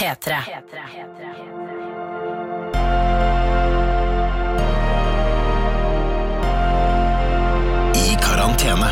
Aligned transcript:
P3. 0.00 0.32
I 7.94 8.16
karantene 8.22 8.88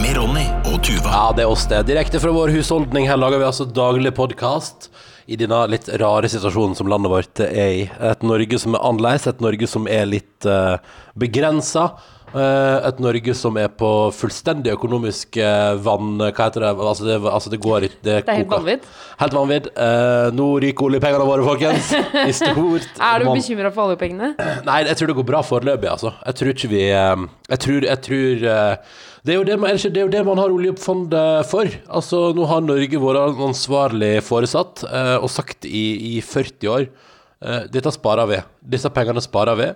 med 0.00 0.16
Ronny 0.16 0.46
og 0.64 0.80
Tuva. 0.80 1.10
Ja, 1.12 1.26
det 1.36 1.44
er 1.44 1.52
oss 1.52 1.66
det. 1.68 1.82
Direkte 1.90 2.22
fra 2.22 2.32
vår 2.32 2.54
husholdning. 2.56 3.04
Her 3.04 3.20
lager 3.20 3.42
vi 3.42 3.48
altså 3.50 3.68
daglig 3.68 4.14
podkast 4.16 4.88
i 5.28 5.36
denne 5.36 5.60
litt 5.68 5.92
rare 6.00 6.32
situasjonen 6.32 6.72
som 6.78 6.88
landet 6.88 7.12
vårt 7.12 7.44
er 7.44 7.72
i. 7.82 7.84
Et 7.92 8.24
Norge 8.24 8.62
som 8.62 8.78
er 8.78 8.88
annerledes, 8.88 9.28
et 9.28 9.44
Norge 9.44 9.68
som 9.68 9.84
er 9.92 10.08
litt 10.08 10.48
uh, 10.48 10.80
begrensa. 11.20 11.90
Eh, 12.34 12.86
et 12.88 12.98
Norge 13.02 13.34
som 13.38 13.56
er 13.60 13.68
på 13.70 13.88
fullstendig 14.16 14.72
økonomisk 14.74 15.38
eh, 15.38 15.76
vann... 15.82 16.16
Hva 16.18 16.48
heter 16.48 16.64
det? 16.64 16.72
Altså, 16.74 17.06
det, 17.06 17.16
altså, 17.30 17.52
det 17.52 17.60
går 17.62 17.86
ikke 17.86 18.00
Det 18.02 18.14
er 18.18 18.40
helt 18.40 18.50
vanvidd. 18.50 18.86
Helt 19.20 19.36
vanvidd. 19.36 19.68
Eh, 19.86 20.28
nå 20.36 20.48
ryker 20.64 20.88
oljepengene 20.88 21.28
våre, 21.28 21.46
folkens. 21.46 21.92
I 21.94 22.34
stort. 22.36 22.88
Er 23.06 23.22
du 23.22 23.30
bekymra 23.30 23.70
for 23.74 23.90
oljepengene? 23.90 24.32
Nei, 24.68 24.80
jeg 24.90 24.98
tror 24.98 25.12
det 25.12 25.18
går 25.20 25.28
bra 25.30 25.42
foreløpig, 25.46 25.90
altså. 25.92 26.14
Jeg 26.26 26.40
tror 26.40 26.54
ikke 26.54 26.72
vi 26.74 26.84
eh, 26.90 27.26
Jeg 27.52 27.62
tror, 27.66 27.90
jeg 27.92 28.02
tror 28.08 28.46
eh, 28.52 28.94
det, 29.26 29.34
er 29.34 29.38
jo 29.38 29.46
det, 29.46 29.58
man, 29.62 29.82
det 29.82 30.00
er 30.00 30.06
jo 30.06 30.14
det 30.16 30.24
man 30.26 30.42
har 30.42 30.54
oljefondet 30.54 31.50
for. 31.50 31.76
Altså, 31.86 32.24
nå 32.36 32.48
har 32.50 32.64
Norge 32.64 33.02
vært 33.02 33.44
ansvarlig 33.50 34.14
foresatt 34.26 34.84
eh, 34.90 35.16
og 35.20 35.30
sagt 35.32 35.68
i, 35.68 35.86
i 36.16 36.16
40 36.24 36.74
år 36.74 36.88
eh, 36.88 37.62
dette 37.70 37.94
sparer 37.94 38.34
vi. 38.34 38.42
Disse 38.76 38.90
pengene 38.94 39.22
sparer 39.24 39.62
vi 39.62 39.70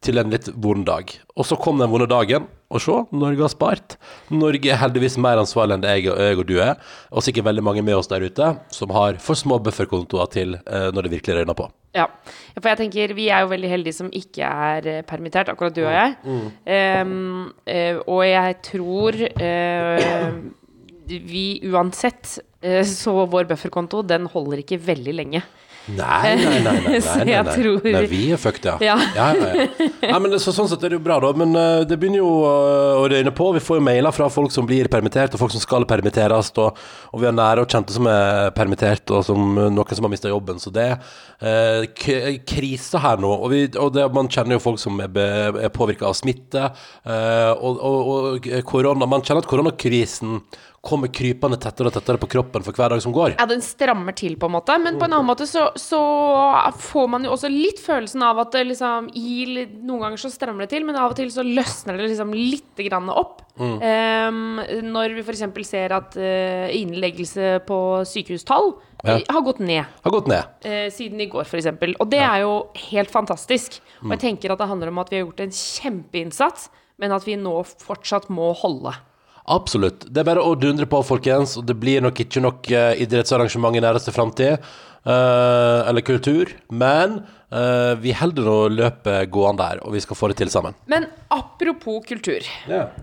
til 0.00 0.16
en 0.20 0.30
litt 0.32 0.48
vond 0.56 0.86
dag. 0.88 1.10
Og 1.36 1.44
så 1.44 1.58
kom 1.60 1.80
den 1.80 1.90
vonde 1.92 2.06
dagen, 2.08 2.46
og 2.70 2.80
se, 2.80 2.94
Norge 3.12 3.42
har 3.44 3.52
spart. 3.52 3.96
Norge 4.32 4.70
er 4.72 4.78
heldigvis 4.80 5.18
mer 5.20 5.40
ansvarlig 5.42 5.76
enn 5.76 5.82
det 5.84 5.90
jeg, 5.90 6.06
og- 6.12 6.18
jeg 6.24 6.38
og 6.38 6.46
du 6.46 6.54
er, 6.60 6.76
og 7.12 7.22
sikkert 7.22 7.44
veldig 7.44 7.64
mange 7.66 7.82
med 7.84 7.94
oss 7.94 8.06
der 8.08 8.24
ute 8.24 8.58
som 8.70 8.90
har 8.90 9.18
for 9.18 9.34
små 9.34 9.58
bufferkontoer 9.60 10.30
til 10.30 10.54
eh, 10.54 10.90
når 10.94 11.02
det 11.02 11.12
virkelig 11.12 11.36
røyner 11.40 11.54
på. 11.58 11.68
Ja. 11.94 12.06
For 12.54 12.68
jeg 12.70 12.78
tenker, 12.78 13.14
vi 13.14 13.28
er 13.28 13.42
jo 13.42 13.50
veldig 13.50 13.68
heldige 13.68 13.94
som 13.94 14.10
ikke 14.14 14.46
er 14.46 15.02
permittert, 15.02 15.48
akkurat 15.50 15.74
du 15.74 15.82
og 15.84 15.92
jeg. 15.92 16.16
Mm. 16.24 16.50
Um, 17.02 17.52
og 18.06 18.22
jeg 18.24 18.62
tror 18.62 19.18
uh, 19.42 20.30
vi 21.10 21.60
uansett 21.66 22.38
Så 22.84 23.14
vår 23.26 23.48
bufferkonto, 23.48 24.02
den 24.04 24.26
holder 24.26 24.60
ikke 24.60 24.76
veldig 24.84 25.14
lenge. 25.16 25.42
Nei, 25.86 26.36
nei, 26.36 26.44
nei. 26.44 26.60
nei, 26.62 26.82
nei, 26.82 27.24
nei, 27.26 27.80
nei. 27.82 27.92
nei 27.92 28.06
vi 28.10 28.20
er 28.34 28.40
fucked, 28.40 28.66
ja. 28.68 28.76
Ja. 28.84 28.96
ja, 29.16 29.66
ja, 30.04 30.18
men 30.20 30.30
det, 30.30 30.40
så, 30.44 30.52
sånn 30.54 30.68
sett 30.70 30.84
er 30.84 30.92
det 30.92 30.98
jo 31.00 31.04
bra, 31.04 31.16
da. 31.22 31.32
Men 31.38 31.56
uh, 31.56 31.82
det 31.88 31.98
begynner 32.00 32.20
jo 32.20 32.30
uh, 32.44 33.00
å 33.00 33.08
røyne 33.10 33.32
på. 33.34 33.48
Vi 33.56 33.62
får 33.64 33.80
jo 33.80 33.86
mailer 33.88 34.14
fra 34.14 34.28
folk 34.32 34.52
som 34.54 34.68
blir 34.68 34.90
permittert, 34.92 35.34
og 35.34 35.42
folk 35.42 35.54
som 35.54 35.64
skal 35.64 35.86
permitteres. 35.90 36.52
Og, 36.60 36.78
og 37.10 37.22
vi 37.22 37.28
har 37.28 37.34
nære 37.36 37.64
og 37.64 37.72
kjente 37.72 37.96
som 37.96 38.08
er 38.10 38.52
permittert, 38.56 39.10
og 39.14 39.24
som, 39.26 39.58
noen 39.58 39.96
som 39.96 40.06
har 40.06 40.14
mista 40.14 40.30
jobben. 40.30 40.60
Så 40.62 40.72
det 40.74 40.86
er 40.92 41.00
uh, 41.42 42.30
krise 42.46 43.02
her 43.02 43.20
nå. 43.22 43.32
Og, 43.40 43.48
vi, 43.52 43.64
og 43.80 43.94
det, 43.96 44.06
man 44.14 44.30
kjenner 44.30 44.58
jo 44.58 44.64
folk 44.64 44.80
som 44.82 45.00
er, 45.02 45.10
be, 45.12 45.26
er 45.64 45.74
påvirka 45.74 46.10
av 46.10 46.16
smitte. 46.18 46.68
eh, 47.04 47.50
og, 47.56 47.78
og 47.80 48.48
korona 48.68 49.06
Man 49.08 49.22
kjenner 49.24 49.44
at 49.44 49.48
koronakrisen 49.50 50.40
kommer 50.80 51.10
krypende 51.12 51.58
tettere 51.60 51.90
og 51.90 51.92
tettere 51.92 52.16
på 52.20 52.28
kroppen 52.32 52.64
for 52.64 52.72
hver 52.72 52.94
dag 52.94 53.02
som 53.04 53.12
går. 53.12 53.34
Ja, 53.36 53.44
den 53.48 53.60
strammer 53.60 54.14
til, 54.16 54.38
på 54.40 54.48
en 54.48 54.54
måte. 54.54 54.78
Men 54.80 54.96
på 54.96 55.04
en 55.04 55.12
annen 55.12 55.28
måte 55.28 55.44
så, 55.48 55.66
så 55.76 56.00
får 56.80 57.10
man 57.12 57.26
jo 57.26 57.34
også 57.34 57.50
litt 57.52 57.82
følelsen 57.84 58.24
av 58.24 58.40
at 58.40 58.54
det 58.56 58.62
liksom 58.70 59.10
i, 59.12 59.66
Noen 59.76 60.06
ganger 60.06 60.22
så 60.22 60.30
strammer 60.32 60.64
det 60.64 60.70
til, 60.72 60.86
men 60.88 60.96
av 60.96 61.12
og 61.12 61.18
til 61.18 61.28
så 61.34 61.44
løsner 61.44 62.00
det 62.00 62.08
liksom 62.08 62.32
litt 62.32 62.80
grann 62.88 63.12
opp. 63.12 63.42
Ehm, 63.60 64.56
når 64.88 65.18
vi 65.18 65.24
f.eks. 65.26 65.44
ser 65.68 65.92
at 65.92 66.16
uh, 66.16 66.72
innleggelse 66.72 67.58
på 67.68 67.80
sykehustall 68.08 68.72
Ja. 69.04 69.18
eh, 69.18 69.24
har 69.28 69.44
gått 69.44 69.60
ned. 69.60 69.84
Har 70.04 70.16
gått 70.16 70.32
ned. 70.32 70.48
Uh, 70.64 70.88
siden 70.92 71.20
i 71.20 71.28
går, 71.28 71.44
f.eks. 71.44 71.68
Og 72.00 72.08
det 72.08 72.22
er 72.24 72.46
jo 72.46 72.54
helt 72.88 73.12
fantastisk. 73.12 73.82
Og 74.00 74.16
jeg 74.16 74.24
tenker 74.24 74.56
at 74.56 74.64
det 74.64 74.70
handler 74.70 74.88
om 74.94 75.04
at 75.04 75.12
vi 75.12 75.20
har 75.20 75.26
gjort 75.26 75.44
en 75.44 75.52
kjempeinnsats, 75.52 76.70
men 77.00 77.12
at 77.12 77.28
vi 77.28 77.36
nå 77.36 77.58
fortsatt 77.84 78.32
må 78.32 78.52
holde. 78.56 78.96
Absolutt. 79.46 80.04
Det 80.08 80.20
er 80.20 80.28
bare 80.28 80.44
å 80.44 80.54
dundre 80.58 80.86
på, 80.86 81.00
folkens. 81.06 81.56
Og 81.58 81.66
det 81.66 81.76
blir 81.80 82.04
nok 82.04 82.20
ikke 82.22 82.42
nok 82.44 82.70
eh, 82.70 83.02
idrettsarrangement 83.04 83.76
i 83.76 83.82
næreste 83.82 84.12
framtid. 84.14 84.60
Uh, 85.00 85.88
eller 85.88 86.04
kultur. 86.04 86.50
Men 86.68 87.22
uh, 87.48 87.96
vi 87.96 88.12
holder 88.12 88.44
nå 88.44 88.56
løpet 88.74 89.30
gående 89.32 89.64
her, 89.64 89.80
og 89.80 89.94
vi 89.94 90.02
skal 90.04 90.18
få 90.18 90.28
det 90.28 90.36
til 90.42 90.50
sammen. 90.52 90.76
Men 90.92 91.06
apropos 91.32 92.02
kultur. 92.04 92.44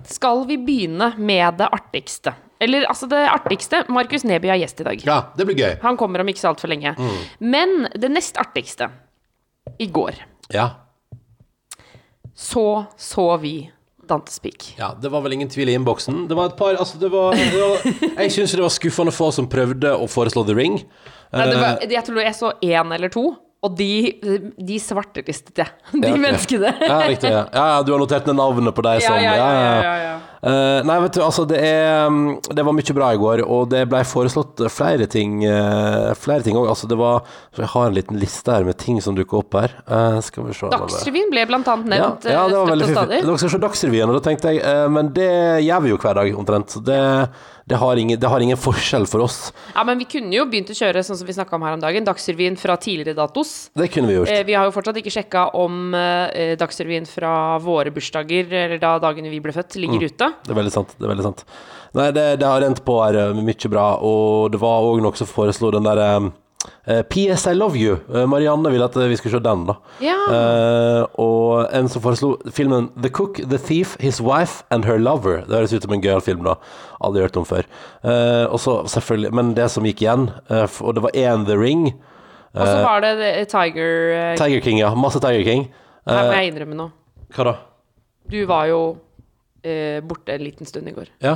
Skal 0.06 0.44
vi 0.46 0.60
begynne 0.62 1.16
med 1.18 1.58
det 1.58 1.72
artigste? 1.74 2.36
Eller 2.62 2.86
altså 2.90 3.10
det 3.10 3.24
artigste 3.30 3.84
Markus 3.94 4.24
Neby 4.26 4.50
er 4.50 4.62
gjest 4.62 4.82
i 4.82 4.86
dag. 4.88 5.04
Ja, 5.06 5.18
det 5.38 5.46
blir 5.50 5.58
gøy. 5.58 5.76
Han 5.84 5.98
kommer 5.98 6.22
om 6.22 6.30
ikke 6.30 6.42
så 6.42 6.52
altfor 6.52 6.70
lenge. 6.72 6.94
Men 7.42 7.88
det 7.94 8.10
nest 8.14 8.38
artigste 8.42 8.90
I 9.78 9.90
går 9.94 10.22
Ja. 10.54 10.70
så 12.34 12.86
så 12.98 13.38
vi 13.42 13.70
Dantes 14.10 14.40
Peak. 14.44 14.70
ja. 14.80 14.92
Det 15.02 15.12
var 15.14 15.22
vel 15.26 15.34
ingen 15.38 15.50
tvil 15.52 15.70
i 15.70 15.76
innboksen. 15.78 16.26
Det 16.30 16.36
var 16.38 16.52
et 16.52 16.58
par 16.60 16.76
Altså, 16.80 16.98
det 17.02 17.10
var, 17.14 17.36
det 17.36 17.60
var 17.62 18.22
Jeg 18.24 18.32
syns 18.36 18.56
det 18.58 18.64
var 18.64 18.74
skuffende 18.74 19.14
få 19.16 19.32
som 19.36 19.48
prøvde 19.52 19.92
å 19.96 20.08
foreslå 20.10 20.46
The 20.48 20.56
Ring. 20.58 20.80
Nei, 21.34 21.46
det 21.52 21.60
var, 21.60 21.78
Eh, 21.84 21.92
jeg 21.92 22.04
tror 22.08 22.22
jeg 22.24 22.36
så 22.38 22.54
én 22.64 22.94
eller 22.96 23.12
to, 23.12 23.26
og 23.64 23.74
de, 23.76 23.90
de 24.62 24.78
svartelistet 24.80 25.58
jeg. 25.64 25.68
De 25.94 26.00
Ja, 26.08 26.14
okay. 26.14 26.22
menneskene. 26.24 26.72
Ja, 26.88 26.98
riktig. 27.10 27.32
Ja. 27.34 27.46
ja, 27.52 27.66
ja, 27.76 27.82
du 27.84 27.92
har 27.96 28.00
notert 28.00 28.28
ned 28.30 28.38
navnet 28.40 28.76
på 28.78 28.86
de 28.86 28.94
som 29.04 29.18
ja, 29.18 29.34
ja, 29.34 29.36
ja, 29.36 29.78
ja, 29.82 29.96
ja. 30.06 30.18
Eh, 30.38 30.80
nei, 30.86 30.98
vet 31.02 31.16
du, 31.18 31.22
altså 31.26 31.48
det 31.50 31.58
er 31.66 32.12
mm, 32.14 32.54
Det 32.54 32.62
var 32.62 32.76
mye 32.78 32.94
bra 32.94 33.08
i 33.16 33.18
går, 33.18 33.42
og 33.42 33.72
det 33.72 33.88
ble 33.90 34.04
foreslått 34.06 34.62
flere 34.70 35.08
ting 35.10 35.40
uh, 35.42 36.14
Flere 36.18 36.46
ting 36.46 36.58
også. 36.60 36.70
Altså, 36.74 36.90
det 36.92 36.98
var 37.00 37.24
Jeg 37.58 37.72
har 37.74 37.90
en 37.90 37.98
liten 37.98 38.20
liste 38.22 38.54
her 38.54 38.68
med 38.68 38.78
ting 38.78 39.02
som 39.02 39.18
dukker 39.18 39.42
opp 39.42 39.58
her. 39.58 39.74
Uh, 39.90 40.20
skal 40.26 40.46
vi 40.46 40.54
se 40.58 40.70
Dagsrevyen 40.74 41.34
ble 41.34 41.48
blant 41.50 41.70
annet 41.74 41.90
nevnt 41.96 42.28
ja, 42.30 42.38
ja, 42.38 42.46
det 42.52 42.60
var 42.60 42.72
veldig 42.76 42.90
stadig. 42.92 43.22
Dere 43.26 43.42
skal 43.42 43.54
se 43.56 43.62
Dagsrevyen, 43.66 44.14
og 44.14 44.20
da 44.20 44.24
tenkte 44.30 44.54
jeg 44.54 44.94
Men 44.94 45.12
det 45.16 45.32
gjør 45.66 45.86
vi 45.86 45.94
jo 45.94 46.00
hver 46.02 46.20
dag, 46.22 46.34
omtrent. 46.38 46.76
Så 46.76 46.84
det, 46.86 47.02
det, 47.68 47.76
har 47.82 48.00
ingen, 48.00 48.20
det 48.20 48.30
har 48.32 48.40
ingen 48.44 48.58
forskjell 48.58 49.06
for 49.12 49.26
oss. 49.26 49.52
Ja, 49.76 49.84
men 49.84 50.00
vi 50.00 50.06
kunne 50.08 50.32
jo 50.36 50.46
begynt 50.48 50.70
å 50.72 50.78
kjøre 50.78 51.04
sånn 51.04 51.18
som 51.20 51.28
vi 51.28 51.36
snakka 51.36 51.58
om 51.58 51.66
her 51.68 51.76
om 51.76 51.82
dagen, 51.84 52.06
Dagsrevyen 52.08 52.56
fra 52.60 52.78
tidligere 52.80 53.18
datos. 53.18 53.70
Det 53.76 53.90
kunne 53.92 54.08
vi 54.08 54.16
gjort. 54.22 54.32
Eh, 54.32 54.44
vi 54.48 54.56
har 54.56 54.66
jo 54.70 54.74
fortsatt 54.76 54.98
ikke 55.02 55.12
sjekka 55.18 55.48
om 55.60 55.92
eh, 55.98 56.56
Dagsrevyen 56.60 57.06
fra 57.12 57.34
våre 57.64 57.92
bursdager, 57.92 58.48
eller 58.64 58.80
da 58.80 58.96
dagene 59.04 59.30
vi 59.34 59.42
ble 59.44 59.52
født, 59.56 59.76
ligger 59.84 59.98
Mm. 60.00 60.08
ute. 60.12 60.32
Det 60.48 60.52
er 60.56 60.60
veldig 60.62 60.72
sant. 60.74 60.96
det 60.98 61.06
er 61.06 61.12
veldig 61.16 61.24
sant 61.28 61.46
Nei, 61.98 62.12
det, 62.12 62.24
det 62.40 62.46
har 62.46 62.60
rent 62.62 62.82
på 62.86 62.98
her 63.04 63.16
eh, 63.16 63.34
mye 63.42 63.70
bra, 63.72 63.86
og 64.04 64.52
det 64.54 64.60
var 64.62 64.84
òg 64.86 65.00
noe 65.02 65.16
som 65.18 65.28
foreslo 65.28 65.72
den 65.74 65.84
derre 65.88 66.08
eh, 66.18 66.28
PS 67.10 67.46
I 67.48 67.54
Love 67.54 67.78
You. 67.78 67.98
Eh, 68.14 68.26
Marianne 68.30 68.72
ville 68.72 68.86
at 68.88 68.96
vi 68.98 69.16
skulle 69.20 69.38
se 69.38 69.44
den, 69.44 69.66
da. 69.70 69.76
Ja. 70.04 70.16
Uh, 70.28 71.04
og 71.22 71.68
en 71.76 71.88
som 71.92 72.02
foreslo 72.04 72.34
filmen 72.52 72.90
The 72.98 73.12
Cook, 73.14 73.40
The 73.44 73.60
Thief, 73.62 73.96
His 74.04 74.20
Wife 74.24 74.64
and 74.72 74.86
Her 74.86 74.98
Lover. 74.98 75.44
Det 75.46 75.56
høres 75.56 75.74
ut 75.74 75.86
som 75.86 75.94
en 75.94 76.04
gøyal 76.04 76.22
film, 76.26 76.44
da. 76.48 76.58
Aldri 77.04 77.22
hørt 77.28 77.38
om 77.40 77.46
før. 77.48 77.68
Uh, 78.04 78.48
og 78.52 78.60
så 78.64 78.80
selvfølgelig 78.88 79.34
Men 79.38 79.54
det 79.58 79.70
som 79.72 79.86
gikk 79.88 80.02
igjen, 80.02 80.30
uh, 80.52 80.66
og 80.82 80.96
det 80.98 81.04
var 81.04 81.16
én 81.16 81.46
The 81.48 81.58
Ring. 81.60 81.92
Og 82.58 82.68
så 82.68 82.78
var 82.82 83.04
det 83.04 83.12
the, 83.20 83.32
Tiger 83.52 84.14
eh, 84.16 84.38
Tiger 84.40 84.62
King, 84.66 84.80
ja. 84.80 84.94
Masse 84.96 85.20
Tiger 85.22 85.44
King. 85.46 85.68
Her 86.08 86.24
må 86.24 86.32
Eh, 86.32 86.38
jeg 86.40 86.54
innrømme 86.54 86.78
noe. 86.80 86.92
hva 87.36 87.44
da? 87.44 87.54
Du 88.32 88.40
var 88.50 88.66
jo 88.72 88.80
eh, 89.64 90.00
borte 90.02 90.34
en 90.34 90.42
liten 90.42 90.66
stund 90.66 90.88
i 90.90 90.94
går. 90.96 91.12
Ja? 91.22 91.36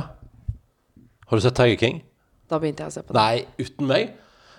Har 1.28 1.36
du 1.38 1.44
sett 1.44 1.54
Tiger 1.54 1.76
King? 1.78 2.02
Da 2.50 2.58
begynte 2.58 2.82
jeg 2.82 2.90
å 2.90 2.94
se 2.96 3.02
på 3.04 3.12
det. 3.14 3.20
Nei, 3.20 3.44
uten 3.60 3.86
meg? 3.86 4.16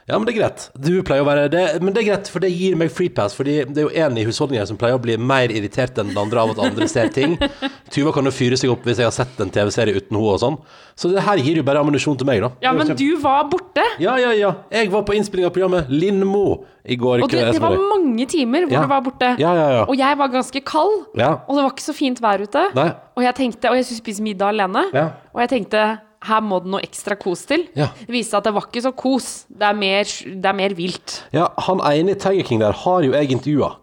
Ja, 0.08 0.18
men 0.20 0.26
det 0.28 0.34
er 0.34 0.40
greit. 0.42 0.64
Du 0.76 0.90
pleier 1.08 1.24
å 1.24 1.28
være 1.30 1.46
det, 1.48 1.62
Men 1.82 1.94
det 1.96 2.02
er 2.04 2.08
greit, 2.10 2.28
for 2.28 2.44
det 2.44 2.50
gir 2.52 2.76
meg 2.76 2.90
free 2.92 3.08
pass. 3.10 3.32
Fordi 3.38 3.54
det 3.72 3.78
er 3.80 3.86
jo 3.88 3.92
en 4.04 4.18
i 4.20 4.26
husholdningen 4.28 4.68
som 4.68 4.76
pleier 4.80 4.98
å 4.98 5.02
bli 5.02 5.16
mer 5.16 5.48
irritert 5.56 5.96
enn 6.02 6.10
den 6.12 6.20
andre 6.20 6.42
av 6.44 6.52
at 6.52 6.60
andre 6.66 6.88
ser 6.92 7.08
ting. 7.16 7.38
Tuva 7.94 8.12
kan 8.12 8.28
jo 8.28 8.34
fyre 8.36 8.58
seg 8.60 8.74
opp 8.74 8.84
hvis 8.84 9.00
jeg 9.00 9.08
har 9.08 9.16
sett 9.16 9.40
en 9.40 9.54
TV-serie 9.54 9.96
uten 9.96 10.18
henne 10.18 10.34
og 10.34 10.42
sånn. 10.44 10.58
Så 11.00 11.08
det 11.14 11.24
her 11.24 11.40
gir 11.40 11.62
jo 11.62 11.64
bare 11.64 11.80
ammunisjon 11.80 12.18
til 12.20 12.28
meg, 12.28 12.44
da. 12.44 12.52
Ja, 12.66 12.74
men 12.76 12.92
du 13.00 13.06
var 13.24 13.48
borte! 13.50 13.86
Ja, 14.04 14.18
ja, 14.20 14.34
ja. 14.36 14.52
Jeg 14.76 14.92
var 14.92 15.06
på 15.08 15.16
innspilling 15.16 15.48
av 15.48 15.56
programmet 15.56 15.88
Lindmo 15.90 16.44
i 16.84 16.98
går. 17.00 17.24
Og 17.24 17.32
du, 17.32 17.38
det 17.40 17.64
var 17.64 17.80
mange 17.80 18.28
timer 18.28 18.68
hvor 18.68 18.76
Ja. 18.76 18.84
du 18.84 18.92
var 18.92 19.02
borte. 19.08 19.32
Ja, 19.40 19.56
ja, 19.56 19.68
ja. 19.80 19.84
Og 19.88 19.96
jeg 19.98 20.18
var 20.20 20.28
ganske 20.36 20.62
kald, 20.68 21.06
Ja. 21.16 21.32
og 21.48 21.56
det 21.56 21.64
var 21.64 21.72
ikke 21.72 21.88
så 21.88 21.96
fint 21.96 22.20
vær 22.22 22.44
ute. 22.44 22.68
Nei. 22.76 22.90
Og 23.16 23.24
jeg 23.24 23.36
tenkte, 23.40 23.72
og 23.72 23.80
jeg 23.80 23.88
skulle 23.88 24.04
spise 24.04 24.26
middag 24.26 24.52
alene, 24.52 24.84
Ja. 24.94 25.08
og 25.34 25.40
jeg 25.48 25.50
tenkte 25.56 25.86
her 26.28 26.44
må 26.46 26.60
det 26.64 26.72
noe 26.74 26.84
ekstra 26.86 27.18
kos 27.20 27.46
til. 27.50 27.68
Ja. 27.78 27.92
Det 28.00 28.12
viste 28.14 28.34
seg 28.34 28.42
at 28.42 28.50
det 28.50 28.56
var 28.56 28.68
ikke 28.70 28.86
så 28.86 28.94
kos. 28.96 29.30
Det 29.52 29.70
er 29.70 29.78
mer, 29.78 30.10
det 30.10 30.52
er 30.52 30.60
mer 30.60 30.76
vilt. 30.78 31.22
Ja, 31.36 31.50
han 31.68 31.84
ene 31.90 32.16
i 32.16 32.20
Tiger 32.20 32.48
King 32.48 32.64
der 32.64 32.76
har 32.84 33.06
jo 33.06 33.16
jeg 33.16 33.36
intervjua. 33.36 33.76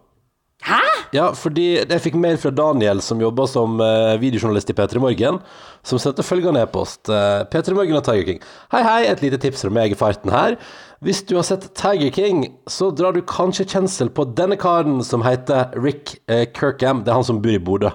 Hæ?! 0.61 0.81
Ja, 1.11 1.31
fordi 1.35 1.65
jeg 1.75 2.01
fikk 2.05 2.15
mail 2.15 2.37
fra 2.39 2.53
Daniel, 2.55 3.01
som 3.03 3.19
jobber 3.19 3.49
som 3.49 3.81
eh, 3.83 4.13
videojournalist 4.21 4.69
i 4.71 4.75
P3 4.77 5.01
Morgen, 5.03 5.41
som 5.83 5.99
sendte 5.99 6.23
følgende 6.23 6.61
e-post. 6.63 7.09
Uh, 7.09 7.41
P3 7.51 7.75
Morgen 7.75 7.97
og 7.99 8.05
Tiger 8.05 8.27
King. 8.29 8.39
Hei, 8.71 8.83
hei, 8.85 8.99
et 9.09 9.23
lite 9.23 9.41
tips 9.41 9.65
fra 9.65 9.73
meg 9.73 9.91
i 9.91 9.97
farten 9.99 10.31
her. 10.31 10.55
Hvis 11.03 11.23
du 11.27 11.33
har 11.35 11.43
sett 11.47 11.67
Tiger 11.75 12.13
King, 12.15 12.45
så 12.69 12.91
drar 12.95 13.17
du 13.17 13.23
kanskje 13.27 13.67
kjensel 13.73 14.13
på 14.13 14.27
denne 14.37 14.55
karen 14.61 15.01
som 15.03 15.25
heter 15.25 15.73
Rick 15.81 16.15
eh, 16.31 16.45
Kirkham. 16.53 17.03
Det 17.03 17.11
er 17.11 17.19
han 17.19 17.27
som 17.27 17.41
bor 17.43 17.57
i 17.57 17.59
Bodø. 17.59 17.91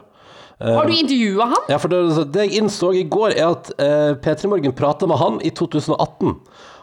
Har 0.59 0.87
du 0.89 0.95
intervjua 0.97 1.51
han? 1.51 1.67
Ja, 1.69 1.77
for 1.79 1.93
det, 1.93 2.29
det 2.33 2.47
jeg 2.47 2.63
innså 2.63 2.93
i 2.97 3.03
går, 3.05 3.35
er 3.37 3.51
at 3.51 3.69
eh, 3.77 4.15
P3 4.25 4.49
Morgen 4.49 4.73
prata 4.77 5.09
med 5.09 5.21
han 5.21 5.37
i 5.45 5.53
2018. 5.53 6.33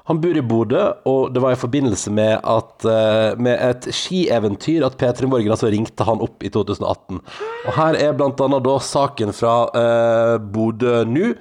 Han 0.10 0.20
bor 0.20 0.36
i 0.36 0.44
Bodø, 0.44 0.81
og 1.08 1.31
det 1.31 1.40
var 1.40 1.56
i 1.56 1.60
forbindelse 1.60 2.12
med, 2.12 2.36
at, 2.44 2.86
eh, 2.86 3.40
med 3.40 3.56
et 3.56 3.88
skieventyr 3.96 4.84
at 4.84 4.98
P3 5.00 5.30
Morgen 5.31 5.54
altså 5.56 5.72
ringte 5.72 6.04
han 6.04 6.20
opp 6.24 6.44
i 6.44 6.52
2018. 6.52 7.22
Og 7.64 7.78
her 7.78 8.00
er 8.02 8.18
blant 8.20 8.44
annet 8.44 8.66
da 8.68 8.75
saken 8.84 9.31
fra 9.36 9.56
eh, 9.80 10.36
Bodø 10.44 11.06
nå. 11.08 11.31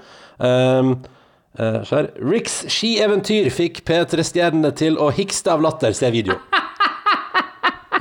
Um, 0.42 0.94
eh. 1.58 1.94
Ricks 2.22 2.62
skieventyr 2.70 3.50
fikk 3.50 3.82
P3-stjernene 3.88 4.70
til 4.78 4.96
å 4.96 5.10
hikste 5.10 5.56
av 5.56 5.66
latter, 5.66 5.92
se 5.98 6.14
video. 6.14 6.38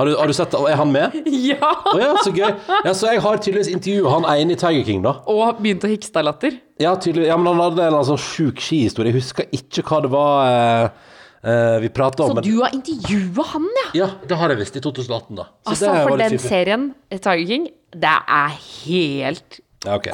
Har 0.02 0.10
du, 0.10 0.16
har 0.18 0.28
du 0.32 0.34
sett 0.34 0.54
Er 0.58 0.80
han 0.80 0.90
med? 0.94 1.14
Ja! 1.52 1.70
Å 1.94 1.98
ja, 2.02 2.12
så 2.26 2.32
gøy. 2.34 2.50
Ja, 2.88 2.94
så 2.98 3.12
jeg 3.12 3.22
har 3.22 3.38
tydeligvis 3.38 3.70
intervjua 3.70 4.16
han 4.16 4.26
ene 4.34 4.56
i 4.56 4.58
Tiger 4.58 4.88
King, 4.88 5.04
da. 5.06 5.12
Og 5.30 5.60
begynte 5.62 5.86
å 5.86 5.92
hikste 5.92 6.24
av 6.24 6.26
latter. 6.32 6.58
Ja, 6.82 6.96
tydelig, 6.98 7.28
ja, 7.30 7.38
men 7.38 7.52
han 7.54 7.62
hadde 7.68 7.86
en 7.92 7.98
sånn 8.08 8.22
sjuk 8.22 8.62
skihistorie. 8.66 9.12
Jeg 9.14 9.20
husker 9.22 9.50
ikke 9.54 9.84
hva 9.86 10.00
det 10.02 10.12
var 10.16 10.50
eh, 10.50 11.12
eh, 11.54 11.76
vi 11.86 11.92
prata 11.94 12.26
om. 12.26 12.34
Så 12.40 12.46
du 12.48 12.56
har 12.64 12.74
intervjua 12.74 13.46
han, 13.54 13.68
ja? 13.78 13.88
Ja, 14.02 14.10
det 14.26 14.40
har 14.42 14.56
jeg 14.56 14.64
visst. 14.64 14.80
I 14.82 14.84
2018, 14.88 15.38
da. 15.38 15.46
Så 15.52 15.76
Altså, 15.76 15.84
det 15.86 15.92
var 15.94 16.08
for 16.10 16.16
litt 16.18 16.24
den 16.26 16.40
fiffig. 16.40 16.54
serien, 16.56 16.88
Tiger 17.14 17.46
King, 17.54 17.70
det 18.02 18.16
er 18.42 18.58
helt 18.58 19.62
Ja, 19.82 19.96
ok. 19.98 20.08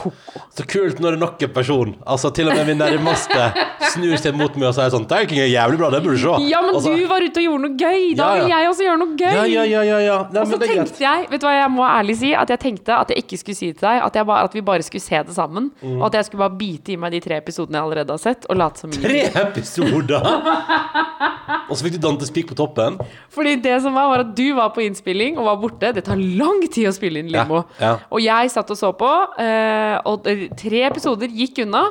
Så 0.56 0.64
kult 0.64 1.02
når 1.04 1.12
det 1.12 1.18
er 1.18 1.22
nok 1.26 1.42
en 1.44 1.50
person. 1.52 1.90
Altså 2.08 2.30
Til 2.32 2.48
og 2.48 2.56
med 2.56 2.70
min 2.70 2.78
nærmeste 2.80 3.48
snur 3.92 4.14
seg 4.22 4.38
mot 4.40 4.54
meg 4.56 4.70
og 4.70 4.76
sier 4.78 4.94
sånn 4.94 5.04
Det 5.10 5.18
er 5.36 5.50
jævlig 5.52 5.80
bra, 5.82 5.90
det 5.92 6.00
burde 6.06 6.16
du 6.16 6.22
se. 6.22 6.36
Ja, 6.48 6.62
men 6.64 6.78
altså, 6.78 6.94
du 6.96 7.04
var 7.10 7.26
ute 7.26 7.42
og 7.42 7.48
gjorde 7.50 7.64
noe 7.66 7.76
gøy! 7.76 8.06
Da 8.16 8.30
Ja, 8.30 8.38
ja. 8.38 8.46
vil 8.46 8.54
jeg 8.54 8.70
også 8.72 8.86
gjøre 8.88 9.02
noe 9.02 9.18
gøy! 9.20 9.34
Ja, 9.36 9.66
ja, 9.68 9.82
ja, 9.90 9.98
ja. 10.06 10.18
Nei, 10.32 10.46
Og 10.46 10.54
så 10.54 10.60
tenkte 10.62 11.04
jeg, 11.04 11.28
vet 11.34 11.44
du 11.44 11.48
hva 11.50 11.56
jeg 11.58 11.74
må 11.76 11.84
ærlig 11.88 12.16
si, 12.22 12.32
at 12.46 12.54
jeg 12.56 12.62
tenkte 12.64 12.96
at 12.96 13.12
jeg 13.12 13.26
ikke 13.26 13.42
skulle 13.44 13.60
si 13.60 13.72
det 13.74 13.80
til 13.82 13.90
deg 13.90 14.06
at, 14.08 14.22
bare, 14.32 14.48
at 14.48 14.56
vi 14.56 14.64
bare 14.72 14.88
skulle 14.88 15.04
se 15.04 15.20
det 15.28 15.36
sammen. 15.36 15.68
Mm. 15.82 15.98
Og 16.00 16.08
at 16.08 16.20
jeg 16.22 16.30
skulle 16.30 16.46
bare 16.48 16.60
bite 16.64 16.96
i 16.96 17.00
meg 17.04 17.18
de 17.18 17.22
tre 17.28 17.42
episodene 17.44 17.82
jeg 17.82 17.90
allerede 17.90 18.16
har 18.16 18.24
sett, 18.24 18.48
og 18.48 18.62
late 18.64 18.86
som 18.86 18.96
Tre 18.96 19.26
episoder! 19.44 20.32
og 21.48 21.74
så 21.74 21.86
fikk 21.86 21.98
du 21.98 22.02
Dantes 22.04 22.32
Peak 22.34 22.50
på 22.50 22.58
toppen. 22.58 23.00
Fordi 23.34 23.56
det 23.64 23.78
som 23.84 23.96
var, 23.98 24.10
var 24.12 24.26
at 24.26 24.36
du 24.38 24.46
var 24.58 24.74
på 24.76 24.84
innspilling 24.86 25.40
og 25.40 25.50
var 25.50 25.60
borte. 25.62 25.92
Det 25.96 26.06
tar 26.08 26.20
lang 26.20 26.62
tid 26.68 26.90
å 26.90 26.96
spille 26.96 27.24
inn 27.24 27.32
limo. 27.34 27.64
Ja, 27.80 27.84
ja. 27.86 27.92
Og 28.12 28.24
jeg 28.24 28.54
satt 28.54 28.72
og 28.74 28.80
så 28.80 28.94
på, 28.98 29.12
eh, 29.44 29.98
og 30.08 30.28
tre 30.60 30.86
episoder 30.90 31.32
gikk 31.32 31.64
unna. 31.66 31.88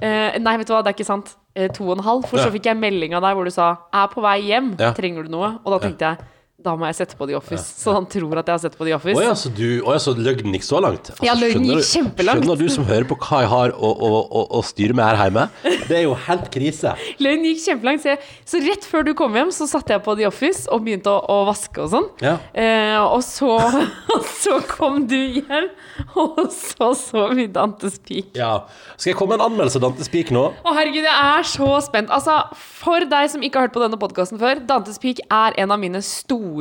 Eh, 0.00 0.38
nei, 0.42 0.56
vet 0.58 0.68
du 0.68 0.74
hva, 0.74 0.82
det 0.84 0.92
er 0.92 0.98
ikke 0.98 1.08
sant. 1.08 1.36
Eh, 1.54 1.68
to 1.70 1.86
og 1.86 1.98
en 1.98 2.06
halv. 2.06 2.28
For 2.30 2.42
så 2.42 2.50
fikk 2.54 2.66
jeg 2.70 2.80
melding 2.80 3.14
av 3.14 3.22
deg 3.22 3.36
hvor 3.36 3.46
du 3.46 3.54
sa 3.54 3.76
'er 3.92 4.08
på 4.10 4.22
vei 4.22 4.40
hjem', 4.50 4.74
trenger 4.96 5.24
du 5.24 5.30
noe? 5.30 5.58
Og 5.64 5.74
da 5.74 5.78
tenkte 5.86 6.08
jeg 6.10 6.18
da 6.64 6.74
må 6.80 6.88
jeg 6.88 6.96
sette 6.96 7.16
på 7.18 7.26
The 7.28 7.36
Office. 7.36 7.64
Så 7.82 7.92
han 7.92 8.06
tror 8.10 8.40
at 8.40 8.48
jeg 8.48 8.56
har 8.56 8.62
sett 8.62 8.76
på 8.78 8.86
The 8.88 8.94
Office. 8.96 9.18
Å 9.20 9.24
ja, 9.26 9.34
så, 9.36 9.50
du, 9.52 9.66
å 9.84 9.92
ja, 9.94 10.00
så 10.00 10.14
løgnen 10.16 10.56
gikk 10.56 10.64
så 10.66 10.80
langt? 10.80 11.10
Altså, 11.12 11.26
Ja, 11.26 11.34
løgnen 11.36 11.74
gikk 11.74 11.88
kjempelangt. 11.90 12.44
Skjønner 12.44 12.60
du 12.62 12.72
som 12.72 12.86
hører 12.88 13.06
på 13.10 13.18
hva 13.20 13.42
jeg 13.44 13.50
har 13.52 13.74
å, 13.76 13.90
å, 13.92 14.10
å, 14.24 14.44
å 14.58 14.62
styre 14.64 14.96
med 14.96 15.04
her 15.04 15.20
hjemme? 15.26 15.44
Det 15.84 15.98
er 15.98 16.04
jo 16.06 16.14
helt 16.26 16.48
krise. 16.54 16.94
Løgnen 17.20 17.50
gikk 17.50 17.60
kjempelangt. 17.66 18.04
Så, 18.04 18.14
jeg, 18.14 18.22
så 18.48 18.62
rett 18.64 18.88
før 18.88 19.04
du 19.08 19.12
kom 19.18 19.36
hjem, 19.36 19.52
så 19.54 19.68
satte 19.68 19.92
jeg 19.92 20.04
på 20.06 20.16
The 20.16 20.28
Office 20.30 20.64
og 20.72 20.86
begynte 20.86 21.12
å, 21.12 21.20
å 21.20 21.44
vaske 21.50 21.84
og 21.84 21.92
sånn. 21.92 22.08
Ja. 22.24 22.38
Eh, 22.56 22.96
og, 23.02 23.20
så, 23.26 23.52
så 24.44 24.56
kom 24.70 25.04
du 25.10 25.18
hjem, 25.18 25.68
og 26.16 26.40
så 26.54 26.92
så 26.98 27.26
vi 27.36 27.46
Dantes 27.52 28.00
Peak. 28.00 28.32
Ja. 28.38 28.54
Skal 28.96 29.12
jeg 29.12 29.18
komme 29.20 29.34
med 29.34 29.42
en 29.42 29.50
anmeldelse 29.52 29.80
av 29.82 29.88
Dantes 29.90 30.08
Peak 30.12 30.32
nå? 30.34 30.46
Å 30.64 30.74
herregud, 30.78 31.04
jeg 31.04 31.12
er 31.12 31.48
så 31.52 31.68
spent. 31.84 32.12
Altså, 32.14 32.40
For 32.80 33.04
deg 33.10 33.30
som 33.32 33.44
ikke 33.44 33.60
har 33.60 33.68
hørt 33.68 33.76
på 33.76 33.84
denne 33.84 34.00
podkasten 34.00 34.40
før, 34.40 34.64
Dantes 34.64 35.00
Peak 35.02 35.20
er 35.28 35.56
en 35.60 35.74
av 35.74 35.80
mine 35.82 36.00
store, 36.04 36.53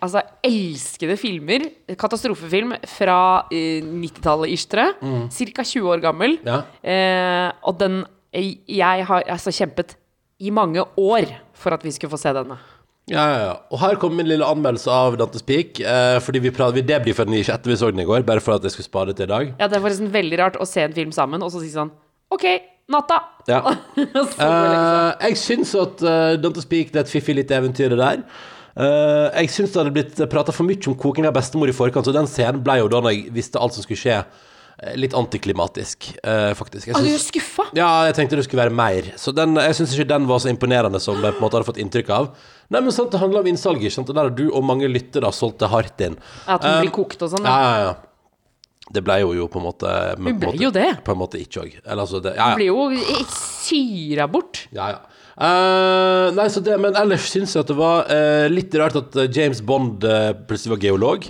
altså 0.00 0.22
elskede 0.44 1.16
filmer. 1.16 1.68
Katastrofefilm 1.98 2.74
fra 2.86 3.46
eh, 3.52 3.82
90-tallet 3.82 4.52
ish, 4.52 4.68
mm. 5.02 5.28
Ca. 5.30 5.62
20 5.62 5.90
år 5.92 6.00
gammel. 6.04 6.38
Ja. 6.44 6.62
Eh, 6.82 7.52
og 7.62 7.78
den 7.78 8.04
Jeg 8.68 9.06
har 9.06 9.22
altså 9.32 9.50
kjempet 9.50 9.96
i 10.40 10.50
mange 10.50 10.82
år 10.96 11.24
for 11.54 11.72
at 11.72 11.84
vi 11.84 11.90
skulle 11.90 12.10
få 12.10 12.20
se 12.20 12.32
denne. 12.36 12.58
Ja, 13.06 13.22
ja, 13.30 13.38
ja. 13.38 13.52
Og 13.70 13.78
her 13.80 13.94
kommer 14.02 14.18
min 14.18 14.26
lille 14.26 14.44
anmeldelse 14.44 14.90
av 14.90 15.16
Dantes 15.16 15.44
Peak. 15.46 15.78
Eh, 15.78 16.18
fordi 16.20 16.42
vi, 16.42 16.50
pratet, 16.50 16.80
vi 16.80 16.86
debrifa 16.88 17.24
den 17.24 17.38
ikke 17.38 17.54
etter 17.54 17.70
vi 17.70 17.76
så 17.78 17.90
den 17.94 18.02
i 18.02 18.06
går, 18.08 18.26
bare 18.26 18.42
for 18.42 18.58
at 18.58 18.66
jeg 18.66 18.74
skulle 18.74 18.88
spare 18.88 19.12
det 19.12 19.20
til 19.20 19.28
i 19.28 19.32
dag. 19.32 19.52
Ja, 19.60 19.68
Det 19.68 19.78
er 19.78 19.84
forresten 19.84 20.10
veldig 20.12 20.40
rart 20.42 20.58
å 20.58 20.66
se 20.66 20.82
en 20.82 20.96
film 20.96 21.14
sammen 21.14 21.44
og 21.46 21.54
så 21.54 21.62
si 21.62 21.70
sånn 21.70 21.92
OK, 22.34 22.44
natta! 22.90 23.20
Ja. 23.46 23.62
Liksom. 23.96 24.42
Eh, 24.42 25.28
jeg 25.28 25.38
syns 25.38 25.76
at 25.78 26.02
uh, 26.02 26.34
Dantes 26.42 26.66
Peak 26.66 26.90
det 26.90 26.98
er 26.98 27.06
et 27.06 27.12
fiffig 27.12 27.36
lite 27.38 27.54
eventyr, 27.54 27.94
det 27.94 28.00
der. 28.02 28.24
Eh, 28.76 29.28
jeg 29.40 29.48
syns 29.54 29.72
det 29.72 29.80
hadde 29.80 29.94
blitt 29.94 30.18
prata 30.28 30.52
for 30.52 30.68
mye 30.68 30.82
om 30.90 30.96
koking 31.00 31.24
av 31.28 31.32
bestemor 31.36 31.70
i 31.70 31.76
forkant, 31.76 32.04
så 32.04 32.12
den 32.12 32.28
scenen 32.28 32.60
ble 32.64 32.78
jo 32.82 32.90
da 32.92 33.00
når 33.00 33.14
jeg 33.14 33.30
visste 33.32 33.60
alt 33.62 33.72
som 33.72 33.82
skulle 33.86 34.00
skje, 34.02 34.18
eh, 34.82 34.96
litt 35.00 35.14
antiklimatisk, 35.16 36.10
uh, 36.20 36.52
faktisk. 36.58 36.90
Jeg 36.90 36.96
Å, 36.98 37.00
du 37.00 37.08
er 37.08 37.22
skuffa? 37.22 37.64
Ja, 37.78 37.88
jeg 38.10 38.18
tenkte 38.18 38.36
det 38.36 38.44
skulle 38.44 38.66
være 38.66 38.76
mer. 38.76 39.08
Så 39.16 39.32
den, 39.32 39.56
jeg 39.56 39.78
syns 39.78 39.94
ikke 39.96 40.10
den 40.12 40.26
var 40.28 40.42
så 40.44 40.52
imponerende 40.52 41.00
som 41.00 41.16
jeg 41.16 41.32
på 41.32 41.40
en 41.40 41.46
måte 41.46 41.56
hadde 41.56 41.70
fått 41.70 41.80
inntrykk 41.80 42.10
av. 42.12 42.28
Nei, 42.68 42.82
men 42.82 42.92
sant, 42.92 43.10
Det 43.14 43.20
handler 43.22 43.40
om 43.40 43.48
innsalget. 43.48 43.92
sant? 43.94 44.10
Og 44.10 44.14
Der 44.14 44.28
har 44.28 44.34
du 44.36 44.50
og 44.50 44.62
mange 44.68 44.90
lyttere 44.92 45.32
solgt 45.32 45.58
det 45.64 45.70
hardt 45.72 46.00
inn. 46.04 46.18
At 46.46 46.60
hun 46.62 46.74
uh, 46.76 46.80
blir 46.84 46.92
kokt 46.92 47.22
og 47.22 47.32
sånn. 47.32 47.48
Ja, 47.48 47.56
Ja. 47.56 47.80
ja. 47.86 47.94
Det 48.92 49.02
ble 49.02 49.16
jo, 49.18 49.32
jo 49.34 49.48
på 49.50 49.58
en 49.58 49.64
måte 49.66 49.88
Hun 50.14 50.36
ble 50.38 50.52
måte- 50.52 50.60
jo 50.62 50.70
det. 50.70 51.02
På 51.02 51.10
en 51.16 51.18
måte 51.18 51.40
ikke 51.40 51.64
òg. 51.64 51.72
Eller 51.82 52.04
altså 52.04 52.20
ja, 52.22 52.34
ja. 52.36 52.54
Blir 52.54 52.68
jo 52.70 52.84
syra 53.32 54.28
bort. 54.30 54.68
Ja, 54.70 54.90
ja. 54.92 55.00
Eh, 55.36 56.26
nei, 56.32 56.46
så 56.48 56.62
det, 56.64 56.78
men 56.80 56.96
ellers 56.96 57.28
syns 57.28 57.52
jeg 57.52 57.66
at 57.66 57.68
det 57.68 57.76
var 57.76 58.08
uh, 58.08 58.46
litt 58.48 58.72
rart 58.80 58.96
at 58.96 59.18
eh, 59.20 59.28
James 59.28 59.60
Bond 59.60 60.04
uh, 60.08 60.32
plutselig 60.48 60.76
var 60.76 60.86
geolog. 60.86 61.28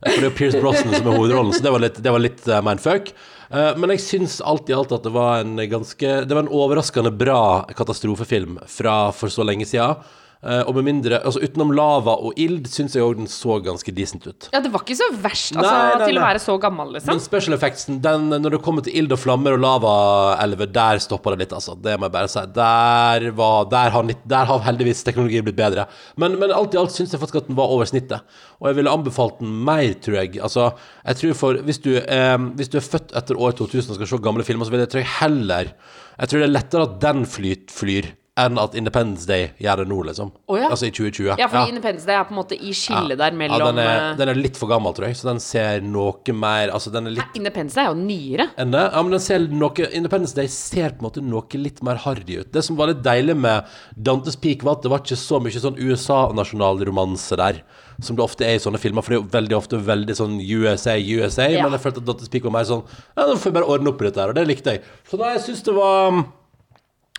For 0.00 0.14
det 0.14 0.22
er 0.22 0.28
jo 0.28 0.36
Pierce 0.38 0.60
Brosnan 0.62 0.94
som 0.94 1.10
er 1.10 1.18
hovedrollen, 1.18 1.52
så 1.52 1.64
det 1.66 1.72
var 1.74 1.82
litt, 1.82 1.98
det 2.00 2.12
var 2.14 2.22
litt 2.22 2.46
mindfuck. 2.64 3.10
Men 3.50 3.90
jeg 3.92 4.00
syns 4.00 4.38
alt 4.46 4.70
i 4.70 4.72
alt 4.72 4.94
at 4.94 5.02
det 5.04 5.10
var 5.12 5.42
en 5.42 5.58
ganske 5.68 6.12
Det 6.24 6.36
var 6.36 6.44
en 6.46 6.52
overraskende 6.54 7.10
bra 7.12 7.66
katastrofefilm 7.76 8.60
fra 8.70 8.94
for 9.12 9.28
så 9.34 9.44
lenge 9.44 9.66
siden. 9.68 9.98
Eh, 10.40 10.62
og 10.64 10.72
med 10.78 10.86
mindre 10.86 11.18
Altså 11.20 11.42
utenom 11.44 11.68
lava 11.76 12.14
og 12.24 12.38
ild 12.40 12.64
syns 12.72 12.94
jeg 12.96 13.04
òg 13.04 13.18
den 13.18 13.26
så 13.28 13.58
ganske 13.60 13.92
decent 13.92 14.24
ut. 14.24 14.46
Ja, 14.54 14.62
det 14.64 14.70
var 14.72 14.80
ikke 14.86 14.96
så 14.96 15.10
verst 15.20 15.52
altså, 15.52 15.68
Nei, 15.74 15.98
nei, 16.00 16.06
til 16.08 16.16
å 16.16 16.22
være 16.24 16.40
så 16.40 16.54
gammel, 16.62 16.94
liksom. 16.94 17.10
Men 17.12 17.20
special 17.20 17.56
effectsen, 17.58 17.98
den, 18.00 18.30
når 18.40 18.54
det 18.56 18.60
kommer 18.64 18.86
til 18.86 18.96
ild 18.96 19.12
og 19.12 19.20
flammer 19.20 19.58
og 19.58 19.60
lavaelver, 19.60 20.70
der 20.72 21.02
stopper 21.04 21.36
det 21.36 21.42
litt, 21.44 21.52
altså. 21.58 21.74
Det 21.76 21.98
må 22.00 22.08
jeg 22.08 22.14
bare 22.14 22.30
si. 22.32 22.44
Der, 22.56 23.26
var, 23.36 23.68
der, 23.74 23.92
har, 23.92 24.06
litt- 24.08 24.24
der 24.32 24.48
har 24.48 24.64
heldigvis 24.64 25.04
teknologien 25.04 25.44
blitt 25.44 25.58
bedre. 25.60 25.84
Men, 26.16 26.38
men 26.40 26.54
alt 26.56 26.72
i 26.72 26.80
alt 26.80 26.94
syns 26.96 27.12
jeg 27.12 27.20
faktisk 27.20 27.42
at 27.42 27.50
den 27.50 27.58
var 27.60 27.68
over 27.76 27.90
snittet. 27.90 28.24
Og 28.62 28.70
jeg 28.70 28.78
ville 28.80 28.92
anbefalt 28.96 29.42
den 29.44 29.52
mer, 29.68 29.92
tror 30.00 30.22
jeg. 30.22 30.40
Altså, 30.40 30.70
jeg 31.04 31.20
tror 31.20 31.36
for 31.42 31.60
Hvis 31.68 31.82
du, 31.84 31.90
eh, 32.00 32.38
hvis 32.56 32.72
du 32.72 32.78
er 32.80 32.84
født 32.88 33.12
etter 33.20 33.36
år 33.36 33.52
2000 33.60 33.92
og 33.92 34.00
skal 34.00 34.08
se 34.14 34.22
gamle 34.24 34.44
filmer, 34.48 34.64
så 34.64 34.72
vil 34.72 34.86
jeg 34.86 34.92
tror 34.94 35.04
jeg 35.04 35.12
heller 35.20 35.74
Jeg 36.16 36.28
tror 36.32 36.40
det 36.42 36.48
er 36.48 36.56
lettere 36.56 36.88
at 36.88 36.96
den 37.04 37.22
flyt, 37.28 37.68
flyr, 37.76 38.08
enn 38.38 38.58
at 38.62 38.76
Independence 38.78 39.26
Day 39.28 39.48
gjør 39.60 39.82
det 39.82 39.86
nå, 39.90 39.96
liksom. 40.06 40.30
Oh, 40.46 40.56
ja. 40.58 40.68
Altså 40.70 40.86
i 40.86 40.92
2020. 40.94 41.34
Ja, 41.40 41.48
fordi 41.50 41.72
Independence 41.74 42.06
Day 42.06 42.14
er 42.16 42.28
på 42.28 42.34
en 42.34 42.38
måte 42.38 42.56
i 42.56 42.72
skillet 42.76 43.18
der 43.18 43.34
mellom 43.36 43.58
ja, 43.58 43.68
den, 43.72 43.80
er, 43.82 44.02
eh, 44.04 44.14
den 44.20 44.32
er 44.32 44.38
litt 44.38 44.60
for 44.60 44.70
gammel, 44.70 44.94
tror 44.96 45.08
jeg, 45.08 45.18
så 45.18 45.28
den 45.32 45.42
ser 45.42 45.82
noe 45.84 46.36
mer 46.36 46.70
Altså, 46.70 46.92
den 46.94 47.10
er 47.10 47.16
litt 47.18 47.36
Independence 47.38 47.76
Day 47.76 47.88
er 47.88 47.90
jo 47.90 47.98
nyere. 47.98 48.48
enn 48.60 48.72
det. 48.74 48.84
Ja, 48.86 49.02
men 49.02 49.16
den 49.16 49.24
ser 49.24 49.44
noe 49.50 49.90
Independence 49.90 50.36
Day 50.38 50.50
ser 50.52 50.94
på 50.94 51.02
en 51.02 51.08
måte 51.10 51.24
noe 51.26 51.60
litt 51.60 51.82
mer 51.86 52.00
harry 52.06 52.40
ut. 52.40 52.52
Det 52.54 52.64
som 52.64 52.78
var 52.78 52.92
litt 52.92 53.02
deilig 53.04 53.36
med 53.36 53.68
Dantes 53.96 54.38
Peak, 54.40 54.64
var 54.64 54.78
at 54.78 54.86
det 54.86 54.94
var 54.94 55.04
ikke 55.04 55.20
så 55.20 55.42
mye 55.42 55.64
sånn 55.66 55.78
USA-nasjonalromanse 55.80 57.38
der. 57.40 57.62
Som 58.00 58.16
det 58.16 58.24
ofte 58.24 58.46
er 58.46 58.56
i 58.56 58.62
sånne 58.62 58.80
filmer, 58.80 59.04
for 59.04 59.12
det 59.12 59.18
er 59.18 59.24
jo 59.24 59.32
veldig 59.34 59.56
ofte 59.58 59.80
veldig 59.84 60.16
sånn 60.16 60.38
USA, 60.40 60.94
USA. 60.96 61.50
Ja. 61.50 61.66
Men 61.66 61.76
jeg 61.76 61.84
følte 61.84 62.00
at 62.00 62.08
Dantes 62.08 62.32
Peak 62.32 62.46
var 62.46 62.54
mer 62.56 62.68
sånn 62.68 62.86
Ja, 62.86 63.26
nå 63.26 63.34
får 63.36 63.50
jeg 63.50 63.58
bare 63.58 63.72
ordne 63.74 63.92
opp 63.92 64.00
i 64.00 64.08
dette 64.08 64.22
her, 64.22 64.32
og 64.32 64.38
det 64.38 64.46
likte 64.48 64.76
jeg. 64.76 64.86
Så 65.10 65.20
da 65.20 65.34
jeg 65.34 65.42
syns 65.44 65.66
det 65.66 65.74
var 65.76 66.22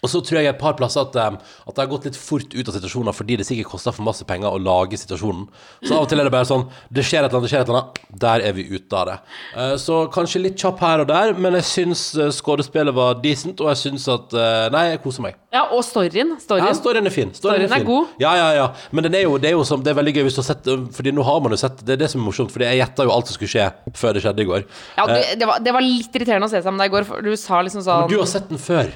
og 0.01 0.09
så 0.09 0.21
tror 0.25 0.39
jeg 0.41 0.49
et 0.49 0.57
par 0.57 0.73
plasser 0.77 1.03
at, 1.05 1.17
um, 1.29 1.37
at 1.37 1.75
det 1.75 1.83
har 1.83 1.89
gått 1.91 2.07
litt 2.09 2.17
fort 2.17 2.55
ut 2.55 2.69
av 2.71 2.73
situasjoner 2.73 3.13
fordi 3.13 3.37
det 3.37 3.45
sikkert 3.45 3.69
koster 3.69 3.93
for 3.93 4.05
masse 4.07 4.25
penger 4.25 4.49
å 4.49 4.61
lage 4.61 4.97
situasjonen. 4.97 5.43
Så 5.85 5.93
av 5.93 6.07
og 6.07 6.09
til 6.09 6.21
er 6.21 6.25
det 6.25 6.33
bare 6.33 6.47
sånn 6.49 6.63
Det 6.89 7.03
skjer 7.05 7.21
et 7.21 7.29
eller 7.29 7.37
annet, 7.37 7.45
det 7.45 7.51
skjer 7.51 7.61
et 7.61 7.69
eller 7.69 7.81
annet. 7.81 7.99
Der 8.23 8.45
er 8.47 8.55
vi 8.57 8.65
ute 8.71 8.97
av 8.97 9.11
det. 9.11 9.17
Uh, 9.53 9.75
så 9.81 9.99
kanskje 10.13 10.41
litt 10.41 10.57
kjapp 10.57 10.81
her 10.81 11.03
og 11.03 11.11
der, 11.11 11.35
men 11.37 11.59
jeg 11.59 11.67
syns 11.69 12.05
uh, 12.17 12.31
skuespillet 12.33 12.97
var 12.97 13.21
decent, 13.21 13.61
og 13.61 13.69
jeg 13.71 13.81
syns 13.83 14.07
at 14.09 14.33
uh, 14.33 14.65
Nei, 14.73 14.87
jeg 14.95 15.03
koser 15.05 15.27
meg. 15.27 15.37
Ja, 15.53 15.67
og 15.75 15.83
storyen. 15.85 16.33
storyen. 16.41 16.71
Ja, 16.71 16.73
storyen 16.79 17.05
er 17.05 17.13
fin. 17.13 17.35
Storyen 17.37 17.67
er 17.67 17.83
fin. 17.83 17.85
god. 17.91 18.17
Ja, 18.23 18.33
ja, 18.39 18.49
ja. 18.57 18.67
Men 18.89 19.05
den 19.05 19.19
er 19.19 19.27
jo, 19.27 19.37
det 19.41 19.51
er 19.51 19.57
jo 19.57 19.67
som, 19.67 19.83
det 19.85 19.93
er 19.93 19.99
veldig 19.99 20.15
gøy 20.17 20.25
hvis 20.29 20.39
du 20.39 20.41
har 20.41 20.47
sett 20.47 20.69
Fordi 20.95 21.13
nå 21.13 21.25
har 21.27 21.41
man 21.43 21.53
jo 21.53 21.59
sett 21.59 21.81
Det 21.83 21.95
er 21.95 21.99
det 21.99 22.07
som 22.13 22.21
er 22.21 22.27
morsomt, 22.29 22.53
Fordi 22.53 22.69
jeg 22.69 22.79
gjetta 22.79 23.05
jo 23.07 23.11
alt 23.13 23.27
som 23.27 23.35
skulle 23.35 23.51
skje 23.51 23.67
før 23.99 24.15
det 24.15 24.23
skjedde 24.23 24.45
i 24.45 24.47
går. 24.47 24.65
Ja, 24.97 25.05
det, 25.11 25.21
det, 25.41 25.49
var, 25.49 25.61
det 25.61 25.75
var 25.75 25.85
litt 25.85 26.15
irriterende 26.15 26.47
å 26.47 26.53
se 26.53 26.63
sammen 26.63 26.79
med 26.79 26.87
deg 26.87 26.93
i 26.93 26.95
går, 26.97 27.09
for 27.11 27.25
du 27.25 27.35
sa 27.39 27.61
liksom 27.65 27.83
sånn 27.85 28.05
Men 28.07 28.13
du 28.15 28.19
har 28.21 28.29
sett 28.31 28.49
den 28.49 28.61
før. 28.61 28.93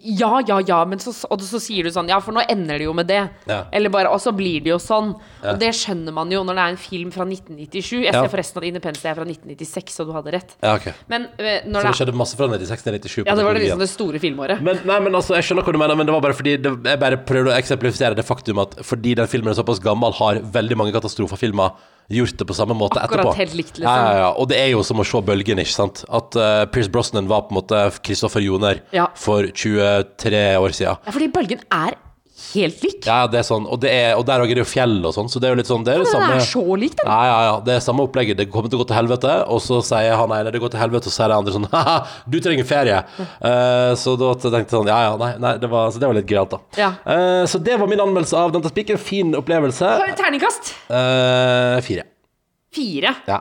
Ja, 0.00 0.40
ja, 0.48 0.58
ja, 0.64 0.78
men 0.88 0.98
så, 1.02 1.12
og 1.28 1.40
så 1.44 1.58
sier 1.60 1.84
du 1.84 1.90
sånn 1.92 2.08
Ja, 2.08 2.18
for 2.24 2.32
nå 2.32 2.40
ender 2.48 2.78
det 2.80 2.86
jo 2.86 2.94
med 2.96 3.08
det. 3.10 3.20
Ja. 3.50 3.64
Eller 3.72 3.92
bare 3.92 4.08
Og 4.14 4.20
så 4.22 4.32
blir 4.34 4.62
det 4.64 4.70
jo 4.72 4.78
sånn. 4.80 5.12
Og 5.42 5.58
det 5.60 5.72
skjønner 5.76 6.14
man 6.16 6.30
jo 6.32 6.40
når 6.46 6.56
det 6.56 6.62
er 6.64 6.72
en 6.74 6.80
film 6.80 7.10
fra 7.12 7.26
1997. 7.28 8.04
Jeg 8.06 8.12
Ja. 8.14 8.22
ser 8.22 8.30
forresten 8.32 8.62
at 8.62 8.68
Independence 8.70 9.04
er 9.04 9.14
fra 9.18 9.24
1996, 9.28 10.00
og 10.00 10.06
du 10.08 10.12
hadde 10.16 10.32
rett. 10.32 10.56
Ja, 10.62 10.74
ok 10.76 10.92
Men 11.08 11.28
når 11.66 11.82
Så 11.82 11.82
det 11.82 11.92
det 11.92 11.98
skjedde 12.00 12.16
masse 12.22 12.36
fra 12.36 12.48
96 12.48 12.82
til 12.82 12.92
97. 13.00 13.26
Ja, 13.26 13.34
det 13.34 13.44
var 13.44 13.54
det 13.54 13.62
liksom 13.66 13.78
det 13.84 13.90
store 13.90 14.18
filmåret. 14.22 14.62
Men, 14.62 14.80
nei, 14.84 14.98
men 15.00 15.12
altså, 15.12 15.34
jeg 15.36 15.44
skjønner 15.44 15.64
hva 15.66 15.72
du 15.72 15.78
mener, 15.78 15.96
men 15.96 16.06
det 16.06 16.12
var 16.14 16.20
bare 16.24 16.34
fordi 16.38 16.56
det, 16.62 16.72
Jeg 16.84 17.00
bare 17.00 17.16
prøvde 17.18 17.52
å 17.52 17.58
eksemplifisere 17.58 18.14
det 18.16 18.24
faktum 18.24 18.58
at 18.62 18.76
fordi 18.82 19.14
den 19.16 19.26
filmen 19.26 19.50
er 19.52 19.58
såpass 19.62 19.80
gammel, 19.82 20.12
har 20.14 20.40
veldig 20.40 20.76
mange 20.76 20.92
katastrofefilmer 20.92 21.72
gjort 22.20 22.36
det 22.38 22.46
på 22.48 22.54
samme 22.56 22.74
måte 22.78 23.00
Akkurat 23.00 23.26
etterpå. 23.26 23.36
helt 23.40 23.54
likt, 23.58 23.78
liksom. 23.80 23.88
Ja, 23.88 24.12
ja, 24.12 24.18
ja. 24.26 24.30
Og 24.36 24.48
det 24.52 24.58
er 24.60 24.70
jo 24.74 24.82
som 24.86 25.00
å 25.02 25.06
se 25.08 25.20
bølgen, 25.24 25.58
ikke 25.62 25.74
sant. 25.74 26.04
At 26.08 26.36
uh, 26.36 26.64
Pierce 26.72 26.90
Brosnan 26.92 27.28
var 27.30 27.46
på 27.48 27.54
en 27.54 27.60
måte 27.62 27.82
Kristoffer 28.04 28.44
Joner 28.44 28.82
Ja. 28.92 29.08
for 29.14 29.46
23 29.50 30.42
år 30.60 30.74
siden. 30.76 30.96
Ja, 31.06 31.10
fordi 31.14 31.28
bølgen 31.32 31.62
er 31.72 31.96
helt 32.52 32.82
lik. 32.84 33.00
Ja, 33.06 33.26
det 33.30 33.40
er 33.40 33.46
sånn, 33.46 33.66
og, 33.66 33.80
det 33.82 33.92
er, 33.94 34.12
og 34.18 34.24
der 34.28 34.42
òg 34.44 34.52
er 34.52 34.58
det 34.58 34.64
jo 34.64 34.68
fjell 34.68 34.98
og 35.00 35.14
sånn, 35.16 35.30
så 35.32 35.42
det 35.42 35.48
er 35.48 35.54
jo 35.54 35.60
litt 35.60 35.70
sånn 35.70 35.86
Det 35.86 35.94
er 35.94 36.00
jo 36.02 36.06
det 36.06 36.12
samme 36.12 36.30
er 36.36 36.44
så 36.46 36.62
lik, 36.78 36.96
den. 36.98 37.08
Ja, 37.08 37.18
ja, 37.28 37.38
ja. 37.48 37.54
Det 37.66 37.76
er 37.76 37.84
samme 37.84 38.06
opplegget. 38.06 38.38
Det 38.40 38.48
kommer 38.52 38.72
til 38.72 38.80
å 38.80 38.82
gå 38.82 38.88
til 38.90 38.98
helvete, 38.98 39.36
og 39.52 39.62
så 39.64 39.80
sier 39.86 40.16
han 40.18 40.34
ene 40.36 40.54
det 40.54 40.62
går 40.62 40.74
til 40.74 40.82
helvete, 40.82 41.08
og 41.08 41.14
så 41.14 41.22
sier 41.22 41.32
det 41.32 41.38
andre 41.42 41.56
sånn 41.56 41.68
Haha, 41.76 41.96
du 42.34 42.38
trenger 42.44 42.68
ferie. 42.68 42.98
Eh, 43.20 43.92
så 44.00 44.16
da 44.20 44.32
tenkte 44.38 44.62
jeg 44.62 44.72
sånn 44.74 44.90
Ja, 44.92 45.00
ja, 45.10 45.14
nei, 45.20 45.32
nei 45.42 45.54
det, 45.62 45.70
var, 45.72 45.92
så 45.92 46.02
det 46.02 46.10
var 46.10 46.18
litt 46.18 46.30
gøyalt, 46.30 46.56
da. 46.56 46.80
Ja. 46.80 46.90
Uh, 47.06 47.44
så 47.48 47.60
det 47.62 47.78
var 47.80 47.90
min 47.90 48.02
anmeldelse 48.02 48.38
av 48.38 48.52
Dante 48.54 48.72
en 48.82 49.00
Fin 49.02 49.36
opplevelse. 49.38 49.94
Terningkast 50.18 50.74
Uh, 50.92 51.80
fire. 51.84 52.04
fire. 52.74 53.14
Ja. 53.28 53.40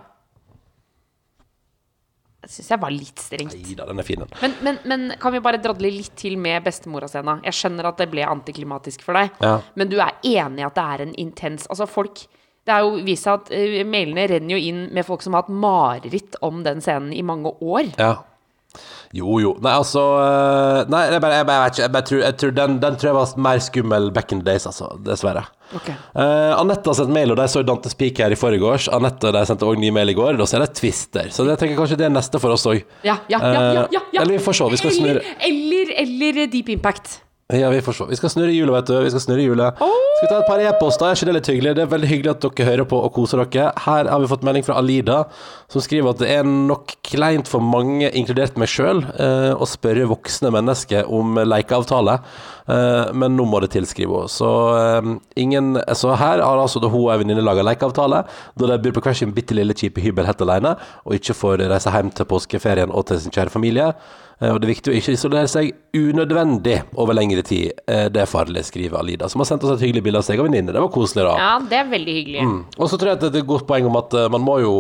Syns 2.51 2.69
jeg 2.73 2.81
var 2.81 2.91
litt 2.91 3.21
strengt. 3.23 3.53
Nei 3.55 3.75
da, 3.79 3.85
den 3.87 4.01
er 4.03 4.07
fin, 4.07 4.19
den. 4.25 4.33
Men, 4.41 4.55
men, 4.65 4.79
men 4.91 5.05
kan 5.21 5.31
vi 5.31 5.39
bare 5.43 5.59
dradle 5.63 5.87
litt 5.93 6.11
til 6.19 6.35
med 6.41 6.65
bestemora-scena? 6.65 7.37
Jeg 7.47 7.55
skjønner 7.55 7.87
at 7.87 8.01
det 8.03 8.09
ble 8.11 8.25
antiklimatisk 8.27 9.05
for 9.07 9.15
deg, 9.15 9.31
Ja. 9.39 9.53
men 9.79 9.87
du 9.91 9.97
er 10.03 10.17
enig 10.27 10.59
i 10.59 10.67
at 10.67 10.75
det 10.75 10.83
er 10.95 11.05
en 11.05 11.13
intens 11.15 11.67
Altså, 11.71 11.87
folk 11.87 12.25
Det 12.67 12.73
er 12.75 12.83
jo 12.85 12.99
vist 13.07 13.25
at 13.31 13.47
uh, 13.49 13.77
mailene 13.89 14.27
renner 14.29 14.53
jo 14.53 14.59
inn 14.69 14.81
med 14.93 15.05
folk 15.07 15.23
som 15.25 15.33
har 15.33 15.45
hatt 15.47 15.55
mareritt 15.63 16.35
om 16.45 16.59
den 16.67 16.81
scenen 16.83 17.09
i 17.15 17.23
mange 17.25 17.49
år. 17.57 17.87
Ja. 17.97 18.11
Jo, 19.11 19.39
jo. 19.43 19.55
Nei, 19.63 19.71
altså 19.75 20.01
eh, 20.21 20.89
Nei, 20.91 21.01
jeg 21.11 21.23
bare, 21.23 21.39
jeg 21.41 21.47
bare 21.49 21.71
ikke. 21.71 21.81
Jeg, 21.83 21.93
bare 21.95 22.07
tror, 22.07 22.21
jeg 22.23 22.37
tror 22.39 22.53
den, 22.55 22.77
den 22.83 22.99
tror 22.99 23.09
jeg 23.09 23.17
var 23.17 23.33
mer 23.47 23.63
skummel 23.63 24.11
back 24.15 24.31
in 24.31 24.43
the 24.43 24.47
days, 24.47 24.67
altså. 24.69 24.93
Dessverre. 25.03 25.43
Ok. 25.75 25.89
Uh, 26.15 26.51
Anette 26.57 26.91
har 26.91 26.97
sendt 26.99 27.13
mail, 27.15 27.31
og 27.31 27.39
de 27.39 27.47
så 27.51 27.63
Dante 27.67 27.91
Speak 27.91 28.19
her 28.23 28.31
i 28.31 28.39
forgårs. 28.39 28.87
Anette 28.91 29.33
de 29.35 29.43
sendte 29.47 29.67
òg 29.67 29.79
ny 29.81 29.91
mail 29.95 30.13
i 30.13 30.15
går. 30.17 30.39
Da 30.39 30.47
ser 30.49 30.63
jeg 30.65 30.75
Twister. 30.79 31.31
Så 31.35 31.47
jeg 31.47 31.59
tenker 31.59 31.79
kanskje 31.79 31.99
det 31.99 32.07
er 32.07 32.15
neste 32.15 32.39
for 32.43 32.55
oss 32.55 32.67
òg. 32.71 32.79
Ja, 33.07 33.19
ja, 33.31 33.39
ja, 33.41 33.51
ja, 33.51 33.73
ja, 33.75 34.05
ja. 34.15 34.23
Eller 34.23 34.37
vi 34.37 34.45
får 34.47 34.59
se. 34.61 34.71
Vi 34.75 34.81
skal 34.83 34.95
snurre 34.99 35.25
Eller, 35.47 35.93
eller, 36.05 36.41
eller 36.45 36.55
Deep 36.55 36.71
Impact. 36.77 37.19
Ja, 37.51 37.69
vi 37.69 37.81
får 37.81 37.93
se. 37.93 38.05
Vi 38.07 38.15
skal 38.15 38.31
snurre 38.31 38.53
hjulet, 38.53 38.71
vet 38.77 38.87
du. 38.87 38.93
Vi 39.03 39.09
skal 39.11 39.23
snurre 39.25 39.43
hjulet. 39.43 39.79
Skal 39.81 40.23
vi 40.23 40.29
ta 40.31 40.37
et 40.39 40.47
par 40.47 40.61
e-poster? 40.63 41.09
Er 41.09 41.17
ikke 41.17 41.27
det 41.27 41.33
litt 41.35 41.49
hyggelig? 41.51 41.73
Det 41.75 41.83
er 41.83 41.89
veldig 41.91 42.09
hyggelig 42.11 42.31
at 42.31 42.45
dere 42.45 42.67
hører 42.69 42.87
på 42.87 42.99
og 43.03 43.11
koser 43.17 43.41
dere. 43.43 43.73
Her 43.83 44.07
har 44.07 44.23
vi 44.23 44.29
fått 44.31 44.45
melding 44.47 44.63
fra 44.63 44.77
Alida, 44.79 45.17
som 45.71 45.83
skriver 45.83 46.13
at 46.13 46.21
det 46.21 46.29
er 46.31 46.47
nok 46.47 46.93
kleint 47.09 47.51
for 47.51 47.63
mange, 47.65 48.07
inkludert 48.15 48.55
meg 48.61 48.71
sjøl, 48.71 49.03
eh, 49.11 49.51
å 49.51 49.67
spørre 49.67 50.07
voksne 50.13 50.53
mennesker 50.55 51.11
om 51.11 51.41
lekeavtale. 51.43 52.21
Eh, 52.71 53.11
men 53.19 53.35
nå 53.35 53.49
må 53.51 53.59
det 53.65 53.73
tilskrive 53.75 54.23
henne. 54.23 54.31
Så, 54.31 54.53
eh, 54.79 55.11
ingen, 55.43 55.75
så 55.91 56.15
her 56.15 56.39
har 56.39 56.63
altså 56.63 56.79
hun 56.87 57.01
og 57.01 57.11
ei 57.11 57.19
venninne 57.25 57.43
laga 57.43 57.67
lekeavtale, 57.67 58.23
da 58.55 58.71
de 58.71 58.79
bor 58.79 59.01
på 59.01 59.07
hver 59.09 59.17
sin 59.17 59.35
bitte 59.35 59.57
lille 59.57 59.75
kjipe 59.75 59.99
hybel 59.99 60.25
helt 60.29 60.47
alene, 60.47 60.77
og 61.03 61.19
ikke 61.19 61.35
får 61.35 61.67
reise 61.67 61.91
hjem 61.91 62.15
til 62.15 62.25
påskeferien 62.31 62.95
og 62.95 63.07
til 63.07 63.19
sin 63.19 63.31
kjære 63.31 63.51
familie. 63.51 63.91
Eh, 64.41 64.49
Og 64.51 64.59
det 64.61 64.67
er 64.69 64.73
viktig 64.73 64.91
å 64.93 64.97
ikke 64.97 65.13
isolere 65.13 65.47
seg 65.47 65.71
unødvendig 65.93 66.77
over 66.97 67.13
lengre 67.13 67.43
tid. 67.45 67.71
Eh, 67.87 68.07
Det 68.09 68.21
er 68.21 68.25
farlig, 68.29 68.63
skriver 68.65 68.99
Alida, 68.99 69.29
som 69.29 69.39
har 69.41 69.45
sendt 69.45 69.63
oss 69.63 69.75
et 69.75 69.85
hyggelig 69.85 70.03
bilde 70.03 70.17
av 70.17 70.23
seg 70.25 70.39
og 70.39 70.47
venninne. 70.49 70.71
Det 70.73 70.81
var 70.81 70.89
koselig, 70.89 71.23
da. 71.27 71.35
Ja, 71.37 71.59
det 71.59 71.77
er 71.77 71.89
veldig 71.91 72.15
hyggelig. 72.17 72.45
Og 72.79 72.89
så 72.89 72.97
tror 72.97 73.11
jeg 73.11 73.17
at 73.19 73.25
det 73.27 73.35
er 73.35 73.43
et 73.43 73.47
godt 73.47 73.67
poeng 73.67 73.85
om 73.85 73.95
at 73.99 74.13
eh, 74.13 74.27
man 74.29 74.41
må 74.41 74.59
jo 74.61 74.71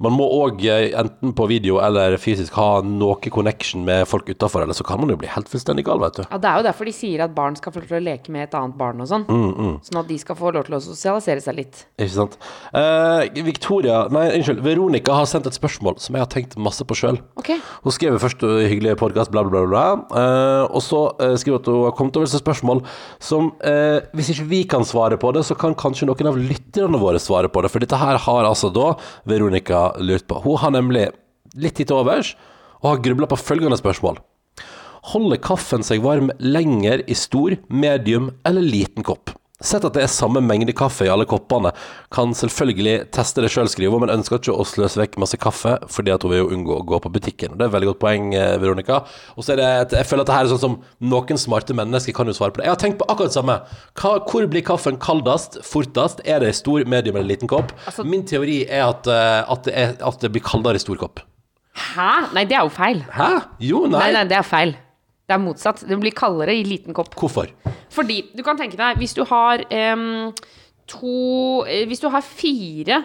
Man 0.00 0.12
må 0.16 0.24
òg, 0.32 0.62
enten 0.96 1.34
på 1.36 1.46
video 1.50 1.78
eller 1.84 2.16
fysisk, 2.20 2.54
ha 2.56 2.80
noe 2.82 3.16
connection 3.30 3.84
med 3.84 4.06
folk 4.08 4.28
utafor, 4.32 4.62
eller 4.64 4.72
så 4.76 4.84
kan 4.86 4.98
man 5.00 5.10
jo 5.12 5.16
bli 5.20 5.28
helt 5.28 5.48
fullstendig 5.50 5.84
gal, 5.84 6.00
vet 6.00 6.16
du. 6.16 6.22
Ja, 6.30 6.38
Det 6.40 6.48
er 6.48 6.56
jo 6.56 6.66
derfor 6.70 6.84
de 6.88 6.92
sier 6.96 7.20
at 7.24 7.34
barn 7.34 7.56
skal 7.56 7.72
få 7.74 7.82
lov 7.82 7.88
til 7.90 7.98
å 8.00 8.04
leke 8.04 8.30
med 8.32 8.46
et 8.48 8.54
annet 8.56 8.76
barn 8.80 9.00
og 9.04 9.08
sånn. 9.10 9.26
Mm, 9.28 9.80
Sånn 9.84 10.00
at 10.00 10.08
de 10.08 10.16
skal 10.18 10.36
få 10.36 10.52
lov 10.54 10.64
til 10.66 10.74
å 10.78 10.80
sosialisere 10.80 11.40
seg 11.44 11.56
litt. 11.56 11.84
Ikke 11.98 12.14
sant. 12.16 12.38
Eh, 12.72 13.28
Victoria, 13.44 14.06
nei, 14.10 14.30
unnskyld, 14.38 14.60
Veronica 14.64 15.12
har 15.14 15.26
sendt 15.26 15.46
et 15.46 15.56
spørsmål 15.58 15.98
som 16.00 16.16
jeg 16.16 16.24
har 16.24 16.32
tenkt 16.32 16.56
masse 16.56 16.84
på 16.84 16.96
sjøl. 16.96 17.20
Ok. 17.36 17.52
Hun 17.84 17.92
skrev 18.00 18.16
først 18.20 18.42
uh, 18.46 18.62
hyggelig 18.64 18.96
podkast, 19.00 19.32
bla, 19.32 19.42
bla, 19.44 19.62
bla. 19.68 19.84
Eh, 20.16 20.64
og 20.72 20.80
så 20.84 21.02
uh, 21.20 21.34
skriver 21.38 21.58
hun 21.58 21.60
at 21.60 21.68
hun 21.68 21.84
har 21.84 21.96
kommet 21.98 22.16
over 22.16 22.28
et 22.28 22.40
spørsmål 22.40 22.80
som 23.20 23.50
uh, 23.60 24.00
Hvis 24.16 24.32
ikke 24.32 24.46
vi 24.48 24.60
kan 24.70 24.86
svare 24.88 25.18
på 25.20 25.32
det, 25.36 25.44
så 25.44 25.56
kan 25.58 25.76
kanskje 25.76 26.08
noen 26.08 26.30
av 26.30 26.38
lytterne 26.40 27.00
våre 27.00 27.20
svare 27.20 27.50
på 27.52 27.60
det. 27.60 27.72
For 27.72 27.82
dette 27.82 28.00
her 28.00 28.20
har 28.24 28.48
altså 28.48 28.72
da 28.72 28.94
Veronica 29.28 29.90
lurt 30.00 30.24
på. 30.30 30.40
Hun 30.46 30.60
har 30.62 30.72
nemlig 30.78 31.10
litt 31.60 31.76
tid 31.76 31.90
til 31.90 32.00
overs, 32.00 32.32
og 32.80 32.94
har 32.94 33.04
grubla 33.04 33.28
på 33.28 33.40
følgende 33.40 33.76
spørsmål. 33.80 34.20
Holder 35.12 35.40
kaffen 35.44 35.84
seg 35.84 36.04
varm 36.04 36.32
lenger 36.40 37.04
i 37.08 37.16
stor, 37.16 37.58
medium 37.68 38.30
eller 38.48 38.64
liten 38.64 39.04
kopp? 39.04 39.34
Sett 39.60 39.84
at 39.84 39.92
det 39.92 40.06
er 40.06 40.08
samme 40.12 40.40
mengde 40.40 40.72
kaffe 40.76 41.04
i 41.04 41.10
alle 41.12 41.26
koppene. 41.28 41.72
Kan 42.14 42.32
selvfølgelig 42.36 43.10
teste 43.12 43.44
det 43.44 43.50
sjøl, 43.52 43.68
skriver 43.68 44.00
men 44.00 44.12
ønsker 44.14 44.40
ikke 44.40 44.54
å 44.56 44.64
sløse 44.64 45.00
vekk 45.02 45.18
masse 45.20 45.36
kaffe, 45.40 45.74
fordi 45.92 46.14
at 46.14 46.24
hun 46.24 46.32
vil 46.32 46.42
jo 46.42 46.48
unngå 46.56 46.78
å 46.78 46.86
gå 46.88 47.00
på 47.04 47.12
butikken. 47.12 47.58
Det 47.58 47.66
er 47.66 47.68
et 47.68 47.74
veldig 47.76 47.90
godt 47.92 48.00
poeng, 48.00 48.30
eh, 48.34 48.56
Veronica. 48.62 49.02
Og 49.36 49.44
så 49.44 49.52
er 49.52 49.60
det 49.60 49.68
et, 49.68 49.96
Jeg 50.00 50.08
føler 50.08 50.24
at 50.24 50.30
det 50.32 50.36
her 50.38 50.44
er 50.48 50.52
sånn 50.54 50.64
som 50.64 50.78
noen 51.00 51.38
smarte 51.38 51.76
mennesker 51.76 52.16
kan 52.16 52.26
jo 52.26 52.32
svare 52.32 52.52
på 52.56 52.62
det. 52.62 52.68
Jeg 52.70 52.74
har 52.74 52.80
tenkt 52.80 52.98
på 52.98 53.08
akkurat 53.12 53.28
det 53.28 53.36
samme. 53.36 53.60
Hva, 54.00 54.16
hvor 54.24 54.48
blir 54.48 54.64
kaffen 54.64 54.96
kaldest, 54.96 55.60
fortest? 55.62 56.24
Er 56.24 56.40
det 56.40 56.54
i 56.54 56.56
stor, 56.56 56.84
medium 56.84 57.16
eller 57.16 57.28
liten 57.28 57.48
kopp? 57.48 57.72
Min 58.04 58.24
teori 58.24 58.64
er 58.64 58.88
at, 58.88 59.06
eh, 59.06 59.44
at, 59.44 59.64
det 59.64 59.74
er 59.76 59.96
at 60.00 60.20
det 60.20 60.32
blir 60.32 60.42
kaldere 60.42 60.80
i 60.80 60.82
stor 60.82 60.96
kopp. 60.96 61.20
Hæ? 61.76 62.32
Nei, 62.34 62.44
det 62.44 62.56
er 62.56 62.64
jo 62.64 62.72
feil. 62.72 63.04
Hæ? 63.12 63.44
Jo, 63.60 63.84
nei. 63.86 64.06
Nei, 64.06 64.12
nei, 64.12 64.24
det 64.24 64.40
er 64.40 64.46
feil. 64.46 64.74
Det 65.30 65.36
er 65.36 65.42
motsatt. 65.44 65.84
Den 65.86 66.00
blir 66.02 66.10
kaldere 66.16 66.50
i 66.58 66.64
liten 66.66 66.94
kopp. 66.96 67.12
Hvorfor? 67.14 67.46
Fordi 67.94 68.16
du 68.34 68.42
kan 68.46 68.58
tenke 68.58 68.74
deg, 68.80 68.98
hvis 68.98 69.14
du 69.14 69.22
har 69.30 69.62
um, 69.94 70.32
to 70.90 71.12
eh, 71.70 71.84
Hvis 71.86 72.02
du 72.02 72.08
har 72.10 72.24
fire 72.26 72.96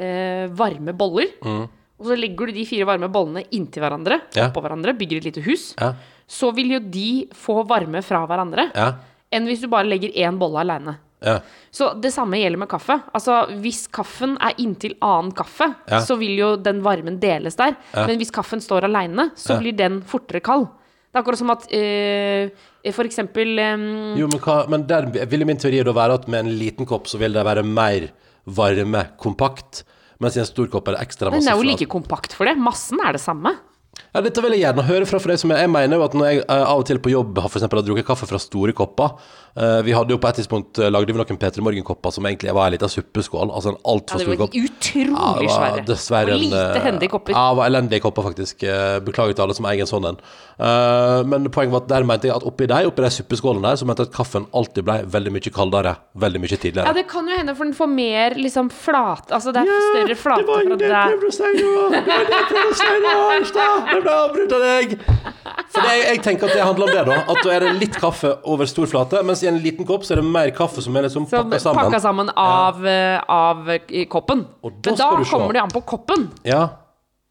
uh, 0.00 0.46
varme 0.56 0.94
boller, 0.96 1.34
og 1.44 2.04
så 2.08 2.16
legger 2.16 2.48
du 2.50 2.56
de 2.56 2.64
fire 2.68 2.86
varme 2.88 3.08
bollene 3.12 3.44
inntil 3.56 3.84
hverandre, 3.84 4.18
Ja. 4.36 4.48
oppå 4.50 4.62
hverandre, 4.64 4.92
bygger 4.96 5.20
et 5.20 5.28
lite 5.30 5.44
hus, 5.44 5.74
Ja. 5.80 5.92
så 6.28 6.50
vil 6.56 6.72
jo 6.76 6.80
de 6.80 7.28
få 7.32 7.62
varme 7.68 8.02
fra 8.04 8.24
hverandre 8.26 8.70
Ja. 8.74 8.94
enn 9.32 9.46
hvis 9.48 9.60
du 9.60 9.68
bare 9.68 9.88
legger 9.88 10.12
én 10.16 10.38
bolle 10.40 10.60
aleine. 10.64 10.96
Ja. 11.24 11.38
Så 11.72 11.94
det 12.00 12.12
samme 12.12 12.36
gjelder 12.36 12.58
med 12.60 12.68
kaffe. 12.68 13.02
Altså 13.16 13.46
Hvis 13.60 13.86
kaffen 13.88 14.36
er 14.40 14.52
inntil 14.60 14.94
annen 15.00 15.32
kaffe, 15.32 15.74
Ja. 15.88 16.00
så 16.00 16.16
vil 16.18 16.36
jo 16.38 16.56
den 16.56 16.82
varmen 16.82 17.18
deles 17.20 17.56
der. 17.56 17.76
Men 17.94 18.16
hvis 18.18 18.30
kaffen 18.32 18.60
står 18.60 18.84
aleine, 18.84 19.30
så 19.34 19.54
Ja. 19.54 19.60
blir 19.60 19.76
den 19.76 20.02
fortere 20.02 20.40
kald. 20.40 20.68
Det 21.16 21.22
er 21.22 21.24
akkurat 21.24 21.40
som 21.40 21.52
at 21.54 21.62
uh, 21.72 22.90
for 22.92 23.08
eksempel 23.08 23.54
um, 23.56 23.84
Jo, 24.20 24.26
men, 24.28 24.40
hva, 24.44 24.56
men 24.68 24.82
der 24.84 25.06
vil 25.32 25.46
min 25.48 25.56
teori 25.56 25.78
da 25.80 25.94
være 25.96 26.18
at 26.20 26.26
med 26.28 26.44
en 26.44 26.58
liten 26.60 26.84
kopp 26.84 27.08
så 27.08 27.16
vil 27.16 27.32
det 27.32 27.44
være 27.46 27.62
mer 27.64 28.10
varme, 28.44 29.00
kompakt, 29.16 29.80
mens 30.20 30.36
i 30.36 30.42
en 30.42 30.48
stor 30.48 30.68
kopp 30.68 30.90
er 30.92 30.98
det 30.98 31.06
ekstra 31.06 31.32
Den 31.32 31.48
er 31.48 31.56
jo 31.56 31.64
like 31.64 31.88
kompakt 31.88 32.36
for 32.36 32.44
det. 32.44 32.52
Massen 32.60 33.00
er 33.00 33.16
det 33.16 33.22
samme. 33.24 33.54
Ja, 34.12 34.20
dette 34.20 34.44
vil 34.44 34.58
jeg 34.58 34.66
gjerne 34.66 34.84
høre 34.84 35.08
fra 35.08 35.22
for 35.24 35.32
deg 35.32 35.40
som 35.40 35.54
jeg, 35.54 35.64
Jeg 35.64 35.72
mener 35.72 35.96
jo 35.96 36.04
at 36.04 36.14
når 36.20 36.28
jeg 36.28 36.42
eh, 36.44 36.66
av 36.68 36.82
og 36.82 36.84
til 36.88 37.00
på 37.00 37.14
jobb 37.14 37.40
har 37.40 37.48
for 37.48 37.62
eksempel 37.62 37.80
har 37.80 37.88
drukket 37.88 38.08
kaffe 38.08 38.28
fra 38.28 38.40
store 38.40 38.76
kopper 38.76 39.16
Vi 39.56 39.92
hadde 39.96 40.12
jo 40.12 40.18
på 40.20 40.28
et 40.28 40.36
tidspunkt 40.40 40.78
eh, 40.82 40.90
lagde 40.92 41.08
vi 41.14 41.16
noen 41.16 41.38
P3 41.40 41.62
Morgen-kopper 41.64 42.12
som 42.12 42.26
egentlig 42.28 42.52
var 42.56 42.68
en 42.68 42.74
liten 42.76 42.90
suppeskål. 42.92 43.48
Altså 43.56 43.72
en 43.72 43.78
Ja, 43.78 43.92
altfor 43.94 44.18
det 44.20 44.26
stor 44.26 44.32
var 44.34 44.40
kopp. 44.42 44.56
utrolig 44.60 45.16
Ja, 45.16 45.30
det 45.38 45.46
var 45.46 45.54
svære. 45.56 45.84
dessverre 45.88 46.32
Og 46.34 46.36
en, 46.36 46.42
lite 46.44 46.64
eh, 46.76 46.82
hendige 46.84 47.10
kopper. 47.14 47.32
Ja, 47.36 47.44
det 47.50 47.56
var 47.62 47.70
elendige 47.70 48.00
kopper, 48.04 48.26
faktisk. 48.28 48.62
Eh, 48.68 48.98
Beklager 49.06 49.32
til 49.38 49.46
alle 49.46 49.56
som 49.56 49.68
eier 49.70 49.86
en 49.86 49.90
sånn 49.90 50.08
en. 50.10 50.18
Eh, 50.60 51.22
men 51.30 51.48
poenget 51.54 51.72
var 51.72 51.82
at 51.84 51.88
der 51.94 52.04
mente 52.08 52.28
jeg 52.28 52.36
at 52.36 52.44
oppi 52.48 52.68
de, 52.68 52.82
oppi 52.90 53.02
de 53.06 53.10
suppeskålene 53.16 53.64
der, 53.70 53.80
så 53.80 53.88
mente 53.88 54.04
jeg 54.04 54.12
at 54.12 54.16
kaffen 54.18 54.46
alltid 54.56 54.84
ble 54.86 54.98
veldig 55.16 55.32
mye 55.36 55.52
kaldere 55.56 55.96
veldig 56.26 56.40
mye 56.44 56.56
tidligere. 56.60 56.86
Ja, 56.90 56.96
det 56.96 57.06
kan 57.10 57.28
jo 57.28 57.36
hende, 57.40 57.56
for 57.56 57.64
den 57.68 57.74
får 57.76 57.90
mer 57.92 58.36
liksom 58.36 58.68
flat 58.72 59.32
Altså 59.32 59.52
det 59.56 59.62
er 59.64 59.72
større 59.88 60.16
flate 60.20 60.44
fra 60.46 60.76
deg. 60.76 61.26
å 61.26 61.32
si 61.32 61.50
nå! 61.56 61.72
Det 61.96 62.02
var 62.06 62.28
det 62.28 62.36
jeg 62.36 62.46
prøvde 62.52 62.70
å 62.70 62.78
si 62.80 62.92
nå! 63.06 63.16
Jeg 63.92 64.02
ble 64.04 64.16
avbrutt 64.20 64.56
av 64.56 64.66
deg! 64.66 64.96
For 65.72 65.82
det, 65.84 65.94
jeg 66.06 66.20
tenker 66.24 66.48
at 66.48 66.56
det 66.56 66.64
handler 66.64 66.88
om 66.88 66.92
det, 66.94 67.02
da. 67.08 67.16
At 67.32 67.40
da 67.44 67.52
er 67.56 67.64
det 67.66 67.72
litt 67.80 67.96
kaffe 68.00 68.32
over 68.48 68.68
stor 68.70 68.88
flate, 68.90 69.20
mens 69.26 69.42
i 69.46 69.50
en 69.52 69.60
liten 69.62 69.86
kopp 69.88 70.04
så 70.06 70.14
er 70.16 70.20
det 70.22 70.26
mer 70.28 70.50
kaffe 70.56 70.82
som 70.84 70.96
er 70.98 71.06
liksom 71.06 71.26
Som 71.30 71.46
pakka 71.50 71.60
sammen. 71.62 71.84
pakka 71.86 72.00
sammen 72.04 72.30
av, 72.36 72.82
eh, 72.86 73.20
av 73.28 73.70
i 73.88 74.04
koppen. 74.10 74.44
Og 74.62 74.72
da 74.82 74.90
Men 74.90 74.98
da 74.98 75.10
kommer 75.30 75.52
det 75.56 75.62
an 75.62 75.72
på 75.74 75.82
koppen. 75.94 76.28
Ja. 76.44 76.68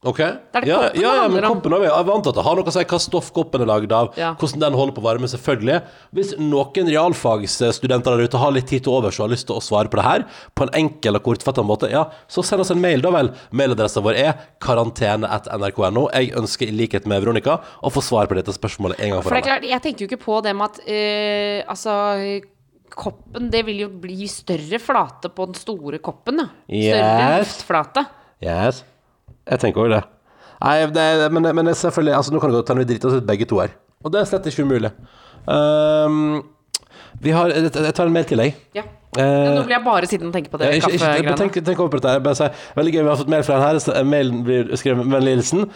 Ok. 0.06 0.20
er 0.22 0.38
det 0.62 0.68
ja, 0.70 0.76
koppen 0.78 0.94
det 0.94 1.02
ja, 1.02 1.12
men 1.14 1.22
handler 1.26 1.46
om. 1.50 1.56
koppen 1.58 1.74
også, 1.74 1.86
Jeg 1.96 2.06
vant 2.06 2.28
at 2.30 2.36
det 2.38 2.44
har 2.46 2.56
noe 2.60 2.66
å 2.70 2.74
si 2.76 2.84
hva 2.92 3.00
stoff 3.02 3.32
koppen 3.34 3.62
er 3.62 3.70
lagd 3.72 3.92
av, 3.92 4.12
Ja. 4.18 4.34
hvordan 4.38 4.60
den 4.62 4.74
holder 4.78 4.94
på 4.94 5.02
varme, 5.02 5.26
selvfølgelig. 5.32 5.82
Hvis 6.14 6.36
noen 6.38 6.90
realfagsstudenter 6.94 8.16
der 8.18 8.24
ute 8.30 8.38
har 8.38 8.52
litt 8.54 8.68
tid 8.70 8.84
til 8.86 8.94
overs 8.94 9.20
og 9.20 9.26
har 9.28 9.34
lyst 9.34 9.48
til 9.50 9.56
å 9.58 9.64
svare 9.66 9.90
på 9.90 9.98
det 9.98 10.06
her 10.06 10.26
på 10.56 10.68
en 10.68 10.74
enkel 10.78 11.16
og 11.18 11.24
kortfattet 11.26 11.66
måte, 11.66 11.90
ja, 11.90 12.06
så 12.30 12.44
send 12.46 12.62
oss 12.62 12.72
en 12.72 12.82
mail, 12.82 13.02
da 13.02 13.10
vel. 13.10 13.32
Mailadressen 13.52 14.04
vår 14.06 14.16
er 14.22 14.34
karantene.nrk.no. 14.62 16.08
Jeg 16.14 16.34
ønsker, 16.38 16.70
i 16.70 16.76
likhet 16.76 17.06
med 17.10 17.24
Veronica, 17.24 17.60
å 17.82 17.92
få 17.94 18.02
svar 18.06 18.28
på 18.30 18.38
dette 18.38 18.54
spørsmålet 18.56 19.00
en 19.02 19.16
gang 19.16 19.24
For 19.24 19.30
for 19.32 19.36
det 19.36 19.42
er 19.46 19.52
alle. 19.56 19.60
klart, 19.60 19.70
jeg 19.74 19.82
tenker 19.86 20.06
jo 20.06 20.10
ikke 20.12 20.24
på 20.26 20.42
det 20.46 20.54
med 20.56 20.70
at 20.70 20.82
eh, 20.88 21.64
Altså 21.66 22.42
Koppen, 22.96 23.50
det 23.52 23.66
vil 23.68 23.80
jo 23.82 23.88
bli 23.90 24.28
større 24.30 24.78
flate 24.80 25.28
på 25.34 25.48
den 25.50 25.58
store 25.58 25.98
koppen, 26.00 26.38
da. 26.40 26.46
Større 26.70 27.16
Yes. 27.34 27.48
luftflate. 27.50 28.06
Yes. 28.46 28.84
Jeg 29.46 29.62
tenker 29.62 29.84
over 29.84 29.96
det. 29.98 30.04
Nei, 30.64 30.76
det, 30.96 31.32
men, 31.36 31.50
men 31.58 31.70
selvfølgelig 31.76 32.16
Altså, 32.16 32.34
nå 32.34 32.40
kan 32.42 32.50
det 32.52 32.60
godt 32.62 32.72
hende 32.72 32.86
vi 32.86 32.94
driter 32.94 33.12
oss 33.12 33.20
ut 33.20 33.28
begge 33.28 33.48
to 33.50 33.60
her. 33.62 33.74
Og 34.06 34.14
det 34.14 34.22
er 34.22 34.30
slett 34.30 34.46
ikke 34.50 34.66
umulig. 34.66 34.92
Um, 35.46 36.44
vi 37.22 37.34
har 37.36 37.52
Jeg 37.54 37.94
tar 37.96 38.06
en 38.08 38.14
mail 38.14 38.26
til 38.30 38.42
deg. 38.42 38.56
Ja. 38.76 38.86
Eh, 39.16 39.56
Nå 39.56 39.64
blir 39.64 39.78
jeg 39.78 39.86
bare 39.86 40.08
sittende 40.10 40.32
og 40.34 40.36
tenke 40.36 40.52
på 40.52 40.60
det 40.60 40.68
Ja, 40.68 40.76
ikke, 40.76 40.90
ikke, 40.92 41.06
kaffegreiene. 41.06 41.36
tenk, 41.40 41.60
tenk 41.64 41.80
over 41.80 41.94
på 41.94 42.02
dette. 42.04 42.24
Bare 42.26 42.36
si, 42.36 42.48
veldig 42.76 42.94
gøy, 42.96 43.02
vi 43.02 43.12
har 43.14 43.20
fått 43.22 43.32
mail 43.32 43.46
fra 43.48 43.60
han 43.62 43.80
her. 43.80 44.04
Mailen 44.12 44.42
blir 44.48 44.74
skrevet 44.80 45.08
med 45.08 45.30
hilsen. 45.30 45.70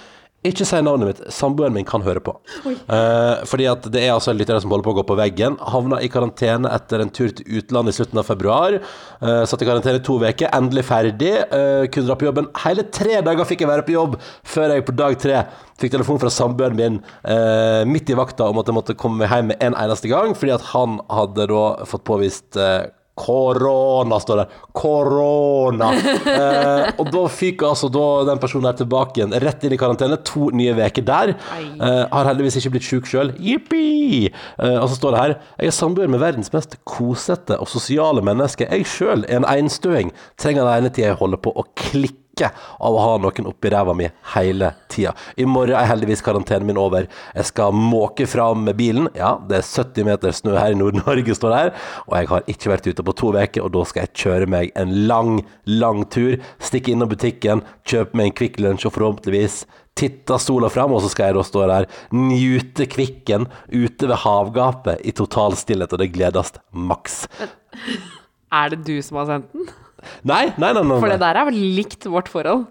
Ikke 0.47 0.63
si 0.63 0.77
navnet 0.79 1.09
mitt. 1.09 1.17
Samboeren 1.35 1.73
min 1.75 1.87
kan 1.87 2.03
høre 2.05 2.21
på. 2.23 2.31
Eh, 2.63 3.41
fordi 3.49 3.65
at 3.67 3.83
det 3.91 4.05
er 4.05 4.13
altså 4.13 4.31
lyttere 4.31 4.61
som 4.63 4.71
holder 4.71 4.85
på 4.87 4.93
å 4.93 4.97
gå 5.01 5.03
på 5.09 5.17
veggen. 5.19 5.57
Havna 5.59 5.99
i 5.99 6.07
karantene 6.11 6.71
etter 6.71 7.03
en 7.03 7.11
tur 7.11 7.33
til 7.35 7.59
utlandet 7.59 7.91
i 7.91 7.97
slutten 7.97 8.21
av 8.21 8.27
februar. 8.29 8.77
Eh, 8.79 9.41
satt 9.43 9.65
i 9.65 9.67
karantene 9.67 9.99
i 9.99 10.05
to 10.07 10.15
uker. 10.21 10.47
Endelig 10.55 10.85
ferdig. 10.87 11.33
Eh, 11.43 11.89
kunne 11.91 12.07
dra 12.07 12.15
på 12.15 12.29
jobben. 12.29 12.47
Hele 12.63 12.87
tre 12.87 13.19
dager 13.25 13.49
fikk 13.49 13.65
jeg 13.65 13.71
være 13.73 13.87
på 13.89 13.97
jobb 13.97 14.15
før 14.47 14.77
jeg 14.77 14.87
på 14.87 14.95
dag 14.95 15.19
tre 15.19 15.43
fikk 15.79 15.93
telefon 15.95 16.19
fra 16.21 16.31
samboeren 16.31 16.75
min 16.75 17.01
eh, 17.23 17.83
midt 17.87 18.11
i 18.11 18.17
vakta 18.19 18.47
om 18.51 18.59
at 18.59 18.67
jeg 18.67 18.77
måtte 18.77 18.97
komme 18.99 19.27
hjem 19.27 19.51
med 19.51 19.63
en 19.63 19.75
eneste 19.79 20.11
gang, 20.11 20.35
fordi 20.35 20.55
at 20.55 20.71
han 20.73 20.99
hadde 21.11 21.47
da 21.51 21.65
fått 21.87 22.07
påvist 22.07 22.59
eh, 22.59 22.87
Korona, 23.19 24.19
står 24.23 24.43
det. 24.43 24.47
Korona. 24.71 25.93
Eh, 26.29 26.89
og 27.01 27.07
da 27.11 27.21
fikk 27.31 27.63
altså 27.65 27.89
da 27.91 28.03
den 28.27 28.39
personen 28.41 28.67
her 28.69 28.75
tilbake 28.77 29.19
igjen, 29.19 29.33
rett 29.41 29.63
inn 29.65 29.73
i 29.73 29.79
karantene. 29.79 30.19
To 30.29 30.49
nye 30.55 30.75
uker 30.77 31.03
der. 31.05 31.31
Eh, 31.57 32.03
har 32.11 32.29
heldigvis 32.29 32.59
ikke 32.59 32.73
blitt 32.75 32.85
sjuk 32.85 33.09
sjøl. 33.09 33.33
Jippi! 33.43 34.29
Eh, 34.29 34.77
og 34.77 34.87
så 34.91 34.99
står 34.99 35.15
det 35.15 35.23
her 35.23 35.33
Jeg 35.63 35.71
er 35.71 35.75
samboer 35.75 36.11
med 36.11 36.21
verdens 36.21 36.53
mest 36.53 36.77
kosete 36.87 37.57
og 37.59 37.69
sosiale 37.71 38.23
menneske. 38.25 38.67
Jeg 38.69 38.87
sjøl 38.89 39.25
er 39.27 39.41
en 39.41 39.49
einstøing. 39.49 40.13
Trenger 40.39 40.69
tida 40.89 41.09
jeg 41.09 41.19
holder 41.19 41.41
på 41.43 41.55
å 41.55 41.65
klikke 41.79 42.28
av 42.47 42.95
å 42.95 43.01
ha 43.03 43.17
noen 43.21 43.49
oppi 43.49 43.71
ræva 43.73 43.95
mi 43.97 44.07
hele 44.35 44.71
tida. 44.91 45.11
I 45.35 45.47
morgen 45.49 45.75
er 45.75 45.89
heldigvis 45.89 46.23
karantenen 46.25 46.69
min 46.69 46.79
over. 46.79 47.09
Jeg 47.35 47.49
skal 47.51 47.75
måke 47.75 48.27
fram 48.29 48.63
med 48.67 48.79
bilen. 48.79 49.09
Ja, 49.17 49.35
det 49.49 49.59
er 49.59 49.67
70 49.67 50.07
meter 50.07 50.35
snø 50.35 50.55
her 50.57 50.75
i 50.75 50.79
Nord-Norge, 50.79 51.35
står 51.35 51.55
det. 51.55 51.65
Og 52.07 52.15
jeg 52.17 52.31
har 52.31 52.53
ikke 52.55 52.73
vært 52.73 52.89
ute 52.89 53.05
på 53.05 53.17
to 53.19 53.33
uker, 53.35 53.65
og 53.65 53.73
da 53.75 53.83
skal 53.89 54.05
jeg 54.05 54.15
kjøre 54.23 54.49
meg 54.49 54.73
en 54.79 54.95
lang, 55.09 55.43
lang 55.67 56.05
tur. 56.13 56.39
Stikke 56.63 56.95
innom 56.95 57.11
butikken, 57.11 57.65
kjøpe 57.87 58.17
meg 58.17 58.31
en 58.31 58.39
Kvikk 58.39 58.59
Lunsj 58.63 58.89
og 58.89 58.95
forhåpentligvis 58.97 59.63
titta 59.99 60.39
sola 60.39 60.69
fram, 60.71 60.93
og 60.95 61.03
så 61.03 61.11
skal 61.11 61.29
jeg 61.29 61.35
da 61.35 61.43
stå 61.43 61.65
der, 61.67 61.89
njute 62.15 62.87
kvikken 62.87 63.49
ute 63.67 64.07
ved 64.07 64.21
havgapet 64.23 65.03
i 65.03 65.11
total 65.15 65.57
stillhet, 65.59 65.91
og 65.91 65.99
det 65.99 66.13
gledes 66.15 66.53
maks. 66.71 67.25
Er 68.49 68.71
det 68.73 68.85
du 68.87 68.95
som 69.05 69.19
har 69.19 69.29
sendt 69.29 69.51
den? 69.53 69.67
Nei, 70.23 70.45
nei, 70.57 70.73
nei. 70.73 70.83
nei, 70.83 70.99
For 70.99 71.09
det 71.13 71.19
der 71.21 71.39
er 71.43 71.49
vel 71.51 71.57
likt 71.79 72.05
vårt 72.09 72.29
forhold. 72.31 72.67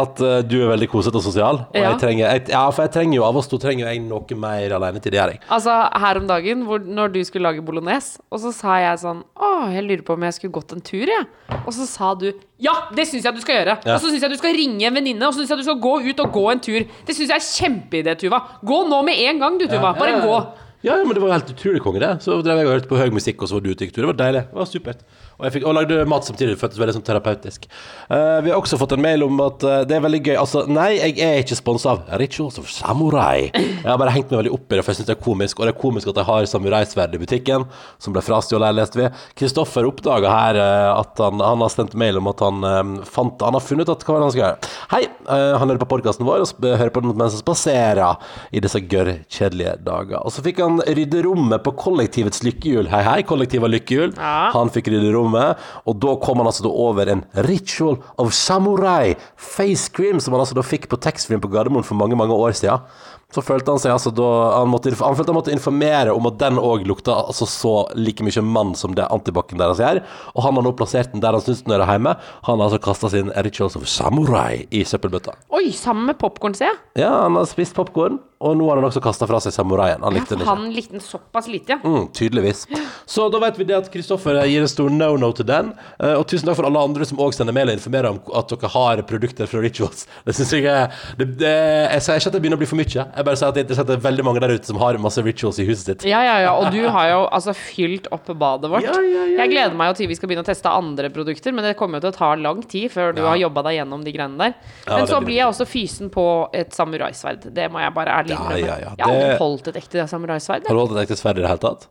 At 0.00 0.20
uh, 0.22 0.38
du 0.46 0.54
er 0.62 0.70
veldig 0.70 0.86
kosete 0.88 1.18
og 1.18 1.24
sosial. 1.26 1.58
Og 1.66 1.74
Ja. 1.76 1.90
jeg 1.90 1.98
trenger, 2.00 2.30
jeg, 2.32 2.44
ja, 2.54 2.60
for 2.72 2.86
jeg 2.86 2.92
trenger 2.94 3.16
jo 3.18 3.24
av 3.26 3.36
oss 3.36 3.48
to 3.50 3.58
trenger 3.60 3.90
jeg 3.90 4.00
noe 4.00 4.36
mer 4.38 4.72
alenetid. 4.78 5.10
Det 5.12 5.18
gjør 5.18 5.32
jeg. 5.34 5.40
Altså, 5.52 5.74
her 6.04 6.20
om 6.22 6.28
dagen, 6.30 6.62
hvor, 6.64 6.78
når 6.80 7.12
du 7.12 7.18
skulle 7.26 7.42
lage 7.50 7.60
bolognese, 7.66 8.16
og 8.32 8.40
så 8.40 8.52
sa 8.54 8.78
jeg 8.80 9.02
sånn 9.02 9.20
Å, 9.36 9.50
jeg 9.74 9.84
lurer 9.84 10.04
på 10.06 10.14
om 10.16 10.22
jeg 10.24 10.38
skulle 10.38 10.54
gått 10.56 10.72
en 10.72 10.80
tur, 10.80 11.04
jeg. 11.10 11.26
Og 11.66 11.72
så 11.76 11.84
sa 11.90 12.14
du 12.14 12.30
Ja, 12.62 12.72
det 12.96 13.08
syns 13.10 13.24
jeg 13.28 13.34
du 13.34 13.42
skal 13.44 13.58
gjøre. 13.60 13.76
Ja. 13.84 13.98
Og 13.98 14.00
så 14.00 14.14
syns 14.14 14.22
jeg 14.24 14.30
du 14.32 14.38
skal 14.40 14.56
ringe 14.56 14.88
en 14.88 14.94
venninne, 14.96 15.26
og 15.26 15.34
så 15.34 15.42
syns 15.42 15.52
jeg 15.52 15.58
du 15.58 15.68
skal 15.68 15.82
gå 15.84 15.94
ut 16.08 16.24
og 16.24 16.32
gå 16.38 16.46
en 16.54 16.64
tur. 16.64 16.80
Det 17.04 17.18
syns 17.18 17.28
jeg 17.34 17.36
er 17.36 17.50
kjempeidé, 17.50 18.16
Tuva. 18.24 18.40
Gå 18.64 18.82
nå 18.88 19.02
med 19.04 19.20
en 19.26 19.38
gang, 19.42 19.58
du, 19.60 19.66
Tuva. 19.68 19.92
Bare 19.98 20.14
Ja, 20.14 20.18
ja, 20.22 20.24
gå. 20.24 20.34
ja. 20.38 20.66
Ja, 20.80 20.94
ja, 20.96 21.04
men 21.04 21.12
det 21.12 21.20
var 21.20 21.28
jo 21.28 21.34
helt 21.36 21.50
utrolig 21.52 21.80
konge, 21.84 22.00
det. 22.00 22.22
Så 22.24 22.38
drev 22.40 22.56
jeg 22.56 22.64
og 22.64 22.72
hørte 22.72 22.88
på 22.88 22.96
høy 22.96 23.10
musikk, 23.12 23.42
og 23.44 23.50
så 23.50 23.58
var 23.58 23.60
du 23.66 23.74
ute 23.74 23.84
i 23.84 23.90
tur. 23.92 24.00
Det 24.00 24.08
var 24.14 24.16
deilig. 24.16 24.40
Det 24.48 24.56
var 24.56 24.64
supert. 24.70 25.02
Og 25.40 25.46
jeg 25.48 25.54
fikk, 25.56 25.66
og 25.70 25.76
lagde 25.78 26.02
mat 26.08 26.26
samtidig. 26.28 26.54
Det 26.54 26.60
føltes 26.60 26.80
veldig 26.80 26.94
sånn 26.98 27.06
terapeutisk. 27.06 27.64
Uh, 28.10 28.40
vi 28.44 28.52
har 28.52 28.58
også 28.58 28.76
fått 28.80 28.92
en 28.96 29.00
mail 29.00 29.24
om 29.24 29.40
at 29.46 29.64
uh, 29.64 29.76
det 29.88 29.96
er 29.96 30.04
veldig 30.04 30.20
gøy 30.20 30.36
Altså, 30.40 30.64
nei, 30.68 30.90
jeg 30.98 31.16
er 31.24 31.40
ikke 31.40 31.56
sponsa 31.56 31.94
av 31.94 32.10
Rituals 32.20 32.58
of 32.60 32.68
Samurai. 32.72 33.48
Jeg 33.54 33.88
har 33.88 33.96
bare 34.00 34.12
hengt 34.12 34.28
meg 34.32 34.42
veldig 34.42 34.52
opp 34.52 34.66
i 34.68 34.76
det, 34.76 34.84
for 34.84 34.92
jeg 34.92 35.00
syns 35.00 35.08
det 35.08 35.16
er 35.16 35.22
komisk. 35.24 35.60
Og 35.60 35.66
det 35.68 35.72
er 35.72 35.80
komisk 35.80 36.10
at 36.12 36.20
jeg 36.20 36.28
har 36.28 36.48
samuraisverd 36.50 37.16
i 37.16 37.22
butikken, 37.22 37.64
som 38.02 38.16
ble 38.16 38.24
frastjålet 38.24 38.76
leste 38.76 39.00
vi. 39.00 39.08
Kristoffer 39.40 39.88
oppdaga 39.88 40.34
her 40.34 40.60
uh, 40.60 40.90
at 40.98 41.24
han, 41.24 41.40
han 41.44 41.64
har 41.64 41.72
sendt 41.72 41.96
mail 41.98 42.20
om 42.20 42.28
at 42.30 42.44
han 42.44 42.68
fant 43.08 43.40
Han 43.40 43.56
har 43.56 43.62
funnet 43.64 43.88
ut 43.88 43.94
at 43.94 44.04
hva 44.04 44.18
han 44.20 44.32
skal 44.34 44.42
gjøre. 44.42 44.70
Hei, 44.90 45.02
han 45.30 45.70
hører 45.70 45.80
på 45.80 45.88
podkasten 45.94 46.26
vår 46.28 46.44
og 46.44 46.64
hører 46.66 46.92
på 46.92 47.02
den 47.04 47.14
mens 47.16 47.36
han 47.36 47.42
spaserer 47.42 48.20
i 48.52 48.60
disse 48.62 48.80
gørr 48.90 49.12
kjedelige 49.30 49.76
dager. 49.86 50.20
Og 50.20 50.34
så 50.34 50.44
fikk 50.44 50.60
han 50.64 50.80
rydde 50.84 51.22
rommet 51.26 51.64
på 51.64 51.72
kollektivets 51.78 52.42
lykkehjul. 52.46 52.90
Hei, 52.92 53.02
hei, 53.06 53.18
kollektiv 53.26 53.64
av 53.66 53.72
lykkehjul. 53.72 54.14
Ja. 54.16 54.50
Han 54.54 54.72
fikk 54.72 54.90
rydde 54.92 55.12
rommet, 55.14 55.29
og 55.34 56.00
da 56.02 56.16
kom 56.22 56.40
han 56.42 56.50
altså 56.50 56.66
da 56.66 56.72
over 56.72 57.10
en 57.12 57.24
ritual 57.46 57.98
of 58.20 58.34
samurai 58.36 59.14
face 59.36 59.90
cream, 59.92 60.20
som 60.20 60.34
han 60.34 60.44
altså 60.44 60.58
da 60.58 60.66
fikk 60.66 60.88
på 60.90 61.00
taxfree 61.00 61.40
på 61.40 61.50
Gardermoen 61.52 61.86
for 61.86 61.98
mange, 61.98 62.18
mange 62.18 62.36
år 62.36 62.56
siden. 62.58 62.84
Så 63.30 63.42
følte 63.46 63.70
han 63.70 63.78
seg 63.78 63.92
altså 63.94 64.10
da 64.14 64.28
Han, 64.56 64.70
måtte, 64.72 64.90
han 64.90 65.14
følte 65.14 65.30
han 65.30 65.38
måtte 65.38 65.54
informere 65.54 66.14
om 66.14 66.26
at 66.26 66.40
den 66.40 66.58
òg 66.58 66.82
lukta 66.88 67.14
altså 67.28 67.46
så 67.46 67.74
like 67.94 68.24
mye 68.26 68.42
mann 68.42 68.74
som 68.78 68.96
det 68.98 69.06
antibac-en 69.06 69.60
deres 69.60 69.82
gjør. 69.82 70.02
Og 70.34 70.42
han 70.46 70.58
har 70.58 70.66
nå 70.66 70.72
plassert 70.78 71.14
den 71.14 71.22
der 71.22 71.36
han 71.38 71.44
syns 71.44 71.62
den 71.66 71.76
hører 71.76 71.94
hjemme. 71.94 72.16
Han 72.48 72.58
har 72.58 72.66
altså 72.66 72.82
kasta 72.82 73.12
sin 73.12 73.30
Rituals 73.46 73.78
of 73.78 73.86
Samurai 73.90 74.66
i 74.74 74.82
søppelbøtta. 74.82 75.36
Oi, 75.54 75.70
sammen 75.76 76.10
med 76.10 76.18
popkorn, 76.20 76.58
ser 76.58 76.72
jeg. 76.72 76.80
Ja, 77.04 77.12
han 77.22 77.38
har 77.38 77.46
spist 77.50 77.76
popkorn, 77.78 78.18
og 78.40 78.56
nå 78.56 78.66
har 78.70 78.78
han 78.80 78.86
også 78.88 79.02
kasta 79.04 79.26
fra 79.28 79.40
seg 79.44 79.52
samuraien. 79.54 80.00
Han 80.04 80.14
likte 80.16 80.34
den 80.34 80.44
ikke. 80.44 80.54
han 80.54 80.70
likte 80.74 80.94
den 80.96 81.02
såpass 81.04 81.48
lite, 81.50 81.76
ja. 81.76 81.78
Mm, 81.84 82.08
tydeligvis. 82.16 82.66
Så 83.08 83.28
da 83.32 83.40
vet 83.42 83.58
vi 83.60 83.66
det 83.68 83.76
at 83.76 83.90
Kristoffer 83.92 84.38
gir 84.48 84.64
en 84.64 84.70
stor 84.70 84.90
no-no 84.92 85.32
til 85.36 85.48
den. 85.48 85.72
Eh, 86.00 86.14
Og 86.18 86.26
tusen 86.30 86.48
takk 86.48 86.58
for 86.58 86.68
alle 86.68 86.82
andre 86.82 87.06
som 87.08 87.20
òg 87.20 87.34
sender 87.36 87.56
mail 87.56 87.72
og 87.72 87.78
informerer 87.78 88.10
om 88.10 88.20
at 88.40 88.52
dere 88.52 88.70
har 88.74 89.02
produkter 89.08 89.50
fra 89.50 89.62
Rituals. 89.64 90.06
Det 90.26 90.34
synes 90.36 90.52
jeg 90.52 90.66
er 90.68 90.92
det, 91.18 91.26
det, 91.40 91.54
Jeg 91.94 92.02
sier 92.04 92.20
ikke 92.20 92.30
at 92.30 92.36
det 92.36 92.42
begynner 92.44 92.60
å 92.60 92.62
bli 92.62 92.70
for 92.70 92.80
mye. 92.80 93.06
Jeg 93.16 93.26
bare 93.26 93.40
sier 93.40 93.48
at 93.50 93.56
det 93.56 93.62
er 93.62 93.66
interessant 93.68 93.90
det 93.90 93.96
er 93.98 94.04
veldig 94.04 94.26
mange 94.28 94.44
der 94.44 94.54
ute 94.54 94.70
som 94.70 94.80
har 94.82 94.98
masse 95.00 95.24
Rituals 95.24 95.58
i 95.62 95.66
huset 95.68 95.86
sitt. 95.90 96.06
Ja, 96.08 96.20
ja, 96.24 96.36
ja, 96.44 96.52
og 96.54 96.70
du 96.74 96.80
har 96.86 97.08
jo 97.10 97.20
altså 97.30 97.54
fylt 97.56 98.08
opp 98.14 98.28
badet 98.30 98.70
vårt. 98.70 98.84
Ja, 98.86 98.94
ja, 99.00 99.24
ja, 99.24 99.40
Jeg 99.40 99.54
gleder 99.54 99.74
meg 99.78 99.90
jo 99.90 99.98
til 100.00 100.10
vi 100.10 100.18
skal 100.18 100.30
begynne 100.30 100.44
å 100.44 100.50
teste 100.50 100.70
andre 100.70 101.10
produkter, 101.12 101.54
men 101.56 101.66
det 101.66 101.74
kommer 101.80 101.98
jo 101.98 102.06
til 102.08 102.12
å 102.14 102.18
ta 102.20 102.30
lang 102.38 102.62
tid 102.70 102.92
før 102.92 103.14
du 103.16 103.22
har 103.26 103.40
jobba 103.40 103.64
deg 103.68 103.80
gjennom 103.80 104.04
de 104.06 104.14
greiene 104.14 104.38
der. 104.40 104.56
Men 104.86 105.08
så 105.08 105.18
blir 105.20 105.30
blir 105.30 105.38
jeg 105.38 105.50
også 105.52 105.66
fysen 105.68 106.10
på 106.10 106.24
et 106.56 106.74
samuraisverd. 106.74 107.44
Det 107.54 107.68
må 107.70 107.78
jeg 107.82 107.94
bare 107.94 108.16
ærlig 108.20 108.29
Ja, 108.30 108.38
innrømme. 108.38 108.60
ja, 108.66 108.76
ja, 108.78 108.94
Jeg 108.96 109.04
har 109.06 109.12
aldri 109.14 109.28
det- 109.28 109.38
holdt 109.40 109.68
et 109.72 109.76
ekte 109.82 110.06
samuraisverd. 110.08 110.66
Har 110.66 110.74
du 110.74 110.80
holdt 110.80 110.96
et 110.96 111.02
ekte 111.08 111.16
sverd 111.20 111.38
i 111.38 111.42
det 111.44 111.48
hele 111.50 111.62
tatt? 111.66 111.88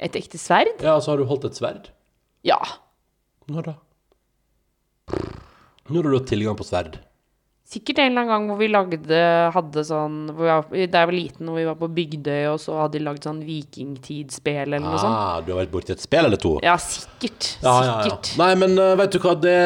Et 0.00 0.12
ekte 0.20 0.38
sverd? 0.38 0.74
Ja, 0.84 0.98
så 1.00 1.10
har 1.12 1.16
du 1.18 1.24
holdt 1.26 1.44
et 1.48 1.58
sverd. 1.58 1.88
Ja. 2.44 2.58
Når 3.48 3.62
da? 3.64 3.74
Når 5.88 6.02
har 6.02 6.10
du 6.12 6.18
hatt 6.18 6.28
tilgang 6.28 6.56
på 6.58 6.66
sverd? 6.68 6.98
Sikkert 7.68 7.98
en 8.00 8.06
eller 8.14 8.22
annen 8.22 8.30
gang 8.32 8.44
hvor 8.48 8.58
vi 8.62 8.68
lagde 8.72 9.18
Hadde 9.52 9.82
sånn 9.84 10.14
hvor 10.32 10.46
jeg, 10.48 10.62
var- 10.70 10.86
Da 10.94 11.02
jeg 11.02 11.08
var 11.10 11.16
liten, 11.16 11.48
hvor 11.50 11.58
vi 11.60 11.66
var 11.68 11.76
på 11.76 11.88
Bygdøy, 11.98 12.46
og 12.54 12.60
så 12.62 12.78
hadde 12.80 12.96
de 12.96 13.02
lagd 13.04 13.26
sånn 13.26 13.42
vikingtidsspel 13.44 14.62
eller 14.62 14.80
noe 14.80 14.96
sånt. 15.02 15.18
Ah, 15.18 15.40
du 15.44 15.52
har 15.52 15.60
vært 15.60 15.72
borti 15.74 15.92
et 15.92 16.00
spill 16.00 16.24
eller 16.24 16.40
to? 16.40 16.54
Ja, 16.64 16.78
sikkert. 16.80 17.50
Ja, 17.60 17.74
ja, 17.74 17.82
ja. 17.84 17.96
Sikkert. 18.06 18.30
Nei, 18.40 18.48
men 18.62 18.72
uh, 18.80 18.94
vet 18.96 19.12
du 19.12 19.18
hva, 19.20 19.34
det 19.36 19.56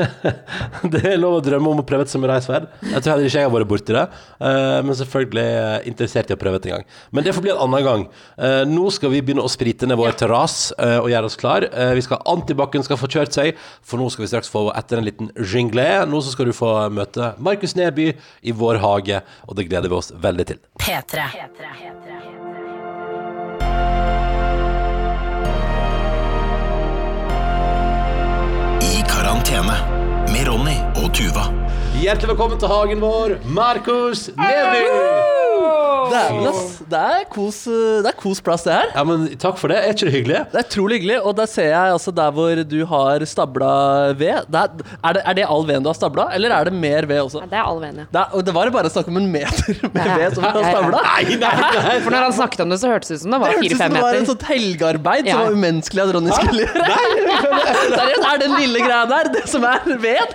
Det 0.92 1.02
er 1.14 1.16
lov 1.20 1.38
å 1.38 1.42
drømme 1.44 1.72
om 1.72 1.80
å 1.82 1.86
prøve 1.88 2.04
et 2.04 2.12
samuraisverd. 2.12 2.68
Jeg 2.90 3.00
tror 3.00 3.14
heller 3.14 3.28
ikke 3.30 3.40
jeg 3.40 3.48
har 3.48 3.56
vært 3.56 3.72
borti 3.72 3.96
det, 3.96 4.06
Uh, 4.40 4.80
men 4.80 4.96
selvfølgelig 4.96 5.42
eh, 5.44 5.82
interessert 5.90 6.30
i 6.30 6.32
å 6.32 6.38
prøve 6.40 6.56
et 6.56 6.64
en 6.70 6.78
gang. 6.78 6.84
Men 7.12 7.26
det 7.26 7.34
får 7.36 7.44
bli 7.44 7.50
en 7.52 7.58
annen 7.60 7.82
gang. 7.84 8.04
Uh, 8.40 8.62
nå 8.64 8.86
skal 8.94 9.12
vi 9.12 9.20
begynne 9.20 9.44
å 9.44 9.50
sprite 9.52 9.84
ned 9.84 9.98
vår 10.00 10.14
terrass 10.16 10.70
eh, 10.80 10.96
og 10.96 11.10
gjøre 11.12 11.28
oss 11.28 11.36
klar. 11.36 11.66
Eh, 11.68 11.92
vi 11.98 12.04
skal 12.06 12.22
Antibac-en 12.32 12.86
skal 12.86 12.96
få 12.96 13.10
kjørt 13.12 13.36
seg, 13.36 13.58
for 13.84 14.00
nå 14.00 14.08
skal 14.08 14.24
vi 14.24 14.30
straks 14.32 14.48
få 14.48 14.62
etter 14.72 14.96
en 15.02 15.04
liten 15.04 15.28
jingle. 15.36 15.84
Nå 16.08 16.22
så 16.24 16.32
skal 16.32 16.48
du 16.48 16.54
få 16.56 16.72
møte 16.90 17.32
Markus 17.38 17.76
Neby 17.78 18.10
i 18.42 18.52
vår 18.52 18.80
hage, 18.82 19.22
og 19.48 19.56
det 19.56 19.68
gleder 19.70 19.88
vi 19.90 19.98
oss 20.00 20.12
veldig 20.12 20.46
til. 20.52 20.60
P3. 20.82 21.26
I 28.90 29.02
karantene 29.10 29.76
med 30.32 30.48
Ronny 30.48 30.89
og 31.00 31.12
Tuva. 31.16 31.46
Hjertelig 32.00 32.30
velkommen 32.34 32.60
til 32.60 32.70
hagen 32.70 33.00
vår, 33.02 33.38
Markus 33.56 34.28
Neby! 34.36 34.84
Dæven, 36.10 36.46
ass. 36.50 36.78
Det 36.90 36.98
er 36.98 37.24
kos, 37.30 37.58
det 38.02 38.08
er 38.10 38.16
kos 38.18 38.40
plass, 38.42 38.64
det 38.66 38.72
her. 38.74 38.88
Ja, 38.96 39.02
men 39.06 39.28
takk 39.38 39.58
for 39.60 39.70
det. 39.70 39.76
Er 39.78 39.92
ikke 39.94 40.08
det 40.08 40.14
hyggelig? 40.16 40.38
Det 40.50 40.58
er 40.58 40.64
utrolig 40.66 40.96
hyggelig. 40.98 41.18
Og 41.28 41.36
der 41.38 41.46
ser 41.50 41.68
jeg 41.70 41.92
altså 41.94 42.10
der 42.16 42.32
hvor 42.34 42.62
du 42.66 42.78
har 42.90 43.24
stabla 43.30 43.68
ved. 44.18 44.48
Der, 44.50 44.72
er, 45.04 45.12
det, 45.14 45.22
er 45.22 45.36
det 45.38 45.44
all 45.46 45.66
veden 45.68 45.86
du 45.86 45.90
har 45.92 45.98
stabla, 45.98 46.24
eller 46.34 46.54
er 46.56 46.70
det 46.70 46.74
mer 46.74 47.06
ved 47.06 47.20
også? 47.20 47.44
Ja, 47.44 47.50
det 47.52 47.58
er 47.60 47.68
all 47.68 47.78
veden, 47.84 48.00
ja. 48.02 48.06
Det, 48.10 48.22
er, 48.24 48.34
og 48.40 48.46
det 48.48 48.54
var 48.56 48.72
bare 48.74 48.90
snakk 48.90 49.10
om 49.12 49.20
en 49.20 49.28
meter 49.30 49.84
med 49.94 50.10
ved 50.18 50.34
som 50.34 50.42
du 50.42 50.48
har 50.48 50.58
Ja, 50.58 50.64
ja, 50.64 50.64
ja. 50.64 50.72
stabla. 50.74 51.04
Nei, 51.06 51.38
nei, 51.44 51.52
nei! 51.76 51.94
For 52.00 52.16
når 52.16 52.26
han 52.26 52.36
snakket 52.40 52.64
om 52.64 52.74
det, 52.74 52.80
så 52.82 52.90
hørtes 52.94 53.12
det 53.12 53.20
ut 53.20 53.22
som 53.26 53.30
det 53.30 53.38
Det 53.38 53.44
var 53.44 53.54
hørtes 53.54 53.70
ut 53.70 53.84
som 53.84 53.94
det 53.94 54.04
var 54.06 54.20
en 54.22 54.30
sånt 54.32 54.48
helgearbeid 54.50 55.30
som 55.30 55.44
var 55.44 55.58
umenneskelig 55.60 56.04
at 56.06 56.14
Ronny 56.18 56.34
skulle 56.40 56.66
gjøre. 56.66 56.98
Seriøst, 58.00 58.26
er 58.32 58.42
den 58.46 58.56
lille 58.58 58.82
greia 58.88 59.04
der 59.14 59.30
det 59.36 59.46
som 59.52 59.68
er 59.68 59.86
ved? 60.08 60.34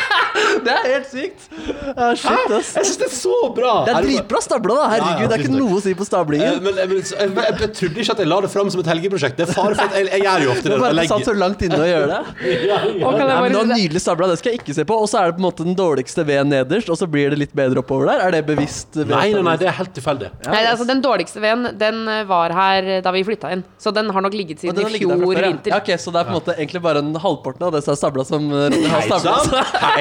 Det 0.65 0.71
er 0.73 0.85
helt 0.85 1.07
sykt. 1.09 1.45
Ja, 1.51 2.11
shit, 2.17 2.51
ass. 2.53 2.71
Jeg 2.75 2.87
syns 2.87 2.99
det 3.01 3.07
er 3.07 3.13
så 3.15 3.37
bra! 3.55 3.71
Det 3.87 3.93
er 3.95 4.05
dritbra 4.05 4.41
stabla, 4.43 4.75
da. 4.81 4.87
Herregud, 4.91 5.11
Ja, 5.11 5.21
ja, 5.23 5.29
det 5.31 5.37
er 5.37 5.43
ikke 5.45 5.53
noe 5.55 5.77
å 5.77 5.81
si 5.83 5.93
på 5.97 6.05
Eh, 6.05 6.09
stablingen. 6.11 6.57
Men, 6.65 6.75
men 6.75 6.97
jeg, 6.99 7.05
jeg, 7.11 7.31
jeg, 7.37 7.55
jeg 7.61 7.71
trodde 7.77 8.01
ikke 8.03 8.15
at 8.15 8.21
jeg 8.23 8.29
la 8.29 8.37
det 8.45 8.49
fram 8.51 8.71
som 8.73 8.81
et 8.83 8.89
helgeprosjekt. 8.91 9.37
Det 9.39 9.45
er 9.47 9.51
fare 9.53 9.77
for 9.77 9.83
at 9.85 9.95
jeg, 9.97 10.09
jeg 10.11 10.25
gjør 10.25 10.45
jo 10.45 10.51
ofte 10.55 10.65
det. 10.67 10.77
Du 10.77 10.83
bare 10.83 11.05
satt 11.11 11.27
så 11.29 11.35
langt 11.37 11.63
inne 11.67 11.79
og 11.79 11.87
gjør 11.89 12.07
det. 12.11 12.19
ja, 12.71 12.79
ja. 12.89 13.11
Nei, 13.21 13.37
men 13.45 13.55
det 13.55 13.61
var? 13.61 13.69
Nydelig 13.71 14.03
stabla, 14.03 14.29
det 14.31 14.39
skal 14.41 14.55
jeg 14.55 14.61
ikke 14.61 14.75
se 14.77 14.85
på. 14.91 14.97
Og 15.05 15.09
så 15.11 15.21
er 15.21 15.31
det 15.31 15.37
på 15.37 15.43
en 15.43 15.47
måte 15.47 15.67
den 15.67 15.77
dårligste 15.79 16.25
veden 16.27 16.51
nederst, 16.53 16.91
og 16.91 16.99
så 16.99 17.07
blir 17.11 17.33
det 17.33 17.39
litt 17.41 17.55
bedre 17.57 17.83
oppover 17.83 18.11
der. 18.11 18.25
Er 18.27 18.35
det 18.37 18.43
bevisst? 18.49 18.91
ved 18.97 19.11
nei, 19.13 19.27
nei, 19.35 19.43
nei, 19.45 19.55
det 19.61 19.69
er 19.71 19.77
helt 19.77 19.93
tilfeldig. 19.95 20.31
Nei, 20.47 20.61
altså 20.71 20.87
Den 20.89 21.01
dårligste 21.03 21.41
veden 21.43 21.69
Den 21.79 22.01
eh, 22.11 22.23
var 22.27 22.53
her 22.55 22.89
da 23.05 23.13
vi 23.15 23.23
flytta 23.27 23.51
inn. 23.55 23.63
Så 23.81 23.93
den 23.95 24.09
har 24.13 24.25
nok 24.25 24.35
ligget 24.35 24.63
siden 24.63 24.81
i 24.81 24.99
fjor 24.99 25.23
vinter. 25.37 25.71
Ja, 25.71 25.79
ok, 25.81 25.93
Så 26.01 26.13
det 26.13 26.21
er 26.23 26.29
på 26.29 26.35
en 26.35 26.39
måte 26.39 26.55
egentlig 26.57 26.83
bare 26.83 27.03
en 27.03 27.13
halvparten 27.21 27.67
av 27.67 27.75
det 27.75 27.83
som 27.85 27.93
er 27.95 27.99
stabla, 28.01 28.25
som 28.27 28.49
har 28.51 29.07
stabla 29.07 29.37
seg. 29.47 30.00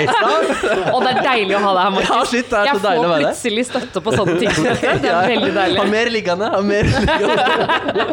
Og 0.94 0.98
det 1.04 1.10
er 1.10 1.20
deilig 1.24 1.56
å 1.56 1.60
ha 1.64 1.70
deg 1.76 1.82
her, 1.84 1.92
Markus. 1.96 2.10
Ja, 2.10 2.18
shit, 2.30 2.48
det 2.50 2.58
er 2.60 2.64
så 2.64 2.70
jeg 2.70 2.82
deilig 2.84 3.04
å 3.04 3.10
får 3.10 3.10
Jeg 3.10 3.24
får 3.24 3.26
plutselig 3.26 3.64
støtte 3.70 4.02
på 4.06 4.14
sånne 4.16 4.34
ting. 4.40 4.52
Det 4.80 5.08
er 5.08 5.10
ja. 5.10 5.20
veldig 5.30 5.50
Ha 5.50 5.56
deilig. 5.60 5.84
mer 5.94 6.10
liggende. 6.14 6.50
Ha 6.54 6.60
mer 6.70 6.88
liggende. 6.90 7.46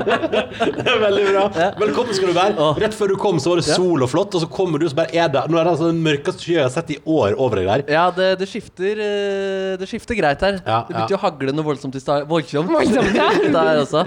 Det 0.77 0.87
er 0.93 0.99
veldig 1.01 1.25
bra. 1.31 1.43
Velkommen 1.81 2.17
skal 2.17 2.31
du 2.31 2.35
være. 2.37 2.69
Rett 2.83 2.97
før 2.97 3.13
du 3.13 3.17
kom, 3.21 3.39
så 3.43 3.53
var 3.53 3.61
det 3.61 3.67
sol 3.69 4.05
og 4.05 4.11
flott, 4.11 4.37
og 4.37 4.43
så 4.43 4.49
kommer 4.51 4.81
du, 4.81 4.87
så 4.91 4.97
bare 4.99 5.13
er 5.15 5.29
det 5.33 5.45
Nå 5.47 5.59
er 5.59 5.67
det 5.67 5.73
altså 5.75 5.91
den 5.91 6.01
mørkeste 6.05 6.43
skya 6.43 6.57
jeg 6.59 6.65
har 6.67 6.73
sett 6.73 6.91
i 6.95 6.99
år 7.03 7.37
over 7.37 7.61
deg 7.61 7.69
der. 7.71 7.85
Ja, 7.97 8.07
det, 8.15 8.31
det 8.41 8.47
skifter 8.51 8.99
eh, 9.03 9.75
Det 9.81 9.87
skifter 9.89 10.17
greit 10.17 10.43
her. 10.43 10.59
Ja, 10.63 10.81
det 10.87 10.93
begynte 10.95 11.15
jo 11.15 11.19
å 11.19 11.23
hagle 11.27 11.55
noe 11.55 11.67
voldsomt 11.67 11.95
i 11.97 12.03
stad. 12.03 12.27
Voldsomt. 12.29 12.71
Voldsomt, 12.73 13.15
ja. 13.17 13.29
Der 13.57 13.83
også. 13.83 14.05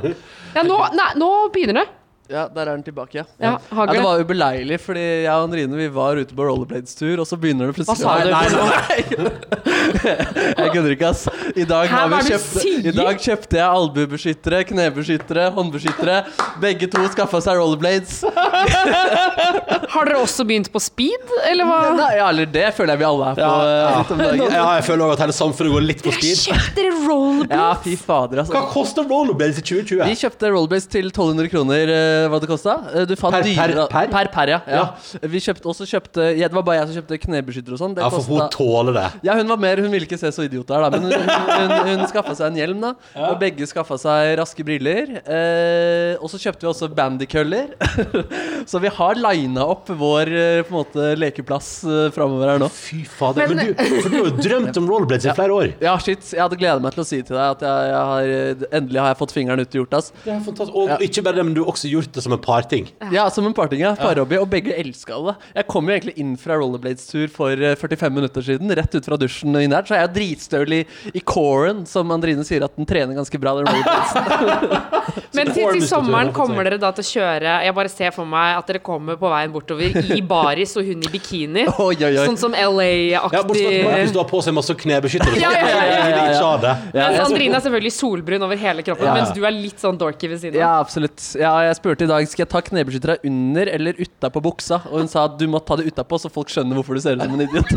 Ja, 0.57 0.65
nå, 0.67 0.77
nei, 0.99 1.11
nå 1.21 1.31
begynner 1.55 1.83
det. 1.83 1.89
Ja, 2.31 2.45
der 2.55 2.63
er 2.69 2.77
den 2.77 2.85
tilbake, 2.87 3.19
ja. 3.19 3.25
Ja, 3.43 3.57
ja. 3.59 3.87
Det 3.91 4.03
var 4.05 4.21
ubeleilig, 4.23 4.79
fordi 4.85 5.03
jeg 5.25 5.31
og 5.33 5.49
Andrine 5.49 5.79
vi 5.81 5.89
var 5.93 6.21
ute 6.21 6.37
på 6.37 6.47
rollerblades-tur, 6.47 7.19
og 7.23 7.27
så 7.27 7.39
begynner 7.41 7.73
det 7.73 7.87
Hva 7.89 7.97
sa 7.99 8.17
du? 8.23 8.31
Nei, 8.31 8.47
nei, 8.55 9.31
Jeg 10.61 10.71
kødder 10.75 10.95
ikke, 10.95 11.09
ass. 11.11 11.25
I 11.59 11.65
dag, 11.67 11.91
hva 11.91 12.21
kjøpt. 12.23 12.65
I 12.87 12.93
dag 12.95 13.19
kjøpte 13.25 13.59
jeg 13.59 13.67
albuebeskyttere, 13.81 14.61
knebeskyttere, 14.69 15.49
håndbeskyttere. 15.57 16.21
Begge 16.63 16.89
to 16.93 17.03
skaffa 17.13 17.41
seg 17.45 17.59
rollerblades. 17.59 18.21
Har 19.91 20.07
dere 20.07 20.21
også 20.23 20.45
begynt 20.47 20.71
på 20.73 20.81
speed, 20.83 21.33
eller 21.51 21.67
hva? 21.67 21.79
Nei, 21.99 22.11
ja, 22.21 22.29
eller 22.31 22.47
det 22.51 22.69
føler 22.77 22.95
jeg 22.95 23.03
vi 23.03 23.09
alle 23.09 23.31
er 23.33 23.39
på 23.39 23.43
Ja, 23.43 23.51
eh, 23.65 23.81
ja. 23.81 24.19
dagen. 24.21 24.45
Ja, 24.55 24.67
jeg 24.79 24.87
føler 24.87 25.07
òg 25.09 25.15
at 25.17 25.25
hele 25.25 25.35
samfunnet 25.37 25.75
går 25.75 25.87
litt 25.89 26.05
på 26.07 26.15
speed. 26.15 26.45
Kjøpt 26.47 26.79
dere 26.79 26.93
rollerblades? 26.95 27.57
Ja, 27.57 27.69
fy 27.85 27.97
fader, 27.99 28.43
Hva 28.43 28.47
altså. 28.47 28.63
koster 28.75 29.09
rollerblades 29.11 29.59
i 29.59 29.67
2020? 29.67 30.05
Vi 30.07 30.19
kjøpte 30.23 30.53
rollerblades 30.55 30.89
til 30.95 31.11
1200 31.11 31.51
kroner, 31.53 31.95
eh, 31.97 32.20
hva 32.31 32.41
det 32.43 32.49
kosta. 32.51 32.77
Du 33.09 33.15
fant 33.19 33.35
Per- 33.35 33.43
per- 33.43 33.49
dyrere 33.49 33.87
per? 33.91 34.11
Per, 34.13 34.31
per, 34.35 34.53
ja. 34.55 34.61
ja. 34.69 34.85
Vi 35.33 35.41
kjøpte 35.43 35.71
også 35.71 35.87
kjøpte 35.89 36.27
ja, 36.39 36.49
Det 36.51 36.57
var 36.57 36.65
bare 36.67 36.81
jeg 36.81 36.91
som 36.91 36.99
kjøpte 37.01 37.19
knebeskytter 37.25 37.77
og 37.77 37.81
sånn. 37.81 37.97
Ja, 37.99 38.11
for 38.13 38.27
hun 38.27 38.45
tåler 38.53 38.97
det. 38.97 39.07
Ja, 39.27 39.37
hun 39.39 39.51
var 39.51 39.61
mer 39.63 39.81
Hun 39.85 39.93
ville 39.93 40.09
ikke 40.09 40.19
se 40.21 40.31
så 40.35 40.45
idiot 40.47 40.69
der, 40.71 40.85
da. 40.85 40.91
Men 40.95 41.09
hun, 41.09 41.15
hun, 41.71 41.75
hun 41.89 42.05
skaffa 42.11 42.35
seg 42.39 42.51
en 42.51 42.61
hjelm, 42.61 42.83
da. 42.85 42.93
Og 43.29 43.39
begge 43.41 43.69
skaffa 43.71 43.99
seg 44.01 44.35
raske 44.41 44.67
briller. 44.67 45.15
Eh, 45.25 46.19
og 46.21 46.31
så 46.33 46.41
kjøpte 46.43 46.67
vi 46.67 46.71
også 46.73 46.91
bandykøller. 46.97 47.73
så 48.71 48.83
vi 48.83 48.93
har 48.99 49.21
lina 49.21 49.67
opp 49.71 49.91
vår 50.01 50.33
eh, 50.35 50.61
på 50.67 50.75
en 50.75 50.79
måte 50.81 51.11
lekeplass 51.21 51.71
eh, 51.87 52.11
framover 52.15 52.55
her 52.55 52.63
nå. 52.63 52.71
Fy 52.75 53.03
fader. 53.09 53.51
Men, 53.51 53.71
du, 53.71 53.85
for 54.03 54.11
du 54.11 54.19
har 54.19 54.29
jo 54.31 54.35
drømt 54.41 54.83
om 54.83 54.91
rollerblades 54.91 55.29
i 55.31 55.37
flere 55.37 55.57
år. 55.57 55.75
Ja, 55.83 55.97
shit. 56.03 56.25
Jeg 56.35 56.43
hadde 56.45 56.59
gleda 56.61 56.83
meg 56.83 56.97
til 56.97 57.05
å 57.05 57.09
si 57.09 57.21
til 57.23 57.37
deg 57.37 57.57
at 57.57 57.65
jeg, 57.67 57.91
jeg 57.95 58.05
har, 58.13 58.35
eh, 58.37 58.67
endelig 58.81 59.03
har 59.05 59.15
jeg 59.15 59.21
fått 59.23 59.37
fingeren 59.37 59.65
ut 59.65 59.75
i 59.75 59.81
hjortas. 59.81 60.11
ass. 60.11 60.25
Det 60.25 60.33
er 60.35 60.41
fantastisk. 60.45 60.77
Og 60.81 61.05
ikke 61.07 61.25
bare 61.27 61.41
det, 61.41 61.47
men 61.49 61.57
du 61.57 61.63
har 61.63 61.73
også 61.75 61.91
gjort 61.91 62.10
det 62.15 62.23
som 62.25 62.33
en 62.35 62.41
parting. 62.43 62.89
Ja, 63.13 63.29
som 63.31 63.47
en 63.47 63.55
parting, 63.57 63.81
ja. 63.85 63.95
Parhobby. 63.99 64.39
Og 64.41 64.49
begge 64.51 64.75
elska 64.79 65.19
det. 65.27 65.35
Jeg 65.61 65.67
kom 65.71 65.89
jo 65.91 65.95
egentlig 65.97 66.15
inn 66.21 66.37
fra 66.41 66.57
rollerblades-tur 66.61 67.29
for 67.35 67.53
eh, 67.55 67.77
45 67.79 68.15
minutter 68.17 68.45
siden. 68.47 68.71
Rett 68.77 68.95
ut 68.95 69.07
fra 69.09 69.19
dusjen 69.21 69.55
og 69.57 69.63
inn 69.67 69.75
her, 69.77 69.87
Så 69.89 69.97
er 69.97 70.05
jeg 70.07 70.15
dritstøl 70.19 70.77
i, 70.81 70.83
i 71.15 71.21
coren, 71.21 71.85
som 71.87 72.11
Andrine 72.15 72.45
sier 72.47 72.65
at 72.67 72.77
den 72.79 72.89
trener 72.89 73.15
ganske 73.19 73.41
bra. 73.43 73.57
Den 73.61 73.71
rollerbladesen. 73.71 75.21
Men 75.37 75.51
til, 75.55 75.67
til 75.77 75.85
sommeren 75.87 76.33
kommer 76.35 76.67
dere 76.67 76.79
da 76.83 76.91
til 76.95 77.05
å 77.05 77.07
kjøre 77.07 77.53
Jeg 77.65 77.75
bare 77.77 77.91
ser 77.93 78.11
for 78.15 78.27
meg 78.29 78.57
at 78.59 78.67
dere 78.71 78.81
kommer 78.83 79.17
på 79.21 79.29
veien 79.31 79.53
bortover 79.55 79.95
i 80.17 80.21
baris 80.35 80.73
og 80.79 80.87
hun 80.87 81.05
i 81.07 81.11
bikini. 81.13 81.65
Oi, 81.71 81.95
oi, 81.95 82.11
oi. 82.19 82.25
Sånn 82.27 82.39
som 82.41 82.55
LA-aktig. 82.57 83.43
bortsett 83.49 83.85
fra 83.87 83.97
Hvis 84.03 84.15
du 84.15 84.19
har 84.21 84.29
på 84.31 84.41
seg 84.45 84.57
masse 84.57 84.75
knebeskyttere, 84.83 85.37
så 85.37 85.43
Ja, 85.45 85.53
ja, 85.55 85.69
ja, 85.69 85.69
ja, 85.71 85.85
ja. 85.87 86.09
ja, 86.11 86.25
ikke 86.31 86.47
ha 86.47 86.57
det. 86.65 86.75
Ja, 86.99 87.07
Mens 87.15 87.25
Andrine 87.29 87.59
er 87.61 87.65
selvfølgelig 87.67 87.95
solbrun 87.97 88.47
over 88.47 88.61
hele 88.61 88.85
kroppen, 88.87 89.07
Ja, 89.07 89.15
ja. 89.15 89.23
mens 89.25 89.35
du 89.37 89.45
er 89.47 89.55
litt 89.57 89.83
sånn 89.83 89.99
dorky 90.01 90.31
ved 90.31 90.43
siden 90.43 90.59
av. 90.59 90.65
Ja, 90.65 90.73
absolutt. 90.83 91.23
Ja, 91.41 91.53
jeg 91.69 91.79
spurte 91.79 92.00
i 92.05 92.11
dag 92.11 92.29
Skal 92.31 92.45
jeg 92.45 92.51
ta 92.53 92.61
knebeskytterne 92.67 93.19
under 93.31 93.71
eller 93.75 93.99
utapå 94.01 94.43
buksa. 94.45 94.81
Og 94.91 95.01
hun 95.03 95.09
sa 95.11 95.25
at 95.29 95.39
du 95.41 95.47
må 95.51 95.61
ta 95.65 95.77
det 95.81 95.89
utapå, 95.93 96.19
så 96.23 96.31
folk 96.33 96.49
skjønner 96.53 96.79
hvorfor 96.79 96.97
du 96.99 97.03
ser 97.05 97.17
ut 97.19 97.25
som 97.25 97.35
en 97.37 97.45
idiot. 97.47 97.71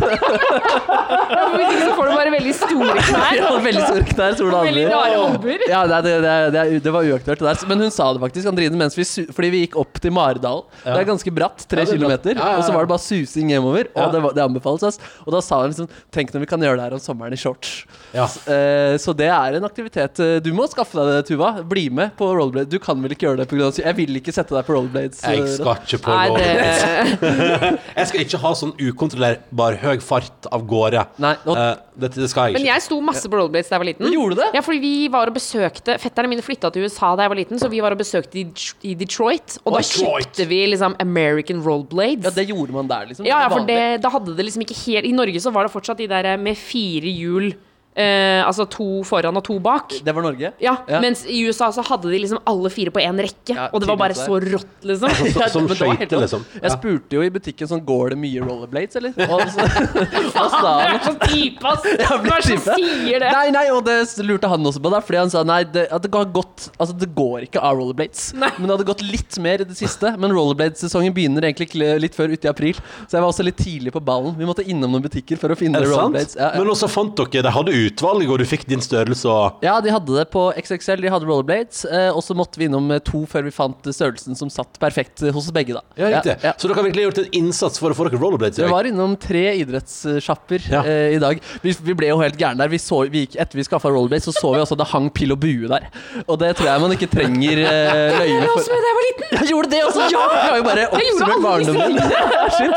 Ja, 1.34 1.44
Hvis 1.54 1.70
ikke 1.74 1.86
så 1.88 1.94
får 1.98 2.10
du 2.10 2.14
bare 2.18 2.32
veldig 2.34 2.54
store 2.58 3.04
knær. 3.08 3.36
Ja, 3.44 3.50
veldig 3.64 3.84
store 3.88 4.06
knær, 4.10 4.36
store 4.38 4.62
Veldig 4.68 4.84
albuer. 4.86 4.94
rare 4.94 5.18
albuer. 5.28 5.64
Ja, 5.70 5.82
det, 5.90 6.00
det, 6.06 6.14
det, 6.24 6.34
det, 6.56 6.64
det 6.86 6.94
var 6.94 7.08
uaktuelt. 7.10 7.42
Det 7.44 7.48
der. 7.50 7.68
Men 7.70 7.84
hun 7.86 7.94
sa 7.94 8.10
det 8.16 8.22
faktisk, 8.24 8.48
Andrine, 8.52 8.78
mens 8.80 8.98
vi 8.98 9.06
fordi 9.34 9.50
vi 9.54 9.62
gikk 9.66 9.78
opp 9.82 10.00
til 10.04 10.14
Maridalen. 10.16 10.66
Det 10.84 10.96
er 11.00 11.08
ganske 11.10 11.34
bratt, 11.36 11.66
tre 11.70 11.84
Ja, 11.84 11.88
er 11.90 11.98
kilometer. 11.98 12.34
Ja, 12.38 12.42
ja, 12.44 12.52
ja. 12.56 12.62
Og 12.62 12.68
så 12.68 12.74
var 12.76 12.86
det 12.88 12.92
bare 12.94 13.04
susing 13.04 13.52
hjemover. 13.54 13.90
Ja. 13.94 14.08
Og 14.08 14.14
det, 14.16 14.22
det 14.38 14.44
anbefales. 14.46 14.84
oss. 14.90 15.00
Og 15.26 15.34
da 15.36 15.42
sa 15.44 15.62
hun 15.64 15.72
liksom 15.74 15.90
Tenk 16.14 16.34
når 16.34 16.44
vi 16.46 16.50
kan 16.50 16.62
gjøre 16.64 16.78
det 16.80 16.86
her 16.88 16.96
om 16.98 17.02
sommeren 17.04 17.34
i 17.36 17.40
shorts. 17.40 17.74
Ja. 18.14 18.26
Eh, 18.50 18.96
så 19.02 19.14
det 19.18 19.30
er 19.34 19.58
en 19.60 19.66
aktivitet. 19.68 20.20
Eh, 20.24 20.38
Du 20.44 20.52
må 20.56 20.68
skaffe 20.72 20.98
deg 21.00 21.12
det, 21.14 21.22
Tuva. 21.32 21.54
Bli 21.68 21.88
med 21.94 22.14
på 22.20 22.28
rollerblade. 22.34 22.70
Du 22.74 22.80
kan 22.84 23.00
vel 23.04 23.14
ikke 23.16 23.28
gjøre 23.30 23.44
det 23.44 23.48
pga. 23.52 23.72
Jeg 23.80 23.96
vil 23.98 24.03
ikke 24.20 24.34
sette 24.36 24.56
deg 24.56 24.66
på 24.68 24.76
rollerblades. 24.76 25.22
Jeg 25.24 25.44
eh, 25.44 25.54
skal 25.56 25.80
ikke 25.84 26.00
på 26.04 26.14
Nei, 26.14 26.28
rollerblades. 26.32 27.22
det 27.22 27.72
Jeg 28.00 28.10
skal 28.10 28.26
ikke 28.26 28.42
ha 28.44 28.52
sånn 28.60 28.74
ukontrollerbar 28.82 29.80
høy 29.84 29.98
fart 30.04 30.50
av 30.52 30.66
gårde. 30.68 31.06
Nei, 31.24 31.34
nå... 31.48 31.58
Eh, 31.58 31.74
dette 31.94 32.18
det 32.18 32.26
skal 32.32 32.50
jeg 32.50 32.58
Men 32.58 32.66
jeg 32.66 32.82
sto 32.82 32.96
masse 33.06 33.30
på 33.30 33.38
rollerblades 33.38 33.70
da 33.70 33.76
jeg 33.78 33.84
var 33.84 33.90
liten. 33.92 34.06
Men 34.08 34.16
gjorde 34.16 34.38
du 34.38 34.42
det? 34.42 34.50
Ja, 34.58 34.64
fordi 34.66 34.80
vi 34.82 34.94
var 35.14 35.30
og 35.30 35.36
besøkte 35.36 35.98
Fetterne 36.02 36.32
mine 36.32 36.46
flytta 36.46 36.72
til 36.74 36.88
USA 36.88 37.12
da 37.14 37.28
jeg 37.28 37.34
var 37.34 37.40
liten, 37.40 37.62
så 37.62 37.70
vi 37.70 37.82
var 37.86 37.94
og 37.94 38.02
besøkte 38.02 38.40
i, 38.42 38.46
i 38.90 38.96
Detroit. 38.98 39.60
Og 39.62 39.70
oh, 39.70 39.78
da 39.78 39.84
Detroit. 39.84 40.32
kjøpte 40.32 40.48
vi 40.50 40.62
liksom 40.74 40.98
American 41.04 41.62
rollerblades. 41.66 42.26
Ja, 42.26 42.34
det 42.34 42.48
gjorde 42.50 42.76
man 42.76 42.90
der, 42.90 43.12
liksom. 43.12 43.30
Ja, 43.30 43.44
ja, 43.46 43.52
for 43.54 43.68
det, 43.70 43.82
da 44.04 44.12
hadde 44.14 44.34
det 44.38 44.48
liksom 44.50 44.66
ikke 44.66 44.80
helt 44.86 45.10
I 45.10 45.14
Norge 45.16 45.44
så 45.44 45.54
var 45.54 45.68
det 45.68 45.74
fortsatt 45.76 46.02
de 46.02 46.10
der 46.10 46.34
med 46.42 46.58
fire 46.58 47.14
hjul. 47.14 47.54
Eh, 47.96 48.42
altså 48.42 48.66
to 48.70 49.04
foran 49.06 49.38
og 49.38 49.44
to 49.46 49.60
bak. 49.62 49.92
Det 50.04 50.14
var 50.16 50.24
Norge? 50.26 50.54
Ja, 50.60 50.78
Ja. 50.90 51.00
Mens 51.00 51.26
i 51.30 51.44
USA 51.46 51.68
så 51.72 51.84
hadde 51.86 52.10
de 52.10 52.18
liksom 52.20 52.40
alle 52.50 52.70
fire 52.74 52.90
på 52.90 53.00
én 53.04 53.20
rekke. 53.22 53.54
Ja, 53.54 53.68
og 53.72 53.82
det 53.82 53.88
var 53.88 53.98
bare 53.98 54.16
så 54.18 54.40
rått, 54.42 54.82
liksom. 54.84 55.10
Så- 55.34 55.50
Som 55.54 55.66
men 55.68 55.74
det 55.76 55.80
var 55.80 55.96
helt 55.96 56.10
skøyter, 56.10 56.22
liksom. 56.24 56.46
Jeg 56.54 56.64
Ja. 56.64 56.76
spurte 56.76 57.12
jo 57.14 57.22
i 57.22 57.30
butikken 57.30 57.68
sånn 57.70 57.84
Går 57.86 58.10
det 58.12 58.18
mye 58.18 58.42
rollerblades, 58.42 58.96
eller? 58.96 59.14
Og 59.30 59.42
så, 59.42 59.62
og 59.62 60.50
sa 60.52 60.80
han 60.80 60.96
er 60.96 61.00
sånn 61.06 61.20
type, 61.28 61.64
ass! 61.64 61.84
Hva 62.24 62.38
er 62.38 62.42
det 62.42 62.60
som 62.64 62.78
sier 62.80 63.20
det? 63.20 63.32
Nei, 63.32 63.50
nei, 63.52 63.70
og 63.70 63.84
det 63.86 64.08
lurte 64.26 64.50
han 64.50 64.64
også 64.64 64.82
på, 64.82 64.90
da 64.92 65.00
fordi 65.02 65.18
han 65.20 65.30
sa 65.30 65.44
nei, 65.44 65.64
det, 65.64 65.88
at 65.92 66.02
det 66.02 66.12
har 66.14 66.26
gått 66.26 66.70
Altså, 66.80 66.98
det 66.98 67.10
går 67.16 67.44
ikke 67.48 67.62
av 67.62 67.78
rollerblades. 67.78 68.34
Nei. 68.34 68.50
Men 68.58 68.68
det 68.68 68.78
hadde 68.78 68.88
gått 68.90 69.02
litt 69.06 69.38
mer 69.40 69.62
i 69.62 69.66
det 69.68 69.76
siste. 69.78 70.16
Men 70.18 70.32
rollerblades-sesongen 70.32 71.14
begynner 71.14 71.44
egentlig 71.46 71.70
litt 72.02 72.16
før 72.16 72.32
ute 72.34 72.46
i 72.48 72.50
april. 72.50 72.74
Så 73.08 73.18
jeg 73.18 73.22
var 73.22 73.30
også 73.30 73.44
litt 73.46 73.58
tidlig 73.58 73.92
på 73.94 74.02
ballen. 74.04 74.36
Vi 74.38 74.46
måtte 74.46 74.66
innom 74.66 74.92
noen 74.92 75.04
butikker 75.04 75.38
for 75.38 75.50
å 75.54 75.58
finne 75.60 75.78
Er 75.82 75.86
rollerblades. 75.88 76.36
Ja, 76.38 76.52
ja. 76.54 76.60
Men 76.64 76.72
også 76.74 76.90
fant 76.90 77.16
dere 77.20 77.44
det 77.44 77.54
hadde 77.54 77.74
utvalg, 77.88 78.28
og 78.32 78.40
du 78.42 78.46
fikk 78.48 78.66
din 78.70 78.82
størrelse 78.84 79.28
og 79.30 79.64
Ja, 79.66 79.78
de 79.84 79.92
hadde 79.94 80.16
det 80.18 80.26
på 80.34 80.46
XXL, 80.60 81.02
de 81.06 81.12
hadde 81.14 81.28
rollerblades. 81.30 81.84
Eh, 81.90 82.10
og 82.14 82.22
så 82.26 82.36
måtte 82.38 82.60
vi 82.62 82.68
innom 82.70 82.90
eh, 82.96 83.02
to 83.06 83.24
før 83.30 83.46
vi 83.48 83.54
fant 83.56 83.90
størrelsen 83.90 84.38
som 84.40 84.52
satt 84.54 84.80
perfekt 84.82 85.24
eh, 85.24 85.34
hos 85.36 85.50
begge, 85.56 85.76
da. 85.78 85.84
Ja, 86.00 86.10
riktig. 86.18 86.36
Ja, 86.40 86.52
ja. 86.52 86.54
Så 86.58 86.70
dere 86.70 86.80
har 86.82 86.88
virkelig 86.90 87.08
gjort 87.10 87.22
en 87.24 87.30
innsats 87.44 87.82
for 87.82 87.94
å 87.94 87.98
få 87.98 88.08
dere 88.10 88.22
rollerblades? 88.22 88.60
i 88.60 88.66
Vi 88.66 88.72
var 88.74 88.90
innom 88.90 89.16
tre 89.22 89.46
idrettssjapper 89.62 90.70
Ja. 90.72 90.84
eh, 90.86 91.16
i 91.18 91.20
dag. 91.22 91.42
Vi, 91.64 91.76
vi 91.84 91.96
ble 91.98 92.10
jo 92.12 92.20
helt 92.22 92.38
gærne 92.40 92.64
der. 92.64 92.72
Vi 92.74 92.80
så, 92.82 93.04
vi 93.12 93.26
gikk, 93.26 93.38
etter 93.44 93.60
vi 93.60 93.66
skaffa 93.68 93.92
rollerblades, 93.94 94.30
så 94.30 94.36
så 94.38 94.54
vi 94.56 94.64
også 94.64 94.78
det 94.80 94.90
hang 94.94 95.10
pil 95.14 95.34
og 95.36 95.40
bue 95.44 95.70
der. 95.72 95.88
Og 96.28 96.38
det 96.42 96.54
tror 96.60 96.72
jeg 96.72 96.84
man 96.84 96.96
ikke 96.96 97.10
trenger 97.12 97.64
eh, 97.64 98.20
løyve 98.20 98.32
Jeg 98.44 98.50
også 98.50 98.64
også 98.64 98.72
da 98.74 98.88
jeg 98.90 98.98
var 98.98 99.06
liten! 99.08 99.38
Jeg 99.38 99.50
gjorde 99.54 99.70
det 99.74 99.82
også! 99.88 100.08
Ja! 100.14 100.24
Jeg 100.34 100.50
har 100.50 100.58
jo 100.60 100.66
bare 100.68 100.88
oppsummert 100.98 101.44
barndommen. 101.44 101.98
Shit. 102.58 102.76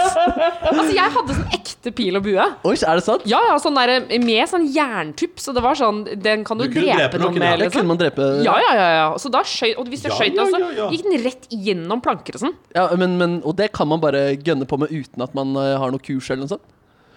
Altså, 0.67 0.91
jeg 0.97 1.15
hadde 1.17 1.37
sånn 1.37 1.55
ekte 1.57 1.93
pil 1.97 2.19
og 2.19 2.25
bue. 2.27 2.47
Oi, 2.67 2.75
er 2.77 2.99
det 3.01 3.05
sant? 3.07 3.27
Ja, 3.31 3.41
ja, 3.51 3.57
sånn 3.63 3.77
der, 3.79 3.93
med 4.23 4.51
sånn 4.51 4.67
jerntupp, 4.97 5.39
så 5.43 5.53
det 5.57 5.63
var 5.65 5.77
sånn 5.79 6.03
Den 6.25 6.43
kan 6.49 6.59
du, 6.59 6.67
Du 6.67 6.75
drepe 6.81 6.97
drepe 6.99 7.21
noen 7.23 7.39
med, 7.39 7.59
Liksom. 7.63 7.77
kunne 7.79 7.91
man 7.95 8.01
drepe 8.01 8.29
Ja, 8.47 8.57
ja, 8.65 8.73
ja, 8.77 8.87
ja. 8.97 9.07
Så 9.23 9.31
da 9.33 9.43
skjøt, 9.47 9.77
og 9.79 9.91
hvis 9.93 10.03
du 10.05 10.09
Ja, 10.11 10.17
skjøt 10.19 10.35
ja, 10.35 10.45
den, 10.45 10.55
så 10.55 10.61
ja, 10.65 10.71
ja. 10.83 10.89
gikk 10.95 11.05
den 11.11 11.23
rett 11.25 11.47
gjennom 11.53 12.03
planker 12.05 12.39
og 12.39 12.43
sånn. 12.47 12.57
Ja, 12.75 12.89
men, 12.99 13.19
men, 13.21 13.37
og 13.45 13.57
det 13.61 13.71
kan 13.77 13.89
man 13.93 14.01
bare 14.03 14.33
gønne 14.37 14.67
på 14.69 14.79
med 14.81 14.91
uten 14.95 15.23
at 15.27 15.37
man 15.39 15.55
eh, 15.61 15.77
har 15.79 15.93
noe 15.95 16.03
kurs 16.03 16.31
eller 16.33 16.45
noe 16.47 16.55
sånt? 16.57 16.73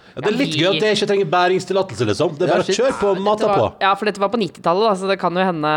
Ja, 0.09 0.23
det 0.25 0.31
er 0.33 0.37
litt 0.39 0.55
gøy 0.57 0.67
at 0.71 0.79
det 0.81 0.89
ikke 0.97 1.07
trenger 1.11 1.27
bæringstillatelse, 1.31 2.05
liksom. 2.09 2.33
Det 2.35 2.47
er 2.47 2.53
bare 2.55 2.65
å 2.65 2.75
kjøre 2.75 2.95
på, 2.99 3.11
og 3.13 3.19
mate 3.23 3.45
på. 3.47 3.67
ja, 3.79 3.91
for 3.95 4.09
dette 4.09 4.19
var 4.19 4.31
på 4.33 4.39
90-tallet, 4.41 4.97
så 4.99 5.07
det 5.11 5.19
kan 5.21 5.37
jo 5.37 5.45
hende 5.45 5.73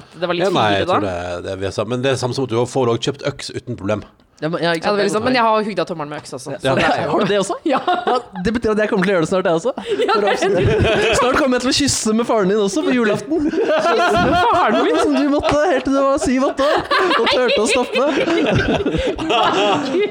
at 0.00 0.16
det 0.18 0.26
var 0.30 0.38
litt 0.38 0.46
Ja, 0.48 0.52
nei, 0.56 0.64
finere 0.72 0.88
da. 0.88 0.94
tror 0.96 1.04
det, 1.04 1.58
det 1.60 1.68
er. 1.68 1.88
Men 1.92 2.02
det 2.02 2.08
er 2.10 2.16
det 2.16 2.22
samme 2.24 2.34
som 2.34 2.48
at 2.48 2.54
du 2.54 2.56
får 2.66 2.94
kjøpt 3.06 3.26
øks 3.28 3.52
uten 3.54 3.76
problem. 3.78 4.02
Ja, 4.40 4.48
men, 4.48 4.58
det 4.60 4.82
var 4.82 4.96
liksom, 4.98 5.22
men 5.24 5.36
jeg 5.36 5.42
har 5.46 5.62
hugd 5.62 5.78
av 5.78 5.86
tommelen 5.86 6.10
med 6.10 6.18
øks 6.18 6.32
også. 6.34 6.56
Så 6.58 6.66
Ja, 6.66 6.74
det 6.74 6.82
er 6.84 7.06
har 7.08 7.20
du 7.20 7.26
det 7.30 7.38
også? 7.38 7.54
Ja. 7.74 7.78
Ja, 7.86 8.16
det 8.44 8.52
betyr 8.56 8.72
at 8.74 8.80
jeg 8.82 8.90
kommer 8.90 9.06
til 9.06 9.12
å 9.12 9.14
gjøre 9.14 9.24
det 9.24 9.30
snart, 9.30 9.46
jeg 9.46 9.54
også. 9.54 9.72
Snart 11.20 11.36
kommer 11.38 11.54
jeg 11.56 11.62
til 11.64 11.70
å 11.70 11.74
kysse 11.78 12.14
med 12.18 12.26
faren 12.28 12.50
din 12.50 12.58
også 12.60 12.82
på 12.84 12.94
julaften. 12.96 13.46
Faren 13.54 14.80
min! 14.84 14.98
Som 15.04 15.14
du 15.14 15.28
måtte 15.32 15.54
helt 15.70 15.86
til 15.86 15.94
du 15.94 16.00
var 16.00 16.18
syv-åtte 16.22 16.66
år 16.66 16.78
og 17.14 17.26
turte 17.30 17.60
å 17.62 17.66
stoppe. 17.70 18.02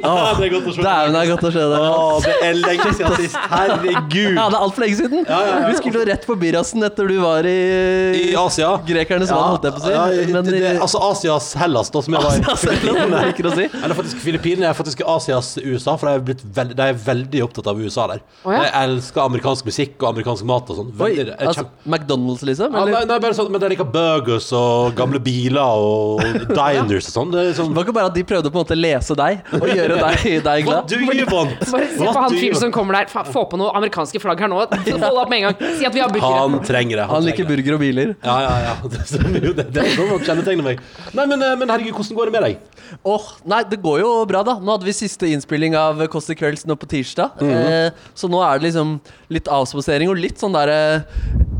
Ah, 0.04 0.32
det 0.40 0.48
er 0.48 0.52
godt 0.54 0.68
å 0.72 0.74
se. 0.76 0.82
Dæven, 0.84 1.14
det 1.14 1.22
er 1.22 1.30
godt 1.34 1.46
å 1.48 1.52
se 1.54 1.64
deg. 1.74 1.80
Det 2.24 2.34
er 2.48 2.60
lenge 2.62 2.90
siden 2.98 3.16
sist. 3.20 3.38
Herregud. 3.52 4.34
Ja, 4.40 4.48
det 4.48 4.58
er 4.58 4.60
altfor 4.62 4.86
lenge 4.86 5.00
siden. 5.00 5.28
Vi 5.28 5.76
skulle 5.82 6.02
jo 6.02 6.06
rett 6.10 6.28
på 6.30 6.38
Byrassen 6.40 6.88
etter 6.88 7.12
du 7.12 7.18
var 7.24 7.48
i, 7.50 7.60
I 8.24 8.26
Asia. 8.40 8.72
Grekernes 8.88 9.32
land, 9.34 9.58
holdt 9.58 9.68
jeg 9.68 9.78
på 9.78 9.84
å 9.84 9.86
si. 9.86 9.94
Ja, 9.94 10.04
Men 10.34 10.48
det, 10.48 10.58
det, 10.64 10.74
altså 10.84 11.04
Asias 11.12 11.52
Hellas, 11.60 11.92
da, 11.94 12.00
som 12.06 12.18
jeg 12.18 12.22
var 12.24 12.32
i. 12.38 12.40
Det 12.84 13.08
liker 13.14 13.52
å 13.52 13.56
si. 13.58 13.66
Eller 13.84 13.96
faktisk 13.98 14.13
Filippinene 14.22 14.70
er 14.70 14.78
faktisk 14.78 15.02
Asias 15.08 15.56
USA, 15.64 15.96
for 16.00 16.10
de 16.10 16.14
er, 16.18 16.24
blitt 16.28 16.44
veld, 16.56 16.74
de 16.78 16.86
er 16.92 16.98
veldig 17.06 17.44
opptatt 17.46 17.70
av 17.72 17.80
USA 17.82 18.06
der. 18.12 18.24
Oh, 18.44 18.54
ja. 18.54 18.64
De 18.64 18.72
elsker 18.84 19.24
amerikansk 19.24 19.68
musikk 19.68 19.96
og 20.02 20.10
amerikansk 20.12 20.48
mat 20.50 20.70
og 20.74 20.80
sånn. 20.80 20.92
Det 21.00 21.36
altså, 21.38 21.66
McDonald's, 21.88 22.44
liksom? 22.48 22.76
ja, 22.76 22.86
nei, 22.90 23.04
nei, 23.10 23.20
bare 23.24 23.38
sånn, 23.38 23.52
men 23.54 23.64
de 23.64 23.72
liker 23.74 23.90
burgers 23.94 24.50
og 24.58 24.94
gamle 24.98 25.22
biler 25.24 25.62
og 25.64 26.24
diners 26.58 27.10
og 27.12 27.16
sånn. 27.18 27.34
Det 27.34 27.46
er 27.50 27.58
sånn 27.58 27.72
Det 27.74 27.80
var 27.80 27.88
ikke 27.88 27.98
bare 28.00 28.12
at 28.12 28.18
de 28.18 28.26
prøvde 28.34 28.52
å 28.52 28.54
på 28.54 28.60
en 28.60 28.66
måte 28.66 28.80
lese 28.80 29.18
deg 29.20 29.54
og 29.60 29.68
gjøre 29.72 30.00
deg, 30.02 30.28
deg 30.50 30.70
What 30.70 30.88
glad. 30.88 30.92
do 30.92 31.18
you 31.18 31.28
want? 31.30 31.56
Bare 31.72 31.90
se 31.90 32.04
på 32.04 32.18
han 32.20 32.38
fyren 32.38 32.62
som 32.62 32.74
kommer 32.76 33.00
der. 33.02 33.12
Få 33.34 33.46
på 33.50 33.60
noe 33.60 33.74
amerikanske 33.78 34.22
flagg 34.24 34.44
her 34.44 34.52
nå. 34.52 34.62
Hold 34.64 35.22
opp 35.24 35.32
med 35.32 35.42
en 35.42 35.50
gang. 35.50 35.78
Si 35.80 35.88
at 35.88 35.96
vi 35.96 36.04
har 36.04 36.12
burgere. 36.12 36.44
Han 36.44 36.60
trenger 36.66 37.02
det. 37.02 37.08
Han 37.12 37.26
liker 37.26 37.46
det. 37.46 37.50
burger 37.52 37.78
og 37.78 37.84
biler. 37.84 38.14
Ja, 38.24 38.38
ja, 38.46 38.54
ja. 38.68 38.76
Det 38.94 39.04
jo. 39.44 39.54
Det, 39.58 39.68
det 39.74 39.84
er 39.84 39.96
sånn 39.98 40.12
han 40.12 40.24
kjennetegner 40.24 40.66
meg. 40.66 40.82
Nei, 41.14 41.26
men, 41.30 41.42
eh, 41.44 41.56
men 41.60 41.72
herregud, 41.74 41.96
hvordan 41.98 42.20
går 42.20 42.30
det 42.30 42.36
med 42.36 42.46
deg? 42.48 42.73
Åh, 43.04 43.30
Nei, 43.50 43.64
det 43.70 43.82
går 43.84 44.00
jo 44.04 44.12
bra, 44.30 44.44
da. 44.46 44.58
Nå 44.60 44.76
hadde 44.76 44.88
vi 44.88 44.96
siste 44.96 45.28
innspilling 45.30 45.76
av 45.80 46.02
Kåss 46.12 46.30
til 46.32 46.38
kvelds 46.40 46.66
nå 46.70 46.78
på 46.80 46.90
tirsdag. 46.90 47.42
eh, 47.44 47.92
så 48.16 48.30
nå 48.32 48.42
er 48.46 48.60
det 48.60 48.70
liksom 48.70 49.00
litt 49.34 49.50
avspasering 49.52 50.10
og 50.12 50.20
litt 50.20 50.40
sånn 50.42 50.54
derre 50.56 51.06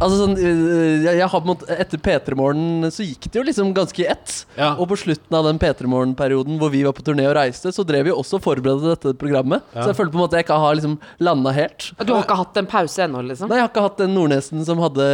Altså 0.04 0.18
sånn 0.20 0.34
eh, 0.36 1.04
jeg, 1.06 1.18
jeg 1.20 1.28
har 1.30 1.40
på 1.40 1.46
en 1.46 1.52
måte 1.54 1.76
Etter 1.80 2.00
P3morgen 2.02 2.90
så 2.92 3.06
gikk 3.06 3.28
det 3.30 3.40
jo 3.40 3.44
liksom 3.46 3.70
ganske 3.76 4.02
i 4.04 4.08
ett. 4.10 4.34
Ja. 4.58 4.74
Og 4.82 4.88
på 4.92 4.98
slutten 5.00 5.38
av 5.38 5.46
den 5.48 5.60
P3morgen-perioden 5.62 6.58
hvor 6.60 6.72
vi 6.74 6.82
var 6.86 6.96
på 6.98 7.06
turné 7.06 7.28
og 7.30 7.36
reiste, 7.38 7.72
så 7.76 7.86
drev 7.88 8.08
vi 8.10 8.14
også 8.14 8.40
og 8.40 8.44
forberedte 8.46 8.94
dette 8.96 9.14
programmet. 9.20 9.64
Så 9.74 9.86
jeg 9.92 9.98
føler 10.00 10.12
på 10.14 10.18
en 10.20 10.24
måte 10.26 10.40
jeg 10.40 10.48
ikke 10.48 10.58
har 10.64 10.78
liksom 10.78 10.96
landa 11.24 11.54
helt. 11.56 11.92
Du 12.04 12.14
har 12.14 12.26
ikke 12.26 12.40
hatt 12.40 12.60
en 12.60 12.70
pause 12.70 13.06
ennå, 13.06 13.22
liksom? 13.30 13.52
Nei, 13.52 13.60
jeg 13.62 13.68
har 13.68 13.72
ikke 13.72 13.86
hatt 13.86 14.02
den 14.02 14.16
Nordnesen 14.18 14.66
som 14.68 14.82
hadde 14.84 15.08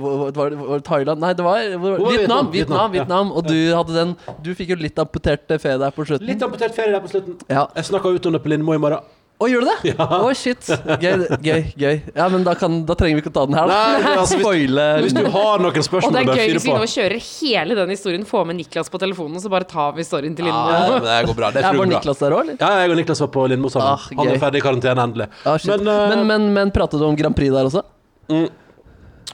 Var 0.00 0.32
var 0.36 0.50
det 0.54 0.58
var 0.60 0.84
Thailand? 0.86 1.20
Nei, 1.22 1.32
det 1.36 1.44
var, 1.46 1.60
Vietnam. 1.60 2.10
Vietnam, 2.10 2.50
Vietnam. 2.54 2.92
Vietnam 2.96 3.32
Og 3.36 3.46
du 3.46 3.56
hadde 3.76 3.96
den 3.96 4.14
Du 4.44 4.52
fikk 4.56 4.72
jo 4.74 4.78
litt 4.80 4.98
amputert 5.20 5.60
fe 5.60 5.78
der 5.78 5.90
på 5.94 6.04
slutten. 6.06 6.26
Litt 6.26 6.42
amputert 6.42 6.74
ferie 6.74 6.92
der 6.92 7.00
på 7.00 7.08
slutten. 7.12 7.38
Ja. 7.48 7.66
Jeg 7.76 7.84
snakker 7.90 8.14
ut 8.14 8.26
om 8.26 8.32
det 8.32 8.42
på 8.42 8.48
Lindmo 8.52 8.74
i 8.74 8.78
morgen. 8.80 9.00
Å, 9.40 9.46
gjør 9.48 9.62
du 9.64 9.68
det? 9.70 9.92
Å, 9.96 10.28
shit. 10.36 10.66
Gøy, 11.00 11.22
gøy. 11.40 11.60
gøy 11.80 11.94
Ja, 12.12 12.26
men 12.28 12.42
da, 12.44 12.52
kan, 12.60 12.82
da 12.84 12.92
trenger 12.92 13.16
vi 13.16 13.22
ikke 13.22 13.30
å 13.32 13.36
ta 13.38 13.44
den 13.48 13.56
her, 13.56 13.70
da. 13.70 13.78
Nei, 13.94 14.02
men 14.04 14.18
altså, 14.20 14.36
hvis- 14.36 15.06
Hvis 15.06 15.14
du 15.16 15.30
har 15.32 15.62
noen 15.64 15.86
spørsmål 15.86 16.10
Og 16.10 16.12
det 16.12 16.34
er 16.34 16.40
gøy 16.42 16.52
hvis 16.58 16.66
vi 16.68 16.74
nå 16.76 16.88
kjører 16.92 17.22
hele 17.40 17.78
den 17.78 17.88
historien, 17.94 18.26
får 18.28 18.44
med 18.50 18.58
Niklas 18.58 18.92
på 18.92 19.00
telefonen, 19.00 19.36
og 19.40 19.42
så 19.46 19.48
bare 19.48 19.64
tar 19.64 19.94
vi 19.96 20.04
storyen 20.04 20.36
til 20.36 20.44
Lindmo. 20.44 20.66
Ja, 20.68 20.90
men 20.92 21.08
det 21.08 21.16
går 21.30 21.38
bra. 21.40 21.50
Det 21.56 21.62
Ja, 21.64 21.70
tror 21.72 21.72
var 21.72 21.72
jeg 21.72 21.80
går 21.80 21.88
bra. 21.88 21.96
Niklas 21.96 22.18
der 22.20 22.36
òg, 22.36 22.40
eller? 22.44 22.56
Ja, 22.60 22.70
jeg 22.82 22.90
og 22.90 22.96
Niklas 23.00 23.20
var 23.24 23.28
på 23.38 23.48
Lindmo 23.48 23.68
sammen. 23.72 23.88
Ah, 23.96 24.04
Han 24.20 24.26
gøy. 24.28 24.34
er 24.34 24.44
ferdig 24.44 24.60
i 24.60 24.66
karantene 24.68 25.06
endelig. 25.08 25.28
Ah, 25.46 25.56
shit. 25.56 25.70
Men, 25.72 25.84
men, 25.88 26.18
eh, 26.18 26.24
men, 26.34 26.52
men, 26.60 26.70
pratet 26.76 27.00
du 27.00 27.06
om 27.08 27.16
Grand 27.16 27.34
Prix 27.40 27.48
der 27.56 27.64
også? 27.64 27.80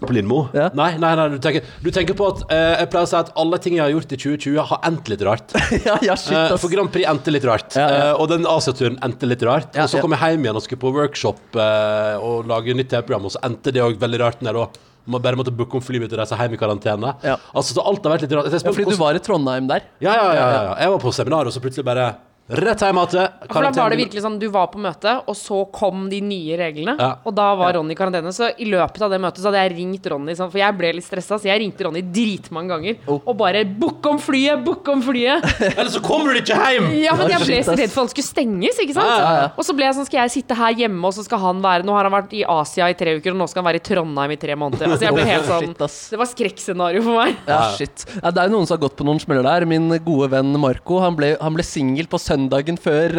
På 0.00 0.12
Lindmo? 0.12 0.42
Ja. 0.52 0.68
Nei, 0.76 0.90
nei, 1.00 1.12
nei 1.16 1.26
du, 1.32 1.38
tenker, 1.40 1.64
du 1.80 1.88
tenker 1.94 2.16
på 2.18 2.26
at 2.28 2.42
eh, 2.52 2.82
Jeg 2.82 2.90
pleier 2.92 3.06
å 3.06 3.08
si 3.08 3.16
at 3.16 3.30
alle 3.40 3.60
ting 3.64 3.78
jeg 3.78 3.84
har 3.86 3.94
gjort 3.94 4.12
i 4.12 4.18
2020, 4.20 4.58
har 4.70 4.82
endt 4.90 5.08
litt 5.12 5.22
rart. 5.24 5.54
ja, 5.88 5.96
ja, 6.04 6.16
shit, 6.20 6.34
Eh, 6.36 6.56
for 6.60 6.72
Grand 6.72 6.92
Prix 6.92 7.08
endte 7.08 7.32
litt 7.32 7.46
rart. 7.48 7.72
Ja, 7.78 7.86
ja. 7.86 8.02
Eh, 8.10 8.20
og 8.20 8.28
den 8.32 8.44
Asiaturen 8.50 8.98
endte 9.06 9.28
litt 9.30 9.44
rart. 9.46 9.70
Ja, 9.72 9.86
og 9.86 9.92
så 9.92 10.00
ja. 10.00 10.04
kom 10.04 10.12
jeg 10.12 10.36
hjem 10.36 10.44
igjen 10.44 10.60
og 10.60 10.66
skulle 10.66 10.82
på 10.84 10.92
workshop 10.96 11.56
eh, 11.62 12.18
og 12.20 12.50
lage 12.50 12.76
nytt 12.76 12.92
TV-program, 12.92 13.30
og 13.30 13.36
så 13.36 13.42
endte 13.48 13.72
det 13.72 13.84
òg 13.84 13.96
veldig 14.02 14.20
rart 14.20 14.44
ned 14.44 14.60
òg. 14.60 14.76
Man 15.06 15.22
bare 15.22 15.38
måtte 15.38 15.54
booke 15.54 15.78
om 15.78 15.84
flyet 15.86 16.10
og 16.10 16.20
reise 16.20 16.36
hjem 16.36 16.56
i 16.56 16.60
karantene. 16.60 17.14
Ja. 17.24 17.38
Altså, 17.54 17.76
så 17.78 17.84
alt 17.86 18.04
har 18.04 18.16
vært 18.16 18.26
litt 18.26 18.36
rart. 18.36 18.52
Ja, 18.52 18.60
fordi 18.68 18.90
du 18.90 19.00
var 19.00 19.16
i 19.16 19.22
Trondheim 19.22 19.70
der. 19.70 19.86
ja, 20.02 20.12
ja, 20.12 20.28
ja, 20.28 20.46
ja, 20.50 20.62
ja. 20.68 20.78
Jeg 20.82 20.96
var 20.96 21.04
på 21.06 21.14
seminar, 21.14 21.48
og 21.48 21.54
så 21.54 21.62
plutselig 21.62 21.86
bare 21.86 22.10
rett 22.48 22.80
hjem 22.84 22.98
igjen. 23.02 23.28
For 23.50 23.62
da 23.66 23.70
var 23.74 23.90
det 23.90 23.98
virkelig 23.98 24.22
sånn, 24.22 24.38
Du 24.38 24.48
var 24.52 24.68
på 24.68 24.78
møte, 24.78 25.22
og 25.26 25.34
så 25.34 25.64
kom 25.72 26.08
de 26.10 26.20
nye 26.20 26.56
reglene. 26.58 26.96
Ja. 27.00 27.16
Og 27.26 27.34
da 27.34 27.54
var 27.58 27.74
Ronny 27.74 27.92
i 27.92 27.98
karantene. 27.98 28.32
Så 28.32 28.50
i 28.58 28.64
løpet 28.70 29.02
av 29.02 29.10
det 29.10 29.18
møtet 29.20 29.40
så 29.42 29.50
hadde 29.50 29.62
jeg 29.64 29.76
ringt 29.76 30.06
Ronny, 30.12 30.34
sånn, 30.38 30.50
for 30.52 30.58
jeg 30.58 30.76
ble 30.78 30.92
litt 30.94 31.04
stressa. 31.06 31.38
Så 31.40 31.48
jeg 31.50 31.60
ringte 31.60 31.84
Ronny 31.86 32.02
dritmange 32.02 32.68
ganger 32.68 32.96
Oh. 33.06 33.20
og 33.26 33.36
bare 33.38 33.64
'Book 33.64 34.04
om 34.06 34.18
flyet! 34.18 34.64
Book 34.64 34.86
om 34.88 35.02
flyet!' 35.02 35.42
Eller 35.78 35.90
så 35.90 36.00
kommer 36.02 36.32
du 36.34 36.40
ikke 36.40 36.56
hjem! 36.56 36.90
Ja, 37.02 37.14
men 37.16 37.30
jeg 37.30 37.40
ble 37.46 37.62
så 37.64 37.76
redd 37.76 37.90
for 37.90 38.02
han 38.04 38.08
skulle 38.08 38.26
stenges, 38.30 38.78
ikke 38.82 38.94
sant? 38.94 39.06
Ja. 39.06 39.50
Og 39.56 39.64
så 39.64 39.74
ble 39.76 39.84
jeg 39.86 39.94
sånn, 39.98 40.06
skal 40.06 40.20
jeg 40.26 40.30
sitte 40.42 40.54
her 40.58 40.72
hjemme, 40.74 41.04
og 41.06 41.12
så 41.14 41.24
skal 41.24 41.38
han 41.38 41.60
være 41.62 41.84
Nå 41.86 41.92
har 41.94 42.04
han 42.08 42.12
vært 42.14 42.32
i 42.34 42.42
Asia 42.44 42.88
i 42.90 42.94
tre 42.94 43.16
uker, 43.18 43.30
og 43.32 43.38
nå 43.38 43.48
skal 43.48 43.62
han 43.62 43.68
være 43.72 43.80
i 43.80 43.84
Trondheim 43.86 44.30
i 44.32 44.36
tre 44.40 44.54
måneder. 44.58 44.86
Altså, 44.90 45.06
jeg 45.06 45.14
ble 45.14 45.24
helt 45.24 45.44
sånn 45.46 45.66
Shit. 45.76 46.10
Det 46.10 46.18
var 46.18 46.26
skrekkscenario 46.30 47.02
for 47.02 47.20
meg. 47.20 47.36
Ja, 47.46 47.60
shit. 47.76 48.04
Ja, 48.22 48.30
det 48.30 48.42
er 48.42 48.48
jo 48.50 48.56
noen 48.56 48.66
som 48.66 48.76
har 48.78 48.82
gått 48.88 48.96
på 48.98 49.04
noen 49.06 49.20
smeller 49.22 49.42
der. 49.46 49.66
Min 49.66 49.88
gode 50.04 50.30
venn 50.30 50.52
Marco 50.60 51.00
Han 51.00 51.16
ble, 51.16 51.36
han 51.40 51.54
ble 51.54 51.62
singel 51.66 52.06
på 52.10 52.18
søndagen 52.36 52.76
før 52.80 53.16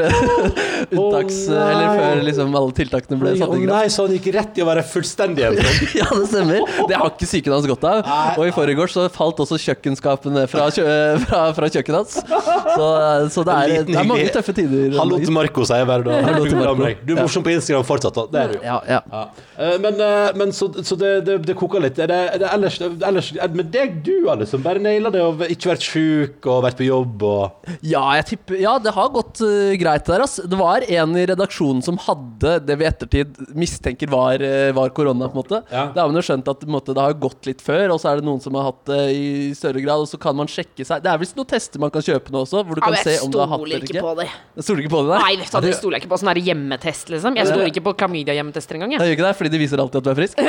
unntaks... 0.94 1.38
Oh, 1.50 1.58
eller 1.58 1.98
før 1.98 2.22
liksom 2.28 2.56
alle 2.58 2.74
tiltakene 2.78 3.18
ble 3.22 3.34
satt 3.36 3.42
i 3.50 3.60
kraft. 3.64 3.70
nei, 3.72 3.84
så 3.94 4.06
han 4.06 4.14
gikk 4.18 4.28
rett 4.36 4.60
i 4.60 4.64
å 4.64 4.68
være 4.70 4.84
fullstendig 4.88 5.46
ensom. 5.50 5.74
Ja, 5.98 6.08
det 6.14 6.28
stemmer. 6.30 6.62
Det 6.90 6.98
har 7.00 7.10
ikke 7.12 7.28
psyken 7.28 7.56
hans 7.56 7.68
godt 7.70 7.86
av. 7.90 8.10
Og 8.38 8.44
i 8.50 8.54
forgårs 8.56 8.94
så 8.94 9.06
falt 9.14 9.40
også 9.44 9.58
kjøkkenskapene 9.64 10.44
fra, 10.52 10.68
kjø 10.76 10.86
fra, 11.26 11.42
fra 11.58 11.70
kjøkkenet 11.74 11.98
hans. 11.98 12.18
Så, 12.22 12.88
så 13.34 13.46
det, 13.48 13.56
er, 13.58 13.86
det 13.88 13.98
er 13.98 14.08
mange 14.10 14.28
tøffe 14.36 14.54
tider. 14.58 14.98
Hallo 15.00 15.20
til 15.22 15.34
Marco, 15.36 15.66
sier 15.68 15.82
jeg 15.84 15.90
hver 15.90 16.06
dag. 16.06 16.28
Du 16.38 16.46
er 16.46 16.56
bra 16.62 16.76
Marco. 16.78 17.08
Du 17.08 17.14
morsom 17.18 17.46
på 17.48 17.54
Instagram 17.56 17.88
fortsatt, 17.88 18.18
da. 18.20 18.28
Det 18.36 18.44
er 18.44 18.54
du. 18.54 18.58
Ja, 18.68 18.78
ja. 18.92 19.02
Ja. 19.14 19.24
Eh, 19.58 19.76
Men, 19.84 20.00
eh, 20.04 20.30
men 20.38 20.54
så, 20.56 20.70
så 20.86 20.98
det, 21.00 21.12
det, 21.28 21.40
det 21.48 21.56
koker 21.58 21.82
litt. 21.84 21.98
Er 22.04 22.12
det, 22.12 22.20
er 22.36 22.44
det 22.44 22.52
ellers, 22.54 22.78
ellers 22.84 23.32
er 23.38 23.52
det 23.54 23.62
med 23.64 23.72
deg 23.74 23.98
du, 24.06 24.14
alle, 24.32 24.48
som 24.50 24.62
bare 24.66 24.82
naila 24.84 25.12
det 25.14 25.24
og 25.24 25.42
ikke 25.48 25.72
vært 25.74 25.86
sjuk 25.88 26.48
og 26.52 26.62
vært 26.68 26.78
på 26.80 26.88
jobb 26.88 27.24
og 27.28 27.72
Ja, 27.88 28.04
jeg 28.20 28.28
tipper, 28.34 28.60
ja, 28.62 28.76
det 28.84 28.94
har 28.96 29.07
gått 29.14 29.42
uh, 29.44 29.74
greit 29.80 30.06
der. 30.10 30.24
Ass. 30.26 30.38
Det 30.44 30.58
var 30.60 30.84
en 30.88 31.16
i 31.18 31.26
redaksjonen 31.30 31.84
som 31.86 31.98
hadde 32.04 32.58
det 32.68 32.78
vi 32.80 32.88
ettertid 32.90 33.38
mistenker 33.58 34.10
var, 34.12 34.42
uh, 34.42 34.72
var 34.78 34.90
korona. 34.96 35.28
på 35.30 35.38
en 35.38 35.44
måte 35.44 35.62
Ja. 35.72 35.88
Da 35.96 36.04
har 36.04 36.12
man 36.12 36.20
jo 36.22 36.26
skjønt 36.28 36.48
at 36.48 36.62
på 36.62 36.68
en 36.70 36.76
måte, 36.78 36.94
det 36.96 37.04
har 37.04 37.14
gått 37.18 37.46
litt 37.50 37.62
før, 37.64 37.94
og 37.96 38.02
så 38.02 38.12
er 38.12 38.22
det 38.22 38.28
noen 38.28 38.42
som 38.44 38.56
har 38.60 38.70
hatt 38.72 38.84
det 38.90 39.02
i 39.16 39.28
større 39.58 39.82
grad. 39.84 40.04
Og 40.06 40.10
så 40.12 40.20
kan 40.22 40.36
man 40.38 40.48
sjekke 40.52 40.86
seg 40.88 41.04
Det 41.04 41.12
er 41.12 41.18
visst 41.22 41.36
noen 41.38 41.50
tester 41.50 41.80
man 41.82 41.92
kan 41.94 42.02
kjøpe 42.06 42.32
nå 42.34 42.44
også, 42.46 42.64
hvor 42.64 42.76
du 42.78 42.82
Ja, 42.82 42.88
kan 42.88 42.98
jeg 42.98 43.06
se 43.08 43.26
om 43.26 43.32
du 43.34 43.40
har 43.42 43.48
hatt 43.52 43.64
det 43.66 43.74
eller 43.78 43.88
ikke 43.88 44.06
på 44.06 44.14
det. 44.22 44.28
Jeg 44.58 44.68
stoler 44.68 44.84
ikke 44.86 44.94
på 44.96 45.04
det, 45.08 45.20
Nei, 45.24 45.34
vet 45.42 45.52
du, 45.52 45.60
det 45.68 45.76
stoler 45.78 45.98
jeg 45.98 46.06
ikke 46.06 46.14
på. 46.14 46.22
Sånn 46.24 46.34
hjemmetest, 46.48 47.10
liksom. 47.14 47.38
Jeg 47.38 47.48
stoler 47.50 47.72
ikke 47.72 47.84
på 47.88 47.94
klamydia-hjemmetester 48.02 48.78
engang. 48.78 48.92
Jeg 48.94 49.00
Jeg. 49.02 49.08
gjør 49.08 49.18
ikke 49.18 49.28
det, 49.28 49.36
fordi 49.40 49.50
de 49.54 49.60
viser 49.62 49.82
alltid 49.82 49.98
at 49.98 50.06
du 50.06 50.12
er 50.12 50.18
frisk. 50.18 50.38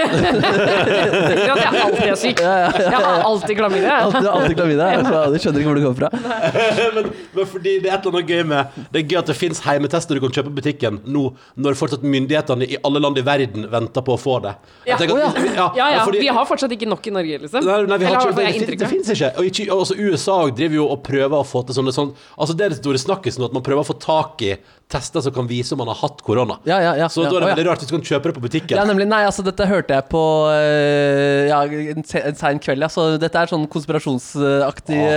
ja, 1.49 1.55
at 1.55 1.63
er 1.65 1.81
alltid 1.83 2.09
er 2.13 2.19
syk. 2.19 2.41
Jeg 2.43 2.95
har 2.99 3.23
alltid 3.29 3.57
klamydia. 3.59 3.89
jeg. 3.89 4.05
Alltid, 4.09 4.29
alltid 4.33 4.57
klamydia. 4.59 4.89
Så 5.09 5.23
de 5.33 5.41
skjønner 5.43 5.63
ikke 5.63 5.71
hvor 5.71 5.79
det 5.79 5.85
kommer 5.87 6.01
fra. 6.03 6.11
men, 6.99 7.11
men 7.37 7.49
fordi 7.53 7.75
det 7.85 7.91
er 7.91 7.97
et 7.99 8.07
eller 8.09 8.19
annet 8.19 8.33
gøy 8.33 8.43
med 8.49 8.79
Det 8.93 9.03
er 9.03 9.07
gøy 9.13 9.19
at 9.21 9.31
det 9.31 9.37
fins 9.39 9.61
heimetester 9.67 10.17
du 10.19 10.23
kan 10.25 10.33
kjøpe 10.35 10.51
på 10.53 10.59
butikken 10.61 11.01
nå, 11.07 11.25
når 11.57 11.77
fortsatt 11.79 12.03
myndighetene 12.07 12.69
i 12.69 12.79
alle 12.85 13.03
land 13.05 13.19
i 13.21 13.25
verden 13.27 13.69
venter 13.71 14.05
på 14.05 14.17
å 14.17 14.21
få 14.21 14.39
det. 14.45 14.55
Ja. 14.89 14.97
tenker 15.01 15.21
at- 15.29 15.37
ja. 15.45 15.69
Ja, 15.77 15.89
ja. 15.99 16.05
fordi- 16.05 16.21
Vi 16.25 16.33
har 16.39 16.47
fortsatt 16.49 16.73
ikke 16.73 16.89
nok 16.89 17.07
i 17.07 17.11
Norge, 17.11 17.39
liksom. 17.45 17.65
Nei, 17.65 17.79
nei, 17.87 17.99
vi 17.99 18.05
har 18.05 18.17
Eller 18.29 18.49
ikke, 18.53 18.67
det, 18.67 18.79
det, 18.79 18.89
fins 18.89 19.09
ikke. 19.15 19.31
Og 19.39 19.45
ikke 19.45 19.69
også 19.75 19.99
USA 19.99 20.39
driver 20.51 20.75
jo 20.81 20.89
og 20.89 21.03
prøver 21.05 21.37
å 21.39 21.45
få 21.47 21.65
til 21.67 21.75
sånne 21.79 21.93
sånn 21.95 22.15
Altså 22.39 22.57
Det 22.57 22.65
er 22.67 22.69
det 22.71 22.79
store 22.83 22.99
snakkisen 22.99 23.45
at 23.45 23.53
man 23.53 23.63
prøver 23.63 23.85
å 23.85 23.89
få 23.89 23.99
tak 24.01 24.43
i 24.43 24.57
tester 24.89 25.21
som 25.21 25.33
kan 25.37 25.49
vise 25.49 25.75
om 25.75 25.83
man 25.83 25.91
har 25.93 25.99
hatt 26.01 26.23
korona. 26.25 26.57
Ja, 26.69 26.79
ja, 26.81 26.95
ja, 26.97 27.09
Så 27.13 27.23
ja. 27.25 27.31
da 27.31 27.37
er 27.37 27.45
det 27.45 27.49
ja. 27.51 27.55
veldig 27.57 27.67
rart 27.69 27.83
hvis 27.83 27.91
du 27.91 27.95
kan 27.97 28.07
kjøpe 28.09 28.31
det 28.31 28.37
på 28.39 28.45
butikken. 28.47 28.77
Ja, 28.79 28.87
nemlig. 28.89 29.07
Nei, 29.11 29.21
altså 29.29 29.45
dette 29.45 29.67
hørte 29.69 29.97
jeg 29.99 30.07
på 30.09 30.23
eh, 30.55 31.49
ja, 31.51 31.61
en, 31.93 32.07
se, 32.09 32.23
sein 32.41 32.61
kveld, 32.65 32.87
ja. 32.87 32.91
Så 32.93 33.09
dette 33.21 33.43
er 33.43 33.53
sånn 33.53 33.67
konspirasjonsaktige 33.71 35.11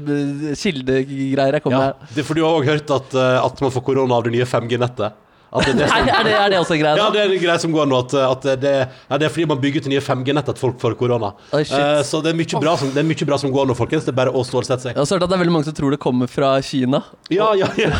uh, 0.00 0.52
kildegreier 0.56 1.58
jeg 1.58 1.64
kommer 1.66 1.76
Ja, 1.76 1.90
med. 1.92 2.14
det, 2.16 2.24
for 2.28 2.38
du 2.38 2.44
har 2.46 2.56
òg 2.56 2.70
hørt 2.70 2.94
at, 2.96 3.16
eh, 3.16 3.36
at 3.44 3.60
man 3.64 3.74
får 3.74 3.84
korona 3.90 4.16
av 4.20 4.24
det 4.26 4.34
nye 4.38 4.48
5G-nettet. 4.48 5.26
Det, 5.50 5.72
det, 5.74 5.86
som, 5.90 6.06
er 6.06 6.22
det, 6.22 6.32
er 6.38 6.52
det 6.52 6.58
også 6.60 6.76
en 6.76 6.78
greie? 6.78 6.94
ja, 7.00 7.06
det 7.10 7.20
er 7.24 7.32
en 7.34 7.40
greie 7.42 7.58
som 7.58 7.72
går 7.74 7.88
nå, 7.90 7.98
at, 8.04 8.12
at 8.22 8.44
det, 8.62 8.74
ja, 8.86 9.18
det 9.18 9.26
er 9.26 9.32
fordi 9.34 9.46
man 9.50 9.58
bygger 9.58 9.82
ut 9.82 9.88
nye 9.90 10.02
5G-nettet 10.04 10.52
at 10.54 10.60
folk 10.62 10.78
får 10.78 10.94
korona. 11.00 11.32
Oh. 11.50 11.58
Eh, 11.58 12.02
så 12.06 12.20
det 12.22 12.30
er, 12.30 12.38
mye 12.38 12.60
bra 12.62 12.76
som, 12.78 12.92
det 12.94 13.02
er 13.02 13.08
mye 13.08 13.26
bra 13.26 13.38
som 13.42 13.50
går 13.54 13.66
nå, 13.66 13.74
folkens. 13.78 14.06
Det 14.06 14.14
er 14.14 14.18
bare 14.20 14.30
å 14.30 14.44
stålsette 14.46 14.86
seg. 14.86 14.94
Jeg 14.94 15.02
har 15.02 15.10
hørt 15.16 15.26
at 15.26 15.32
det 15.32 15.38
er 15.40 15.42
veldig 15.42 15.56
mange 15.56 15.66
som 15.66 15.76
tror 15.80 15.96
det 15.96 16.00
kommer 16.02 16.30
fra 16.30 16.52
Kina, 16.62 17.02
Ja, 17.34 17.50
ja, 17.58 17.66
ja. 17.80 17.90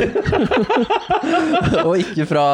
og 1.88 1.98
ikke 1.98 2.28
fra 2.30 2.46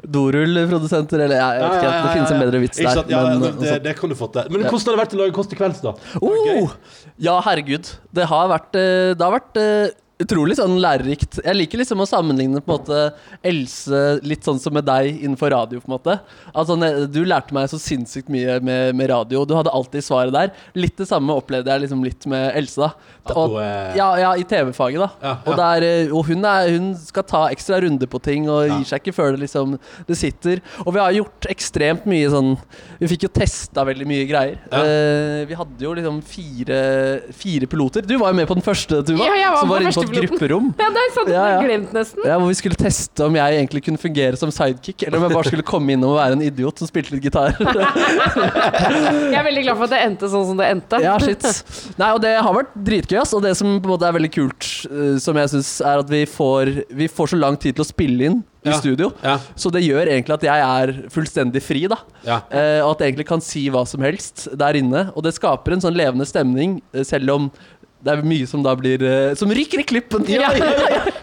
dorullprodusenter, 0.00 1.26
eller 1.26 1.36
jeg 1.36 1.60
vet 1.60 1.76
ikke, 1.76 1.92
At 1.92 2.00
det 2.00 2.16
finnes 2.16 2.34
en 2.34 2.44
bedre 2.46 2.64
vits 2.64 2.80
der. 2.80 2.92
sant? 2.96 3.12
Ja, 3.12 3.24
men, 3.28 3.44
det, 3.44 3.54
det, 3.58 3.68
altså. 3.68 3.84
det 3.90 3.96
kan 4.00 4.12
du 4.12 4.16
få 4.16 4.32
til. 4.32 4.52
Men 4.56 4.64
hvordan 4.70 4.88
har 4.88 4.96
det 4.96 5.02
vært 5.04 5.16
å 5.18 5.24
lage 5.24 5.36
Kåss 5.36 5.52
til 5.52 5.60
kvelds, 5.60 5.84
da? 5.84 5.92
Oh, 6.24 6.72
ja, 7.20 7.36
herregud. 7.44 7.92
Det 8.16 8.32
har 8.32 8.48
vært, 8.56 8.72
eh, 8.80 9.12
det 9.12 9.26
har 9.26 9.36
vært 9.36 9.60
eh, 9.60 9.98
utrolig 10.20 10.56
sånn 10.58 10.76
lærerikt. 10.82 11.38
Jeg 11.44 11.56
liker 11.56 11.80
liksom 11.80 12.02
å 12.04 12.06
sammenligne 12.08 12.60
på 12.60 12.74
en 12.74 12.78
måte 12.78 12.98
Else 13.46 14.00
litt 14.26 14.44
sånn 14.46 14.58
som 14.60 14.74
med 14.76 14.84
deg 14.88 15.22
innenfor 15.24 15.50
radio. 15.54 15.80
på 15.80 15.88
en 15.90 15.94
måte 15.96 16.16
Altså 16.54 16.76
Du 17.10 17.22
lærte 17.24 17.54
meg 17.56 17.68
så 17.72 17.78
sinnssykt 17.80 18.28
mye 18.32 18.58
med, 18.60 18.94
med 18.94 19.10
radio. 19.10 19.44
Du 19.48 19.54
hadde 19.56 19.72
alltid 19.72 20.04
svaret 20.04 20.32
der. 20.34 20.52
Litt 20.76 20.96
det 21.00 21.08
samme 21.08 21.32
opplevde 21.36 21.70
jeg 21.72 21.84
liksom 21.86 22.04
litt 22.04 22.26
med 22.30 22.56
Else. 22.56 22.76
da 23.26 23.34
og, 23.34 23.56
er- 23.62 23.96
ja, 23.96 24.08
ja, 24.18 24.30
i 24.36 24.44
TV-faget, 24.44 24.98
da. 25.00 25.08
Ja, 25.22 25.34
Og, 25.46 25.56
der, 25.56 25.82
eh, 25.86 26.12
og 26.12 26.26
hun, 26.26 26.44
er, 26.44 26.68
hun 26.74 26.94
skal 26.98 27.22
ta 27.28 27.42
ekstra 27.50 27.80
runder 27.82 28.06
på 28.10 28.20
ting 28.22 28.48
og 28.50 28.68
gir 28.68 28.84
seg 28.88 29.00
ikke 29.02 29.14
før 29.14 29.32
det 29.36 29.44
liksom 29.46 29.78
det 30.08 30.16
sitter. 30.18 30.60
Og 30.84 30.92
vi 30.94 31.00
har 31.00 31.12
gjort 31.16 31.46
ekstremt 31.50 32.06
mye 32.10 32.28
sånn 32.32 32.56
Vi 33.00 33.08
fikk 33.14 33.22
jo 33.28 33.32
testa 33.32 33.84
veldig 33.88 34.06
mye 34.08 34.26
greier. 34.28 34.58
Ja. 34.70 34.82
Eh, 34.84 35.44
vi 35.48 35.56
hadde 35.56 35.80
jo 35.86 35.94
liksom 35.96 36.20
fire, 36.26 36.80
fire 37.32 37.66
piloter. 37.70 38.04
Du 38.06 38.16
var 38.20 38.32
jo 38.34 38.36
med 38.40 38.48
på 38.50 38.56
den 38.58 38.64
første, 38.66 39.00
Tuva. 39.06 39.24
Ja, 39.30 39.34
jeg 39.38 39.50
var 39.54 39.62
på 39.64 39.68
var 39.70 39.80
på 39.80 39.88
første 39.90 40.09
et 40.12 40.30
grupperom. 40.30 40.66
Ja, 40.80 40.88
det 40.90 41.02
er 41.04 41.12
sant, 41.14 41.28
Ja, 41.32 41.44
ja. 41.54 41.60
glemt 41.64 41.92
nesten. 41.96 42.24
Ja, 42.26 42.36
hvor 42.40 42.48
vi 42.50 42.58
skulle 42.58 42.78
teste 42.80 43.24
om 43.26 43.34
jeg 43.38 43.58
egentlig 43.60 43.82
kunne 43.86 44.00
fungere 44.02 44.36
som 44.40 44.50
sidekick, 44.54 45.02
eller 45.06 45.18
om 45.20 45.26
jeg 45.28 45.36
bare 45.38 45.50
skulle 45.52 45.66
komme 45.66 45.94
innom 45.94 46.14
og 46.14 46.18
være 46.20 46.38
en 46.38 46.42
idiot 46.48 46.78
som 46.82 46.90
spilte 46.90 47.14
litt 47.14 47.22
gitar. 47.28 47.54
Jeg 48.30 49.38
er 49.38 49.44
veldig 49.46 49.62
glad 49.66 49.78
for 49.78 49.86
at 49.86 49.92
det 49.94 50.00
endte 50.06 50.28
sånn 50.32 50.46
som 50.50 50.58
det 50.60 50.68
endte. 50.72 51.00
Ja, 51.04 51.16
shit. 51.22 51.44
Nei, 52.00 52.10
og 52.16 52.20
det 52.24 52.34
har 52.42 52.54
vært 52.56 52.72
dritgøy, 52.86 53.18
ass. 53.22 53.34
Og 53.36 53.42
det 53.44 53.54
som 53.58 53.76
på 53.80 53.88
en 53.88 53.94
måte 53.94 54.08
er 54.08 54.16
veldig 54.16 54.30
kult, 54.34 54.68
eh, 54.90 55.16
som 55.22 55.38
jeg 55.40 55.52
syns, 55.54 55.72
er 55.86 56.02
at 56.04 56.10
vi 56.12 56.22
får, 56.28 56.72
vi 56.96 57.08
får 57.10 57.32
så 57.34 57.40
lang 57.40 57.58
tid 57.60 57.76
til 57.78 57.84
å 57.84 57.88
spille 57.88 58.30
inn 58.30 58.40
i 58.64 58.68
Ja. 58.68 58.76
studio. 58.76 59.10
Ja. 59.24 59.38
Så 59.56 59.70
det 59.72 59.82
gjør 59.86 60.06
egentlig 60.10 60.34
at 60.36 60.42
jeg 60.44 60.60
er 60.60 60.92
fullstendig 61.08 61.62
fri, 61.64 61.86
da. 61.88 61.96
Ja. 62.26 62.40
Eh, 62.50 62.80
og 62.84 62.92
at 62.92 63.00
jeg 63.04 63.12
egentlig 63.14 63.28
kan 63.30 63.40
si 63.40 63.68
hva 63.72 63.86
som 63.88 64.02
helst 64.04 64.48
der 64.56 64.74
inne. 64.76 65.12
Og 65.16 65.22
det 65.24 65.34
skaper 65.34 65.72
en 65.72 65.80
sånn 65.80 65.96
levende 65.96 66.26
stemning, 66.28 66.82
eh, 66.92 67.02
selv 67.04 67.30
om 67.30 67.50
det 68.00 68.12
er 68.14 68.22
mye 68.24 68.46
som 68.48 68.62
da 68.64 68.72
blir 68.78 69.02
eh, 69.04 69.34
Som 69.36 69.50
ryker 69.52 69.82
i 69.82 69.84
klippen. 69.84 70.24
Ja. 70.30 70.48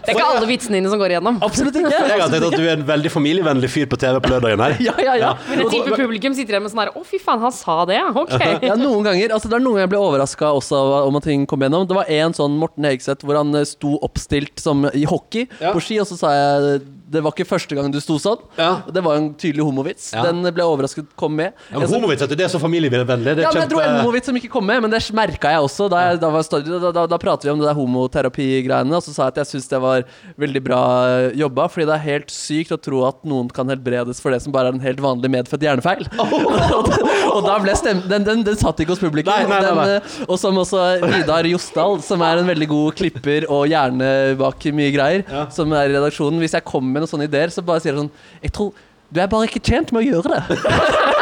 Det 0.08 0.14
er 0.14 0.16
ikke 0.22 0.28
alle 0.38 0.46
vitsene 0.48 0.78
dine 0.78 0.88
som 0.88 1.00
går 1.02 1.12
igjennom. 1.12 1.36
Absolutt 1.44 1.74
ikke. 1.76 1.90
Jeg 2.08 2.20
har 2.22 2.30
tenkt 2.32 2.46
at 2.46 2.54
du 2.56 2.62
er 2.64 2.78
en 2.78 2.84
veldig 2.88 3.10
familievennlig 3.12 3.68
fyr 3.68 3.88
på 3.90 3.98
TV 4.00 4.20
på 4.24 4.30
lørdagen 4.32 4.62
her. 4.64 4.76
Ja, 4.88 4.94
ja, 5.04 5.16
ja. 5.20 5.32
Men 5.50 5.64
jeg 5.64 5.72
tipper 5.74 5.98
publikum 6.00 6.36
sitter 6.38 6.54
igjen 6.56 6.64
med 6.64 6.72
sånn 6.72 6.80
her 6.86 6.92
Å, 6.96 7.02
fy 7.04 7.18
faen, 7.20 7.42
han 7.42 7.52
sa 7.52 7.80
det, 7.90 7.98
ja. 7.98 8.06
Ok. 8.16 8.38
Ja, 8.64 8.76
noen 8.78 9.04
ganger, 9.04 9.34
altså 9.36 9.50
Det 9.50 9.58
er 9.58 9.64
noen 9.64 9.76
ganger 9.76 9.84
jeg 9.88 9.92
blir 9.92 10.06
overraska 10.06 10.52
også 10.56 10.80
om 11.10 11.18
at 11.20 11.26
ting 11.28 11.44
kom 11.50 11.60
gjennom. 11.66 11.84
Det 11.90 11.98
var 11.98 12.08
en 12.14 12.36
sånn 12.38 12.56
Morten 12.62 12.86
Hegseth 12.88 13.26
hvor 13.26 13.36
han 13.40 13.52
eh, 13.58 13.66
sto 13.68 13.98
oppstilt 14.06 14.62
som 14.62 14.86
i 14.94 15.04
hockey 15.10 15.44
Ja. 15.58 15.74
på 15.74 15.82
ski, 15.84 15.98
og 16.00 16.08
så 16.08 16.16
sa 16.22 16.32
jeg 16.36 16.80
det 17.08 17.22
var 17.24 17.32
ikke 17.32 17.46
første 17.48 17.76
gang 17.76 17.88
du 17.92 17.98
sto 18.02 18.18
sånn. 18.20 18.40
Ja. 18.58 18.82
Det 18.92 19.02
var 19.04 19.16
en 19.16 19.30
tydelig 19.40 19.64
homovits. 19.64 20.10
Ja. 20.12 20.26
Den 20.28 20.42
ble 20.44 20.60
jeg 20.60 20.68
overrasket 20.68 21.08
kom 21.18 21.34
med. 21.38 21.56
Ja, 21.72 21.80
men 21.80 21.88
Homovits, 21.88 22.22
vet 22.22 22.34
det 22.36 22.44
er 22.44 22.52
så 22.52 22.60
familievennlig. 22.60 23.38
Ja, 23.40 23.48
er 23.48 23.56
men 23.56 23.64
jeg 23.64 23.72
tror 23.72 23.84
en 23.84 24.00
homovits 24.02 24.28
som 24.28 24.38
ikke 24.38 24.50
kom 24.52 24.66
med, 24.68 24.82
men 24.84 24.92
det 24.92 25.00
merka 25.16 25.52
jeg 25.54 25.64
også. 25.64 25.88
Da, 25.92 26.02
jeg, 26.04 26.20
da, 26.22 26.30
var 26.34 26.44
større, 26.44 26.80
da, 26.84 27.06
da, 27.08 27.20
pratet 27.20 27.48
vi 27.48 27.52
om 27.54 27.62
det 27.62 27.68
der 27.68 27.78
homoterapi-greiene, 27.78 28.98
og 28.98 29.04
så 29.04 29.14
sa 29.14 29.28
jeg 29.28 29.36
at 29.36 29.40
jeg 29.42 29.50
syns 29.54 29.70
det 29.70 29.80
var 29.82 30.04
veldig 30.40 30.62
bra 30.64 30.80
eh, 31.08 31.38
jobba, 31.40 31.68
fordi 31.72 31.88
det 31.88 31.96
er 31.96 32.04
helt 32.04 32.34
sykt 32.34 32.74
å 32.76 32.80
tro 32.88 33.02
at 33.08 33.22
noen 33.28 33.48
kan 33.54 33.72
helbredes 33.72 34.20
for 34.22 34.34
det 34.34 34.42
som 34.44 34.54
bare 34.54 34.72
er 34.72 34.78
en 34.78 34.84
helt 34.84 35.00
vanlig 35.02 35.32
medfødt 35.32 35.64
hjernefeil. 35.64 36.04
og, 36.76 36.92
og 37.32 37.40
da 37.46 37.56
ble 37.64 37.76
stem... 37.78 38.04
Den, 38.08 38.24
den, 38.28 38.44
den 38.46 38.60
satt 38.60 38.80
ikke 38.84 38.94
hos 38.94 39.02
publikum. 39.02 39.32
Nei, 39.32 39.48
nei, 39.48 39.62
nei. 39.64 39.88
Den, 39.94 39.96
eh, 39.96 40.28
og 40.28 40.36
som 40.40 40.60
også 40.60 40.84
Vidar 41.08 41.48
Josdal, 41.48 41.98
som 42.04 42.22
er 42.26 42.42
en 42.42 42.52
veldig 42.52 42.68
god 42.70 43.00
klipper 43.00 43.48
og 43.48 43.66
hjerne 43.70 44.12
bak 44.38 44.68
mye 44.74 44.92
greier, 44.92 45.24
som 45.54 45.72
er 45.72 45.88
i 45.88 45.96
redaksjonen. 45.96 46.40
Hvis 46.42 46.56
jeg 46.56 46.66
kommer 46.68 46.97
med 46.98 47.06
noen 47.06 47.14
sånne 47.14 47.30
ideer, 47.30 47.54
så 47.54 47.64
bare 47.64 47.80
sier 47.84 47.94
jeg 47.94 48.02
sånn 48.02 48.12
Jeg 48.42 48.52
tror 48.58 48.72
du 49.08 49.18
er 49.24 49.28
bare 49.32 49.46
ikke 49.48 49.62
tjent 49.64 49.88
med 49.96 50.02
å 50.02 50.04
gjøre 50.04 50.34
det. 50.34 50.40
Den- 50.48 50.58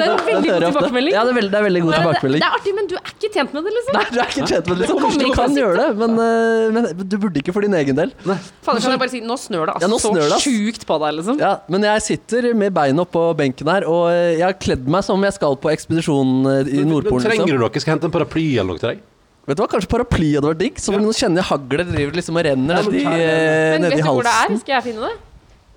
Det 0.00 0.06
er 0.06 0.12
en 0.14 0.20
veldig 0.24 0.50
god 0.50 0.62
tilbakemelding. 0.64 1.12
Ja, 1.12 1.22
det 1.26 1.32
er 1.32 1.36
veldig, 1.36 1.50
det 1.52 1.58
er 1.58 1.64
veldig 1.66 1.80
god 1.84 1.94
tilbakemelding. 1.98 2.40
det 2.40 2.46
er 2.48 2.54
artig, 2.56 2.72
men 2.78 2.86
du 2.88 2.94
er 2.96 3.10
ikke 3.10 3.30
tjent 3.34 3.52
med 3.56 3.66
det, 3.66 3.72
liksom. 3.76 3.96
Nei, 3.96 4.04
du 4.14 4.18
er 4.22 4.30
ikke 4.30 4.46
tjent 4.46 4.68
med 4.70 4.78
det. 4.78 4.86
Liksom. 4.86 5.18
Du 5.20 5.32
kan 5.36 5.56
gjøre 5.58 5.74
det, 5.80 5.88
men, 6.00 6.14
øh, 6.24 6.72
men 6.76 6.86
du 7.10 7.16
burde 7.18 7.42
ikke 7.42 7.52
for 7.56 7.66
din 7.66 7.74
egen 7.80 7.98
del. 7.98 8.12
Fader, 8.24 8.80
kan 8.86 8.94
jeg 8.94 9.02
bare 9.02 9.12
si 9.12 9.20
Nå 9.26 9.36
snør 9.42 9.66
det 9.72 9.74
Ja, 9.82 9.90
nå 9.90 9.98
altså 9.98 10.12
snør 10.14 10.22
det, 10.30 10.38
så 10.38 10.40
sjukt 10.46 10.86
på 10.88 10.98
deg, 11.02 11.16
liksom. 11.18 11.42
Ja, 11.42 11.52
men 11.68 11.84
jeg 11.90 12.06
sitter 12.06 12.48
med 12.62 12.72
beina 12.78 13.04
oppå 13.04 13.26
benken 13.36 13.68
her, 13.74 13.84
og 13.90 14.06
øh, 14.14 14.38
jeg 14.38 14.46
har 14.46 14.56
kledd 14.62 14.88
meg 14.96 15.04
som 15.04 15.20
jeg 15.28 15.34
skal 15.36 15.58
på 15.60 15.74
ekspedisjon 15.74 16.32
øh, 16.46 16.70
i 16.70 16.86
Nordpolen. 16.86 17.26
Trenger 17.26 17.44
Liksom. 17.44 17.52
du 17.58 17.64
noe? 17.66 17.74
Skal 17.74 17.90
jeg 17.90 17.96
hente 17.98 18.06
en 18.08 18.14
paraply 18.16 18.46
eller 18.54 18.70
noe 18.72 18.80
til 18.80 18.94
deg? 18.94 19.02
Vet 19.48 19.56
du 19.56 19.62
hva, 19.64 19.68
Kanskje 19.72 19.90
paraply 19.90 20.28
hadde 20.36 20.50
vært 20.52 20.60
digg? 20.60 20.82
Så 20.82 20.92
nå 20.94 21.14
kjenner 21.16 21.40
jeg 21.40 21.48
haglet 21.48 21.88
driver 21.94 22.18
liksom 22.20 22.36
og 22.36 22.44
renner 22.46 22.76
Ja, 22.76 22.82
nedi, 22.84 23.00
den. 23.04 23.14
øh, 23.14 23.72
Men 23.72 23.86
vet 23.88 23.96
du 23.96 24.04
hvor 24.10 24.26
det 24.28 24.34
er? 24.36 24.58
Skal 24.60 24.74
jeg 24.76 24.86
finne 24.90 25.08
det? 25.08 25.16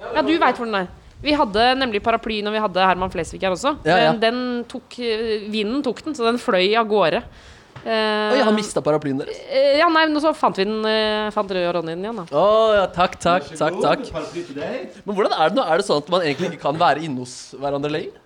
Ja, 0.04 0.22
du 0.28 0.34
veit 0.36 0.60
hvor 0.60 0.68
den 0.70 0.78
er. 0.82 0.92
Vi 1.24 1.32
hadde 1.40 1.66
nemlig 1.80 2.02
paraply 2.04 2.42
når 2.44 2.58
vi 2.58 2.62
hadde 2.66 2.84
Herman 2.90 3.12
Flesvig 3.14 3.40
her 3.46 3.56
også. 3.56 3.78
Ja, 3.88 3.98
ja. 4.10 4.12
Den 4.20 4.66
tok 4.68 4.98
eh, 5.00 5.46
Vinden 5.54 5.80
tok 5.86 6.04
den, 6.04 6.18
så 6.18 6.28
den 6.28 6.42
fløy 6.44 6.74
av 6.76 6.90
gårde. 6.92 7.24
Uh, 7.84 7.90
Oi, 8.32 8.38
jeg 8.40 8.46
har 8.48 8.54
mista 8.56 8.80
paraplyen 8.84 9.18
deres. 9.20 9.40
Uh, 9.50 9.74
Ja, 9.82 9.90
nei, 9.92 10.06
men 10.08 10.22
så 10.24 10.32
fant 10.38 10.56
vi 10.56 10.64
den 10.64 10.86
uh, 10.88 11.28
Fant 11.36 11.50
Rød 11.52 11.66
og 11.68 11.74
Ronny 11.80 11.92
den 11.98 12.06
igjen, 12.06 12.20
da. 12.22 12.24
Oh, 12.32 12.72
ja, 12.78 12.86
takk, 12.88 13.18
takk, 13.20 13.50
takk. 13.60 13.80
takk 13.84 14.06
Men 15.04 15.18
hvordan 15.18 15.36
er 15.36 15.52
det 15.52 15.58
nå? 15.58 15.66
Er 15.68 15.82
det 15.82 15.88
sånn 15.90 16.00
at 16.00 16.12
man 16.14 16.24
egentlig 16.24 16.54
ikke 16.54 16.62
kan 16.64 16.80
være 16.80 17.04
inne 17.04 17.26
hos 17.26 17.34
hverandre 17.60 17.92
lenger? 17.92 18.23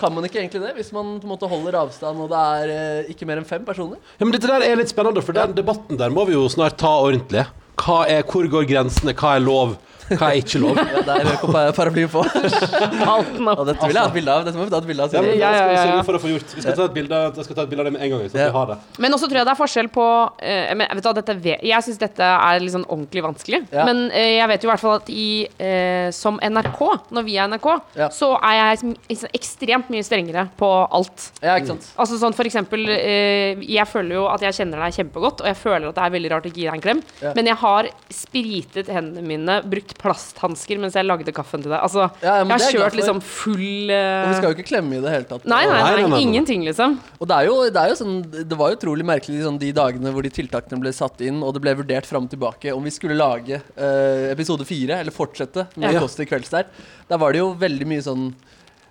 Kan 0.00 0.14
man 0.16 0.24
ikke 0.24 0.40
egentlig 0.40 0.62
det, 0.62 0.72
hvis 0.78 0.92
man 0.96 1.18
på 1.20 1.28
en 1.28 1.34
måte 1.34 1.48
holder 1.50 1.76
avstand 1.82 2.22
og 2.24 2.30
det 2.32 2.40
er 2.40 2.70
eh, 2.72 3.10
ikke 3.12 3.26
mer 3.28 3.42
enn 3.42 3.48
fem 3.48 3.66
personer? 3.66 4.00
Ja, 4.16 4.24
men 4.24 4.32
Dette 4.32 4.48
der 4.48 4.64
er 4.64 4.78
litt 4.80 4.92
spennende, 4.92 5.20
for 5.24 5.36
den 5.36 5.52
debatten 5.58 6.00
der 6.00 6.14
må 6.14 6.24
vi 6.28 6.38
jo 6.38 6.46
snart 6.48 6.78
ta 6.80 6.94
ordentlig. 7.02 7.44
Hva 7.80 8.02
er, 8.08 8.24
hvor 8.28 8.48
går 8.48 8.68
grensene? 8.68 9.12
Hva 9.16 9.36
er 9.36 9.44
lov? 9.44 9.76
Hva 10.18 10.30
er 10.32 10.40
ikke 10.42 10.60
lov? 10.62 10.78
Ja, 10.90 11.02
der 11.06 11.24
røk 11.28 11.44
opp 11.46 11.56
paraplyen 11.76 12.10
på. 12.10 12.22
Halten 13.10 13.48
Og 13.52 13.62
dette 13.68 13.86
vil 13.88 13.96
jeg 13.96 14.02
ha 14.02 14.08
et 14.10 14.14
bilde 14.16 14.32
av. 14.34 14.44
Dette 14.46 14.58
må 14.58 14.66
vi 14.66 14.72
ta 14.74 14.80
et 14.82 14.88
bilde 14.88 15.04
av. 15.06 15.14
Ja, 15.14 15.22
men 15.22 15.30
Ja, 15.30 15.34
vi 15.34 15.40
ja, 15.40 15.50
ja, 15.54 15.72
ja. 15.74 15.84
sørge 15.86 16.04
for 16.08 16.18
å 16.18 16.20
få 16.22 16.30
gjort. 16.32 16.54
Vi 16.56 16.64
skal 16.64 16.76
ta 16.78 16.86
et 16.88 16.94
bilde, 16.96 17.20
jeg 17.38 17.46
skal 17.46 17.58
ta 17.60 17.64
et 17.66 17.70
bilde 17.72 17.84
av 17.84 17.88
det 17.90 17.92
med 17.96 18.02
en 18.06 18.10
gang. 18.14 18.24
Så 18.32 18.38
Ja. 18.40 18.46
vi 18.50 18.56
har 18.58 18.66
det. 18.72 18.76
Men 19.04 19.16
også 19.16 19.28
tror 19.30 19.40
jeg 19.40 19.46
det 19.48 19.52
er 19.54 19.60
forskjell 19.60 19.90
på 19.94 20.06
eh, 20.42 20.74
men, 20.74 20.86
vet 20.98 21.06
du, 21.06 21.12
dette 21.20 21.56
Jeg 21.70 21.86
syns 21.86 22.00
dette 22.02 22.30
er 22.30 22.60
litt 22.64 22.74
sånn 22.74 22.86
ordentlig 22.88 23.22
vanskelig. 23.26 23.62
Ja. 23.72 23.84
Men 23.88 24.02
eh, 24.10 24.36
jeg 24.40 24.48
vet 24.52 24.64
jo 24.66 24.70
i 24.70 24.72
hvert 24.72 24.84
fall 24.84 24.96
at 25.00 25.10
i, 25.14 25.28
eh, 25.58 26.10
som 26.16 26.40
NRK, 26.42 26.80
når 27.14 27.26
vi 27.28 27.36
er 27.38 27.48
NRK, 27.52 27.68
Ja. 28.00 28.08
så 28.14 28.32
er 28.40 28.54
jeg 28.58 28.78
liksom 28.80 29.30
ekstremt 29.40 29.90
mye 29.92 30.04
strengere 30.06 30.46
på 30.58 30.70
alt. 30.90 31.30
Ja, 31.42 31.56
ikke 31.60 31.72
sant. 31.74 31.90
Altså 32.00 32.18
sånn 32.20 32.34
for 32.36 32.44
eksempel 32.48 32.86
eh, 32.90 33.60
Jeg 33.66 33.86
føler 33.90 34.14
jo 34.18 34.26
at 34.30 34.40
jeg 34.44 34.54
kjenner 34.60 34.82
deg 34.84 34.94
kjempegodt, 34.98 35.40
og 35.44 35.46
jeg 35.50 35.56
føler 35.60 35.88
at 35.90 35.94
det 35.98 36.04
er 36.06 36.14
veldig 36.16 36.30
rart 36.34 36.46
å 36.46 36.50
ikke 36.50 36.60
gi 36.62 36.68
deg 36.68 36.74
en 36.78 36.84
klem, 36.84 37.02
Ja. 37.22 37.32
men 37.36 37.46
jeg 37.46 37.56
har 37.60 37.88
spritet 38.10 38.88
hendene 38.90 39.22
mine, 39.26 39.60
brukt 39.70 39.96
plasthansker 40.00 40.80
mens 40.80 40.96
jeg 40.96 41.06
lagde 41.06 41.32
kaffen 41.36 41.62
til 41.62 41.70
deg. 41.72 41.78
Altså, 41.84 42.06
Ja, 42.24 42.38
jeg 42.40 42.48
har 42.50 42.64
kjørt 42.74 42.96
liksom 42.98 43.20
full 43.24 43.92
uh... 43.92 44.24
Og 44.24 44.30
vi 44.30 44.36
skal 44.38 44.48
jo 44.48 44.56
ikke 44.56 44.68
klemme 44.70 44.96
i 44.98 45.02
det 45.04 45.12
hele 45.12 45.28
tatt. 45.28 45.44
Nei, 45.44 45.60
nei, 45.68 45.70
Nei, 45.70 45.80
nei, 45.80 45.90
nei, 45.90 46.02
nei, 46.02 46.10
nei. 46.14 46.20
ingenting, 46.26 46.64
liksom. 46.68 46.96
Og 47.18 47.30
det 47.30 47.38
er 47.38 47.48
jo, 47.50 47.56
det 47.72 47.82
er 47.82 47.92
jo 47.92 47.98
sånn 48.00 48.14
Det 48.32 48.58
var 48.58 48.72
jo 48.72 48.78
utrolig 48.80 49.06
merkelig 49.08 49.38
liksom, 49.38 49.58
de 49.62 49.72
dagene 49.76 50.12
hvor 50.14 50.26
de 50.26 50.32
tiltakene 50.40 50.80
ble 50.82 50.92
satt 50.96 51.20
inn, 51.26 51.42
og 51.46 51.54
det 51.56 51.62
ble 51.64 51.74
vurdert 51.82 52.08
fram 52.08 52.28
og 52.28 52.32
tilbake 52.32 52.72
om 52.76 52.86
vi 52.86 52.92
skulle 52.94 53.18
lage 53.18 53.60
uh, 53.76 54.28
episode 54.32 54.66
fire, 54.68 55.00
eller 55.04 55.14
fortsette 55.14 55.66
med 55.76 55.94
Ja. 55.94 56.00
Kåss 56.04 56.16
til 56.18 56.28
kvelds 56.30 56.52
der. 56.54 56.70
Da 57.10 57.18
var 57.20 57.34
det 57.34 57.42
jo 57.42 57.50
veldig 57.60 57.88
mye 57.90 58.04
sånn 58.04 58.30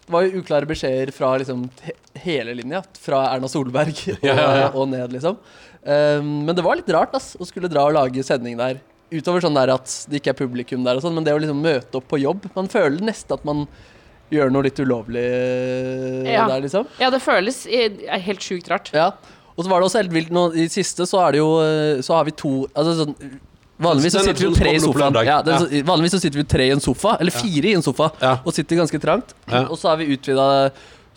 Det 0.06 0.14
var 0.14 0.26
jo 0.26 0.42
uklare 0.42 0.68
beskjeder 0.70 1.12
fra 1.16 1.36
liksom 1.42 1.68
he 1.86 1.96
hele 2.20 2.54
linja. 2.58 2.82
Fra 3.00 3.22
Erna 3.34 3.48
Solberg 3.48 3.96
og, 4.16 4.24
Ja, 4.28 4.36
ja, 4.36 4.48
ja. 4.66 4.70
og 4.80 4.90
ned, 4.92 5.14
liksom. 5.16 5.38
Um, 5.80 6.32
men 6.44 6.52
det 6.58 6.64
var 6.66 6.76
litt 6.76 6.90
rart 6.92 7.14
ass, 7.16 7.34
å 7.40 7.46
skulle 7.48 7.70
dra 7.72 7.86
og 7.88 7.96
lage 7.96 8.24
sending 8.28 8.58
der. 8.60 8.82
Utover 9.12 9.42
sånn 9.42 9.56
der 9.58 9.72
at 9.74 9.90
det 10.10 10.20
ikke 10.22 10.30
er 10.36 10.38
publikum 10.38 10.84
der 10.86 11.00
og 11.00 11.02
sånn, 11.06 11.16
men 11.18 11.24
det 11.26 11.34
å 11.34 11.40
liksom 11.42 11.62
møte 11.64 11.98
opp 11.98 12.08
på 12.12 12.20
jobb 12.22 12.44
Man 12.56 12.68
føler 12.70 13.02
nesten 13.02 13.34
at 13.34 13.44
man 13.48 13.64
gjør 14.30 14.52
noe 14.54 14.68
litt 14.68 14.78
ulovlig 14.78 15.24
eh, 15.26 16.34
Ja. 16.36 16.44
der, 16.48 16.62
liksom. 16.62 16.86
Ja, 17.02 17.10
det 17.10 17.22
føles 17.24 17.64
helt 17.66 18.44
sjukt 18.46 18.70
rart. 18.70 18.92
Ja. 18.94 19.12
Og 19.58 19.66
så 19.66 19.70
var 19.72 19.82
det 19.82 19.88
også 19.90 20.00
helt 20.04 20.14
vilt 20.14 20.30
nå 20.32 20.44
I 20.56 20.68
siste 20.72 21.08
så 21.10 21.20
er 21.26 21.34
det 21.36 21.40
jo 21.42 21.50
eh, 21.64 22.02
Så 22.06 22.14
har 22.16 22.24
vi 22.30 22.32
to 22.38 22.52
Altså 22.74 22.94
sånn 23.02 23.16
Vanligvis 23.80 24.12
så 24.18 24.22
sitter 24.28 24.50
vi 24.50 24.56
tre 24.60 24.72
i 24.76 24.80
sofaen. 24.84 25.18
Ja, 25.24 25.38
den, 25.42 25.66
Ja. 25.72 25.84
Vanligvis 25.88 26.12
så 26.18 26.20
sitter 26.20 26.42
vi 26.42 26.44
tre 26.52 26.66
i 26.68 26.72
en 26.76 26.82
sofa, 26.84 27.14
eller 27.24 27.32
fire 27.32 27.70
i 27.70 27.76
en 27.78 27.82
sofa, 27.86 28.10
Ja. 28.20 28.34
og 28.44 28.52
sitter 28.52 28.76
ganske 28.76 29.00
trangt. 29.00 29.32
Ja. 29.48 29.62
Og 29.72 29.78
så 29.80 29.88
har 29.88 29.96
vi 30.02 30.10
utvida 30.18 30.48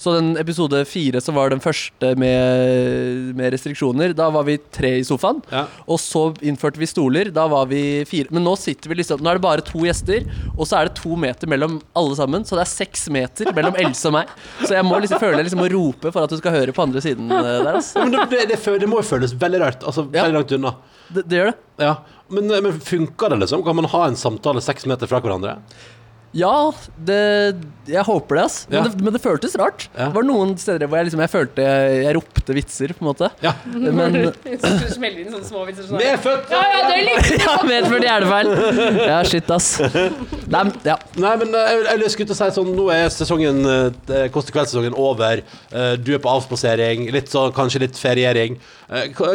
Så 0.00 0.14
den 0.16 0.32
episode 0.40 0.80
fire, 0.88 1.20
som 1.22 1.36
var 1.38 1.52
den 1.52 1.60
første 1.62 2.12
med, 2.18 3.36
med 3.38 3.52
restriksjoner, 3.54 4.14
da 4.18 4.28
var 4.34 4.46
vi 4.48 4.56
tre 4.74 4.96
i 4.98 5.04
sofaen. 5.06 5.38
Ja. 5.52 5.66
Og 5.86 6.00
så 6.02 6.24
innførte 6.42 6.80
vi 6.80 6.88
stoler. 6.90 7.30
Da 7.34 7.44
var 7.50 7.68
vi 7.70 8.02
fire. 8.08 8.32
Men 8.34 8.46
nå 8.46 8.56
sitter 8.58 8.90
vi 8.90 8.98
liksom 8.98 9.22
Nå 9.22 9.30
er 9.30 9.38
det 9.38 9.44
bare 9.44 9.64
to 9.66 9.84
gjester, 9.86 10.26
og 10.56 10.66
så 10.66 10.80
er 10.80 10.88
det 10.88 10.96
to 10.98 11.14
meter 11.20 11.50
mellom 11.50 11.78
alle 11.98 12.18
sammen. 12.18 12.46
Så 12.48 12.58
det 12.58 12.64
er 12.64 12.72
seks 12.72 13.06
meter 13.14 13.52
mellom 13.54 13.78
Else 13.78 14.10
og 14.10 14.16
meg. 14.16 14.32
Så 14.64 14.74
jeg 14.74 14.88
må 14.88 14.98
liksom 15.02 15.22
føle 15.22 15.38
jeg 15.38 15.50
liksom 15.50 15.62
må 15.62 15.70
rope 15.72 16.10
for 16.10 16.26
at 16.26 16.34
du 16.34 16.40
skal 16.40 16.56
høre 16.56 16.74
på 16.74 16.86
andre 16.86 17.04
siden 17.04 17.30
eh, 17.30 17.52
der. 17.62 17.72
Altså. 17.76 18.00
Ja, 18.00 18.08
men 18.08 18.18
det, 18.32 18.42
det, 18.50 18.58
det, 18.82 18.90
må 18.90 19.02
jo 19.02 19.08
føles 19.12 19.36
veldig 19.38 19.62
rart. 19.62 19.86
Altså 19.86 20.08
Ja. 20.08 20.24
veldig 20.24 20.40
langt 20.40 20.56
unna. 20.58 20.74
Det, 21.12 21.26
det 21.28 21.38
gjør 21.38 21.52
det. 21.52 21.58
Ja. 21.86 21.94
Men, 22.32 22.50
men 22.64 22.80
funker 22.80 23.30
det, 23.30 23.42
liksom? 23.44 23.62
Kan 23.66 23.76
man 23.78 23.90
ha 23.92 24.06
en 24.08 24.16
samtale 24.18 24.62
seks 24.64 24.86
meter 24.88 25.10
fra 25.10 25.20
hverandre? 25.22 25.60
Ja, 26.32 26.72
det, 26.96 27.16
jeg 27.92 28.02
håper 28.08 28.38
det, 28.38 28.42
ass. 28.48 28.54
Men, 28.70 28.78
Ja. 28.78 28.82
det, 28.88 29.02
men 29.04 29.12
det 29.12 29.20
føltes 29.20 29.52
rart. 29.60 29.88
Ja. 29.92 30.06
Det 30.08 30.14
var 30.16 30.24
noen 30.24 30.54
steder 30.56 30.88
hvor 30.88 30.96
jeg 30.96 31.10
liksom 31.10 31.20
Jeg 31.20 31.30
følte 31.32 31.66
jeg, 31.66 31.98
jeg 32.06 32.14
ropte 32.16 32.54
vitser, 32.56 32.94
på 32.96 33.04
en 33.04 33.08
måte. 33.10 33.28
Ja. 33.44 33.52
Men 33.68 34.16
Så 34.62 34.94
smeller 34.94 35.20
inn 35.26 35.28
sånne 35.34 35.44
små 35.50 35.66
vitser 35.68 35.84
sånn. 35.90 36.00
Vi 36.00 36.08
er 36.08 36.16
født 36.24 36.54
Ja, 36.54 36.62
ja, 36.72 36.80
det 36.88 36.94
er 36.96 37.04
litt 37.10 37.44
Ja, 37.46 37.56
medført 37.68 38.06
hjernefeil. 38.08 38.52
Ja, 39.02 39.18
shit, 39.28 39.52
ass. 39.52 39.68
Nei, 40.52 40.64
ja. 40.88 40.96
Nei, 41.20 41.34
men 41.42 41.52
eh, 41.58 41.72
jeg, 41.82 42.00
jeg 42.06 42.14
skulle 42.16 42.32
til 42.32 42.38
å 42.38 42.40
si 42.40 42.50
sånn 42.56 42.72
Nå 42.80 42.88
er 42.96 43.12
sesongen 43.12 43.60
eh, 43.68 44.26
Kåss 44.32 44.48
til 44.48 44.56
kveld-sesongen 44.56 44.96
over. 44.96 45.44
Eh, 45.68 45.94
Du 46.00 46.14
er 46.16 46.22
på 46.24 46.32
avspasering. 46.32 47.10
Litt 47.12 47.28
sånn, 47.32 47.52
kanskje 47.56 47.84
litt 47.84 48.00
feriering. 48.00 48.56
Eh, 48.92 49.08
Hva, 49.16 49.32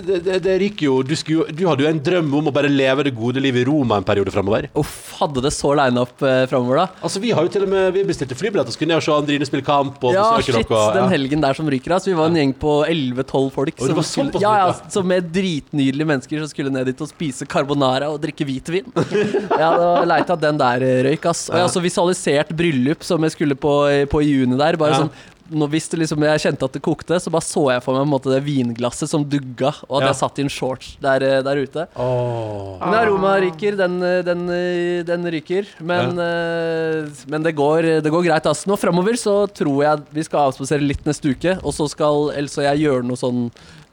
det, 0.00 0.38
det, 0.44 0.54
ryker 0.62 0.86
jo 0.86 0.94
du, 1.04 1.12
skulle, 1.18 1.52
du 1.52 1.64
hadde 1.68 1.84
jo 1.84 1.88
en 1.90 1.98
drøm 2.00 2.30
om 2.40 2.46
å 2.48 2.52
bare 2.54 2.70
leve 2.72 3.04
det 3.04 3.12
gode 3.16 3.42
livet 3.44 3.60
i 3.60 3.66
Roma 3.68 3.98
en 4.00 4.06
periode 4.06 4.32
framover. 4.32 4.70
Uff, 4.80 4.94
hadde 5.18 5.42
det 5.44 5.52
så 5.52 5.74
line 5.76 6.00
up 6.00 6.22
eh, 6.24 6.46
framover, 6.48 6.80
da? 6.80 6.86
Altså, 7.04 7.20
vi 7.20 7.34
har 7.36 7.44
jo 7.44 7.52
til 7.52 7.66
og 7.66 7.72
med 7.74 7.90
Vi 7.98 8.04
bestilte 8.08 8.38
flybilletter 8.38 8.72
og 8.72 8.76
skulle 8.78 8.94
ned 8.94 9.02
og 9.02 9.04
se 9.04 9.12
Andrine 9.18 9.48
spille 9.48 9.66
kamp 9.66 10.00
og 10.08 10.16
Ja, 10.16 10.24
besøke 10.38 10.62
shit, 10.62 10.72
dere. 10.72 10.94
den 10.96 11.04
ja. 11.04 11.12
helgen 11.12 11.44
der 11.44 11.58
som 11.60 11.68
ryker 11.68 11.96
av. 11.98 12.02
Så 12.04 12.12
vi 12.12 12.16
var 12.18 12.32
en 12.32 12.40
gjeng 12.40 12.54
på 12.64 12.74
11-12 12.88 13.50
folk. 13.58 13.76
det 13.84 13.98
var 14.00 14.08
skulle, 14.08 14.42
ja, 14.42 14.54
ja, 14.64 14.72
som 14.96 15.08
med 15.08 15.28
dritnydelige 15.36 16.08
mennesker 16.14 16.42
som 16.44 16.48
skulle 16.50 16.72
ned 16.72 16.88
dit 16.88 17.04
og 17.04 17.10
spise 17.12 17.46
carbonara 17.50 18.08
og 18.12 18.20
drikke 18.24 18.46
hvitvin. 18.48 18.88
Ja, 19.58 19.72
det 19.74 19.86
var 19.90 20.06
leit 20.06 20.30
at 20.30 20.42
den 20.42 20.58
der 20.60 20.82
eh, 20.86 20.98
røyk, 21.08 21.24
ass. 21.28 21.48
Og 21.50 21.56
jeg 21.56 21.64
har 21.64 21.68
også 21.70 21.82
visualisert 21.84 22.52
bryllup 22.56 23.02
som 23.04 23.24
jeg 23.26 23.34
skulle 23.34 23.56
på, 23.58 23.72
på 24.12 24.20
i 24.24 24.30
juni 24.32 24.56
der. 24.60 24.78
Bare 24.80 24.94
Ja. 24.96 25.02
sånn 25.04 25.12
nå, 25.50 25.66
hvis 25.72 25.88
det 25.88 25.98
liksom, 26.02 26.22
jeg 26.26 26.40
kjente 26.44 26.64
at 26.68 26.72
det 26.76 26.82
kokte, 26.84 27.18
så 27.20 27.30
bare 27.32 27.46
så 27.46 27.62
jeg 27.72 27.82
for 27.84 27.94
meg 27.96 28.02
på 28.02 28.06
en 28.06 28.12
måte, 28.12 28.32
det 28.34 28.42
vinglasset 28.46 29.08
som 29.10 29.24
dugga, 29.24 29.72
og 29.88 29.98
at 29.98 30.02
Ja. 30.02 30.08
jeg 30.12 30.18
satt 30.20 30.38
i 30.38 30.42
en 30.42 30.48
shorts 30.52 30.96
der, 31.00 31.22
eh, 31.22 31.42
der 31.42 31.56
ute. 31.62 31.86
Åh. 31.96 32.78
Men 32.84 32.94
aroma 33.00 33.34
ryker, 33.40 33.76
den, 33.76 34.02
eh, 34.02 34.22
den, 34.22 34.44
eh, 34.50 35.02
den 35.08 35.24
ryker. 35.30 35.66
Men, 35.80 36.18
eh, 36.18 37.08
men 37.28 37.42
det, 37.42 37.54
går, 37.56 38.02
det 38.02 38.10
går 38.12 38.24
greit. 38.28 38.44
Altså. 38.46 38.66
Nå 38.68 38.76
framover 38.78 39.16
så 39.16 39.46
tror 39.52 39.82
jeg 39.82 40.04
vi 40.12 40.22
skal 40.22 40.50
avspasere 40.52 40.80
litt 40.86 41.04
neste 41.04 41.30
uke, 41.34 41.58
og 41.64 41.72
så 41.72 41.88
skal 41.88 42.30
Else 42.36 42.58
og 42.58 42.64
jeg 42.68 42.86
gjøre 42.88 43.04
noe 43.04 43.16
sånn 43.16 43.50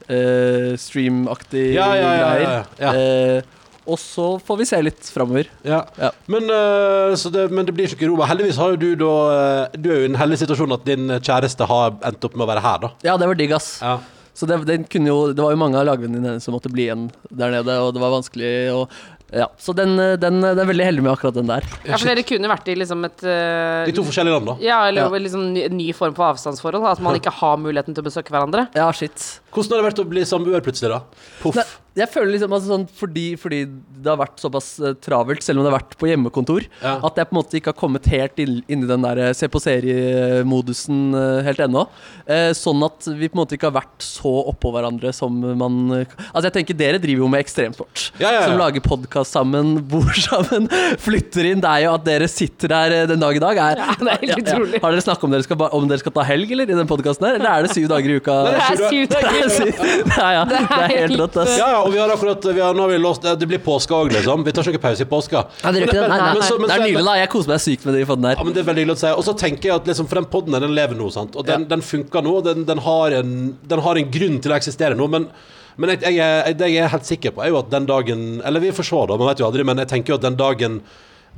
uh, 0.08 0.76
streamaktig 0.78 1.74
Ja, 1.74 1.88
ja, 1.94 2.00
ja, 2.00 2.12
ja, 2.12 2.28
greier. 2.36 2.66
ja. 2.78 3.42
Eh, 3.86 3.92
og 3.92 3.98
så 4.02 4.26
får 4.42 4.58
vi 4.60 4.66
se 4.68 4.80
litt 4.82 5.10
framover. 5.14 5.48
Ja. 5.66 5.84
Ja. 6.00 6.10
Men, 6.26 6.50
øh, 6.50 7.14
det, 7.32 7.46
men 7.50 7.66
det 7.66 7.74
blir 7.76 7.88
ikke 7.92 8.08
Roma. 8.10 8.26
Heldigvis 8.26 8.58
har 8.60 8.74
jo 8.74 8.80
du 8.82 8.90
da 8.98 9.12
øh, 9.36 9.78
Du 9.78 9.90
er 9.90 10.02
jo 10.02 10.08
i 10.08 10.10
en 10.10 10.18
heldig 10.20 10.38
situasjon 10.42 10.76
at 10.76 10.84
din 10.88 11.08
kjæreste 11.20 11.66
har 11.70 11.96
endt 12.06 12.24
opp 12.26 12.36
med 12.36 12.46
å 12.46 12.50
være 12.52 12.64
her, 12.66 12.84
da. 12.86 12.92
Ja, 13.06 13.16
det 13.16 13.30
var 13.30 13.38
digg, 13.38 13.54
ass. 13.56 13.78
Ja. 13.82 13.98
Så 14.36 14.44
det, 14.44 14.58
den 14.68 14.84
kunne 14.84 15.08
jo, 15.08 15.20
det 15.32 15.40
var 15.40 15.54
jo 15.54 15.60
mange 15.60 15.78
av 15.80 15.86
lagvennene 15.88 16.34
hennes 16.34 16.44
som 16.44 16.52
måtte 16.52 16.68
bli 16.68 16.90
igjen 16.90 17.06
der 17.30 17.54
nede, 17.54 17.78
og 17.80 17.94
det 17.96 18.02
var 18.02 18.12
vanskelig. 18.12 18.50
Og, 18.76 18.92
ja. 19.32 19.46
Så 19.58 19.72
den, 19.72 19.94
eh, 19.98 20.18
den, 20.20 20.42
den 20.44 20.60
er 20.60 20.68
veldig 20.68 20.84
heldig 20.86 21.04
med 21.06 21.12
akkurat 21.14 21.38
den 21.38 21.48
der. 21.48 21.64
Ja, 21.86 21.96
for 21.96 22.10
dere 22.10 22.24
kunne 22.26 22.50
vært 22.52 22.68
i 22.68 22.76
liksom 22.76 23.06
et 23.08 23.24
uh, 23.24 23.86
De 23.88 23.94
to 23.96 24.04
forskjellige 24.06 24.36
land, 24.36 24.50
da. 24.52 24.56
Ja, 24.62 24.82
eller 24.90 25.08
Ja. 25.08 25.22
liksom 25.24 25.48
ny, 25.54 25.64
ny 25.72 25.88
form 25.96 26.14
for 26.18 26.28
avstandsforhold. 26.28 26.84
At 26.92 27.00
man 27.02 27.16
ikke 27.20 27.32
har 27.32 27.56
muligheten 27.62 27.96
til 27.96 28.04
å 28.04 28.08
besøke 28.10 28.34
hverandre. 28.34 28.68
Ja, 28.76 28.90
shit. 28.92 29.40
Hvordan 29.56 29.72
har 29.72 29.82
det 29.82 29.88
vært 29.90 30.04
å 30.04 30.08
bli 30.12 30.22
samboer 30.28 30.62
plutselig, 30.64 30.92
da? 30.92 31.02
Poff. 31.40 31.56
Nei, 31.56 31.64
jeg 31.96 32.10
føler 32.12 32.34
liksom 32.34 32.52
altså 32.52 32.68
sånn 32.74 32.82
fordi, 32.92 33.22
fordi 33.40 33.62
det 34.04 34.10
har 34.12 34.18
vært 34.20 34.42
såpass 34.42 34.66
eh, 34.84 34.92
travelt, 35.00 35.40
selv 35.44 35.62
om 35.62 35.64
det 35.64 35.70
har 35.72 35.78
vært 35.78 35.94
på 35.96 36.10
hjemmekontor, 36.10 36.66
Ja. 36.82 36.98
at 37.08 37.16
jeg 37.16 37.30
på 37.30 37.32
en 37.32 37.38
måte 37.40 37.56
ikke 37.56 37.72
har 37.72 37.78
kommet 37.80 38.04
helt 38.12 38.36
inn, 38.42 38.58
inn 38.68 38.84
i 38.84 38.90
den 38.90 39.06
der 39.06 39.20
eh, 39.24 39.32
se 39.36 39.48
på 39.48 39.62
serie-modusen 39.64 40.98
eh, 41.16 41.40
helt 41.46 41.62
ennå. 41.64 41.86
Eh, 42.28 42.50
sånn 42.56 42.84
at 42.84 43.08
vi 43.16 43.30
på 43.30 43.38
en 43.38 43.42
måte 43.42 43.56
ikke 43.56 43.70
har 43.70 43.78
vært 43.78 44.04
så 44.04 44.32
oppå 44.52 44.74
hverandre 44.74 45.12
som 45.16 45.32
man 45.56 45.76
Altså 45.96 46.48
jeg 46.48 46.54
tenker 46.58 46.76
Dere 46.76 46.98
driver 47.00 47.24
jo 47.24 47.28
med 47.32 47.40
ekstremsport. 47.44 48.10
Ja, 48.20 48.28
ja, 48.28 48.40
ja. 48.40 48.44
Som 48.50 48.60
lager 48.60 48.84
podkast 48.84 49.32
sammen, 49.32 49.76
bor 49.90 50.12
sammen, 50.20 50.68
flytter 51.00 51.48
inn. 51.54 51.62
Det 51.64 51.70
er 51.72 51.86
jo 51.86 51.94
at 51.96 52.04
dere 52.06 52.28
sitter 52.30 52.72
der 52.74 52.96
den 53.08 53.22
dag 53.24 53.36
i 53.38 53.42
dag. 53.42 53.62
Er, 53.70 53.80
Ja, 53.86 53.96
det 54.00 54.12
er 54.12 54.22
helt 54.26 54.42
utrolig. 54.44 54.82
Har 54.84 54.92
dere 54.92 55.04
snakket 55.04 55.24
om 55.24 55.64
om 55.76 55.88
dere 55.88 56.02
skal 56.02 56.14
ta 56.16 56.24
helg, 56.28 56.52
eller? 56.52 56.68
I 56.68 56.76
den 56.78 56.88
podkasten 56.90 57.26
her? 57.30 57.38
Eller 57.40 57.50
er 57.54 57.66
det 57.66 57.72
syv 57.74 57.88
dager 57.90 58.12
i 58.12 58.20
uka? 58.20 58.36
Det 58.50 58.60
er 58.60 58.84
syv 58.84 59.08
dager. 59.12 59.45
Ja, 59.50 60.28
ja, 60.36 60.42
det 60.50 60.58
er 60.60 60.92
helt 60.92 61.16
rått, 61.20 61.36
ass. 61.42 61.52
Ja, 61.58 61.68
ja, 61.74 61.80
og 61.84 61.92
vi 61.94 62.00
har 62.02 62.12
akkurat 62.14 62.44
vi 62.50 62.60
har, 62.64 62.74
Nå 62.76 62.84
har 62.86 62.92
vi 62.92 62.98
låst 63.02 63.22
Det 63.40 63.48
blir 63.50 63.60
påske 63.64 63.94
òg, 63.96 64.10
liksom. 64.14 64.44
Vi 64.46 64.52
tar 64.56 64.68
ikke 64.72 64.82
pause 64.82 65.06
i 65.06 65.08
påska. 65.10 65.42
Ja, 65.62 65.72
det, 65.72 65.84
men. 65.86 65.94
Nei, 65.96 66.18
nei, 66.18 66.32
Men 66.34 66.42
så- 66.42 66.58
men 66.60 66.68
det 66.70 66.76
er 66.76 66.84
nydelig, 66.86 67.04
da. 67.10 67.16
Jeg 67.22 67.30
koser 67.32 67.52
meg 67.54 67.60
sykt 67.64 67.84
med 67.86 67.94
det 67.98 68.02
i 68.02 68.08
podden 68.10 68.28
her. 68.30 68.36
Ja, 68.38 68.44
men 68.44 68.52
Det 68.56 68.62
er 68.64 68.68
veldig 68.70 68.84
hyggelig 68.84 68.96
å 68.98 69.02
si. 69.04 69.12
Og 69.16 69.24
så 69.28 69.36
tenker 69.38 69.70
jeg 69.70 69.76
at 69.80 69.86
liksom, 69.92 70.08
for 70.10 70.20
den 70.20 70.28
podden 70.36 70.52
der, 70.56 70.60
den 70.66 70.74
lever 70.76 70.98
nå, 70.98 71.10
sant. 71.14 71.36
Og 71.36 71.46
den, 71.46 71.66
den 71.70 71.82
funker 71.82 72.22
nå. 72.26 72.36
Den, 72.44 72.64
den, 72.68 72.78
har 72.86 73.10
en, 73.20 73.34
den 73.66 73.80
har 73.86 73.96
en 74.02 74.10
grunn 74.10 74.40
til 74.42 74.52
å 74.52 74.56
eksistere 74.58 74.96
nå. 74.98 75.08
Men, 75.10 75.28
men 75.76 75.90
jeg, 75.94 76.02
jeg, 76.16 76.18
er- 76.46 76.54
det 76.56 76.70
jeg 76.72 76.84
er 76.84 76.92
helt 76.94 77.06
sikker 77.08 77.34
på, 77.36 77.42
er 77.44 77.50
jo 77.52 77.58
at 77.60 77.70
den 77.70 77.86
dagen 77.86 78.40
Eller 78.44 78.60
vi 78.64 78.70
får 78.72 78.88
se, 78.90 79.02
da, 79.10 79.16
man 79.20 79.28
vet 79.32 79.42
jo 79.44 79.48
aldri. 79.50 79.64
Men 79.64 79.78
jeg 79.84 79.88
tenker 79.94 80.14
jo 80.14 80.20
at 80.20 80.24
den 80.28 80.36
dagen 80.40 80.80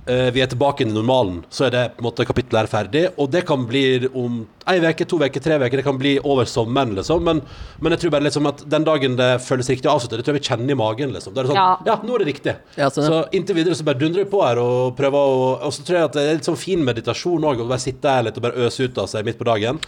vi 0.06 0.40
er 0.40 0.48
tilbake 0.48 0.84
i 0.84 0.88
normalen, 0.88 1.42
så 1.52 1.66
er 1.66 1.72
det 1.74 1.82
på 1.96 2.00
en 2.00 2.06
måte 2.06 2.24
kapittelet 2.24 2.62
er 2.62 2.70
ferdig. 2.70 3.02
Og 3.20 3.28
det 3.32 3.42
kan 3.48 3.66
bli 3.68 3.82
om 4.16 4.38
ei 4.68 4.78
uke, 4.80 5.04
to 5.08 5.18
uker, 5.20 5.42
tre 5.44 5.58
uker. 5.60 5.80
Det 5.80 5.84
kan 5.84 5.98
bli 6.00 6.14
over 6.24 6.48
sommeren, 6.48 6.94
liksom. 6.96 7.24
Men, 7.24 7.42
men 7.80 7.92
jeg 7.92 8.00
tror 8.04 8.14
bare 8.14 8.24
liksom 8.24 8.48
at 8.48 8.62
den 8.72 8.86
dagen 8.88 9.16
det 9.20 9.28
føles 9.44 9.68
riktig 9.68 9.90
å 9.90 9.96
avslutte, 9.98 10.16
det 10.16 10.24
tror 10.24 10.38
jeg 10.38 10.42
vi 10.42 10.48
kjenner 10.48 10.72
i 10.72 10.78
magen, 10.80 11.12
liksom. 11.16 11.34
Det 11.36 11.42
er 11.44 11.50
sånn 11.50 11.60
Ja. 11.60 11.68
Ja, 11.88 11.98
nå 12.04 12.14
er 12.16 12.24
det 12.24 12.30
riktig. 12.30 12.56
Ja, 12.80 12.88
så, 12.88 13.04
så 13.04 13.22
inntil 13.36 13.58
videre 13.60 13.76
så 13.76 13.84
bare 13.84 14.00
dundrer 14.00 14.24
vi 14.24 14.30
på 14.32 14.40
her 14.44 14.60
og 14.62 14.94
prøver 14.96 15.18
å 15.18 15.48
Og 15.68 15.72
så 15.76 15.84
tror 15.84 15.98
jeg 16.00 16.08
at 16.08 16.16
det 16.16 16.24
er 16.24 16.38
litt 16.40 16.48
sånn 16.48 16.60
fin 16.60 16.84
meditasjon 16.84 17.44
òg, 17.44 17.60
å 17.64 17.68
bare 17.68 17.82
sitte 17.82 18.08
her 18.16 18.28
litt 18.28 18.40
og 18.40 18.48
bare 18.48 18.68
øse 18.68 18.88
ut 18.88 19.02
av 19.04 19.10
seg 19.12 19.28
midt 19.28 19.40
på 19.40 19.48
dagen. 19.48 19.80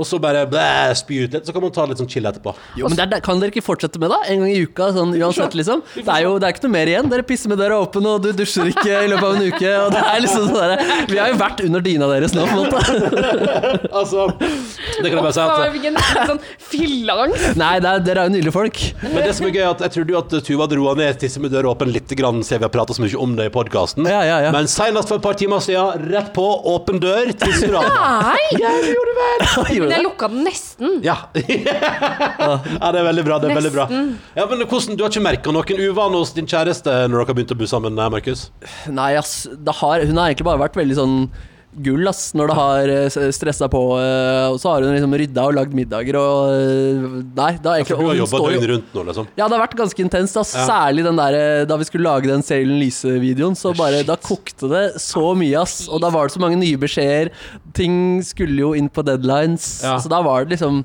Og 0.00 0.06
så 0.08 0.18
bare 0.22 0.46
blæ, 0.48 0.94
spy 0.96 1.24
ut 1.26 1.34
litt, 1.36 1.46
så 1.46 1.52
kan 1.52 1.64
man 1.64 1.72
ta 1.76 1.84
litt 1.88 2.00
sånn 2.00 2.08
chill 2.10 2.24
etterpå. 2.28 2.54
Jo, 2.80 2.88
men 2.88 2.96
det 2.96 3.04
er, 3.04 3.22
Kan 3.24 3.40
dere 3.42 3.52
ikke 3.52 3.64
fortsette 3.66 4.00
med 4.00 4.12
det? 4.12 4.20
En 4.32 4.44
gang 4.44 4.52
i 4.54 4.62
uka, 4.64 4.90
sånn 4.96 5.12
uansett, 5.18 5.56
liksom? 5.58 5.82
Det 5.96 6.06
er 6.08 6.24
jo 6.24 6.36
det 6.40 6.48
er 6.48 6.54
ikke 6.54 6.64
noe 6.66 6.74
mer 6.74 6.90
igjen. 6.90 7.10
Dere 7.12 7.26
pisser 7.28 7.52
med 7.52 7.60
døra 7.60 7.80
åpen, 7.84 8.06
og 8.08 8.24
du 8.24 8.30
dusjer 8.36 8.70
ikke 8.72 8.88
i 9.04 9.10
løpet 9.12 9.26
av 9.28 9.36
en 9.36 9.50
uke. 9.50 9.74
Og 9.84 9.92
det 9.92 10.04
er 10.12 10.22
liksom 10.24 10.46
sånn 10.48 10.72
der, 10.72 10.94
Vi 11.10 11.20
har 11.20 11.32
jo 11.32 11.38
vært 11.40 11.60
under 11.66 11.84
dyna 11.84 12.08
deres 12.14 12.36
nå, 12.36 12.46
på 12.48 12.56
en 12.56 12.64
måte. 12.64 12.78
Altså, 14.00 14.26
det 14.40 15.10
kan 15.10 15.18
jeg 15.18 15.22
bare 15.24 15.32
si 15.34 15.40
at 15.42 15.62
jeg 15.64 15.72
fikk 15.74 15.86
en 15.90 15.96
sånn 16.30 16.40
fylleangst. 16.70 17.58
Nei, 17.60 17.72
det 17.82 17.90
er, 17.90 18.02
dere 18.06 18.22
er 18.22 18.30
jo 18.30 18.34
nydelige 18.36 18.54
folk. 18.54 18.80
Men 19.02 19.18
det 19.26 19.34
som 19.36 19.48
er 19.48 19.54
gøy, 19.56 19.64
at 19.66 19.82
jeg 19.84 19.94
trodde 19.96 20.14
jo 20.14 20.20
at 20.20 20.36
Tuva 20.46 20.68
dro 20.70 20.94
ned 20.96 21.18
tisse 21.20 21.42
med 21.42 21.52
døra 21.52 21.72
åpen 21.74 21.90
litt, 21.92 22.12
grann, 22.16 22.40
siden 22.46 22.62
vi 22.62 22.68
har 22.68 22.72
prata 22.72 22.96
så 22.96 23.04
mye 23.04 23.20
om 23.20 23.34
det 23.38 23.50
i 23.50 23.52
podkasten. 23.54 24.08
Ja, 24.08 24.22
ja, 24.26 24.38
ja. 24.46 24.54
Men 24.54 24.70
seinest 24.70 25.10
for 25.10 25.20
et 25.20 25.26
par 25.26 25.36
timer 25.40 25.62
siden, 25.64 26.06
rett 26.12 26.32
på, 26.36 26.46
åpen 26.72 27.02
dør, 27.02 27.32
tisser 27.42 27.74
du 27.74 27.78
av. 27.80 27.88
Nei! 27.90 28.60
gjorde 28.60 29.10
du 29.10 29.20
vel? 29.20 29.89
Men 29.90 29.96
jeg 29.96 30.02
det? 30.02 30.06
lukka 30.08 30.30
den 30.32 30.46
nesten. 30.46 30.96
Ja. 31.04 31.16
ja, 31.34 32.90
det 32.94 33.02
er 33.02 33.06
veldig 33.10 33.26
bra. 33.26 33.38
det 33.42 33.50
er 33.50 33.58
veldig 33.58 33.72
bra 33.74 33.86
Ja, 33.90 34.46
men 34.46 34.64
hvordan, 34.64 34.96
Du 34.96 35.04
har 35.04 35.12
ikke 35.12 35.24
merka 35.24 35.54
noen 35.54 35.84
uvane 35.90 36.20
hos 36.20 36.34
din 36.36 36.48
kjæreste 36.50 36.94
når 37.10 37.16
dere 37.18 37.30
har 37.32 37.38
begynt 37.40 37.54
å 37.54 37.60
bo 37.60 37.68
sammen, 37.70 37.98
Markus? 38.14 38.48
Nei, 38.90 39.12
ass. 39.20 39.44
Det 39.50 39.74
har, 39.82 40.06
hun 40.06 40.20
har 40.20 40.30
egentlig 40.30 40.48
bare 40.48 40.62
vært 40.62 40.78
veldig 40.80 40.98
sånn 40.98 41.16
gull, 41.84 42.08
ass, 42.10 42.32
når 42.34 42.50
det 42.50 42.54
har 42.58 42.90
eh, 42.92 43.30
stressa 43.32 43.68
på. 43.70 43.80
eh, 44.00 44.46
Og 44.50 44.58
så 44.58 44.72
har 44.72 44.82
hun 44.82 44.90
liksom 44.96 45.14
rydda 45.20 45.44
og 45.46 45.54
lagd 45.54 45.76
middager 45.76 46.18
og 46.18 46.50
eh, 46.50 47.04
Nei, 47.36 47.52
da 47.62 47.76
egentlig 47.76 47.94
ja, 47.94 48.00
du 48.00 48.08
har 48.10 48.18
jobba 48.18 48.40
døgnet 48.42 48.68
rundt 48.72 48.96
nå, 48.98 49.04
liksom? 49.10 49.28
Ja, 49.38 49.46
det 49.46 49.54
har 49.56 49.62
vært 49.66 49.76
ganske 49.78 50.04
intenst. 50.04 50.40
ass 50.42 50.54
Ja. 50.58 50.66
Særlig 50.66 51.04
den 51.06 51.20
der, 51.22 51.38
da 51.70 51.78
vi 51.80 51.86
skulle 51.86 52.08
lage 52.10 52.26
den 52.32 52.42
Sailen 52.42 52.80
Lise-videoen. 52.82 53.54
Så 53.56 53.72
bare, 53.78 54.02
Da 54.08 54.16
kokte 54.18 54.68
det 54.72 54.84
så 55.00 55.30
mye, 55.38 55.60
ass. 55.62 55.86
Og 55.88 56.02
da 56.02 56.10
var 56.10 56.26
det 56.26 56.34
så 56.34 56.42
mange 56.42 56.58
nye 56.58 56.80
beskjeder. 56.80 57.30
Ting 57.76 58.20
skulle 58.26 58.58
jo 58.66 58.74
inn 58.74 58.90
på 58.90 59.06
deadlines. 59.06 59.80
Ja. 59.86 59.94
Så 60.02 60.10
da 60.10 60.20
var 60.26 60.44
det 60.44 60.56
liksom 60.58 60.82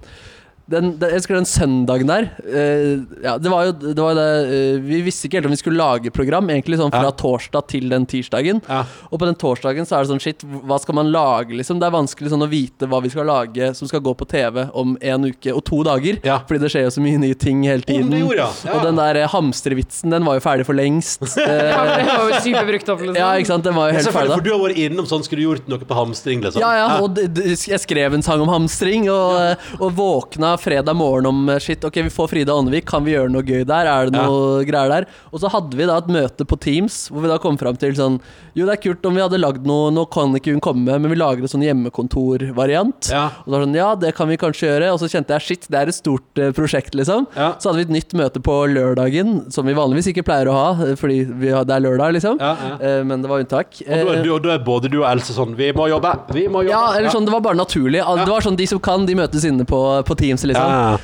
den, 0.71 0.95
den, 0.97 1.11
jeg 1.11 1.19
husker 1.21 1.35
den 1.37 1.45
søndagen 1.45 2.09
der 2.09 2.23
eh, 2.41 2.95
ja, 3.21 3.35
Det 3.37 3.51
var 3.53 3.67
jo 3.67 3.73
det, 3.83 3.93
var 4.01 4.15
det 4.17 4.25
eh, 4.49 4.79
Vi 4.81 5.01
visste 5.05 5.27
ikke 5.27 5.37
helt 5.37 5.45
om 5.49 5.53
vi 5.53 5.59
skulle 5.61 5.77
lage 5.77 6.09
program, 6.15 6.47
egentlig 6.49 6.79
sånn 6.79 6.89
fra 6.93 7.03
Ja. 7.05 7.11
torsdag 7.13 7.67
til 7.69 7.85
den 7.91 8.07
tirsdagen. 8.09 8.61
Ja. 8.65 8.79
Og 9.11 9.19
på 9.21 9.27
den 9.29 9.37
torsdagen 9.37 9.85
så 9.85 9.99
er 9.99 10.05
det 10.07 10.09
sånn 10.13 10.21
shit, 10.23 10.41
hva 10.65 10.79
skal 10.81 10.97
man 10.97 11.11
lage, 11.13 11.53
liksom? 11.59 11.77
Det 11.81 11.85
er 11.85 11.93
vanskelig 11.93 12.31
sånn 12.33 12.41
å 12.45 12.49
vite 12.49 12.89
hva 12.89 12.97
vi 13.05 13.11
skal 13.13 13.27
lage 13.29 13.69
som 13.77 13.87
skal 13.91 14.01
gå 14.05 14.15
på 14.17 14.25
TV 14.31 14.63
om 14.73 14.95
en 15.05 15.27
uke 15.29 15.53
og 15.53 15.61
to 15.69 15.83
dager. 15.85 16.17
Ja. 16.25 16.39
Fordi 16.49 16.63
det 16.65 16.71
skjer 16.73 16.87
jo 16.87 16.93
så 16.97 17.03
mye 17.05 17.21
nye 17.21 17.37
ting 17.37 17.61
hele 17.69 17.85
tiden. 17.85 18.09
det 18.09 18.23
gjorde. 18.23 18.47
Og 18.73 18.81
den 18.87 18.97
der 19.03 19.21
eh, 19.21 19.29
hamstervitsen, 19.35 20.09
den 20.15 20.25
var 20.25 20.39
jo 20.39 20.45
ferdig 20.47 20.65
for 20.69 20.77
lengst. 20.77 21.21
Eh, 21.45 21.69
Ja, 21.75 21.83
det 21.99 22.05
var 22.09 22.29
jo 22.31 22.39
superbrukt 22.41 22.89
opp, 22.89 23.01
liksom. 23.05 23.17
ja, 23.19 23.29
ikke 23.37 23.49
sant? 23.51 23.63
Den 23.67 23.75
var 23.77 23.91
jo 23.91 23.97
helt 23.99 24.09
ferdig 24.15 24.31
da. 24.31 24.35
for 24.39 24.45
du 24.45 24.51
har 24.55 24.61
vært 24.65 24.79
innom 24.81 25.05
sånn 25.09 25.23
Skulle 25.25 25.43
du 25.43 25.47
gjort 25.49 25.67
noe 25.69 25.85
på 25.87 25.97
hamstring, 25.97 26.41
liksom? 26.41 26.61
Ja, 26.63 26.71
ja, 26.79 26.87
og 27.03 27.13
d- 27.17 27.27
d- 27.29 27.53
jeg 27.53 27.81
skrev 27.83 28.15
en 28.17 28.23
sang 28.25 28.41
om 28.41 28.49
hamstring, 28.49 29.05
og, 29.11 29.61
og 29.79 29.93
våkna 29.97 30.54
fredag 30.61 30.95
morgen 30.97 31.29
om 31.29 31.49
eh, 31.49 31.59
shit, 31.63 31.83
ok, 31.85 32.01
vi 32.07 32.13
får 32.13 32.31
Frida 32.31 32.53
Åndevik, 32.55 32.85
kan 32.89 33.05
vi 33.05 33.13
gjøre 33.15 33.31
noe 33.33 33.45
gøy 33.45 33.63
der? 33.67 33.89
Er 33.91 34.09
det 34.09 34.15
noe 34.19 34.63
greier 34.67 34.91
der? 34.91 35.07
Og 35.31 35.41
så 35.43 35.51
hadde 35.53 35.77
vi 35.77 35.87
da 35.89 35.97
et 36.01 36.09
møte 36.11 36.47
på 36.47 36.57
Teams, 36.61 37.05
hvor 37.11 37.25
vi 37.25 37.31
da 37.31 37.37
kom 37.41 37.57
fram 37.61 37.77
til 37.81 37.95
sånn 37.97 38.19
Jo, 38.55 38.65
det 38.67 38.77
er 38.77 38.81
kult 38.85 39.05
om 39.07 39.17
vi 39.17 39.23
hadde 39.23 39.39
lagd 39.41 39.65
noe, 39.67 39.89
nå 39.91 40.05
kan 40.13 40.31
ikke 40.37 40.53
hun 40.55 40.61
komme, 40.63 40.95
men 40.99 41.11
vi 41.11 41.17
lager 41.19 41.43
en 41.43 41.51
sånn 41.51 41.65
hjemmekontorvariant. 41.65 43.09
Ja. 43.11 43.25
Og 43.43 43.49
så 43.49 43.51
var 43.51 43.59
det 43.63 43.67
sånn, 43.67 43.77
ja, 43.77 43.89
det 43.99 44.13
kan 44.15 44.29
vi 44.31 44.37
kanskje 44.39 44.69
gjøre. 44.69 44.91
Og 44.93 45.01
så 45.01 45.09
kjente 45.11 45.35
jeg 45.35 45.43
shit, 45.43 45.67
det 45.71 45.81
er 45.81 45.91
et 45.91 45.97
stort 45.97 46.39
uh, 46.39 46.51
prosjekt, 46.55 46.95
liksom. 46.95 47.27
Ja. 47.35 47.49
Så 47.59 47.69
hadde 47.69 47.81
vi 47.81 47.87
et 47.89 47.93
nytt 47.97 48.15
møte 48.15 48.39
på 48.43 48.55
lørdagen, 48.71 49.33
som 49.51 49.67
vi 49.67 49.75
vanligvis 49.75 50.07
ikke 50.13 50.23
pleier 50.27 50.47
å 50.51 50.55
ha, 50.55 50.69
eh, 50.85 50.93
fordi 50.99 51.17
vi 51.41 51.51
har, 51.51 51.67
det 51.67 51.75
er 51.75 51.83
lørdag, 51.83 52.15
liksom. 52.15 52.39
Ja, 52.39 52.53
ja. 52.69 52.77
Eh, 52.79 53.01
Men 53.03 53.25
det 53.25 53.31
var 53.31 53.43
unntak. 53.43 53.75
Og 53.83 54.13
da 54.13 54.23
og 54.35 54.41
da 54.45 54.53
er 54.55 54.63
både 54.65 54.91
du 54.91 55.01
og 55.01 55.07
Else 55.09 55.35
sånn 55.35 55.53
Vi 55.59 55.67
må 55.75 55.89
jobbe! 55.91 56.13
Vi 56.35 56.47
må 56.47 56.63
jobbe! 56.63 56.71
ja, 56.71 56.95
eller 56.97 57.11
sånn, 57.13 57.27
det 57.27 57.33
var 57.35 57.43
bare 57.45 57.59
naturlig. 57.59 57.99
Det 57.99 58.29
var 58.31 58.45
sånn 58.45 58.57
De 58.59 58.67
som 58.71 58.79
kan, 58.79 59.03
de 59.07 59.17
møtes 59.19 59.43
inne 59.47 59.67
på, 59.67 59.81
på 60.07 60.17
Teams, 60.19 60.44
liksom. 60.45 60.71
Ja. 60.71 60.99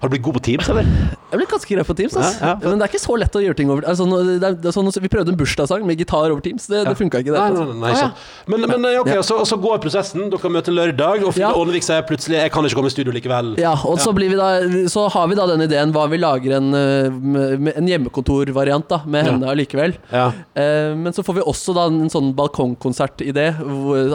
Har 0.00 0.08
du 0.08 0.12
blitt 0.14 0.22
god 0.22 0.34
på 0.38 0.42
Teams, 0.46 0.68
eller? 0.70 0.86
Jeg 1.28 1.38
ble 1.40 1.46
ganske 1.50 1.74
grei 1.74 1.84
på 1.84 1.94
Teams. 1.98 2.14
Ass. 2.16 2.36
Ja, 2.40 2.52
ja. 2.54 2.54
Men 2.62 2.78
det 2.78 2.86
er 2.86 2.90
ikke 2.92 3.00
så 3.02 3.16
lett 3.18 3.34
å 3.36 3.40
gjøre 3.42 3.56
ting 3.58 3.70
over 3.74 3.82
altså, 3.90 4.04
det 4.08 4.46
er, 4.46 4.54
det 4.62 4.68
er 4.70 4.74
sånn, 4.76 4.88
Vi 5.02 5.10
prøvde 5.12 5.32
en 5.34 5.38
bursdagssang 5.40 5.82
med 5.88 5.98
gitar 6.00 6.30
over 6.30 6.40
Teams. 6.44 6.66
Det, 6.70 6.84
det 6.86 6.94
funka 6.96 7.20
ikke. 7.24 7.34
Det, 7.34 7.40
Nei, 7.40 7.48
altså. 7.50 7.64
nei, 7.66 7.74
nei, 7.74 7.90
nei, 7.92 7.98
sant. 7.98 8.22
Men, 8.46 8.64
men 8.70 8.86
ok, 9.02 9.10
Ja. 9.18 9.22
så, 9.26 9.40
så 9.48 9.58
går 9.60 9.80
prosessen. 9.82 10.28
Dere 10.32 10.52
møter 10.54 10.72
lørdag, 10.72 11.24
og 11.28 11.36
Ja. 11.38 11.50
Ånevik 11.58 11.82
sier 11.84 12.02
plutselig 12.08 12.38
'jeg 12.38 12.52
kan 12.54 12.64
ikke 12.64 12.78
komme 12.78 12.86
i 12.88 12.94
studio 12.94 13.12
likevel'. 13.12 13.58
Ja, 13.58 13.74
og 13.84 13.98
så, 13.98 14.12
blir 14.14 14.30
vi 14.30 14.36
da, 14.38 14.48
så 14.88 15.08
har 15.10 15.26
vi 15.28 15.34
da 15.34 15.46
den 15.50 15.60
ideen 15.66 15.92
hva 15.92 16.06
vi 16.08 16.16
lager 16.22 16.56
en, 16.56 16.72
eh, 16.74 17.74
en 17.76 17.86
hjemmekontorvariant 17.90 18.88
da, 18.88 19.02
med 19.04 19.24
Ja. 19.26 19.32
henne 19.32 19.46
allikevel. 19.50 19.96
Ja. 20.12 20.28
Eh, 20.54 20.94
men 20.94 21.12
så 21.12 21.22
får 21.26 21.34
vi 21.40 21.42
også 21.42 21.74
da 21.74 21.86
en 21.90 22.08
sånn 22.08 22.32
balkongkonsertidé, 22.34 23.48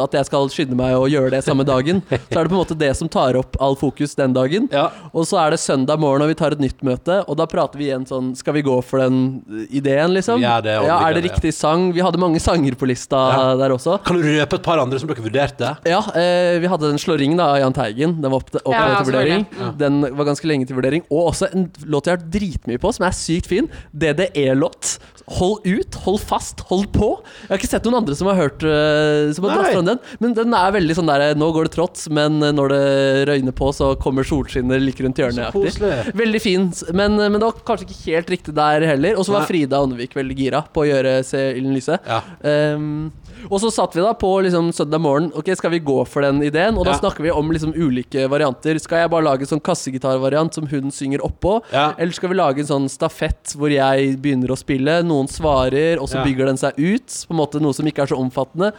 at 0.03 0.11
jeg 0.17 0.25
skal 0.25 0.47
skynde 0.49 0.75
meg 0.79 0.95
å 0.95 1.05
gjøre 1.09 1.31
det 1.31 1.43
samme 1.43 1.65
dagen. 1.67 2.01
Så 2.33 2.39
er 2.39 2.43
det 2.47 2.49
på 2.51 2.55
en 2.57 2.63
måte 2.65 2.77
det 2.77 2.95
som 2.97 3.09
tar 3.09 3.35
opp 3.37 3.55
all 3.61 3.75
fokus 3.75 4.15
den 4.15 4.33
dagen. 4.33 4.69
Ja. 4.71 4.89
Og 5.13 5.25
så 5.27 5.37
er 5.37 5.51
det 5.51 5.59
søndag 5.59 5.72
morgen, 5.77 6.21
og 6.21 6.29
vi 6.29 6.35
tar 6.35 6.51
et 6.53 6.59
nytt 6.61 6.81
møte, 6.83 7.19
og 7.27 7.37
da 7.37 7.45
prater 7.49 7.77
vi 7.79 7.89
igjen 7.89 8.05
sånn 8.07 8.35
Skal 8.35 8.53
vi 8.53 8.61
gå 8.61 8.75
for 8.85 8.99
den 8.99 9.43
ideen, 9.69 10.13
liksom? 10.13 10.41
Ja, 10.41 10.59
det 10.61 10.71
er 10.71 10.85
ja, 10.87 10.99
er 11.07 11.13
det 11.17 11.23
ja. 11.23 11.31
riktig 11.31 11.53
sang? 11.53 11.91
Vi 11.93 12.01
hadde 12.01 12.19
mange 12.21 12.39
sanger 12.39 12.75
på 12.75 12.87
lista 12.89 13.17
Ja. 13.33 13.55
der 13.55 13.69
også. 13.75 13.97
Kan 14.03 14.17
du 14.21 14.23
røpe 14.23 14.55
et 14.55 14.63
par 14.63 14.77
andre 14.79 14.99
som 14.99 15.07
dere 15.09 15.23
vurderte? 15.23 15.77
Ja, 15.85 15.99
eh, 16.15 16.59
vi 16.59 16.67
hadde 16.67 16.89
den 16.89 16.97
Slå 17.03 17.17
ring 17.19 17.35
da, 17.37 17.49
av 17.53 17.59
Jahn 17.59 17.73
Teigen. 17.73 18.21
Den 18.21 18.31
var 18.31 18.39
opp, 18.39 18.53
opp 18.55 18.71
Ja, 18.71 19.01
til 19.01 19.11
vurdering. 19.11 19.45
Den 19.77 20.01
var 20.15 20.25
ganske 20.25 20.47
lenge 20.47 20.67
til 20.67 20.75
vurdering. 20.77 21.03
Og 21.09 21.31
også 21.33 21.49
en 21.53 21.69
låt 21.85 22.05
jeg 22.05 22.15
har 22.15 22.21
hørt 22.21 22.31
dritmye 22.31 22.79
på, 22.79 22.93
som 22.93 23.05
er 23.07 23.11
sykt 23.17 23.47
fin. 23.47 23.67
DDE-låt. 23.91 24.97
Hold 25.37 25.63
ut, 25.63 25.95
hold 26.03 26.19
fast, 26.19 26.59
hold 26.67 26.89
på. 26.91 27.13
Jeg 27.45 27.49
har 27.49 27.59
ikke 27.61 27.69
sett 27.71 27.85
noen 27.87 28.01
andre 28.01 28.15
som 28.19 28.27
har 28.27 28.35
hørt 28.35 28.63
eh, 28.67 29.31
Som 29.35 29.45
har 29.47 29.55
dratt 29.55 29.71
fram 29.71 29.87
den. 29.87 29.99
Men 30.19 30.33
den 30.35 30.53
er 30.57 30.73
veldig 30.75 30.97
sånn 30.97 31.07
der 31.07 31.35
Nå 31.39 31.47
går 31.55 31.69
det 31.69 31.73
trått, 31.77 32.01
men 32.13 32.39
når 32.43 32.73
det 32.73 32.81
røyner 33.31 33.55
på, 33.55 33.71
så 33.75 33.93
kommer 33.99 34.27
solskinner 34.27 34.81
like 34.83 35.03
rundt 35.05 35.19
hjørnet. 35.21 35.55
Koselig. 35.65 36.13
Veldig 36.23 36.41
fin, 36.43 36.69
men, 36.93 37.15
men 37.17 37.39
det 37.39 37.47
var 37.49 37.59
kanskje 37.65 37.87
ikke 37.89 37.99
helt 38.11 38.29
riktig 38.35 38.55
der 38.57 38.85
heller. 38.93 39.17
Og 39.17 39.25
så 39.27 39.33
var. 39.37 39.47
Frida 39.49 39.79
Åndevik 39.83 40.13
veldig 40.15 40.37
gira 40.37 40.61
på 40.73 40.83
å 40.83 40.87
gjøre 40.87 41.17
Se 41.27 41.39
ilden 41.57 41.73
lyse. 41.75 41.97
Ja. 42.07 42.21
Um, 42.75 43.11
og 43.49 43.59
så 43.59 43.67
satt 43.75 43.95
vi 43.97 43.99
da 44.03 44.13
på 44.15 44.29
liksom 44.45 44.69
søndag 44.71 45.01
morgen 45.03 45.25
Ok, 45.35 45.49
skal 45.59 45.73
vi 45.73 45.81
gå 45.83 45.97
for 46.07 46.23
den 46.23 46.39
ideen? 46.45 46.77
Og 46.79 46.85
da 46.87 46.93
Ja. 46.93 46.99
snakker 47.01 47.25
vi 47.25 47.31
om 47.33 47.51
liksom 47.51 47.73
ulike 47.75 48.23
varianter. 48.31 48.79
Skal 48.79 49.01
jeg 49.03 49.11
bare 49.11 49.25
lage 49.27 49.43
en 49.43 49.51
sånn 49.51 49.63
kassegitarvariant 49.63 50.53
som 50.55 50.67
hun 50.71 50.91
synger 50.95 51.19
oppå? 51.27 51.57
Ja. 51.73 51.89
Eller 51.97 52.13
skal 52.15 52.29
vi 52.31 52.35
lage 52.39 52.59
en 52.63 52.69
sånn 52.71 52.89
stafett 52.89 53.55
hvor 53.59 53.69
jeg 53.73 54.15
begynner 54.23 54.53
å 54.53 54.57
spille, 54.57 55.01
noen 55.03 55.27
svarer, 55.27 55.99
og 55.99 56.07
så 56.07 56.23
bygger 56.23 56.45
den 56.53 56.57
seg 56.61 56.77
ut? 56.79 57.07
På 57.27 57.35
en 57.35 57.41
måte 57.41 57.59
Noe 57.63 57.73
som 57.75 57.85
ikke 57.85 58.03
er 58.03 58.13
så 58.13 58.19
omfattende. 58.19 58.71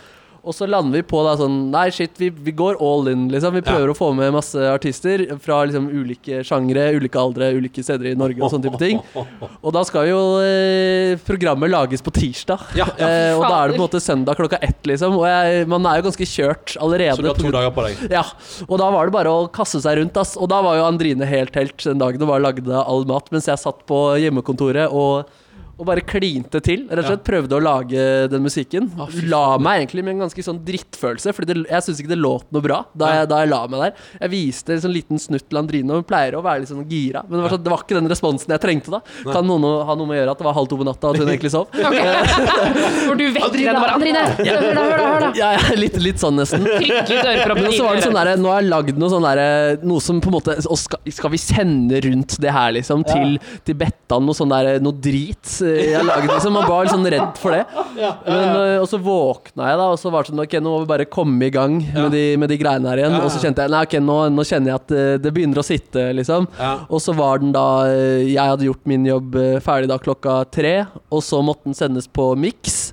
Og 0.44 0.54
så 0.56 0.68
lander 0.68 1.00
vi 1.00 1.06
på 1.08 1.22
da 1.24 1.34
sånn 1.40 1.56
Nei, 1.72 1.86
shit, 1.94 2.12
vi, 2.20 2.28
vi 2.28 2.52
går 2.54 2.76
all 2.84 3.08
in, 3.10 3.26
liksom. 3.32 3.54
Vi 3.56 3.62
prøver 3.64 3.90
å 3.90 3.96
få 3.96 4.10
med 4.16 4.34
masse 4.34 4.60
artister 4.68 5.24
fra 5.42 5.62
liksom 5.64 5.88
ulike 5.88 6.42
sjangre, 6.46 6.86
ulike 6.98 7.20
aldre, 7.20 7.48
ulike 7.56 7.84
steder 7.84 8.12
i 8.12 8.14
Norge 8.18 8.42
og 8.44 8.52
sånne 8.52 8.68
type 8.68 8.80
ting. 8.82 9.00
Og 9.16 9.72
da 9.74 9.82
skal 9.88 10.10
jo 10.10 10.20
eh, 10.44 11.14
programmet 11.24 11.72
lages 11.72 12.04
på 12.04 12.12
tirsdag. 12.14 12.66
Ja, 12.78 12.88
ja. 13.00 13.08
Eh, 13.08 13.32
og 13.38 13.46
da 13.48 13.62
er 13.62 13.72
det 13.72 13.78
på 13.78 13.80
en 13.80 13.86
måte 13.86 14.02
søndag 14.04 14.38
klokka 14.38 14.60
ett, 14.60 14.82
liksom. 14.90 15.16
Og 15.18 15.26
jeg, 15.30 15.64
man 15.70 15.88
er 15.90 16.00
jo 16.00 16.08
ganske 16.10 16.28
kjørt 16.28 16.76
allerede. 16.76 17.16
Så 17.18 17.24
du 17.24 17.32
har 17.32 17.40
to 17.40 17.54
dager 17.54 17.74
på 17.74 17.88
deg. 17.88 18.04
ja, 18.18 18.24
og 18.68 18.76
da 18.80 18.90
var 18.94 19.08
det 19.08 19.16
bare 19.16 19.32
å 19.32 19.46
kaste 19.54 19.80
seg 19.84 19.98
rundt. 20.02 20.20
Ass. 20.20 20.36
Og 20.36 20.50
da 20.52 20.60
var 20.64 20.78
jo 20.78 20.86
Andrine 20.86 21.26
helt 21.28 21.54
helt 21.54 21.84
den 21.84 22.02
dagen 22.02 22.22
og 22.22 22.30
bare 22.30 22.44
lagde 22.44 22.84
all 22.84 23.06
mat, 23.08 23.30
mens 23.34 23.48
jeg 23.50 23.60
satt 23.60 23.82
på 23.88 24.04
hjemmekontoret 24.22 24.92
og, 24.92 25.30
og 25.74 25.86
bare 25.88 26.02
klinte 26.06 26.60
til. 26.64 26.84
Rett 26.90 27.02
og 27.04 27.10
slett 27.10 27.24
prøvde 27.26 27.56
å 27.56 27.62
lage 27.62 28.04
den 28.30 28.44
musikken. 28.44 28.90
la 29.30 29.58
meg 29.58 29.82
egentlig 29.82 30.04
med 30.06 30.14
en 30.14 30.24
ganske 30.24 30.44
sånn 30.46 30.60
drittfølelse, 30.64 31.32
Fordi 31.34 31.50
det, 31.50 31.56
jeg 31.70 31.86
syns 31.86 32.02
ikke 32.02 32.12
det 32.12 32.20
låt 32.20 32.46
noe 32.54 32.62
bra 32.62 32.84
da 32.94 33.10
jeg, 33.10 33.28
da 33.32 33.40
jeg 33.42 33.50
la 33.50 33.60
meg 33.70 33.82
der. 33.82 34.04
Jeg 34.20 34.32
viste 34.34 34.74
en 34.74 34.82
sånn 34.84 34.94
liten 34.94 35.18
snutt 35.20 35.48
til 35.48 35.58
Andrine, 35.58 35.90
og 35.90 36.02
hun 36.02 36.06
pleier 36.08 36.36
å 36.38 36.42
være 36.44 36.62
litt 36.62 36.70
sånn 36.70 36.84
gira. 36.90 37.24
Men 37.26 37.38
det 37.38 37.42
var, 37.46 37.54
sånn, 37.56 37.64
det 37.64 37.72
var 37.74 37.84
ikke 37.84 37.98
den 37.98 38.10
responsen 38.12 38.54
jeg 38.54 38.62
trengte 38.62 38.94
da. 38.94 39.00
Kan 39.26 39.48
noen 39.48 39.66
ha 39.88 39.96
noe 39.98 40.06
med 40.06 40.16
å 40.16 40.20
gjøre 40.20 40.36
at 40.36 40.42
det 40.42 40.48
var 40.48 40.56
halv 40.60 40.70
to 40.70 40.78
på 40.78 40.86
natta, 40.86 41.10
og 41.10 41.18
at 41.18 41.24
hun 41.24 41.32
egentlig 41.34 41.52
sov? 41.54 41.66
Hvor 41.74 43.18
du 43.20 43.26
vekker 43.34 43.64
henne 43.64 43.82
bare 43.82 43.98
Andrine! 43.98 44.24
Hør 44.38 44.78
da, 44.78 44.86
hør 44.86 44.96
da, 45.00 45.08
hør 45.10 45.26
da! 45.26 45.32
Ja, 45.40 45.50
ja, 45.56 45.74
litt, 45.78 45.96
litt 45.98 46.22
sånn 46.22 46.38
nesten. 46.38 46.62
Trykk 46.68 47.10
litt 47.10 47.26
øreproppen 47.26 47.72
så 47.74 47.88
var 47.88 47.98
det 47.98 48.04
sånn 48.06 48.16
der, 48.20 48.32
Nå 48.38 48.52
har 48.52 48.62
jeg 48.62 48.70
lagd 48.70 49.00
noe 49.00 49.10
sånn 49.10 49.26
der, 49.26 49.42
Noe 49.82 50.02
som 50.04 50.20
på 50.22 50.30
en 50.30 50.36
måte 50.36 50.54
og 50.62 50.78
skal, 50.78 51.00
skal 51.10 51.32
vi 51.34 51.40
sende 51.42 51.98
rundt 52.04 52.36
det 52.42 52.52
her, 52.54 52.70
liksom? 52.76 53.02
Til, 53.08 53.36
til 53.66 53.78
Bettan? 53.80 54.24
Noe 54.24 54.36
sånn 54.38 54.52
der 54.52 54.78
Noe 54.84 54.94
drit 55.02 55.56
eh, 55.63 55.63
jeg 55.64 56.04
laget, 56.06 56.28
liksom. 56.30 56.54
Man 56.56 56.66
var 56.68 56.84
litt 56.84 56.94
sånn 56.94 57.08
redd 57.14 57.40
for 57.40 57.54
det. 57.54 57.62
Men, 58.28 58.48
eh, 58.58 58.76
og 58.82 58.88
så 58.90 59.00
våkna 59.02 59.70
jeg, 59.70 59.80
da, 59.80 59.88
og 59.94 60.00
så 60.00 60.12
var 60.12 60.24
det 60.24 60.32
sånn 60.32 60.42
Ok, 60.44 60.56
nå 60.60 60.72
må 60.74 60.82
vi 60.82 60.90
bare 60.90 61.06
komme 61.10 61.48
i 61.48 61.52
gang 61.54 61.78
med, 61.80 62.10
de, 62.14 62.24
med 62.40 62.50
de 62.52 62.58
greiene 62.60 62.90
her 62.90 63.02
igjen. 63.04 63.16
Og 63.20 63.30
så 63.32 63.42
kjente 63.42 63.64
jeg 63.64 63.74
Nei, 63.74 63.84
ok, 63.88 63.96
nå, 64.04 64.18
nå 64.34 64.46
kjenner 64.48 64.74
jeg 64.74 64.80
at 64.82 64.94
eh, 64.96 65.12
det 65.24 65.32
begynner 65.34 65.62
å 65.62 65.66
sitte, 65.66 66.08
liksom. 66.20 66.48
Og 66.88 67.00
så 67.02 67.14
var 67.16 67.40
den 67.42 67.54
da 67.54 67.66
eh, 67.90 68.26
Jeg 68.32 68.42
hadde 68.42 68.68
gjort 68.68 68.84
min 68.90 69.06
jobb 69.08 69.38
eh, 69.40 69.56
ferdig 69.64 69.90
da 69.90 69.98
klokka 70.02 70.42
tre, 70.52 70.74
og 71.08 71.24
så 71.24 71.40
måtte 71.44 71.70
den 71.70 71.78
sendes 71.78 72.10
på 72.10 72.32
miks. 72.38 72.83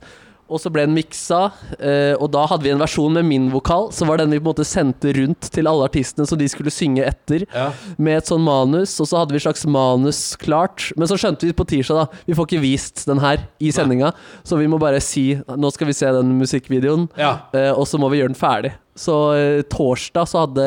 Og 0.51 0.59
så 0.59 0.69
ble 0.73 0.83
den 0.85 0.95
miksa, 0.97 1.45
eh, 1.79 2.11
og 2.19 2.27
da 2.33 2.43
hadde 2.51 2.65
vi 2.67 2.73
en 2.73 2.81
versjon 2.81 3.13
med 3.15 3.23
min 3.29 3.45
vokal. 3.53 3.87
Så 3.95 4.05
var 4.09 4.19
den 4.19 4.33
vi 4.35 4.39
på 4.41 4.49
en 4.49 4.51
måte 4.51 4.65
sendte 4.67 5.13
rundt 5.15 5.47
til 5.55 5.69
alle 5.71 5.87
artistene 5.87 6.27
som 6.27 6.37
de 6.41 6.49
skulle 6.51 6.73
synge 6.75 7.05
etter. 7.07 7.45
Ja. 7.55 7.69
Med 7.97 8.17
et 8.19 8.27
sånn 8.29 8.43
manus, 8.43 8.97
og 8.99 9.07
så 9.07 9.21
hadde 9.21 9.31
vi 9.31 9.39
et 9.39 9.45
slags 9.47 9.63
manus 9.65 10.21
klart. 10.41 10.89
Men 10.99 11.07
så 11.07 11.15
skjønte 11.21 11.47
vi 11.47 11.55
på 11.55 11.65
tirsdag 11.71 12.01
da 12.01 12.21
Vi 12.27 12.35
får 12.35 12.49
ikke 12.49 12.61
vist 12.63 13.05
den 13.07 13.23
her 13.23 13.47
i 13.63 13.71
sendinga, 13.71 14.11
så 14.43 14.59
vi 14.59 14.67
må 14.67 14.77
bare 14.81 14.99
si 15.01 15.29
Nå 15.47 15.71
skal 15.73 15.87
vi 15.87 15.93
se 15.95 16.11
den 16.11 16.35
musikkvideoen, 16.39 17.07
Ja. 17.17 17.37
eh, 17.53 17.71
og 17.71 17.87
så 17.87 17.97
må 17.99 18.09
vi 18.11 18.19
gjøre 18.19 18.33
den 18.35 18.39
ferdig. 18.39 18.73
Så 18.95 19.15
eh, 19.33 19.61
torsdag 19.71 20.27
så 20.27 20.41
hadde 20.45 20.65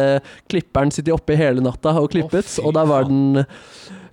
klipperen 0.51 0.91
sittet 0.95 1.13
oppe 1.15 1.37
hele 1.37 1.61
natta 1.61 1.93
og 2.01 2.11
klippet, 2.15 2.47
fy 2.49 2.63
og 2.65 2.73
da 2.75 2.85
var 2.89 3.05
den 3.05 3.45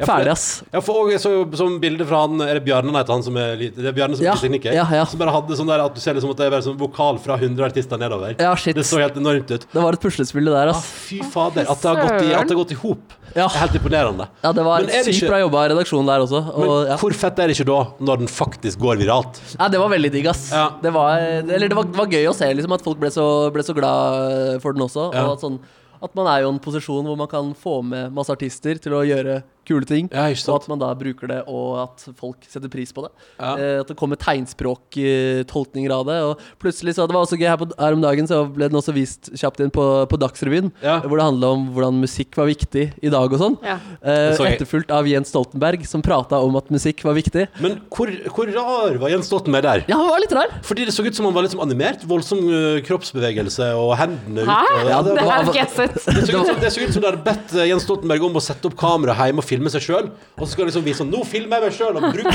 ferdig, 0.02 0.32
ass. 0.34 0.46
Ja, 0.74 0.82
for 0.84 1.06
også, 1.06 1.20
så, 1.22 1.32
sånn 1.62 1.78
bilde 1.82 2.06
fra 2.10 2.24
han 2.26 2.42
Er 2.42 2.58
det 2.58 2.64
Bjarne 2.66 2.90
han 2.92 2.98
heter 2.98 3.14
han 3.14 3.24
som 3.24 3.38
er 3.38 3.56
lite- 3.60 3.78
Det 3.78 3.88
er 3.92 3.96
Bjarne 3.96 4.18
som 4.18 4.26
Ja, 4.26 4.34
er 4.34 4.42
tekniker? 4.42 4.74
ja, 4.74 4.86
ja. 4.92 5.06
Som 5.06 5.20
bare 5.22 5.32
hadde 5.36 5.56
sånn 5.56 5.68
der 5.70 5.80
at 5.86 5.94
du 5.96 6.02
ser 6.02 6.16
liksom 6.18 6.32
at 6.34 6.38
det 6.42 6.48
er 6.48 6.54
bare 6.56 6.66
sånn 6.66 6.78
vokal 6.80 7.20
fra 7.22 7.38
100 7.38 7.64
artister 7.70 7.98
nedover. 8.02 8.36
Ja, 8.40 8.54
shit. 8.56 8.76
Det 8.76 8.84
så 8.84 9.00
helt 9.00 9.16
enormt 9.16 9.50
ut. 9.52 9.66
Det 9.72 9.82
var 9.82 9.94
et 9.94 10.02
puslespill 10.02 10.46
det 10.50 10.54
der, 10.58 10.68
Ah, 10.74 10.76
ass. 10.76 10.86
fy 11.08 11.22
fader. 11.22 11.70
At 11.70 11.82
det 11.82 11.90
har 11.96 12.02
gått 12.02 12.22
i, 12.26 12.34
at 12.34 12.48
det 12.48 12.56
har 12.58 12.64
gått 12.66 12.72
i 12.76 12.80
hop. 12.82 13.14
Ja. 13.36 13.46
er 13.48 13.60
helt 13.62 13.76
imponerende. 13.80 14.28
Ja, 14.44 14.52
det 14.52 14.64
var 14.66 14.86
sykt 14.88 15.12
ikke- 15.14 15.30
bra 15.32 15.40
jobba 15.40 15.64
av 15.64 15.70
redaksjonen 15.72 16.10
der 16.12 16.24
også. 16.26 16.42
Men 16.58 16.72
ja. 16.92 16.98
hvor 16.98 17.14
fett 17.14 17.40
er 17.40 17.48
det 17.48 17.58
ikke 17.58 17.68
da, 17.70 17.80
når 18.00 18.18
den 18.24 18.28
faktisk 18.28 18.80
går 18.80 18.98
viralt? 19.02 19.40
Ja, 19.58 19.68
det 19.68 19.80
var 19.80 19.90
veldig 19.90 20.12
digg, 20.12 20.28
ass. 20.28 20.52
Ja. 20.52 20.70
Det, 20.82 20.92
var, 20.94 21.18
eller 21.20 21.68
det, 21.68 21.76
var, 21.76 21.84
det 21.84 21.98
var 22.02 22.08
gøy 22.08 22.28
å 22.28 22.36
se 22.36 22.50
liksom, 22.54 22.74
at 22.74 22.84
folk 22.84 23.00
ble 23.00 23.12
så, 23.14 23.28
ble 23.54 23.64
så 23.64 23.76
glad 23.78 24.62
for 24.62 24.74
den 24.74 24.84
også. 24.88 25.08
Og 25.14 25.32
at, 25.36 25.46
sånn, 25.46 25.60
at 26.02 26.16
man 26.18 26.28
er 26.28 26.42
jo 26.44 26.50
i 26.50 26.54
en 26.56 26.60
posisjon 26.60 27.06
hvor 27.06 27.18
man 27.18 27.28
kan 27.32 27.54
få 27.56 27.82
med 27.86 28.12
masse 28.14 28.34
artister 28.34 28.80
til 28.82 28.98
å 28.98 29.04
gjøre 29.06 29.42
kule 29.72 29.88
ting. 29.88 30.12
Ja, 30.12 30.28
ikke 30.32 30.44
sant? 30.44 30.54
og 30.54 30.62
at 30.62 30.70
man 30.74 30.82
da 30.84 30.92
bruker 31.00 31.32
det, 31.32 31.40
og 31.48 31.80
at 31.86 32.06
folk 32.20 32.46
setter 32.52 32.72
pris 32.72 32.92
på 32.96 33.06
det. 33.08 33.12
Ja. 33.40 33.52
Eh, 33.56 33.80
at 33.82 33.92
det 33.92 33.98
kommer 34.00 34.20
tegnspråktolkninger 34.20 35.94
av 35.96 36.06
det. 36.10 36.18
Og 36.28 36.46
plutselig 36.62 36.96
så 36.98 37.08
Det 37.08 37.16
var 37.16 37.26
også 37.26 37.40
gøy 37.40 37.48
her, 37.50 37.60
på, 37.60 37.70
her 37.80 37.98
om 37.98 38.04
dagen, 38.04 38.28
så 38.30 38.44
ble 38.52 38.70
den 38.70 38.80
også 38.80 38.94
vist 38.96 39.32
kjapt 39.38 39.64
inn 39.64 39.72
på, 39.74 39.86
på 40.12 40.20
Dagsrevyen. 40.22 40.72
Ja. 40.84 41.00
Hvor 41.06 41.18
det 41.20 41.28
handla 41.28 41.54
om 41.56 41.68
hvordan 41.76 42.00
musikk 42.02 42.38
var 42.40 42.50
viktig 42.50 42.86
i 43.02 43.12
dag 43.12 43.32
og 43.32 43.42
sånn. 43.42 43.58
Ja. 43.66 43.78
Eh, 44.02 44.40
etterfulgt 44.52 44.92
av 44.94 45.08
Jens 45.10 45.32
Stoltenberg, 45.32 45.86
som 45.88 46.04
prata 46.06 46.40
om 46.44 46.56
at 46.60 46.70
musikk 46.74 47.04
var 47.08 47.16
viktig. 47.18 47.48
Men 47.64 47.80
hvor, 47.94 48.12
hvor 48.36 48.52
rar 48.56 48.98
var 49.02 49.14
Jens 49.14 49.30
Stoltenberg 49.32 49.68
der? 49.68 49.86
Ja, 49.92 50.00
han 50.00 50.12
var 50.12 50.24
litt 50.24 50.36
rar. 50.36 50.54
Fordi 50.68 50.88
det 50.88 50.96
så 50.96 51.06
ut 51.06 51.16
som 51.18 51.28
han 51.30 51.36
var 51.36 51.46
litt 51.46 51.56
som 51.56 51.64
animert. 51.64 52.06
Voldsom 52.08 52.42
øh, 52.48 52.80
kroppsbevegelse 52.88 53.72
og 53.80 53.96
hendene 54.00 54.46
Hæ? 54.48 54.60
ut. 54.62 54.72
Og, 54.72 54.90
Ja, 54.92 55.02
det, 55.06 55.16
Det 55.16 55.22
det, 55.22 56.26
så 56.28 56.40
ut 56.40 56.48
som, 56.48 56.60
det 56.64 56.72
så 56.74 56.82
ut 56.82 56.94
som 56.94 57.04
de 57.04 57.10
hadde 57.10 57.24
bedt 57.26 57.54
øh, 57.56 57.68
Jens 57.70 57.86
Stoltenberg 57.88 58.26
om 58.28 58.40
å 58.40 58.44
sette 58.44 58.68
opp 58.70 58.78
kamera 58.80 59.16
hjemme 59.20 59.44
og 59.44 59.48
filme 59.48 59.61
seg 59.70 59.82
sjøl. 59.86 60.08
Og 60.40 60.48
så 60.48 60.52
skal 60.56 60.64
han 60.64 60.70
liksom 60.72 60.84
vise 60.88 60.98
sånn 61.04 61.12
Nå 61.14 61.22
filmer 61.30 61.62
jeg 61.62 61.70
meg 61.70 61.76
sjøl! 61.78 61.96
Og 61.96 62.02
bruker 62.02 62.32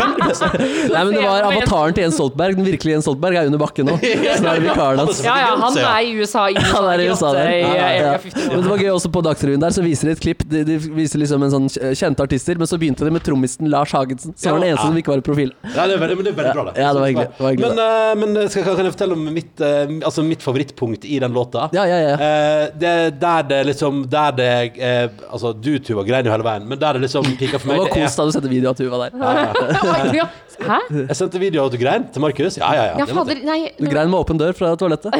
veldig 0.00 0.24
masse. 0.30 0.48
Nei, 0.56 1.02
men 1.04 1.12
det 1.14 1.22
var 1.26 1.44
avataren 1.50 1.92
til 1.98 2.02
Jens 2.06 2.14
Stoltenberg. 2.16 2.56
Den 2.56 2.64
virkelige 2.70 2.94
Jens 2.96 3.04
Stoltenberg 3.04 3.36
er 3.42 3.50
under 3.50 3.60
bakken 3.60 3.86
nå. 3.90 3.96
Så 4.00 4.40
det 4.46 4.52
er 4.54 4.64
vikaren 4.64 4.98
hans. 5.04 5.20
Ja, 5.24 5.36
ja, 5.42 5.50
han 5.60 5.76
er 5.76 6.00
i 6.06 6.14
USA 6.16 6.46
i 6.48 6.56
Han 6.74 6.88
er 6.94 7.02
i 7.04 7.08
USA 7.10 7.32
der. 7.36 7.50
i, 7.50 7.60
Ja, 7.60 8.16
Men 8.50 8.62
det 8.64 8.70
var 8.70 8.78
gøy 8.80 8.90
også 8.94 9.10
på 9.12 9.22
Dagsrevyen 9.26 9.60
der, 9.60 9.74
så 9.76 9.84
viser 9.84 10.08
de 10.10 10.16
et 10.16 10.22
klipp. 10.24 10.44
De, 10.50 10.62
de 10.64 10.78
viser 10.96 11.20
liksom 11.20 11.42
en 11.44 11.52
sånn 11.52 11.68
kjente 11.98 12.24
artister, 12.24 12.56
men 12.60 12.70
så 12.70 12.78
begynte 12.80 13.04
de 13.04 13.12
med 13.12 13.24
trommisen 13.26 13.68
Lars 13.70 13.92
Hagensen, 13.96 14.32
som 14.38 14.54
var 14.56 14.62
den 14.64 14.70
eneste 14.72 14.86
Ja. 14.86 14.90
som 14.92 14.96
ikke 15.02 15.12
var 15.12 15.20
i 15.20 15.24
profil. 15.26 15.52
Ja, 15.74 15.84
det 15.90 15.96
er 15.98 16.02
veldig, 16.04 16.16
men 16.20 16.26
det 16.28 16.32
er 16.32 16.38
veldig 16.40 16.54
bra, 16.56 16.64
det. 16.70 16.74
Ja, 16.80 16.92
det 16.96 17.00
var 17.02 17.10
hyggelig. 17.10 17.28
Det 17.36 17.44
var 17.44 17.54
hyggelig, 17.54 17.70
men 17.74 17.84
øh, 17.84 18.16
men 18.20 18.48
skal, 18.52 18.64
kan 18.70 18.84
jeg 18.88 18.94
fortelle 18.94 19.16
om 19.18 19.24
mitt, 19.34 19.60
øh, 19.66 19.94
altså 20.08 20.24
mitt 20.26 20.42
favorittpunkt 20.44 21.04
i 21.08 21.18
den 21.22 21.34
låta? 21.36 21.66
Ja, 21.76 21.84
ja, 21.88 21.98
ja. 22.04 22.14
Eh, 22.16 22.64
det 22.80 22.90
er 22.90 23.10
der 23.20 23.42
det 23.50 23.58
liksom 23.70 24.02
Der 24.10 24.30
det 24.36 24.48
eh, 24.78 25.08
Altså, 25.30 25.52
du, 25.56 25.72
Tuva, 25.82 26.02
grein 26.06 26.26
jo 26.26 26.32
hele 26.32 26.44
veien, 26.46 26.59
men 26.66 26.78
der 26.80 26.98
det 26.98 27.04
liksom 27.06 27.26
pika 27.40 27.60
for 27.60 27.70
meg 27.70 27.80
det 27.80 27.88
var 27.88 27.92
kos 27.96 28.16
da 28.18 28.26
du 28.28 28.32
sendte 28.34 28.50
video 28.52 28.72
av 28.72 28.78
Tuva 28.78 29.02
der. 29.04 30.14
Ja. 30.16 30.28
Hæ? 30.60 30.78
Jeg 30.92 31.16
sendte 31.16 31.40
video 31.40 31.62
av 31.62 31.70
at 31.70 31.74
du 31.74 31.80
grein 31.80 32.04
til 32.12 32.22
Markus. 32.22 32.58
Ja, 32.60 32.68
ja, 32.76 32.82
ja. 33.00 33.06
Fader, 33.08 33.38
nei 33.46 33.58
Du 33.78 33.86
grein 33.88 34.10
med 34.12 34.18
åpen 34.18 34.40
dør 34.40 34.52
fra 34.56 34.74
toalettet. 34.80 35.14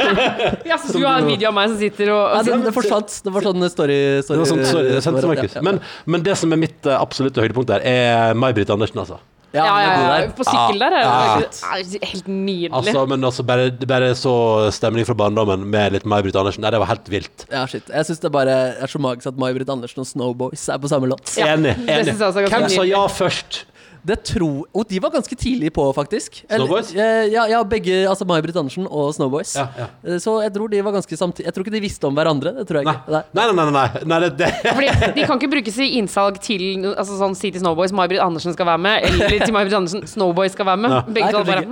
ja, 0.70 0.78
så 0.80 0.94
Du 0.94 1.04
har 1.04 1.20
en 1.20 1.28
video 1.28 1.50
av 1.50 1.56
meg 1.58 1.72
som 1.72 1.76
sitter 1.80 2.12
og, 2.14 2.22
og 2.38 2.48
det, 2.48 2.60
det 2.64 2.72
forsvant. 2.76 3.18
Det 3.26 3.34
var 3.34 3.48
sånn 3.50 3.66
story... 3.72 3.98
Det 4.24 4.38
var 4.40 4.48
sånn, 4.48 4.64
sorry, 4.68 4.94
jeg 4.96 5.04
sendte 5.04 5.24
til 5.26 5.32
Markus. 5.34 5.58
Men, 5.66 5.82
men 6.08 6.24
det 6.24 6.38
som 6.40 6.56
er 6.56 6.62
mitt 6.64 6.88
eh, 6.88 6.96
absolutte 6.96 7.44
høydepunkt 7.44 7.68
der, 7.74 7.84
er 7.84 8.38
May-Britt 8.38 8.72
Andersen, 8.72 9.02
altså. 9.04 9.20
Ja, 9.52 9.64
ja, 9.82 9.94
ja. 10.22 10.26
På 10.36 10.44
sykkel 10.46 10.78
der 10.78 10.94
er 10.94 11.00
Ja. 11.02 11.38
det 11.40 12.02
helt 12.06 12.28
nydelig. 12.28 12.70
Altså, 12.72 13.06
men 13.10 13.24
altså, 13.24 13.42
bare, 13.46 13.70
bare 13.86 14.12
så 14.14 14.34
stemning 14.70 15.06
fra 15.08 15.14
barndommen 15.18 15.64
med 15.66 15.92
litt 15.96 16.04
May-Britt 16.06 16.36
Andersen. 16.38 16.62
Nei, 16.62 16.70
det 16.70 16.78
var 16.78 16.86
helt 16.92 17.10
vilt. 17.10 17.46
Ja, 17.50 17.64
shit. 17.66 17.88
Jeg 17.90 18.06
syns 18.06 18.20
det 18.22 18.30
bare 18.32 18.54
er 18.78 18.86
så 18.86 19.00
magisk 19.02 19.26
at 19.32 19.40
May-Britt 19.40 19.68
Andersen 19.72 20.04
og 20.04 20.06
Snowboys 20.06 20.68
er 20.68 20.78
på 20.78 20.88
samme 20.92 21.10
låt. 21.10 21.34
Ja, 21.36 21.56
enig. 21.56 21.74
enig. 21.88 22.14
Hvem 22.14 22.68
sa 22.70 22.86
ja 22.86 23.06
først? 23.08 23.64
Det 24.06 24.16
tror 24.24 24.64
Og 24.72 24.86
de 24.88 25.00
var 25.02 25.12
ganske 25.12 25.36
tidlig 25.36 25.72
på, 25.76 25.84
faktisk. 25.96 26.40
Snowboys? 26.48 26.92
Ja, 26.96 27.44
ja 27.50 27.60
begge. 27.68 28.02
Altså 28.08 28.24
May-Britt 28.28 28.56
Andersen 28.56 28.86
og 28.88 29.12
Snowboys. 29.14 29.54
Ja, 29.58 29.66
ja. 29.76 29.88
Eh, 30.04 30.18
Så 30.22 30.38
jeg 30.44 30.54
tror 30.54 30.72
de 30.72 30.82
var 30.84 30.96
ganske 30.96 31.16
samtidig 31.16 31.48
Jeg 31.48 31.54
tror 31.54 31.66
ikke 31.66 31.76
de 31.76 31.82
visste 31.84 32.08
om 32.08 32.16
hverandre. 32.16 32.54
Det 32.60 32.66
tror 32.68 32.80
jeg 32.80 32.88
Nei, 32.88 32.96
ikke. 32.96 33.12
Nei. 33.12 33.22
nei, 33.32 33.46
nei. 33.52 33.64
nei, 33.64 33.70
nei. 33.76 34.04
nei 34.12 34.20
det, 34.24 34.32
det. 34.40 34.50
Fordi 34.64 35.14
De 35.20 35.28
kan 35.28 35.40
ikke 35.40 35.52
brukes 35.56 35.78
i 35.78 35.92
innsalg 36.00 36.40
til 36.42 36.66
altså 36.94 37.20
sånn 37.20 37.36
City 37.38 37.60
Snowboys, 37.60 37.94
May-Britt 37.96 38.22
Andersen 38.24 38.56
skal 38.56 38.68
være 38.72 38.84
med, 38.88 39.06
eller 39.08 39.38
til 39.44 39.54
May-Britt 39.54 39.76
Andersen, 39.76 40.04
Snowboys 40.08 40.56
skal 40.56 40.68
være 40.72 40.84
med. 40.86 40.96
Ja. 40.96 41.00
Begge 41.20 41.32
Nei, 41.32 41.46
bare. 41.48 41.64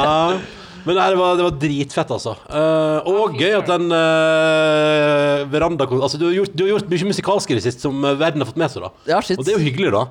Nei. 0.00 0.40
Men 0.84 0.96
det, 0.96 1.16
var, 1.18 1.36
det 1.36 1.44
var 1.44 1.56
dritfett, 1.60 2.12
altså. 2.14 2.32
Uh, 2.48 3.04
og 3.10 3.36
gøy 3.36 3.52
at 3.58 3.68
den 3.68 3.90
uh, 3.92 5.44
veranda 5.52 5.84
Altså, 5.84 6.16
du 6.16 6.24
har, 6.30 6.34
gjort, 6.38 6.54
du 6.56 6.64
har 6.64 6.72
gjort 6.74 6.88
mye 6.92 7.10
musikalsk 7.10 7.52
i 7.52 7.58
det 7.58 7.64
siste 7.66 7.84
som 7.84 8.00
verden 8.00 8.40
har 8.40 8.48
fått 8.48 8.60
med 8.60 8.72
seg, 8.72 8.86
da. 8.86 8.92
Ja. 9.12 9.20
Og 9.20 9.44
det 9.44 9.52
er 9.52 9.58
jo 9.58 9.64
hyggelig, 9.66 9.92
da. 9.96 10.06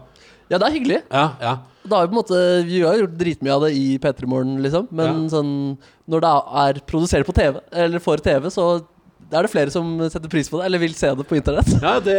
Ja, 0.50 0.58
det 0.58 0.68
er 0.68 0.76
hyggelig. 0.76 1.02
Ja, 1.14 1.26
ja. 1.42 1.58
Da 1.90 2.00
har 2.00 2.08
vi 2.08 2.12
på 2.12 2.18
en 2.18 2.20
måte 2.20 2.40
Vi 2.68 2.82
har 2.84 2.98
gjort 3.00 3.18
dritmye 3.18 3.54
av 3.56 3.64
det 3.66 3.72
i 3.78 3.86
P3 4.02 4.28
Morgen, 4.30 4.58
liksom. 4.66 4.88
Men 4.96 5.28
sånn 5.32 5.52
når 6.10 6.24
det 6.26 6.32
er 6.64 6.80
produsert 6.90 7.28
på 7.28 7.36
TV, 7.38 7.60
eller 7.72 8.02
for 8.04 8.22
TV, 8.26 8.50
så 8.54 8.66
er 9.38 9.46
det 9.46 9.52
flere 9.54 9.74
som 9.74 9.92
setter 10.10 10.32
pris 10.32 10.50
på 10.50 10.60
det, 10.60 10.66
eller 10.70 10.82
vil 10.82 10.96
se 10.98 11.12
det 11.16 11.26
på 11.30 11.38
internett. 11.38 11.70
Ja, 11.84 11.96
det, 12.04 12.18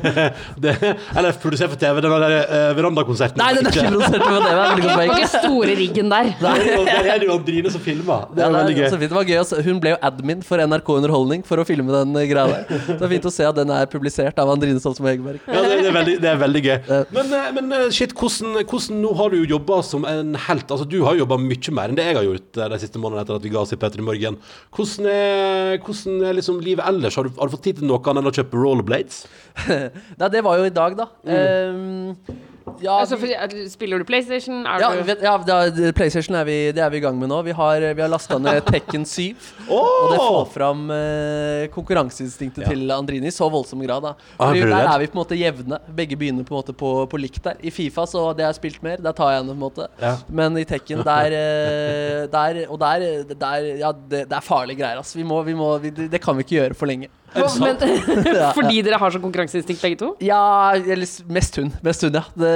det 0.62 0.74
Eller 1.16 1.38
produsert 1.42 1.72
for 1.72 1.80
TV, 1.80 2.00
den 2.02 2.16
der 2.24 2.36
uh, 2.42 2.72
verandakonserten. 2.78 3.38
Nei, 3.40 3.52
den 3.58 3.68
er 3.68 3.76
ikke 3.76 3.92
produsert 3.92 4.26
på 4.26 4.40
TV. 4.42 4.60
Det 4.82 4.92
er 4.92 5.14
ikke 5.16 5.30
store 5.32 5.78
riggen 5.78 6.12
der. 6.12 6.32
Der 6.42 6.62
der 6.86 7.10
er 7.14 7.20
det 7.22 7.28
jo 7.28 7.36
Andrine 7.36 7.72
som 7.72 7.82
filmer. 7.82 8.26
Det 8.34 8.42
er 8.44 8.50
det, 8.50 8.58
veldig 8.58 8.76
gøy. 8.76 9.00
det 9.02 9.10
var 9.14 9.28
gøy 9.28 9.38
også. 9.40 9.60
Hun 9.64 9.80
ble 9.82 9.94
jo 9.94 10.00
admin 10.10 10.42
for 10.46 10.62
NRK 10.62 10.92
Underholdning 10.96 11.44
for 11.46 11.62
å 11.62 11.66
filme 11.68 11.92
den 11.94 12.16
eh, 12.20 12.28
greia 12.30 12.48
der. 12.50 12.82
Så 12.86 12.98
det 12.98 13.06
er 13.06 13.12
fint 13.14 13.28
å 13.28 13.34
se 13.34 13.46
at 13.48 13.58
den 13.58 13.72
er 13.74 13.88
publisert 13.90 14.38
av 14.42 14.50
Andrine 14.52 14.82
Stoltenberg 14.82 15.12
Hegerberg. 15.12 15.40
Ja, 15.46 15.62
det, 15.62 15.78
det, 15.82 15.88
er 15.90 15.96
veldig, 15.96 16.16
det 16.22 16.30
er 16.30 16.40
veldig 16.40 16.62
gøy. 16.66 16.76
Men, 17.16 17.32
eh, 17.38 17.48
men 17.58 17.76
eh, 17.76 17.86
shit, 17.94 18.14
hvordan, 18.18 18.58
hvordan 18.62 19.00
Nå 19.02 19.12
har 19.18 19.32
du 19.32 19.38
jo 19.40 19.48
jobba 19.56 19.80
som 19.86 20.06
en 20.08 20.34
helt. 20.46 20.66
Altså, 20.68 20.86
du 20.88 20.98
har 21.06 21.16
jo 21.16 21.24
jobba 21.24 21.38
mye 21.42 21.74
mer 21.76 21.92
enn 21.92 21.98
det 21.98 22.06
jeg 22.08 22.18
har 22.18 22.26
gjort 22.28 22.60
de 22.60 22.80
siste 22.82 23.02
månedene 23.02 23.26
etter 23.26 23.38
at 23.38 23.46
vi 23.46 23.52
ga 23.52 23.62
oss 23.62 23.74
i 23.74 23.78
Petter 23.80 24.02
i 24.02 24.06
morgen. 24.06 24.38
Hvordan 24.76 25.08
er, 25.12 25.78
hvordan 25.84 26.20
er 26.28 26.31
liksom 26.36 26.60
livet 26.64 26.86
ellers? 26.88 27.16
Har 27.18 27.28
du, 27.28 27.34
har 27.38 27.48
du 27.48 27.54
fått 27.56 27.66
tid 27.68 27.80
til 27.80 27.88
noe 27.88 28.00
annet 28.02 28.22
enn 28.22 28.30
å 28.30 28.34
kjøpe 28.34 28.60
rollerblades? 28.60 29.24
Nei, 30.20 30.30
det 30.32 30.42
var 30.46 30.60
jo 30.60 30.68
i 30.68 30.74
dag, 30.74 30.96
da. 30.98 31.08
Um, 31.26 32.40
ja, 32.82 32.94
Altså, 33.00 33.16
for, 33.20 33.28
spiller 33.70 34.02
du 34.02 34.06
PlayStation? 34.08 34.62
Er 34.66 34.82
ja, 34.82 34.90
du 34.96 35.02
vet, 35.06 35.22
ja 35.24 35.34
da, 35.46 35.58
PlayStation 35.96 36.36
er 36.38 36.46
vi, 36.48 36.56
det 36.74 36.82
er 36.84 36.92
vi 36.92 37.00
i 37.00 37.04
gang 37.04 37.18
med 37.18 37.30
nå. 37.30 37.40
Vi 37.46 37.54
har, 37.56 37.86
vi 37.92 38.04
har 38.04 38.10
lasta 38.10 38.38
ned 38.42 38.62
Tekken 38.72 39.06
7. 39.08 39.32
Og 39.68 40.12
det 40.12 40.18
får 40.20 40.50
fram 40.54 40.84
eh, 40.94 41.66
konkurranseinstinktet 41.74 42.68
til 42.68 42.94
Andrini 42.94 43.30
i 43.30 43.34
så 43.34 43.48
voldsom 43.52 43.82
grad. 43.86 44.06
Da. 44.06 44.14
Ah, 44.38 44.54
der 44.56 44.74
er 44.82 44.98
vi 45.02 45.10
på 45.10 45.18
en 45.18 45.22
måte 45.22 45.38
jevne. 45.38 45.80
Begge 45.96 46.18
begynner 46.18 46.46
på 46.48 46.54
en 46.54 46.60
måte 46.60 46.76
på, 46.76 46.92
på 47.10 47.20
likt 47.20 47.42
der. 47.46 47.58
I 47.62 47.72
Fifa 47.74 48.06
så 48.08 48.28
det 48.36 48.46
har 48.46 48.52
jeg 48.54 48.60
spilt 48.60 48.84
mer, 48.84 49.02
der 49.02 49.16
tar 49.16 49.34
jeg 49.34 49.42
henne 49.42 49.54
på 49.54 49.58
en 49.58 49.64
måte. 49.66 49.88
Ja. 50.02 50.16
Men 50.28 50.58
i 50.60 50.66
Tekken, 50.68 51.02
der, 51.12 51.38
eh, 51.38 52.20
der 52.32 52.62
Og 52.68 52.78
der, 52.82 53.08
der 53.32 53.70
Ja, 53.82 53.92
det, 53.92 54.26
det 54.30 54.36
er 54.36 54.44
farlige 54.44 54.82
greier, 54.82 55.00
altså. 55.00 55.18
Vi 55.18 55.26
må, 55.26 55.42
vi 55.46 55.54
må, 55.56 55.74
vi, 55.82 55.90
det 55.90 56.20
kan 56.22 56.36
vi 56.36 56.46
ikke 56.46 56.58
gjøre 56.60 56.78
for 56.78 56.90
lenge. 56.90 57.10
Men, 57.34 57.78
Fordi 58.56 58.82
dere 58.84 58.98
har 59.00 59.14
så 59.14 59.20
konkurranseinstinkt 59.22 59.82
begge 59.82 59.98
to? 60.00 60.10
Ja, 60.24 60.40
eller 60.76 61.06
mest 61.32 61.56
hun. 61.60 61.70
Mest 61.84 62.04
hun, 62.04 62.16
ja. 62.18 62.24
Det, 62.38 62.52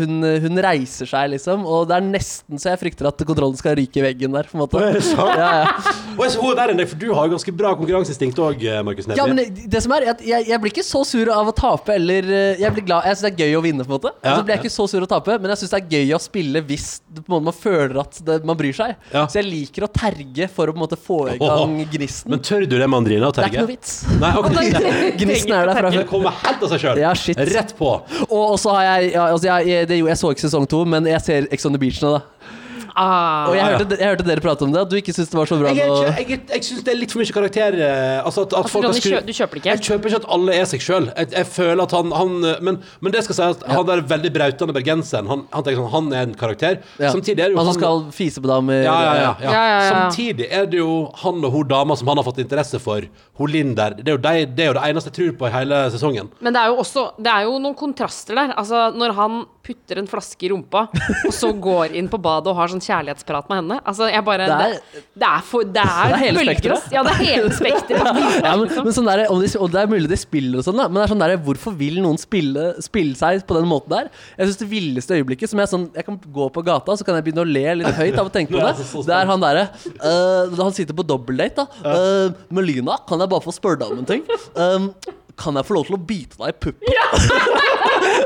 hun, 0.00 0.18
hun 0.44 0.60
reiser 0.64 1.08
seg, 1.08 1.32
liksom. 1.34 1.64
Og 1.68 1.86
det 1.90 1.98
er 1.98 2.06
nesten 2.06 2.60
så 2.60 2.72
jeg 2.72 2.80
frykter 2.84 3.08
at 3.10 3.24
kontrollen 3.28 3.58
skal 3.58 3.76
ryke 3.78 4.00
i 4.00 4.04
veggen 4.04 4.34
der. 4.34 4.48
på 4.50 4.58
en 4.58 4.62
måte 4.64 4.82
Er 4.82 4.98
det 4.98 5.04
sant? 5.06 5.34
Ja, 5.38 5.50
ja. 5.64 5.94
Og 6.18 6.24
jeg 6.26 6.34
så 6.34 6.42
hun 6.42 6.50
er 6.52 6.58
verre 6.60 6.74
enn 6.74 6.80
deg, 6.82 6.90
for 6.90 7.00
du 7.00 7.08
har 7.14 7.28
jo 7.28 7.34
ganske 7.36 7.54
bra 7.58 7.74
konkurranseinstinkt 7.78 8.40
òg, 8.42 8.64
Markus 8.86 9.06
Neby. 9.10 9.18
ja, 9.20 9.26
men 9.30 9.58
det, 9.74 9.82
som 9.84 9.94
er, 9.96 10.08
at 10.14 10.22
jeg, 10.26 10.48
jeg 10.50 10.62
blir 10.62 10.74
ikke 10.74 10.86
så 10.86 11.02
sur 11.06 11.30
av 11.34 11.50
å 11.50 11.54
tape, 11.56 11.94
eller 11.98 12.26
eh, 12.26 12.62
Jeg 12.62 12.74
blir 12.74 12.84
glad 12.88 13.06
Jeg 13.06 13.18
syns 13.18 13.26
det 13.26 13.30
er 13.34 13.46
gøy 13.46 13.58
å 13.58 13.62
vinne, 13.64 13.86
på 13.86 13.92
en 13.92 13.96
måte. 13.98 14.12
Ja, 14.24 14.36
så 14.38 14.46
blir 14.46 14.56
jeg 14.56 14.64
ikke 14.64 14.74
så 14.74 14.88
sur 14.90 15.04
å 15.04 15.10
tape, 15.10 15.38
men 15.42 15.52
jeg 15.54 15.62
syns 15.62 15.74
det 15.74 15.80
er 15.82 15.98
gøy 15.98 16.14
å 16.16 16.20
spille 16.22 16.62
hvis 16.68 16.88
på 17.18 17.22
en 17.22 17.32
måte, 17.36 17.46
man 17.48 17.56
føler 17.56 18.00
at 18.02 18.18
det, 18.26 18.38
man 18.48 18.58
bryr 18.58 18.76
seg. 18.76 18.96
Ja. 19.14 19.24
Så 19.30 19.40
jeg 19.40 19.48
liker 19.48 19.86
å 19.86 19.90
terge 19.94 20.48
for 20.52 20.70
å 20.70 20.74
på 20.74 20.78
en 20.80 20.84
måte 20.84 20.98
få 21.00 21.20
i 21.34 21.38
gang 21.40 21.76
gnisten. 21.94 22.32
Men 22.34 22.42
tør 22.44 22.66
du 22.68 22.76
det 22.78 22.88
Mandrina? 22.90 23.30
Å 23.30 23.36
terge? 23.36 23.50
det 23.52 23.58
er 23.58 23.62
ikke 23.62 23.66
noe 23.68 23.74
vits. 23.76 23.87
Nei, 24.18 24.32
okay. 24.40 25.12
Gnisten 25.20 25.54
er 25.56 25.70
der 25.70 25.80
fra 25.80 25.92
før. 25.94 26.06
kommer 26.10 26.38
helt 26.44 26.64
av 26.64 26.72
seg 26.72 26.82
sjøl. 26.84 27.00
Ja, 27.02 27.12
shit. 27.18 27.40
Rett 27.52 27.74
på. 27.78 27.90
Og 28.28 28.56
så 28.60 28.74
har 28.76 28.86
jeg 28.88 29.12
ja, 29.14 29.28
altså 29.32 29.50
jeg, 29.50 29.68
jeg, 29.72 29.90
det, 29.90 30.00
jo, 30.00 30.08
jeg 30.10 30.20
så 30.20 30.32
ikke 30.34 30.46
sesong 30.46 30.68
to, 30.70 30.84
men 30.88 31.08
jeg 31.08 31.24
ser 31.24 31.48
Ex 31.54 31.68
on 31.68 31.76
the 31.76 31.82
Beach 31.82 32.00
nå, 32.04 32.16
da. 32.18 32.54
Ah. 32.98 33.46
Og 33.48 33.54
jeg 33.54 33.62
hørte, 33.70 33.96
jeg 34.00 34.08
hørte 34.10 34.24
dere 34.26 34.42
prate 34.42 34.64
om 34.66 34.72
det, 34.74 34.80
at 34.82 34.90
du 34.90 34.96
ikke 34.98 35.12
syntes 35.14 35.30
det 35.30 35.38
var 35.38 35.46
så 35.46 35.58
bra 35.60 35.70
Jeg, 35.70 35.86
jeg, 35.86 36.24
jeg, 36.32 36.40
jeg 36.50 36.64
syns 36.66 36.82
det 36.86 36.92
er 36.94 36.98
litt 36.98 37.12
for 37.14 37.22
mye 37.22 37.34
karakter 37.36 37.76
eh, 37.78 38.18
Altså 38.26 38.42
at, 38.42 38.56
at 38.56 38.58
Altså, 38.64 38.72
folk 38.74 38.86
har 38.88 38.96
skru- 38.98 39.26
du 39.28 39.32
kjøper 39.36 39.54
det 39.54 39.62
ikke 39.62 39.70
Jeg 39.76 39.84
kjøper 39.86 40.10
ikke 40.10 40.20
at 40.22 40.26
alle 40.34 40.56
er 40.58 40.66
seg 40.72 40.82
sjøl. 40.82 41.06
Jeg, 41.14 41.30
jeg 41.36 41.46
føler 41.54 41.82
at 41.84 41.94
han, 41.94 42.10
han 42.18 42.34
Men, 42.66 42.80
men 43.04 43.14
det 43.14 43.22
skal 43.28 43.38
sies, 43.38 43.62
han 43.70 43.86
der 43.88 44.02
veldig 44.14 44.32
brautende 44.34 44.74
bergenseren, 44.76 45.30
han, 45.30 45.44
han 45.54 45.66
tenker 45.68 45.78
sånn 45.84 45.92
Han 45.94 46.10
er 46.18 46.26
en 46.26 46.34
karakter. 46.40 46.80
Ja. 46.98 47.12
Samtidig 47.14 47.44
er 47.44 47.52
det 47.52 47.54
jo 47.54 47.60
Han 47.62 47.70
som 47.70 47.78
skal 47.78 48.02
fise 48.18 48.42
på 48.42 48.50
damer. 48.50 48.82
ja, 48.82 48.96
ja, 49.06 49.14
ja, 49.14 49.30
ja. 49.46 49.52
Ja, 49.52 49.52
ja, 49.52 49.78
ja. 49.78 49.92
Samtidig 49.94 50.48
er 50.50 50.66
det 50.72 50.80
jo 50.82 50.90
han 51.22 51.38
og 51.44 51.54
hun 51.54 51.68
dama 51.70 51.96
som 51.96 52.10
han 52.10 52.18
har 52.20 52.26
fått 52.26 52.42
interesse 52.42 52.80
for, 52.82 53.06
hun 53.38 53.52
Linn 53.54 53.76
der. 53.78 53.94
Det 54.00 54.08
er, 54.10 54.16
jo 54.16 54.22
de, 54.26 54.34
det 54.58 54.64
er 54.66 54.72
jo 54.72 54.76
det 54.80 54.84
eneste 54.90 55.12
jeg 55.12 55.16
tror 55.20 55.36
på 55.44 55.48
i 55.48 55.54
hele 55.54 55.78
sesongen. 55.94 56.32
Men 56.42 56.56
det 56.56 56.60
er 56.64 56.72
jo 56.72 56.80
også 56.82 57.04
Det 57.22 57.30
er 57.30 57.46
jo 57.46 57.54
noen 57.62 57.76
kontraster 57.78 58.34
der. 58.38 58.52
Altså, 58.58 58.88
når 58.98 59.14
han 59.18 59.38
putter 59.68 59.98
en 60.00 60.06
flaske 60.08 60.46
i 60.46 60.50
rumpa, 60.52 60.86
og 61.28 61.32
så 61.36 61.50
går 61.52 61.92
inn 61.98 62.06
på 62.08 62.16
badet 62.24 62.48
og 62.52 62.56
har 62.56 62.70
sånn 62.72 62.80
kjærlighetsprat 62.88 63.48
med 63.52 63.60
henne 63.60 63.76
Altså, 63.84 64.08
jeg 64.10 64.24
bare 64.26 64.46
Det 64.48 64.56
er- 64.56 64.74
det, 64.94 65.02
det 65.22 65.28
er, 65.28 65.42
for, 65.46 65.62
det 65.76 65.84
er, 65.84 66.08
Det 66.08 66.16
er 66.16 66.22
hele 66.24 66.44
spekteret. 66.48 66.88
Ja, 66.96 67.02
det 67.06 67.12
er 67.12 67.20
hele 67.22 67.52
spekteret. 67.54 68.20
Ja, 68.48 68.54
men, 68.56 68.72
men 68.88 68.94
sånn 68.96 69.08
der, 69.10 69.24
om 69.32 69.42
de, 69.44 69.50
og 69.60 69.70
det 69.74 69.82
er 69.82 69.90
mulig 69.92 70.08
de 70.10 70.18
spiller 70.20 70.60
og 70.62 70.66
sånn, 70.66 70.78
da, 70.80 70.88
men 70.88 71.00
det 71.00 71.04
er 71.06 71.12
sånn 71.14 71.22
der, 71.24 71.36
hvorfor 71.48 71.76
vil 71.78 72.00
noen 72.04 72.18
spille, 72.20 72.70
spille 72.84 73.14
seg 73.18 73.44
på 73.48 73.58
den 73.58 73.68
måten 73.70 73.92
der? 73.94 74.10
Jeg 74.38 74.48
synes 74.50 74.60
det 74.64 74.70
villeste 74.72 75.18
øyeblikket 75.18 75.52
som 75.52 75.62
jeg 75.62 75.70
sånn 75.72 75.86
Jeg 75.96 76.06
kan 76.08 76.18
gå 76.38 76.48
på 76.54 76.64
gata, 76.66 76.96
så 76.98 77.06
kan 77.06 77.18
jeg 77.18 77.28
begynne 77.28 77.44
å 77.44 77.48
le 77.48 77.64
litt 77.82 77.98
høyt 78.00 78.18
av 78.18 78.28
å 78.30 78.34
tenke 78.34 78.54
på 78.56 78.62
det. 78.64 78.74
det 79.08 79.14
er 79.18 79.30
han 79.30 79.42
derre 79.44 79.68
uh, 80.02 80.56
Han 80.58 80.74
sitter 80.76 80.96
på 80.98 81.04
dobbeldate, 81.06 81.64
da. 81.64 81.94
Øh, 81.94 82.32
Melina, 82.54 82.98
kan 83.08 83.20
jeg 83.22 83.30
bare 83.32 83.44
få 83.44 83.54
spørre 83.54 83.80
deg 83.82 83.94
om 83.94 84.02
en 84.02 84.08
ting? 84.08 84.24
Um, 84.56 84.90
kan 85.38 85.54
jeg 85.54 85.68
få 85.68 85.76
lov 85.76 85.86
til 85.86 85.94
å 85.94 86.00
bite 86.02 86.38
deg 86.40 86.50
i 86.50 86.58
puppen? 86.66 86.86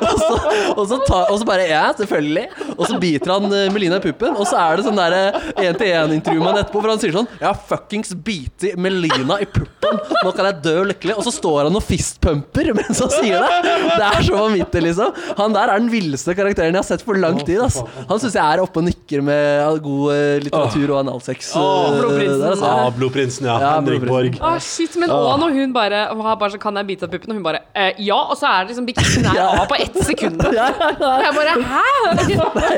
og, 0.03 0.21
så, 0.21 0.31
og, 0.77 0.83
så 0.91 0.99
ta, 1.07 1.21
og 1.29 1.41
så 1.41 1.49
bare 1.49 1.67
Ja, 1.73 1.85
selvfølgelig. 1.97 2.47
Og 2.77 2.85
så 2.89 2.99
biter 3.03 3.35
han 3.35 3.47
uh, 3.49 3.67
Melina 3.73 3.99
i 4.01 4.05
puppen, 4.05 4.35
og 4.37 4.49
så 4.49 4.59
er 4.61 4.79
det 4.81 4.87
sånn 4.87 4.99
der 4.99 5.17
én-til-én-intervju 5.63 6.43
med 6.43 6.51
han 6.51 6.61
etterpå, 6.63 6.83
for 6.83 6.93
han 6.93 7.01
sier 7.03 7.15
sånn 7.15 7.29
Jeg 7.39 7.47
har 7.47 7.61
fuckings 7.71 8.13
bitt 8.27 8.67
Melina 8.81 9.39
i 9.43 9.49
puppen, 9.49 10.01
nå 10.23 10.33
kan 10.35 10.49
jeg 10.51 10.61
dø 10.65 10.77
lykkelig. 10.91 11.17
Og 11.19 11.27
så 11.27 11.35
står 11.35 11.69
han 11.69 11.79
og 11.79 11.85
fistpumper 11.87 12.73
mens 12.77 13.03
han 13.03 13.13
sier 13.13 13.43
det. 13.43 13.77
Det 13.93 14.09
er 14.09 14.27
så 14.27 14.39
vanvittig, 14.39 14.85
liksom. 14.89 15.23
Han 15.39 15.57
der 15.57 15.75
er 15.75 15.83
den 15.83 15.91
villeste 15.93 16.37
karakteren 16.39 16.73
jeg 16.73 16.81
har 16.81 16.89
sett 16.89 17.05
for 17.07 17.19
lang 17.19 17.41
tid. 17.43 17.61
Ass. 17.63 17.81
Han 18.09 18.21
syns 18.23 18.37
jeg 18.39 18.43
er 18.43 18.63
oppe 18.65 18.81
og 18.81 18.89
nikker 18.89 19.25
med 19.25 19.83
god 19.83 20.05
uh, 20.13 20.37
litteratur 20.43 20.95
og 20.95 21.01
analsex. 21.03 21.53
Åh, 21.59 21.63
uh, 21.63 21.99
Blodprinsen. 21.99 22.41
der, 22.43 22.55
altså. 22.55 22.73
Ja, 22.73 22.91
Blodprinsen, 22.97 23.49
ja. 23.49 23.59
Ja, 23.63 23.73
Henrik 23.79 24.07
Borg. 24.09 24.39
Å, 24.43 24.55
shit, 24.63 24.97
men 25.01 25.13
òg 25.13 25.37
når 25.43 25.57
hun 25.57 25.75
bare 25.75 26.05
har 26.13 26.39
bare 26.41 26.55
så 26.55 26.61
Kan 26.63 26.79
jeg 26.81 26.89
bite 26.93 27.07
av 27.07 27.13
puppen? 27.13 27.33
Og 27.33 27.41
hun 27.41 27.45
bare 27.45 27.63
eh, 27.75 27.99
Ja, 28.03 28.19
og 28.31 28.37
så 28.39 28.49
er 28.51 28.65
det 28.65 28.73
liksom 28.73 28.87
bikinien 28.89 29.27
nær 29.27 29.63
av 29.63 29.72
på 29.73 29.79
ett 29.81 29.99
sekund. 30.07 30.43
Og 30.49 31.25
jeg 31.25 31.33
bare 31.37 31.57
Hæ? 31.73 31.85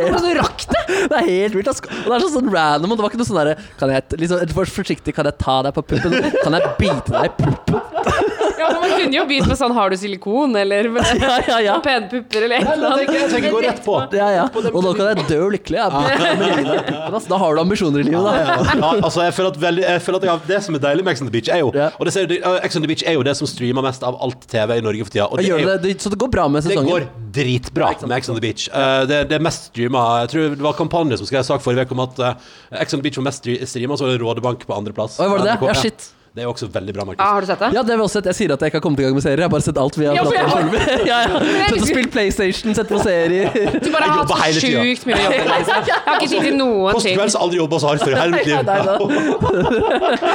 Hvordan 0.04 0.22
du 0.22 0.30
rakk 0.38 0.66
det? 0.70 0.82
Det 1.10 1.18
er 1.18 1.28
helt 1.28 1.58
vilt. 1.58 1.70
Og 1.72 2.12
det 2.12 2.18
er 2.20 2.26
sånn, 2.36 2.52
random. 2.54 2.94
Og 2.94 3.00
det 3.00 3.06
var 3.06 3.12
ikke 3.12 3.22
noe 3.22 3.30
sånn 3.30 3.40
derre 3.40 3.56
Kan 3.80 3.92
jeg 3.94 4.20
liksom, 4.22 4.54
for 4.54 4.74
forsiktig, 4.78 5.16
kan 5.16 5.28
jeg 5.28 5.38
ta 5.42 5.60
deg 5.66 5.76
på 5.76 5.84
puppen? 5.94 6.18
Kan 6.42 6.58
jeg 6.58 6.74
bite 6.80 7.14
deg 7.14 7.30
i 7.30 7.34
puppen? 7.42 8.33
Ja, 8.64 8.70
men 8.80 8.84
Man 8.84 8.94
kunne 9.00 9.18
jo 9.18 9.24
begynt 9.28 9.50
med 9.50 9.58
sånn 9.60 9.74
Har 9.76 9.92
du 9.92 9.96
silikon? 10.00 10.54
Eller 10.56 10.88
Ja, 11.24 11.34
ja, 11.48 11.58
ja. 11.68 11.74
pene 11.84 12.08
pupper? 12.10 12.46
Eller 12.46 12.56
et 12.62 12.70
eller 12.74 12.94
Jeg 13.02 13.08
tenker, 13.08 13.20
jeg 13.20 13.30
tenker 13.34 13.54
gå 13.54 13.62
rett 13.66 13.82
på. 13.84 13.96
Ja, 14.16 14.28
ja. 14.34 14.44
Og 14.72 14.80
nå 14.84 14.94
kan 14.96 15.10
jeg 15.12 15.26
dø 15.28 15.40
lykkelig. 15.54 15.80
Ass. 15.84 17.26
Da 17.28 17.38
har 17.40 17.54
du 17.54 17.60
ambisjoner 17.62 18.00
i 18.00 18.06
livet, 18.08 18.24
da. 18.24 18.32
Ja, 18.80 18.90
altså 19.04 19.24
jeg 19.26 19.34
føler 19.36 19.52
at, 19.54 19.58
veldig, 19.62 19.84
jeg 19.86 20.02
føler 20.04 20.20
at 20.22 20.26
jeg 20.26 20.32
har, 20.34 20.42
Det 20.48 20.60
som 20.66 20.78
er 20.78 20.82
deilig 20.84 21.04
med 21.06 21.14
Ex 21.14 21.22
on 21.24 21.28
the 21.30 21.34
Beach, 21.34 21.50
er 21.52 21.60
jo 21.62 21.70
Ja. 21.74 21.90
Og 21.98 22.08
det 22.08 22.14
ser, 22.16 22.30
Ex 22.64 22.76
on 22.78 22.84
the 22.84 22.90
Beach 22.90 23.04
er 23.06 23.16
jo 23.18 23.24
det 23.26 23.34
som 23.38 23.48
streamer 23.50 23.84
mest 23.86 24.02
av 24.06 24.16
alt 24.24 24.46
TV 24.50 24.78
i 24.78 24.84
Norge 24.84 25.06
for 25.06 25.14
tida. 25.14 25.28
Og 25.28 25.38
det, 25.40 25.46
Gjør 25.48 25.62
jo, 25.64 25.76
det, 25.84 25.94
så 26.02 26.12
det 26.12 26.18
går 26.20 26.32
bra 26.34 26.48
med 26.48 26.64
sesongen? 26.64 26.86
det 26.88 26.92
går 26.92 27.06
dritbra 27.34 27.92
med 28.06 28.16
Ex 28.18 28.28
on 28.32 28.38
the 28.38 28.44
Beach. 28.44 28.68
Uh, 28.72 29.04
det, 29.10 29.22
det 29.30 29.38
er 29.38 29.44
mest 29.44 29.70
streama 29.72 30.04
Jeg 30.24 30.32
tror 30.34 30.54
det 30.56 30.64
var 30.64 30.76
kampanje 30.78 31.18
som 31.20 31.28
skrev 31.30 31.44
sak 31.46 31.62
forrige 31.64 31.86
uke 31.88 31.96
om 31.96 32.04
at 32.06 32.20
uh, 32.22 32.34
Ex 32.80 32.94
on 32.94 33.00
the 33.02 33.06
Beach 33.08 33.18
var 33.20 33.28
mest 33.30 33.42
stre- 33.44 33.60
streama, 33.68 33.98
så 33.98 34.06
var 34.08 34.14
det 34.14 34.22
Rådebank 34.24 34.66
på 34.68 34.76
andreplass. 34.76 35.18
Var 35.18 35.38
det 35.42 35.48
det? 35.52 35.58
Ja, 35.68 35.74
shit. 35.78 36.10
Det 36.34 36.42
er 36.42 36.46
jo 36.48 36.50
også 36.50 36.66
veldig 36.66 36.92
bra, 36.96 37.02
Ja, 37.04 37.06
Markus. 37.06 37.22
har 37.30 37.40
du 37.40 37.46
sett 37.46 37.60
det? 37.62 37.66
Ja, 37.76 37.82
det 37.86 37.90
har 37.94 37.98
vi 38.00 38.02
også 38.02 38.18
sett. 38.18 38.26
Jeg 38.26 38.34
sier 38.34 38.52
at 38.54 38.58
jeg 38.64 38.66
ikke 38.72 38.78
har 38.80 38.82
kommet 38.82 38.98
i 38.98 39.02
gang 39.04 39.14
med 39.14 39.22
serier. 39.22 39.38
Jeg 39.38 39.46
har 39.46 39.50
bare 39.54 39.62
sett 39.62 39.76
alt 39.78 39.94
vi 40.00 40.06
har 40.08 40.14
Ja, 40.16 40.22
pratet 40.26 40.54
om. 40.58 40.72
Ja, 41.06 41.18
ja. 41.22 41.38
Sett 41.68 41.76
og 41.78 41.86
spilt 41.86 42.10
PlayStation, 42.10 42.74
sett 42.74 42.88
på 42.90 42.98
serier. 42.98 43.54
Du 43.54 43.86
bare 43.94 44.08
har 44.08 44.18
hatt 44.18 44.32
så 44.34 44.64
sjukt 44.64 45.06
mye 45.06 45.14
å 45.14 45.22
jobbe 45.28 45.38
med. 45.38 45.52
Liksom. 45.54 45.86
Jeg 45.86 46.00
har 46.08 46.18
ikke 46.18 46.30
tid 46.32 46.42
til 46.48 46.56
noen 46.58 46.98
ting. 47.04 47.14
Kvelds 47.20 47.36
har 47.38 47.44
aldri 47.46 47.60
jobba 47.60 47.78
så 47.84 47.92
hardt 47.92 48.02
før 48.02 48.10
i 48.10 48.18
hele 48.18 48.32
mitt 48.34 48.46
liv. 48.50 48.58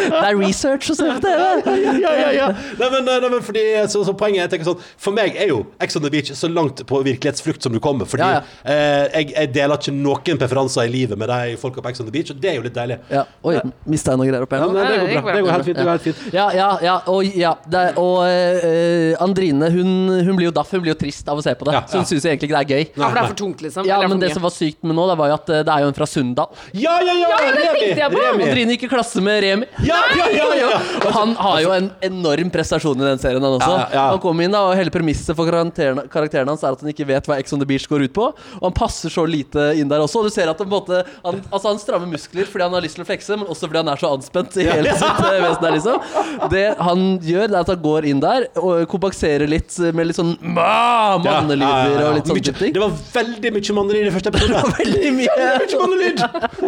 Det 0.10 0.24
er 0.30 0.40
research 0.40 0.88
å 0.94 0.96
se 0.96 1.10
på 1.10 1.20
TV. 1.20 2.00
ja, 2.00 2.14
ja, 2.22 2.30
ja. 2.38 2.48
Nei, 2.80 2.90
men, 2.96 3.04
nei, 3.10 3.20
men 3.36 3.44
fordi, 3.44 3.66
så, 3.92 4.06
så 4.08 4.16
poenget 4.16 4.46
jeg 4.46 4.52
tenker 4.54 4.70
sånn 4.70 4.80
For 5.04 5.12
meg 5.16 5.36
er 5.36 5.52
jo 5.52 5.60
Ex 5.84 5.98
on 6.00 6.04
the 6.06 6.12
Beach 6.14 6.32
så 6.38 6.48
langt 6.52 6.80
på 6.88 7.02
virkelighetsflukt 7.10 7.68
som 7.68 7.76
du 7.76 7.80
kommer. 7.84 8.08
Fordi 8.08 8.24
Ja, 8.24 8.40
ja. 8.40 8.42
Eh, 8.64 9.04
jeg, 9.20 9.34
jeg 9.36 9.52
deler 9.60 9.76
ikke 9.76 9.92
noen 10.00 10.40
preferanser 10.40 10.88
i 10.88 10.94
livet 10.96 11.20
med 11.20 11.28
de 11.28 11.60
folka 11.60 11.84
på 11.84 11.92
Ex 11.92 12.00
on 12.00 12.08
the 12.08 12.16
Beach, 12.16 12.32
og 12.32 12.40
det 12.40 12.54
er 12.54 12.60
jo 12.62 12.66
litt 12.70 12.78
deilig. 12.80 13.02
Ja. 13.12 13.26
Oi, 13.44 13.58
mista 13.90 14.16
jeg 14.16 14.24
noe 14.24 14.32
greier 14.32 14.48
opp 14.48 14.56
her 14.56 14.64
Ja, 14.64 14.72
men 14.72 14.80
det, 14.80 14.88
går 15.20 15.28
bra. 15.28 15.36
Det 15.36 15.44
går 15.44 15.56
helt 15.58 15.68
fint. 15.68 15.89
Det 15.98 16.06
fint. 16.10 16.22
Ja, 16.36 16.50
ja, 16.56 16.70
ja, 16.84 16.96
og, 17.12 17.26
ja 17.38 17.54
det 17.70 17.84
er, 17.90 18.00
og 18.02 18.22
eh, 18.28 19.16
Andrine 19.24 19.70
hun, 19.74 19.90
hun 20.26 20.36
blir 20.38 20.50
jo 20.50 20.54
daff, 20.56 20.72
hun 20.74 20.84
blir 20.84 20.94
jo 20.94 21.00
trist 21.00 21.28
av 21.30 21.40
å 21.40 21.44
se 21.46 21.54
på 21.58 21.68
det. 21.68 21.76
Ja, 21.78 21.84
Så 21.90 22.00
hun 22.00 22.06
ja. 22.06 22.10
syns 22.12 22.28
egentlig 22.30 22.50
ikke 22.50 22.58
det 22.58 22.64
er 22.64 22.70
gøy. 22.76 22.86
Ja, 22.94 23.04
for 23.04 23.18
det 23.18 23.24
er 23.24 23.32
for 23.34 23.40
tungt, 23.42 23.64
liksom. 23.66 23.88
Ja, 23.90 24.00
Men 24.08 24.22
det 24.22 24.32
som 24.36 24.46
var 24.46 24.54
sykt 24.56 24.84
med 24.86 24.98
nå, 24.98 25.08
det 25.10 25.18
var 25.20 25.32
jo 25.32 25.38
at 25.40 25.52
eh, 25.54 25.64
det 25.68 25.76
er 25.76 25.86
jo 25.86 25.92
en 25.92 25.98
fra 25.98 26.08
Sunndal. 26.10 26.62
Ja, 26.74 26.96
ja, 27.06 27.16
ja! 27.20 27.30
Ja, 27.30 27.52
Remi! 27.56 27.90
Remi. 28.00 28.46
Andrine 28.50 28.76
gikk 28.76 28.88
i 28.88 28.92
klasse 28.92 29.24
med 29.24 29.42
Remi. 29.44 29.70
Ja, 29.86 30.00
ja, 30.18 30.30
ja, 30.36 30.48
ja, 30.56 30.70
ja. 30.70 30.82
Og 31.06 31.10
han 31.16 31.36
har 31.40 31.60
jo 31.64 31.74
en 31.76 31.90
enorm 32.06 32.52
prestasjon 32.54 33.00
i 33.00 33.08
den 33.08 33.22
serien, 33.22 33.44
han 33.44 33.58
også. 33.58 33.72
Ja, 33.72 33.88
ja. 33.94 34.06
Han 34.14 34.22
kommer 34.24 34.46
inn 34.46 34.56
da, 34.56 34.64
og 34.70 34.78
Hele 34.80 34.94
premisset 34.94 35.36
for 35.36 35.50
karakteren, 35.50 36.06
karakteren 36.12 36.50
hans 36.52 36.64
er 36.64 36.76
at 36.76 36.84
han 36.84 36.92
ikke 36.94 37.08
vet 37.10 37.28
hva 37.30 37.40
Ex 37.42 37.54
on 37.56 37.62
the 37.62 37.68
Beach 37.70 37.88
går 37.90 38.08
ut 38.08 38.16
på. 38.16 38.30
Og 38.60 38.66
han 38.66 38.76
passer 38.76 39.12
så 39.14 39.26
lite 39.28 39.72
inn 39.80 39.92
der 39.92 40.04
også. 40.04 40.22
Og 40.24 40.30
du 40.30 40.34
ser 40.34 40.52
at 40.52 40.60
han, 40.60 40.70
på 40.70 40.70
en 40.70 40.76
måte, 40.78 41.02
han, 41.26 41.42
altså 41.50 41.74
han 41.74 41.82
strammer 41.82 42.10
muskler 42.10 42.48
fordi 42.50 42.68
han 42.68 42.76
har 42.78 42.86
lyst 42.86 43.00
til 43.00 43.06
å 43.06 43.10
flekse, 43.10 43.38
men 43.40 43.50
også 43.50 43.68
fordi 43.68 43.82
han 43.84 43.92
er 43.94 44.02
så 44.02 44.14
anspent 44.16 44.58
i 44.60 44.68
hele 44.70 44.96
sitt 44.96 45.24
eh, 45.26 45.40
vesen 45.44 45.66
der, 45.66 45.79
liksom. 45.80 46.50
Det 46.54 46.66
han 46.80 47.06
gjør, 47.26 47.48
er 47.50 47.58
at 47.64 47.72
han 47.74 47.82
går 47.84 48.08
inn 48.12 48.22
der 48.24 48.46
og 48.60 48.84
kompenserer 48.92 49.48
litt 49.50 49.74
med 49.96 50.10
litt 50.12 50.20
sånn 50.20 50.36
ma, 50.44 51.18
mannelyder 51.24 51.66
Ja, 51.66 51.80
ja, 51.80 51.90
ja, 51.90 52.00
ja. 52.04 52.08
og 52.12 52.20
litt 52.20 52.30
sånne 52.30 52.44
Mye- 52.44 52.58
ting. 52.60 52.76
Det 52.76 52.84
var 52.84 52.94
veldig 53.16 53.54
mye 53.58 53.78
mannelyd 53.80 54.08
i 54.12 54.14
første 54.16 54.34
episode. 54.34 54.64
Veldig 54.80 55.12
mye. 55.18 55.50
Mye 55.64 55.82
mannelyd! 55.82 56.24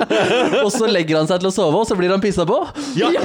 Og 0.66 0.72
så 0.74 0.88
legger 0.90 1.22
han 1.22 1.30
seg 1.30 1.42
til 1.44 1.50
å 1.52 1.54
sove, 1.56 1.82
og 1.82 1.88
så 1.90 1.96
blir 2.00 2.12
han 2.14 2.22
pissa 2.24 2.46
på. 2.48 2.58
Ja. 2.98 3.12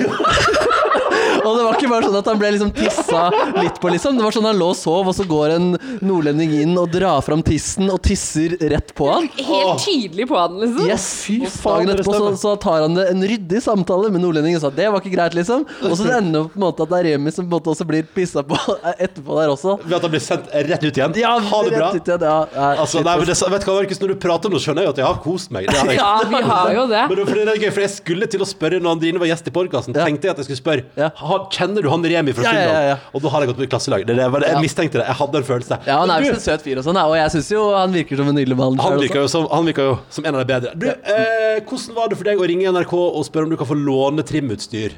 Og 1.47 1.57
det 1.57 1.65
var 1.67 1.77
ikke 1.79 1.91
bare 1.91 2.09
sånn 2.09 2.19
at 2.19 2.31
han 2.31 2.41
ble 2.41 2.51
liksom 2.57 2.73
tissa 2.75 3.23
litt 3.61 3.81
på, 3.83 3.91
liksom. 3.93 4.19
Det 4.19 4.25
var 4.27 4.35
sånn 4.35 4.49
han 4.49 4.59
lå 4.59 4.71
og 4.73 4.79
sov, 4.79 5.11
og 5.11 5.17
så 5.17 5.27
går 5.29 5.55
en 5.57 5.69
nordlending 6.05 6.55
inn 6.63 6.75
og 6.81 6.91
drar 6.95 7.23
fram 7.25 7.45
tissen 7.47 7.91
og 7.93 8.01
tisser 8.07 8.57
rett 8.73 8.93
på 8.97 9.09
han. 9.11 9.29
Helt 9.37 9.85
tydelig 9.85 10.29
på 10.31 10.39
han, 10.39 10.59
liksom. 10.63 10.89
Yes, 10.91 11.07
fy 11.27 11.39
faen, 11.51 11.93
etterpå 11.93 12.17
så, 12.17 12.33
så 12.41 12.55
tar 12.63 12.87
han 12.87 12.97
det 12.99 13.09
en 13.13 13.25
ryddig 13.27 13.63
samtale 13.65 14.11
med 14.15 14.25
nordlendingen 14.25 14.61
og 14.61 14.67
sa 14.67 14.73
det 14.75 14.89
var 14.93 15.03
ikke 15.03 15.15
greit, 15.15 15.37
liksom. 15.39 15.67
Og 15.87 15.95
så 15.97 16.09
det 16.09 16.17
ender 16.19 16.47
opp 16.47 16.55
på 16.55 16.61
en 16.61 16.67
måte 16.67 16.87
at 16.87 16.93
det 16.93 17.01
er 17.01 17.09
Remi 17.13 17.33
som 17.35 17.47
på 17.47 17.51
en 17.51 17.57
måte 17.57 17.73
også 17.73 17.87
blir 17.89 18.07
pissa 18.17 18.43
på 18.47 18.59
etterpå 19.07 19.39
der 19.41 19.53
også. 19.55 19.77
Ved 19.85 19.99
at 19.99 20.07
han 20.09 20.15
blir 20.15 20.25
sendt 20.25 20.51
rett 20.53 20.87
ut 20.87 20.91
igjen. 20.91 21.17
Ja, 21.23 21.37
ha 21.39 21.63
det 21.67 21.75
bra. 21.77 21.91
ut 21.95 22.01
igjen, 22.01 22.27
ja, 22.27 22.37
ja, 22.57 22.71
Altså, 22.83 23.03
nei, 23.07 23.17
men 23.21 23.31
det, 23.31 23.37
vet 23.37 23.67
du 23.67 23.71
hva, 23.71 23.79
Markus, 23.81 24.01
Når 24.03 24.13
du 24.13 24.19
prater 24.27 24.51
om 24.51 24.57
det, 24.57 24.63
skjønner 24.65 24.85
jeg 24.85 24.91
jo 24.91 24.95
at 24.95 25.03
jeg 25.03 25.09
har 25.09 25.21
kost 25.25 25.55
meg. 25.55 25.71
Det 25.71 25.79
har 25.81 25.93
jeg. 25.93 26.01
Ja, 26.01 26.13
vi 26.33 26.43
har 26.51 26.73
jo 26.77 26.87
det. 26.91 27.05
Men 27.11 27.23
det, 27.23 27.47
er 27.47 27.63
gøy, 27.67 27.71
for 27.71 27.85
jeg 27.87 27.95
skulle 27.95 28.31
til 28.33 28.45
å 28.45 28.49
spørre 28.49 28.81
når 28.83 28.99
Andrine 28.99 29.23
var 29.23 29.31
gjest 29.31 29.51
i 29.51 29.55
podkasten. 29.55 29.97
Ja. 29.97 30.07
Tenkte 30.09 30.29
jeg 30.29 30.37
at 30.37 30.43
jeg 30.43 30.51
skulle 30.51 30.63
spørre 30.63 31.06
Ja. 31.21 31.39
Kjenner 31.53 31.85
du 31.85 31.91
han 31.93 32.05
Remi 32.07 32.35
fra 32.37 32.47
Sunndal? 32.47 32.71
ja, 32.71 32.83
ja. 32.91 32.97
Og 33.13 33.23
da 33.25 33.33
har 33.35 33.45
jeg 33.45 33.53
gått 33.53 33.61
på 33.61 33.69
klasselag. 33.75 34.07
Det, 34.09 34.17
det, 34.19 34.27
det, 34.33 34.51
jeg 34.53 34.65
mistenkte 34.65 35.01
det. 35.01 35.07
Jeg 35.09 35.19
hadde 35.21 35.41
en 35.43 35.49
følelse. 35.51 35.79
Ja, 35.87 36.01
han 36.03 36.13
er 36.15 36.27
jo 36.27 36.33
en 36.35 36.43
søt 36.43 36.65
fyr 36.67 36.81
og 36.81 36.87
sånn, 36.87 37.01
og 37.03 37.17
jeg 37.19 37.35
syns 37.37 37.53
jo 37.55 37.67
han 37.77 37.95
virker 37.97 38.21
som 38.21 38.33
en 38.33 38.39
nydelig 38.39 38.59
mann. 38.59 38.81
han 38.83 38.99
virker, 39.03 39.23
jo 39.25 39.31
som, 39.33 39.49
han 39.53 39.69
virker 39.69 39.91
jo 39.91 39.95
som 40.13 40.27
en 40.29 40.39
av 40.39 40.45
de 40.45 40.51
bedre. 40.53 40.75
Du, 40.77 40.89
eh, 40.91 41.61
hvordan 41.63 41.97
var 41.99 42.13
det 42.13 42.21
for 42.21 42.31
deg 42.31 42.43
å 42.43 42.51
ringe 42.51 42.75
NRK 42.75 42.95
og 42.97 43.23
spørre 43.29 43.49
om 43.49 43.55
du 43.55 43.59
kan 43.61 43.71
få 43.71 43.79
låne 43.79 44.27
trimutstyr? 44.27 44.97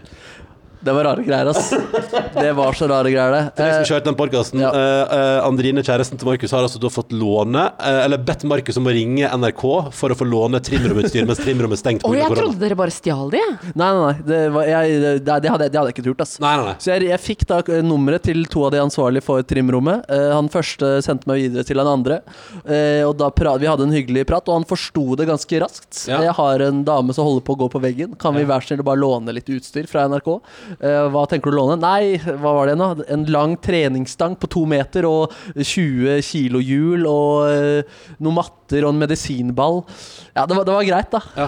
Det 0.81 0.95
var 0.95 1.05
rare 1.09 1.23
greier, 1.27 1.51
ass. 1.51 1.71
Det 2.35 2.53
var 2.57 2.77
så 2.79 2.89
rare 2.91 3.11
greier, 3.11 3.33
det. 3.35 3.43
For 3.57 3.65
de 3.65 3.73
som 3.73 3.83
Eh, 3.83 3.89
kjørte 3.89 4.09
den 4.09 4.17
podcasten 4.19 4.63
ja. 4.63 4.71
Uh, 4.75 5.15
eh, 5.17 5.47
Andrine, 5.47 5.83
kjæresten 5.85 6.19
til 6.21 6.29
Markus, 6.29 6.53
har 6.55 6.65
altså 6.67 6.81
da 6.83 6.91
fått 6.93 7.13
låne 7.17 7.65
uh, 7.79 8.01
Eller 8.05 8.21
bedt 8.23 8.45
Markus 8.49 8.79
om 8.81 8.87
å 8.89 8.95
ringe 8.95 9.29
NRK 9.29 9.65
for 9.95 10.15
å 10.15 10.17
få 10.19 10.27
låne 10.29 10.61
trimromutstyr 10.65 11.27
mens 11.29 11.41
trimrommet 11.43 11.79
er 11.79 11.83
stengt. 11.83 12.03
på 12.05 12.11
Å, 12.11 12.13
grunn 12.13 12.23
jeg 12.23 12.31
korona. 12.31 12.45
trodde 12.45 12.63
dere 12.63 12.79
bare 12.79 12.95
stjal 12.95 13.33
de. 13.35 13.43
Nei, 13.73 13.89
nei, 13.89 14.03
nei. 14.03 14.15
Det, 14.29 14.41
var, 14.55 14.69
jeg, 14.71 15.01
det, 15.03 15.13
det, 15.27 15.53
hadde, 15.53 15.69
det 15.69 15.81
hadde 15.81 15.93
jeg 15.93 15.97
ikke 15.99 16.07
turt, 16.11 16.25
ass. 16.27 16.37
Nei, 16.43 16.55
nei, 16.61 16.67
nei. 16.71 16.77
Så 16.85 16.93
jeg, 16.95 17.09
jeg 17.11 17.23
fikk 17.25 17.47
da 17.51 17.61
nummeret 17.87 18.27
til 18.29 18.45
to 18.51 18.65
av 18.69 18.75
de 18.75 18.83
ansvarlige 18.83 19.27
for 19.27 19.47
trimrommet. 19.49 20.07
Han 20.35 20.51
første 20.53 20.95
sendte 21.05 21.31
meg 21.31 21.43
videre 21.43 21.67
til 21.69 21.81
han 21.83 21.91
andre. 21.91 22.21
Eh, 22.65 23.03
og 23.07 23.17
da 23.19 23.31
prat, 23.35 23.61
Vi 23.61 23.69
hadde 23.69 23.87
en 23.89 23.95
hyggelig 23.95 24.27
prat, 24.29 24.47
og 24.49 24.61
han 24.61 24.69
forsto 24.69 25.17
det 25.19 25.29
ganske 25.29 25.61
raskt. 25.63 26.05
Ja. 26.11 26.21
Jeg 26.29 26.35
har 26.39 26.65
en 26.69 26.83
dame 26.87 27.15
som 27.17 27.27
holder 27.29 27.45
på 27.47 27.57
å 27.57 27.61
gå 27.65 27.69
på 27.73 27.83
veggen. 27.83 28.15
Kan 28.21 28.37
vi 28.39 28.47
være 28.49 28.69
snill 28.69 28.85
bare 28.87 29.01
låne 29.01 29.35
litt 29.37 29.49
utstyr 29.53 29.89
fra 29.91 30.07
NRK? 30.11 30.31
Eh, 30.81 31.09
hva 31.13 31.25
tenker 31.31 31.51
du 31.51 31.57
å 31.57 31.61
låne? 31.63 31.79
Nei, 31.81 32.19
hva 32.25 32.53
var 32.59 32.69
det 32.71 32.77
nå? 32.79 32.89
En 33.09 33.25
lang 33.33 33.57
treningsstang 33.65 34.37
på 34.41 34.49
to 34.53 34.65
meter 34.69 35.07
og 35.09 35.33
20 35.57 36.21
kilo 36.27 36.61
hjul 36.63 37.07
og 37.09 37.49
eh, 37.53 37.99
noen 38.21 38.37
matter 38.41 38.85
og 38.85 38.93
en 38.93 39.01
medisinball. 39.01 39.79
Ja, 40.37 40.45
det 40.47 40.59
var, 40.59 40.67
det 40.69 40.75
var 40.77 40.85
greit, 40.85 41.11
da. 41.15 41.21
Ja. 41.39 41.47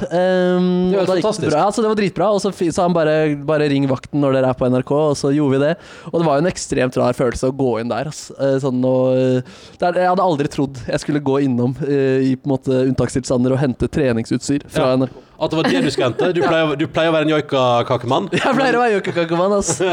Um, 0.56 0.90
Det 0.90 1.02
var 1.02 1.10
fantastisk. 1.20 1.50
bra. 1.52 1.64
Ja, 1.66 1.70
det 1.76 1.90
var 1.90 1.98
dritbra. 2.00 2.30
Og 2.32 2.40
så 2.40 2.52
sa 2.72 2.86
han 2.86 2.96
bare, 2.96 3.16
bare 3.46 3.68
ring 3.70 3.86
vakten 3.90 4.22
når 4.24 4.38
dere 4.38 4.50
er 4.54 4.58
på 4.58 4.70
NRK, 4.72 4.92
og 5.10 5.16
så 5.20 5.32
gjorde 5.36 5.58
vi 5.58 5.62
det. 5.66 5.74
Og 6.10 6.16
det 6.20 6.26
var 6.30 6.38
jo 6.40 6.44
en 6.46 6.50
ekstremt 6.52 6.96
rar 7.00 7.16
følelse 7.18 7.50
å 7.52 7.56
gå 7.60 7.74
inn 7.82 7.92
der. 7.92 8.08
Altså. 8.10 8.34
Sånn, 8.64 8.80
og, 8.88 9.44
der, 9.80 9.90
er- 9.92 10.00
jeg 10.06 10.12
hadde 10.14 10.24
aldri 10.30 10.48
trodd 10.50 10.80
jeg 10.88 11.02
skulle 11.04 11.20
gå 11.24 11.38
innom 11.44 11.76
i 11.84 12.32
på 12.40 12.48
en 12.48 12.54
måte 12.56 12.80
unntakstilstander 12.88 13.52
og 13.54 13.60
hente 13.62 13.88
treningsutstyr 13.92 14.64
fra 14.72 14.94
Ja. 14.94 14.96
NRK. 15.04 15.26
At 15.40 15.50
det 15.52 15.56
var 15.56 15.68
det 15.72 15.80
du 15.84 15.90
skulle 15.90 16.10
hente? 16.10 16.32
Du 16.36 16.42
pleier, 16.44 16.74
du 16.76 16.86
pleier 16.92 17.08
å 17.08 17.14
være 17.16 17.24
en 17.28 17.32
joikakakemann. 17.32 18.28
Jeg 18.36 18.54
pleier 18.58 18.76
å 18.76 18.82
være 18.82 18.98
joikakakemann, 18.98 19.56
ass. 19.56 19.78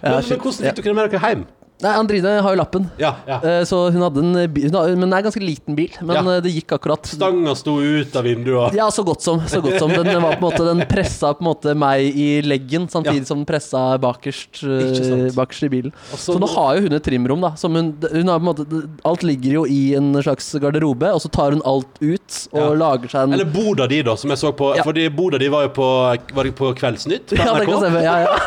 Ja, 0.00 0.14
Men, 0.16 0.24
men 0.30 0.38
hvordan 0.40 0.64
fikk 0.72 0.84
dere 0.86 0.94
med 0.96 1.10
dere 1.12 1.20
hjem? 1.20 1.42
Nei, 1.82 1.92
Andrine 1.96 2.40
har 2.42 2.54
jo 2.54 2.58
lappen. 2.60 2.90
Ja, 3.00 3.14
ja. 3.26 3.38
Eh, 3.42 3.62
Så 3.64 3.90
hun 3.92 4.02
hadde 4.02 4.18
en 4.20 4.52
bil, 4.52 4.64
hun 4.70 4.76
hadde, 4.78 4.96
men 4.98 5.08
det 5.10 5.16
er 5.16 5.22
en 5.24 5.28
ganske 5.30 5.44
liten 5.44 5.76
bil. 5.78 5.90
Men 6.02 6.16
Ja. 6.16 6.36
eh, 6.36 6.40
det 6.44 6.52
gikk 6.54 6.74
akkurat. 6.78 7.06
Stanga 7.06 7.54
sto 7.56 7.78
ut 7.80 8.14
av 8.16 8.24
vinduet. 8.24 8.74
Ja, 8.74 8.88
så 8.90 9.04
godt 9.04 9.22
som. 9.22 9.40
Så 9.46 9.60
godt 9.62 9.78
som. 9.78 9.90
Den, 9.90 10.06
var 10.22 10.36
på 10.36 10.44
en 10.44 10.50
måte, 10.52 10.64
den 10.66 10.82
pressa 10.86 11.32
på 11.34 11.40
en 11.40 11.48
måte 11.54 11.74
meg 11.76 12.14
i 12.14 12.42
leggen, 12.42 12.88
samtidig 12.88 13.20
Ja. 13.22 13.24
som 13.24 13.38
den 13.38 13.46
pressa 13.46 13.98
bakerst, 13.98 14.62
eh, 14.62 14.90
Ikke 14.90 15.04
sant. 15.08 15.34
bakerst 15.36 15.62
i 15.64 15.68
bilen. 15.68 15.92
Altså, 16.12 16.34
så 16.34 16.38
nå 16.38 16.46
nå- 16.46 16.54
har 16.54 16.76
jo 16.76 16.82
hun 16.82 16.92
et 16.92 17.02
trimrom, 17.02 17.40
da. 17.40 17.54
Som 17.56 17.74
hun, 17.74 17.94
hun 18.12 18.26
har 18.28 18.38
på 18.38 18.48
en 18.48 18.54
måte, 18.54 18.88
alt 19.04 19.22
ligger 19.22 19.52
jo 19.52 19.64
i 19.66 19.94
en 19.94 20.12
slags 20.22 20.52
garderobe, 20.60 21.12
og 21.14 21.20
så 21.20 21.30
tar 21.30 21.50
hun 21.52 21.62
alt 21.64 21.86
ut 22.00 22.48
og 22.52 22.60
Ja. 22.60 22.74
lager 22.74 23.08
seg 23.08 23.22
en 23.24 23.32
Eller 23.34 23.44
boda 23.46 23.86
di, 23.86 24.02
da, 24.02 24.14
som 24.16 24.30
jeg 24.30 24.38
så 24.38 24.52
på. 24.52 24.74
Ja. 24.76 24.82
Fordi 24.82 25.08
boda 25.08 25.38
di 25.38 25.48
var 25.48 25.62
jo 25.62 25.68
på, 25.70 26.34
var 26.34 26.44
det 26.44 26.54
på 26.56 26.74
Kveldsnytt 26.74 27.26
på 27.28 27.36
ja, 27.38 27.54
det 27.54 27.66
NRK. 27.66 27.66
kan 27.66 27.80
stemme. 27.80 28.02
Ja, 28.02 28.18
ja. 28.24 28.36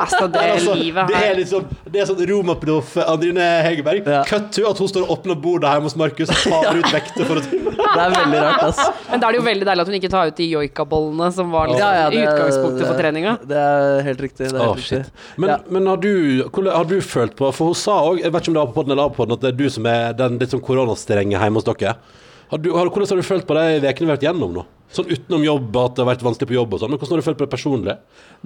Altså, 0.00 0.32
det 0.32 0.40
Altså, 0.40 0.74
livet 0.74 1.08
det 1.08 1.16
er 1.16 1.20
her. 1.20 1.34
liksom 1.36 1.64
Det 1.90 2.00
er 2.00 2.06
sånn 2.06 2.26
Romaproff 2.60 2.96
Andrine 2.96 3.62
Hegerberg. 3.62 4.06
Ja. 4.06 4.24
Cut 4.24 4.52
to 4.52 4.66
at 4.68 4.78
hun 4.78 4.88
står 4.88 5.06
og 5.06 5.18
åpner 5.18 5.34
bordet 5.40 5.70
hjemme 5.70 5.88
hos 5.88 5.96
Markus 5.96 6.30
og 6.30 6.36
tar 6.44 6.76
ut 6.78 6.92
vekter 6.92 7.26
for 7.28 7.40
å 7.40 7.44
Det 7.90 8.04
er 8.04 8.12
veldig 8.14 8.40
rart, 8.44 8.62
ass. 8.68 8.80
Men 9.10 9.22
da 9.22 9.28
er 9.28 9.34
det 9.34 9.40
jo 9.40 9.44
veldig 9.46 9.66
deilig 9.66 9.84
at 9.84 9.90
hun 9.90 9.96
ikke 9.98 10.10
tar 10.12 10.30
ut 10.30 10.36
de 10.38 10.46
joikabollene 10.52 11.30
som 11.34 11.50
var 11.52 11.70
liksom, 11.70 11.82
Ja, 11.82 12.04
ja, 12.04 12.08
i 12.10 12.16
det 12.16 12.24
utgangspunktet 12.28 12.84
for 12.86 12.94
det- 12.94 13.04
treninga. 13.04 13.36
Det 13.50 13.60
er 13.60 14.02
helt 14.06 14.24
riktig. 14.26 14.50
Det 14.50 14.54
er 14.54 14.64
helt 14.64 14.70
oh, 14.70 14.80
riktig. 14.80 15.36
Men, 15.36 15.50
Ja. 15.50 15.58
men 15.68 15.86
har, 15.90 15.96
du, 15.96 16.12
hvordan 16.48 16.72
har 16.76 16.84
du 16.90 17.00
følt 17.00 17.36
på 17.36 17.50
For 17.56 17.72
hun 17.72 17.78
sa 17.78 17.98
òg, 18.06 18.20
jeg 18.22 18.32
vet 18.32 18.42
ikke 18.42 18.52
om 18.52 18.58
det 18.58 18.64
var 18.64 18.72
på 18.72 18.78
podden 18.80 18.96
eller 18.96 19.08
av 19.10 19.14
podden, 19.16 19.38
at 19.38 19.46
det 19.46 19.52
er 19.54 19.58
du 19.58 19.70
som 19.70 19.86
er 19.90 20.12
den 20.18 20.38
litt 20.40 20.54
sånn 20.54 20.64
koronastrenge 20.64 21.36
hjemme 21.38 21.60
hos 21.60 21.68
dere. 21.68 21.96
Har 22.50 22.58
du, 22.58 22.72
har, 22.74 22.90
hvordan 22.90 23.08
har 23.14 23.22
du 23.22 23.26
følt 23.26 23.46
på 23.46 23.56
de 23.56 23.66
ukene 23.80 24.06
vi 24.06 24.10
har 24.10 24.16
vært 24.18 24.28
gjennom 24.28 24.54
nå? 24.54 24.66
Sånn 24.90 25.06
utenom 25.06 25.44
jobb, 25.46 25.76
at 25.78 25.94
det 25.94 26.02
har 26.02 26.08
vært 26.10 26.24
vanskelig 26.26 26.48
på 26.50 26.56
jobb 26.56 26.72
og 26.74 26.80
sånn. 26.82 26.90
Men 26.90 26.98
hvordan 26.98 27.14
har 27.14 27.22
du 27.22 27.26
følt 27.28 27.38
på 27.38 27.46
det 27.46 27.52
personlig? 27.52 27.94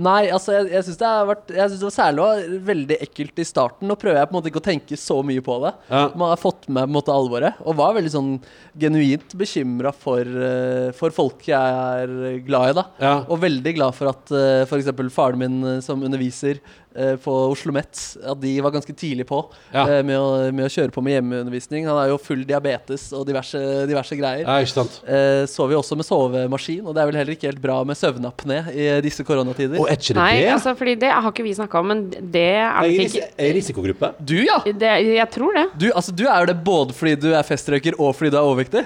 Nei, 0.05 0.27
altså 0.35 0.53
jeg, 0.57 0.67
jeg 0.75 0.85
syns 0.89 0.99
det 0.99 1.07
har 1.07 1.29
vært 1.29 1.53
Jeg 1.55 1.69
synes 1.71 1.81
det 1.81 1.87
var 1.87 1.95
særlig 1.95 2.59
veldig 2.67 2.99
ekkelt 3.07 3.39
i 3.41 3.47
starten. 3.47 3.89
Nå 3.89 3.97
prøver 4.01 4.19
jeg 4.21 4.29
på 4.29 4.35
en 4.35 4.39
måte 4.41 4.51
ikke 4.51 4.61
å 4.61 4.67
tenke 4.69 4.99
så 5.01 5.17
mye 5.25 5.45
på 5.47 5.57
det. 5.65 5.73
Ja. 5.89 6.03
Man 6.19 6.33
har 6.35 6.41
fått 6.43 6.69
med 6.69 6.85
på 6.85 6.91
en 6.91 6.97
måte 6.99 7.15
alvoret, 7.15 7.61
og 7.65 7.79
var 7.81 7.95
veldig 7.97 8.13
sånn 8.13 8.33
genuint 8.77 9.37
bekymra 9.39 9.93
for, 9.95 10.21
eh, 10.27 10.91
for 10.99 11.15
folk 11.15 11.47
jeg 11.49 11.57
er 11.59 12.41
glad 12.45 12.73
i, 12.75 12.79
da. 12.81 12.87
Ja. 13.01 13.15
Og 13.31 13.41
veldig 13.45 13.77
glad 13.79 13.95
for 13.97 14.11
at 14.13 14.35
uh, 14.35 14.65
f.eks. 14.67 14.91
faren 15.15 15.39
min 15.41 15.61
eh, 15.77 15.81
som 15.85 16.03
underviser 16.05 16.59
eh, 16.97 17.15
på 17.23 17.35
Oslo 17.55 17.73
Met, 17.75 17.95
at 18.27 18.41
de 18.43 18.57
var 18.65 18.75
ganske 18.75 18.93
tidlig 18.99 19.29
på 19.31 19.41
Ja. 19.73 19.87
eh, 19.87 20.03
med, 20.07 20.19
å, 20.19 20.51
med 20.55 20.67
å 20.67 20.73
kjøre 20.75 20.93
på 20.95 21.03
med 21.07 21.17
hjemmeundervisning. 21.21 21.87
Han 21.87 22.03
er 22.03 22.11
jo 22.13 22.19
full 22.23 22.43
diabetes 22.49 23.09
og 23.15 23.25
diverse, 23.31 23.63
diverse 23.91 24.19
greier. 24.19 24.43
Ja, 24.45 24.59
ikke 24.65 24.75
sant? 24.83 25.01
Eh, 25.07 25.45
sover 25.51 25.77
jo 25.79 25.83
også 25.85 25.97
med 26.03 26.09
sovemaskin, 26.35 26.83
og 26.85 26.95
det 26.95 27.03
er 27.03 27.09
vel 27.11 27.19
heller 27.21 27.37
ikke 27.37 27.49
helt 27.51 27.63
bra 27.63 27.77
med 27.87 27.99
søvnapné 27.99 28.59
i 28.75 28.89
disse 29.05 29.25
koronatider. 29.27 29.79
Og 29.81 29.89
er 29.89 29.99
ikke 29.99 30.13
det 30.13 30.19
Nei, 30.19 30.35
det? 30.43 30.51
altså, 30.57 30.75
fordi 30.79 30.97
det 31.05 31.13
har 31.15 31.31
ikke 31.31 31.47
vi 31.47 31.55
snakka 31.57 31.81
om, 31.81 31.91
men 31.93 32.05
det 32.35 32.45
er 32.59 32.91
i 32.91 32.99
ikke 33.07 33.25
er 33.25 33.49
jeg 33.49 33.57
risikogruppe? 33.61 34.13
Du, 34.21 34.37
ja! 34.43 34.61
det, 34.67 34.93
Jeg 35.15 35.31
tror 35.35 35.57
det. 35.57 35.67
Du, 35.81 35.89
altså, 35.95 36.13
du 36.13 36.27
er 36.27 36.45
jo 36.45 36.51
det 36.53 36.59
både 36.67 36.97
fordi 36.97 37.17
du 37.25 37.31
er 37.33 37.47
festrøyker 37.47 37.99
og 37.99 38.15
fordi 38.19 38.35
du 38.35 38.39
er 38.41 38.47
overvektig. 38.47 38.85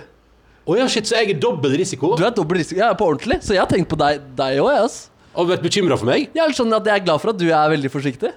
Å 0.69 0.77
ja, 0.77 0.89
shit, 0.93 1.09
så 1.09 1.17
jeg 1.17 1.33
er 1.33 1.39
dobbel 1.41 1.79
risiko? 1.81 2.13
Du 2.19 2.27
er 2.27 2.35
dobbel 2.37 2.61
risiko. 2.61 2.83
Ja, 2.83 2.91
på 2.97 3.07
ordentlig. 3.09 3.41
Så 3.47 3.55
jeg 3.57 3.63
har 3.63 3.71
tenkt 3.71 3.89
på 3.89 3.97
deg 3.97 4.21
òg, 4.37 4.69
jeg, 4.69 4.83
altså. 4.85 5.15
Og 5.39 5.49
vært 5.49 5.65
bekymra 5.65 5.97
for 5.97 6.09
meg? 6.09 6.29
Jeg 6.35 6.43
er 6.45 6.55
sånn 6.57 6.75
at 6.77 6.87
jeg 6.89 7.01
er 7.01 7.05
glad 7.07 7.23
for 7.23 7.33
at 7.33 7.41
du 7.41 7.47
er 7.49 7.73
veldig 7.73 7.91
forsiktig. 7.93 8.35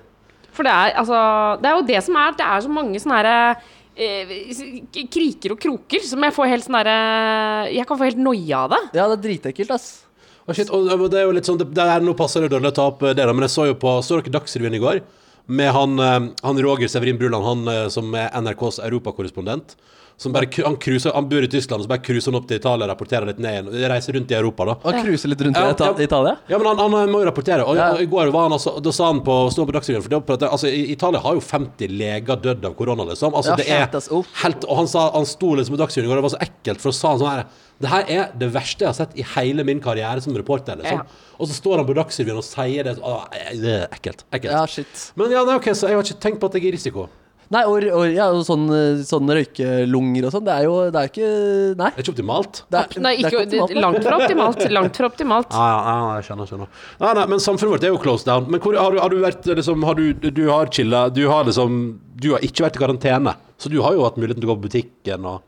For 0.56 0.68
det 0.68 0.72
er, 0.72 0.96
altså, 1.02 1.20
det 1.60 1.70
er 1.70 1.78
jo 1.78 1.84
det 1.88 2.00
som 2.04 2.18
er 2.20 2.34
Det 2.36 2.48
er 2.48 2.64
så 2.64 2.72
mange 2.72 3.00
sånne 3.00 3.20
herre 3.22 3.36
kriker 5.12 5.54
og 5.56 5.60
kroker 5.62 6.06
som 6.08 6.24
jeg 6.24 6.36
får 6.36 6.48
helt 6.48 6.64
sånn 6.66 6.78
derre 6.80 7.72
Jeg 7.76 7.88
kan 7.90 8.00
få 8.00 8.08
helt 8.08 8.22
noia 8.22 8.64
av 8.66 8.72
det. 8.72 8.82
Ja, 8.98 9.08
det 9.12 9.18
er 9.18 9.24
dritekkelt, 9.26 9.74
ass. 9.76 9.90
Oh, 10.48 10.54
shit, 10.58 10.72
og 10.74 10.90
og 10.90 11.10
det 11.14 11.20
er 11.22 11.28
jo 11.28 11.34
litt 11.36 11.46
sånn 11.46 11.60
det, 11.60 11.70
det 11.76 11.84
er, 11.84 12.02
Nå 12.02 12.16
passer 12.18 12.42
det 12.42 12.52
dårlig 12.54 12.72
å 12.72 12.78
ta 12.78 12.88
opp 12.90 13.04
det, 13.04 13.20
da, 13.20 13.34
men 13.34 13.46
jeg 13.46 13.54
så 13.54 13.68
jo 13.70 13.78
på 13.78 13.98
Så 14.02 14.18
dere 14.18 14.34
Dagsrevyen 14.34 14.78
i 14.78 14.82
går? 14.82 15.02
Med 15.52 15.72
han, 15.76 16.00
eh, 16.00 16.20
han 16.46 16.62
Roger 16.64 16.90
Severin 16.92 17.20
Bruland, 17.20 17.46
han 17.46 17.68
eh, 17.68 17.88
som 17.92 18.14
er 18.16 18.32
NRKs 18.40 18.80
europakorrespondent. 18.86 19.76
Som 20.22 20.36
bare, 20.36 20.46
han, 20.62 20.76
cruiser, 20.78 21.16
han 21.18 21.26
bor 21.32 21.42
i 21.42 21.48
Tyskland, 21.50 21.82
så 21.82 21.90
bare 21.90 22.04
cruiser 22.06 22.30
han 22.30 22.38
opp 22.38 22.46
til 22.50 22.60
Italia 22.60 22.86
og 22.86 22.92
rapporterer 22.92 23.26
litt 23.32 23.40
ned 23.42 23.56
igjen. 23.72 23.90
Reiser 23.90 24.14
rundt 24.14 24.30
i 24.30 24.36
Europa, 24.38 24.68
da. 24.70 24.76
Og 24.86 24.98
cruiser 25.02 25.32
litt 25.32 25.40
rundt 25.42 25.58
i 25.58 25.64
Ja, 25.64 25.72
Ita- 25.74 25.88
ja. 25.98 26.04
Italia? 26.06 26.34
Ja, 26.52 26.60
men 26.62 26.68
han, 26.78 26.94
han 26.94 27.10
må 27.10 27.24
jo 27.24 27.26
rapportere. 27.32 27.66
Og 27.66 27.76
Ja. 27.80 27.88
i 27.98 28.06
går 28.06 28.30
var 28.36 28.46
han 28.46 28.54
altså, 28.54 28.76
da 28.86 28.92
sa 28.94 29.08
han 29.10 29.24
på, 29.26 29.40
Stå 29.50 29.66
på 29.66 29.74
Dagsrevyen 29.74 30.04
for 30.06 30.14
det, 30.14 30.22
at, 30.44 30.46
altså, 30.52 30.70
Italia 30.70 31.20
har 31.26 31.34
jo 31.34 31.42
50 31.42 31.88
leger 31.98 32.38
dødd 32.46 32.66
av 32.70 32.76
korona, 32.78 33.08
liksom. 33.10 33.34
Altså, 33.34 33.58
det 33.58 33.66
er 33.68 33.88
helt, 34.44 34.64
og 34.70 34.78
han, 34.78 34.88
sa, 34.94 35.08
han 35.18 35.26
sto 35.26 35.56
liksom 35.58 35.74
på 35.74 35.82
Dagsrevyen 35.82 36.06
i 36.06 36.14
går, 36.14 36.22
og 36.22 36.22
det 36.22 36.30
var 36.30 36.36
så 36.38 36.44
ekkelt, 36.46 36.82
for 36.86 36.94
å 36.94 36.98
sa 37.02 37.16
han 37.16 37.20
sånn 37.24 37.32
her 37.34 37.46
Det 37.82 37.90
her 37.90 38.04
er 38.14 38.28
det 38.38 38.52
verste 38.54 38.86
jeg 38.86 38.92
har 38.92 38.94
sett 38.94 39.16
i 39.18 39.24
hele 39.34 39.64
min 39.66 39.80
karriere 39.82 40.22
som 40.22 40.36
reporter, 40.38 40.78
liksom. 40.78 41.02
Ja. 41.02 41.32
Og 41.42 41.50
så 41.50 41.56
står 41.58 41.82
han 41.82 41.88
på 41.90 41.96
Dagsrevyen 41.98 42.38
og 42.38 42.46
sier 42.46 42.84
det. 42.86 43.00
Å, 43.02 43.24
det 43.58 43.74
er 43.74 43.88
ekkelt. 43.90 44.22
ekkelt. 44.30 44.54
Ja, 44.54 44.68
shit. 44.70 45.08
Men 45.18 45.32
ja, 45.34 45.42
nei, 45.50 45.56
ok, 45.58 45.72
så 45.74 45.90
jeg 45.90 45.98
har 45.98 46.06
ikke 46.06 46.22
tenkt 46.22 46.40
på 46.44 46.46
at 46.52 46.54
jeg 46.60 46.68
er 46.68 46.70
i 46.70 46.78
risiko. 46.78 47.08
Nei, 47.52 47.62
og, 47.68 47.84
og 47.92 48.06
ja, 48.08 48.30
og 48.32 48.46
sånn, 48.48 48.64
sånn 49.04 49.32
røykelunger 49.36 50.28
og 50.28 50.32
sånn, 50.36 50.46
det 50.48 50.54
er 50.56 50.68
jo 50.70 50.76
Det 50.94 51.02
er 51.02 51.10
ikke 51.10 51.32
Nei. 51.82 51.90
Det 51.92 52.00
er 52.00 52.06
ikke 52.06 52.14
optimalt. 52.14 52.62
Det 52.72 52.80
er, 52.80 53.02
Nei, 53.04 53.14
det 53.18 53.28
er 53.28 53.36
ikke, 53.36 53.42
optimalt, 53.44 53.76
langt 53.86 54.08
fra 54.08 54.20
optimalt. 54.22 54.66
Langt 54.78 55.00
fra 55.02 55.10
optimalt. 55.12 55.58
Ja, 55.58 55.66
ja, 55.68 55.80
ja, 55.92 56.14
jeg 56.20 56.28
skjønner, 56.30 56.52
skjønner. 56.52 56.72
Nei, 57.04 57.14
nei, 57.20 57.26
men 57.34 57.44
samfunnet 57.44 57.76
vårt 57.76 57.88
er 57.90 57.92
jo 57.92 58.02
closed 58.06 58.30
down. 58.32 58.48
Men 58.48 58.64
hvor, 58.64 58.78
har, 58.80 58.96
du, 58.96 59.02
har 59.04 59.12
du 59.12 59.20
vært 59.24 59.52
liksom 59.52 59.84
Har 59.88 60.00
du, 60.00 60.06
du 60.32 60.44
har 60.48 60.72
chilla 60.72 61.06
Du 61.12 61.26
har 61.28 61.48
liksom 61.50 61.82
Du 62.24 62.32
har 62.36 62.46
ikke 62.48 62.68
vært 62.70 62.80
i 62.80 62.84
karantene. 62.86 63.36
Så 63.62 63.70
du 63.74 63.82
har 63.84 63.98
jo 63.98 64.08
hatt 64.08 64.20
muligheten 64.20 64.42
til 64.42 64.50
å 64.50 64.54
gå 64.56 64.62
på 64.62 64.70
butikken 64.70 65.28
og 65.30 65.44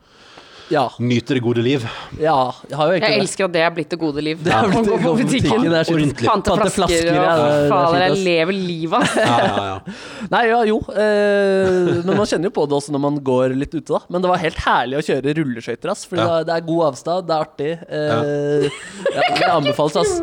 Ja. 0.70 0.88
nyter 0.98 1.34
det 1.36 1.42
gode 1.44 1.60
liv. 1.62 1.82
ja. 2.20 2.52
Jeg 2.70 2.76
har 2.78 2.86
jo 2.88 2.92
egentlig 2.94 3.10
Jeg 3.10 3.18
det. 3.20 3.24
elsker 3.28 3.44
at 3.44 3.52
det 3.52 3.60
er 3.62 3.70
blitt 3.76 3.90
det 3.90 3.98
gode 4.00 4.22
liv. 4.24 4.38
Det 4.42 4.52
er 4.52 4.62
blitt 4.70 4.84
det 4.84 4.92
gå 4.92 4.96
på 4.96 5.02
gode 5.04 5.24
butikken. 5.24 5.62
det 5.62 5.80
er 5.80 6.28
Pante 6.28 6.70
flasker 6.72 7.10
og 7.10 7.14
ja, 7.14 7.34
det 7.36 7.44
er- 7.44 7.64
er 7.64 7.68
fader, 7.68 7.98
jeg 8.04 8.16
lever 8.24 8.52
livet. 8.56 9.16
Ja, 9.16 9.38
ja, 9.44 9.64
ja. 9.68 9.78
Nei, 10.34 10.42
ja, 10.48 10.62
jo. 10.64 10.78
Eh, 10.88 12.00
men 12.04 12.16
man 12.16 12.26
kjenner 12.26 12.48
jo 12.48 12.54
på 12.56 12.64
det 12.68 12.78
også 12.78 12.94
når 12.96 13.02
man 13.04 13.18
går 13.20 13.54
litt 13.60 13.74
ute, 13.74 13.92
da. 13.92 14.00
Men 14.08 14.22
det 14.24 14.30
var 14.32 14.38
helt 14.40 14.56
herlig 14.64 14.98
å 15.00 15.04
kjøre 15.04 15.34
rulleskøyter, 15.40 15.90
ass. 15.92 16.04
For 16.08 16.16
Ja. 16.16 16.42
det, 16.44 16.54
er, 16.56 16.60
god 16.64 16.82
avstand, 16.92 17.26
det 17.28 17.34
er 17.34 17.44
artig. 17.44 17.72
Eh, 17.88 18.70
ja, 19.14 19.28
det 19.36 19.50
anbefales, 19.52 19.96
ass. 20.00 20.20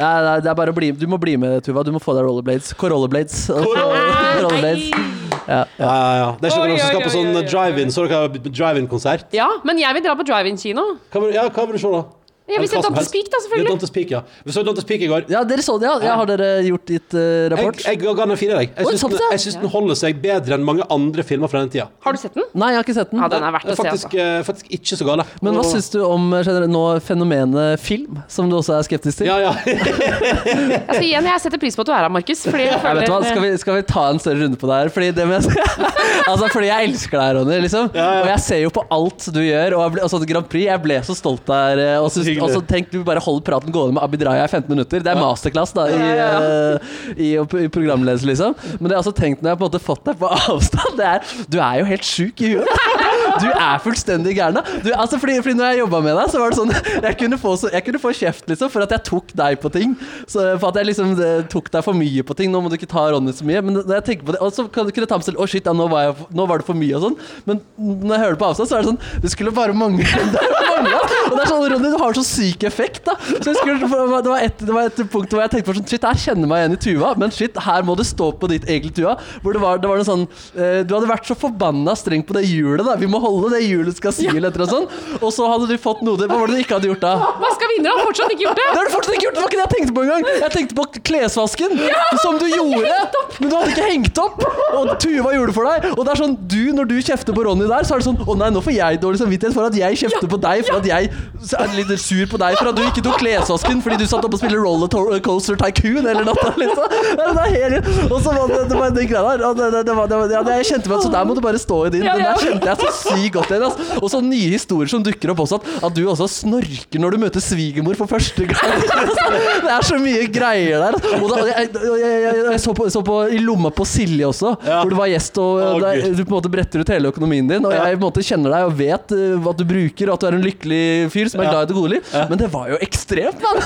Ja, 0.00 0.40
det 0.40 0.46
er- 0.50 0.54
bare 0.56 0.72
å 0.72 0.74
bli 0.74 0.90
Du 0.92 1.06
må 1.06 1.18
bli 1.20 1.36
med, 1.36 1.62
Tuva. 1.64 1.84
Du 1.84 1.92
må 1.92 2.00
få 2.00 2.14
deg 2.16 2.24
rollerblades. 2.24 2.72
Corollerblades. 2.80 3.50
rollerblades. 3.52 5.35
Ja, 5.46 5.62
ja, 5.78 5.90
ja. 6.18 6.28
Det 6.40 6.48
er 6.48 6.54
ikke 6.56 6.68
noen 6.68 6.80
som 6.80 6.90
skal 6.90 7.04
på 7.06 7.12
sånn 7.14 7.36
drive-in. 7.46 7.92
Så 7.94 8.06
dere 8.10 8.28
drive-in-konsert? 8.50 9.26
Ja, 9.36 9.48
men 9.68 9.78
jeg 9.78 9.94
vil 9.98 10.04
dra 10.06 10.16
på 10.18 10.26
drive-in-kino. 10.26 10.86
Hva 11.12 11.22
vil, 11.22 11.34
ja, 11.36 11.46
hva 11.48 11.66
vil 11.68 11.78
du 11.78 11.82
se, 11.82 11.92
da? 11.94 12.02
Jeg 12.46 12.62
vi 12.62 12.68
ser 12.70 12.82
Dantes. 12.84 13.08
Peak, 13.10 13.26
da, 13.26 13.36
Ja, 13.36 13.42
selvfølgelig. 13.42 13.70
Dantes 13.72 13.90
Peak, 13.90 14.10
ja. 14.14 14.20
Vi 14.46 14.52
så 14.54 14.62
Dantes 14.62 14.84
Peak 14.86 15.00
i 15.02 15.08
går. 15.10 15.24
ja, 15.32 15.40
dere 15.42 15.62
så 15.66 15.74
det, 15.82 15.88
ja? 15.88 15.94
ja 16.06 16.14
har 16.20 16.28
dere 16.30 16.50
gjort 16.62 16.84
ditt 16.86 17.16
uh, 17.18 17.48
rapport? 17.50 17.80
Jeg, 17.82 17.98
jeg 17.98 17.98
ga 18.06 18.12
den 18.20 18.34
en 18.34 18.38
fire, 18.38 18.60
jeg. 18.62 18.70
Jeg 18.76 18.86
syns 18.92 19.02
oh, 19.02 19.10
den, 19.10 19.24
ja. 19.34 19.54
den 19.64 19.72
holder 19.72 19.98
seg 19.98 20.20
bedre 20.22 20.54
enn 20.54 20.66
mange 20.66 20.86
andre 20.94 21.24
filmer 21.26 21.50
fra 21.50 21.64
den 21.64 21.72
tida. 21.74 21.88
Har 22.06 22.14
du 22.14 22.20
sett 22.22 22.38
den? 22.38 22.46
Nei, 22.54 22.68
jeg 22.70 22.78
har 22.78 22.86
ikke 22.86 22.96
sett 23.00 23.10
den. 23.10 23.22
Ja, 23.24 23.30
den 23.32 23.46
er 23.48 23.54
verdt 23.56 23.72
å 23.72 23.76
faktisk, 23.80 24.06
se, 24.06 24.22
altså. 24.22 24.38
eh, 24.38 24.44
faktisk 24.46 24.76
ikke 24.78 25.00
så 25.00 25.08
gal. 25.08 25.24
Men 25.42 25.58
hva 25.58 25.64
Og- 25.64 25.72
syns 25.72 25.90
du 25.90 25.98
om 26.06 26.28
eh, 26.38 26.44
generelt 26.46 26.70
nå 26.70 26.84
fenomenet 27.08 27.82
film, 27.82 28.20
som 28.30 28.52
du 28.52 28.54
også 28.60 28.76
er 28.78 28.86
skeptisk 28.86 29.24
til? 29.24 29.30
Ja, 29.32 29.40
ja. 29.42 29.52
Altså, 30.86 31.02
igjen, 31.02 31.26
jeg 31.26 31.42
setter 31.42 31.60
pris 31.60 31.74
på 31.74 31.82
at 31.82 31.90
du 31.90 31.92
er 31.96 32.04
her, 32.04 32.12
Markus. 32.14 32.44
Fordi 32.46 32.68
jeg 32.68 32.78
du 32.78 33.10
hva? 33.10 33.18
Skal 33.26 33.42
vi, 33.42 33.50
skal 33.58 33.80
vi 33.80 33.84
ta 33.90 34.06
en 34.12 34.22
større 34.22 34.44
runde 34.44 34.60
på 34.60 34.70
det 34.70 34.78
her? 34.78 34.92
Fordi 34.94 35.10
det 35.16 35.26
med 35.26 35.50
Altså, 36.30 36.48
fordi 36.52 36.70
jeg 36.70 36.90
elsker 36.92 37.18
deg, 37.18 37.36
Ronny. 37.40 37.58
Liksom. 37.66 37.90
Og 37.90 38.30
jeg 38.30 38.42
ser 38.44 38.62
jo 38.62 38.70
på 38.74 38.86
alt 38.94 39.26
du 39.34 39.42
gjør. 39.42 39.76
Og 39.78 39.84
jeg 39.84 39.94
ble, 39.96 40.04
altså, 40.06 40.20
Grand 40.30 40.48
Prix, 40.52 40.66
jeg 40.68 40.82
ble 40.84 41.00
så 41.06 41.16
stolt 41.18 41.42
der. 41.50 41.82
Og 42.02 42.08
så, 42.14 42.22
hyggelig. 42.36 42.56
og 42.56 42.62
så 42.62 42.70
tenk 42.70 42.92
du 42.92 43.00
bare 43.06 43.22
holder 43.24 43.46
praten 43.46 43.74
gående 43.74 43.96
med 43.98 44.04
Abid 44.06 44.24
Raja 44.28 44.44
i 44.46 44.52
15 44.52 44.70
minutter. 44.72 45.04
Det 45.04 45.12
er 45.12 45.20
masterclass 45.20 45.74
da 45.76 45.86
i, 45.90 46.00
eh, 46.26 46.94
i, 47.16 47.30
i 47.64 47.68
programledelse, 47.72 48.28
liksom. 48.28 48.54
Men 48.78 48.88
det 48.88 48.96
jeg 48.96 49.00
har 49.00 49.04
også 49.04 49.16
tenkt 49.18 49.42
når 49.42 49.50
jeg 49.50 49.56
har 49.56 49.60
på 49.60 49.66
en 49.66 49.72
måte 49.72 49.82
fått 49.86 50.04
deg 50.08 50.20
på 50.20 50.30
avstand, 50.54 51.00
det 51.00 51.10
er 51.14 51.34
Du 51.50 51.58
er 51.60 51.80
jo 51.82 51.90
helt 51.90 52.06
sjuk 52.06 52.44
i 52.44 52.54
huet. 52.54 52.95
Du 53.42 53.48
er 53.50 53.82
fullstendig 53.84 54.36
gæren. 54.38 54.60
Altså, 54.94 55.18
fordi, 55.22 55.38
fordi 55.44 55.56
når 55.58 55.72
jeg 55.72 55.80
jobba 55.82 56.00
med 56.04 56.16
deg, 56.18 56.32
så 56.32 56.42
var 56.42 56.52
det 56.52 56.58
sånn 56.60 56.72
Jeg 57.06 57.18
kunne 57.20 57.38
få, 57.40 57.54
så, 57.60 57.70
jeg 57.74 57.86
kunne 57.86 58.00
få 58.02 58.12
kjeft 58.16 58.50
liksom 58.50 58.72
for 58.72 58.86
at 58.86 58.94
jeg 58.96 59.04
tok 59.08 59.34
deg 59.36 59.58
på 59.62 59.72
ting. 59.74 59.96
Så 60.26 60.44
For 60.60 60.70
at 60.70 60.80
jeg 60.80 60.90
liksom 60.90 61.14
det, 61.18 61.30
tok 61.52 61.70
deg 61.72 61.86
for 61.86 61.98
mye 61.98 62.26
på 62.26 62.36
ting. 62.38 62.52
Nå 62.52 62.62
må 62.62 62.72
du 62.72 62.78
ikke 62.78 62.90
ta 62.90 63.06
Ronny 63.12 63.34
så 63.36 63.46
mye. 63.48 63.62
Men 63.64 63.80
når 63.80 63.94
jeg 64.00 64.06
tenker 64.10 64.28
på 64.28 64.36
det 64.36 64.42
Og 64.44 64.54
så 64.54 64.66
kunne 64.72 64.92
jeg 64.92 65.10
ta 65.10 65.20
med 65.20 65.28
selv 65.28 65.42
Å, 65.42 65.48
shit, 65.50 65.66
ja, 65.66 65.74
nå, 65.76 65.88
var 65.92 66.08
jeg, 66.08 66.28
nå 66.36 66.48
var 66.48 66.62
det 66.62 66.68
for 66.68 66.78
mye 66.78 66.98
og 66.98 67.06
sånn. 67.08 67.18
Men 67.48 67.62
når 67.76 68.16
jeg 68.16 68.24
hører 68.24 68.40
på 68.40 68.50
avstand, 68.50 68.70
så 68.70 68.78
er 68.78 68.84
det 68.84 68.92
sånn 68.92 69.22
Det 69.24 69.32
skulle 69.34 69.54
bare 69.56 69.76
mangla. 69.76 70.06
Og 70.76 71.32
det 71.32 71.42
er 71.42 71.48
sånn, 71.48 71.64
Ronny, 71.72 71.90
du 71.92 71.98
har 72.00 72.16
så 72.16 72.22
syk 72.26 72.66
effekt, 72.68 73.02
da. 73.06 73.14
Så 73.18 73.52
jeg 73.52 73.56
skulle, 73.58 73.88
det, 73.88 74.28
var 74.28 74.42
et, 74.44 74.60
det 74.60 74.74
var 74.74 74.90
et 74.90 75.00
punkt 75.12 75.32
hvor 75.32 75.42
jeg 75.42 75.52
tenkte 75.52 75.70
på 75.70 75.76
sånn 75.78 75.88
Shit, 75.88 76.04
her 76.06 76.20
kjenner 76.20 76.50
meg 76.50 76.62
igjen 76.62 76.76
i 76.76 76.80
Tuva, 76.82 77.12
men 77.18 77.32
shit, 77.34 77.56
her 77.66 77.86
må 77.86 77.96
det 77.98 78.06
stå 78.08 78.28
på 78.40 78.50
ditt 78.52 78.66
eget 78.70 78.96
Tuva. 78.96 79.16
Hvor 79.42 79.56
det 79.56 79.62
var, 79.62 79.80
det 79.80 79.90
var 79.90 80.00
noe 80.00 80.06
sånn 80.08 80.26
eh, 80.26 80.82
Du 80.86 80.92
hadde 80.96 81.08
vært 81.10 81.28
så 81.28 81.36
forbanna 81.38 81.94
streng 81.98 82.24
på 82.26 82.36
det 82.36 82.44
hjulet, 82.46 82.84
da. 82.86 82.96
Vi 83.00 83.08
må 83.10 83.20
holde 83.26 83.50
det 83.56 83.62
hjulet 83.66 83.98
skal 83.98 84.14
si, 84.14 84.26
eller 84.30 84.48
etter 84.50 84.64
og 84.66 84.70
sånn. 84.72 84.86
Og 85.20 85.30
så 85.34 85.48
hadde 85.50 85.68
du 85.70 85.76
fått 85.80 86.02
noe 86.06 86.16
Hva 86.16 86.38
var 86.38 86.50
det 86.50 86.58
du 86.58 86.62
ikke 86.64 86.78
hadde 86.78 86.90
gjort 86.90 87.02
da? 87.04 87.14
Vaska 87.42 87.68
vinduet, 87.72 87.92
har 87.92 88.06
fortsatt 88.08 88.34
ikke 88.34 88.46
gjort 88.46 88.60
det! 88.60 88.66
Det 88.70 88.78
har 88.78 88.88
du 88.88 88.94
fortsatt 88.94 89.16
ikke 89.16 89.26
gjort! 89.26 89.36
Det 89.36 89.42
var 89.42 89.50
ikke 89.50 89.60
det 89.60 89.66
jeg 89.66 89.74
tenkte 89.76 89.96
på 89.96 90.04
engang! 90.06 90.28
Jeg 90.42 90.52
tenkte 90.56 90.78
på 90.78 90.86
klesvasken, 91.10 91.76
som 92.22 92.38
du 92.40 92.46
gjorde, 92.50 92.98
men 93.40 93.50
du 93.50 93.56
hadde 93.56 93.74
ikke 93.74 93.88
hengt 93.90 94.22
opp! 94.22 94.44
Og 94.76 94.92
Tuva 95.02 95.32
gjorde 95.36 95.54
for 95.56 95.68
deg. 95.70 95.88
Og 95.94 96.02
det 96.06 96.14
er 96.14 96.22
sånn, 96.22 96.36
du, 96.50 96.60
når 96.76 96.90
du 96.90 96.96
kjefter 97.00 97.36
på 97.36 97.44
Ronny 97.46 97.68
der, 97.68 97.86
så 97.86 97.96
er 97.96 98.02
det 98.02 98.08
sånn 98.08 98.18
Å 98.26 98.36
nei, 98.38 98.50
nå 98.54 98.62
får 98.64 98.76
jeg 98.76 99.00
dårlig 99.02 99.20
samvittighet 99.22 99.56
for 99.56 99.68
at 99.68 99.76
jeg 99.78 100.00
kjefter 100.02 100.30
på 100.30 100.38
deg, 100.42 100.64
for 100.66 100.80
at 100.80 100.88
jeg 100.88 101.10
er 101.56 101.74
litt 101.76 101.92
sur 102.00 102.24
på 102.30 102.38
deg 102.40 102.56
for 102.58 102.70
at 102.70 102.76
du 102.78 102.82
ikke 102.86 103.02
tok 103.04 103.20
klesvasken 103.20 103.80
fordi 103.84 103.98
du 104.00 104.06
satt 104.08 104.24
oppe 104.26 104.36
og 104.38 104.40
spilte 104.42 104.58
Roller 104.58 105.20
Coaster 105.24 105.58
Tycoon 105.60 106.06
eller 106.06 106.26
noe. 106.26 106.52
Liksom. 106.56 106.94
Det 107.16 107.26
er 107.26 107.54
helt, 107.56 107.88
og 108.10 108.18
så 108.24 108.32
var 108.34 108.50
det, 108.50 108.62
det 108.70 108.78
var 108.78 108.94
den 108.96 109.08
greia 109.10 109.36
der. 109.36 109.44
Det, 109.56 109.68
det, 109.74 109.82
det 109.88 109.96
var, 109.96 110.10
det 110.10 110.20
var, 110.20 110.32
ja, 110.32 110.42
jeg 110.58 110.68
kjente 110.70 110.90
meg 110.92 111.02
Så 111.04 111.10
der 111.12 111.26
må 111.28 111.36
du 111.36 111.42
bare 111.44 111.60
stå 111.60 111.78
i 111.86 111.92
din. 111.94 112.04
Den 112.06 112.22
der 112.24 112.40
kjente 112.42 112.70
jeg 112.72 112.92
så 113.00 113.15
sykt 113.16 113.36
godt 113.36 113.52
igjen. 113.52 113.64
Altså. 113.66 113.98
Og 114.02 114.10
så 114.12 114.20
nye 114.24 114.50
historier 114.52 114.90
som 114.92 115.04
dukker 115.04 115.32
opp 115.32 115.42
også. 115.44 115.60
At, 115.60 115.84
at 115.88 115.96
du 115.96 116.02
også 116.10 116.28
snorker 116.30 117.02
når 117.02 117.16
du 117.16 117.22
møter 117.26 117.44
svigermor 117.44 117.98
for 117.98 118.10
første 118.10 118.46
gang. 118.48 118.84
det 119.66 119.72
er 119.72 119.86
så 119.86 119.98
mye 120.00 120.26
greier 120.32 120.84
der. 120.86 120.98
Og 121.20 121.28
da, 121.32 121.42
jeg, 121.50 121.70
jeg, 121.74 122.00
jeg, 122.02 122.42
jeg 122.50 122.62
så, 122.62 122.74
på, 122.76 122.88
så 122.92 123.02
på 123.06 123.18
I 123.36 123.40
lomma 123.42 123.72
på 123.74 123.86
Silje 123.88 124.28
også, 124.28 124.54
Ja. 124.66 124.80
hvor 124.82 124.92
du 124.92 124.98
var 124.98 125.10
gjest. 125.10 125.38
Og 125.42 125.60
oh, 125.62 125.80
der, 125.82 126.02
du 126.12 126.22
på 126.22 126.30
en 126.30 126.36
måte 126.38 126.52
bretter 126.52 126.82
ut 126.82 126.92
hele 126.92 127.12
økonomien 127.12 127.48
din. 127.50 127.66
Og 127.66 127.74
jeg 127.74 127.96
på 127.96 128.00
en 128.00 128.06
måte 128.06 128.24
kjenner 128.26 128.54
deg 128.56 128.68
og 128.70 128.76
vet 128.78 129.16
uh, 129.16 129.24
hva 129.44 129.54
du 129.56 129.64
bruker, 129.68 130.10
og 130.10 130.16
at 130.16 130.24
du 130.24 130.28
er 130.30 130.38
en 130.38 130.46
lykkelig 130.46 130.82
fyr 131.14 131.30
som 131.32 131.42
er 131.44 131.50
glad 131.52 131.66
i 131.66 131.70
det 131.72 131.78
gode 131.78 131.94
liv. 131.96 132.14
Men 132.30 132.40
det 132.40 132.50
var 132.52 132.70
jo 132.72 132.80
ekstremt, 132.84 133.42
mann! 133.44 133.62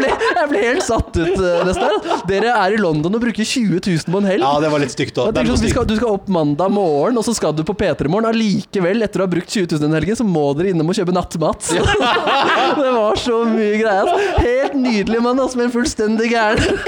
Jeg 0.00 0.16
jeg 0.40 0.48
ble 0.48 0.60
helt 0.62 0.84
satt 0.84 1.16
ut 1.18 1.36
uh, 1.36 1.62
nesten. 1.68 2.08
Dere 2.28 2.54
er 2.56 2.74
i 2.74 2.78
London 2.80 3.16
og 3.16 3.22
bruker 3.22 3.44
20 3.46 3.80
000 3.84 4.14
på 4.14 4.20
en 4.22 4.28
helg. 4.30 4.44
ja, 4.44 4.52
det 4.62 4.70
var 4.72 4.82
litt 4.82 4.94
stygt, 4.94 5.16
da. 5.18 5.44
Skal, 5.60 5.86
du 5.86 5.94
skal 5.98 6.14
opp 6.16 6.30
mandag 6.32 6.72
morgen, 6.72 7.18
og 7.20 7.26
så 7.26 7.34
skal 7.36 7.54
du 7.56 7.62
på 7.66 7.74
P3 7.76 8.08
Morgen. 8.10 8.28
Allikevel, 8.30 8.79
etter 8.88 9.20
å 9.22 9.26
ha 9.26 9.30
brukt 9.30 9.50
20 9.50 9.66
000 9.76 9.82
den 9.84 9.94
helgen, 9.96 10.16
så 10.16 10.24
må 10.26 10.44
dere 10.56 10.72
innom 10.72 10.88
og 10.90 10.96
kjøpe 10.96 11.12
nattmat. 11.14 11.68
det 12.80 12.92
var 12.94 13.18
så 13.20 13.40
mye 13.48 13.80
greier. 13.80 14.10
Helt 14.40 14.76
nydelig 14.78 15.20
mann, 15.24 15.40
altså, 15.42 15.60
men 15.60 15.72
fullstendig 15.74 16.30
gæren. 16.32 16.78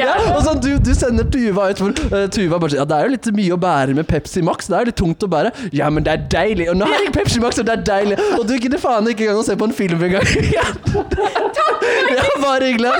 ja, 0.00 0.14
og 0.34 0.42
sånn, 0.46 0.60
du, 0.62 0.70
du 0.80 0.92
sender 0.96 1.28
Tuva 1.30 1.70
ut 1.70 1.82
for 1.82 1.94
uh, 2.14 2.26
Tuva 2.32 2.58
bare 2.60 2.72
sier 2.74 2.82
ja, 2.82 2.86
det 2.88 2.96
er 2.96 3.08
jo 3.08 3.14
litt 3.14 3.30
mye 3.36 3.56
å 3.56 3.60
bære 3.60 3.96
med 3.98 4.08
Pepsi 4.10 4.42
Max. 4.46 4.70
Det 4.70 4.78
er 4.78 4.86
jo 4.86 4.90
litt 4.92 5.00
tungt 5.00 5.26
å 5.26 5.30
bære. 5.30 5.52
Ja, 5.76 5.90
men 5.92 6.06
det 6.06 6.14
er 6.14 6.26
deilig. 6.32 6.70
Og 6.72 6.78
nå 6.80 6.88
har 6.90 7.04
jeg 7.04 7.14
Pepsi 7.16 7.42
Max, 7.42 7.60
og 7.60 7.68
det 7.68 7.76
er 7.78 7.84
deilig. 7.90 8.20
Og 8.38 8.46
du 8.48 8.54
gidder 8.56 8.80
faen 8.82 9.10
ikke 9.12 9.26
engang 9.26 9.42
å 9.42 9.46
se 9.46 9.58
på 9.60 9.68
en 9.68 9.76
film 9.76 10.06
engang. 10.08 10.26
ja, 10.56 12.24
bare 12.40 12.70
hyggelig. 12.70 12.94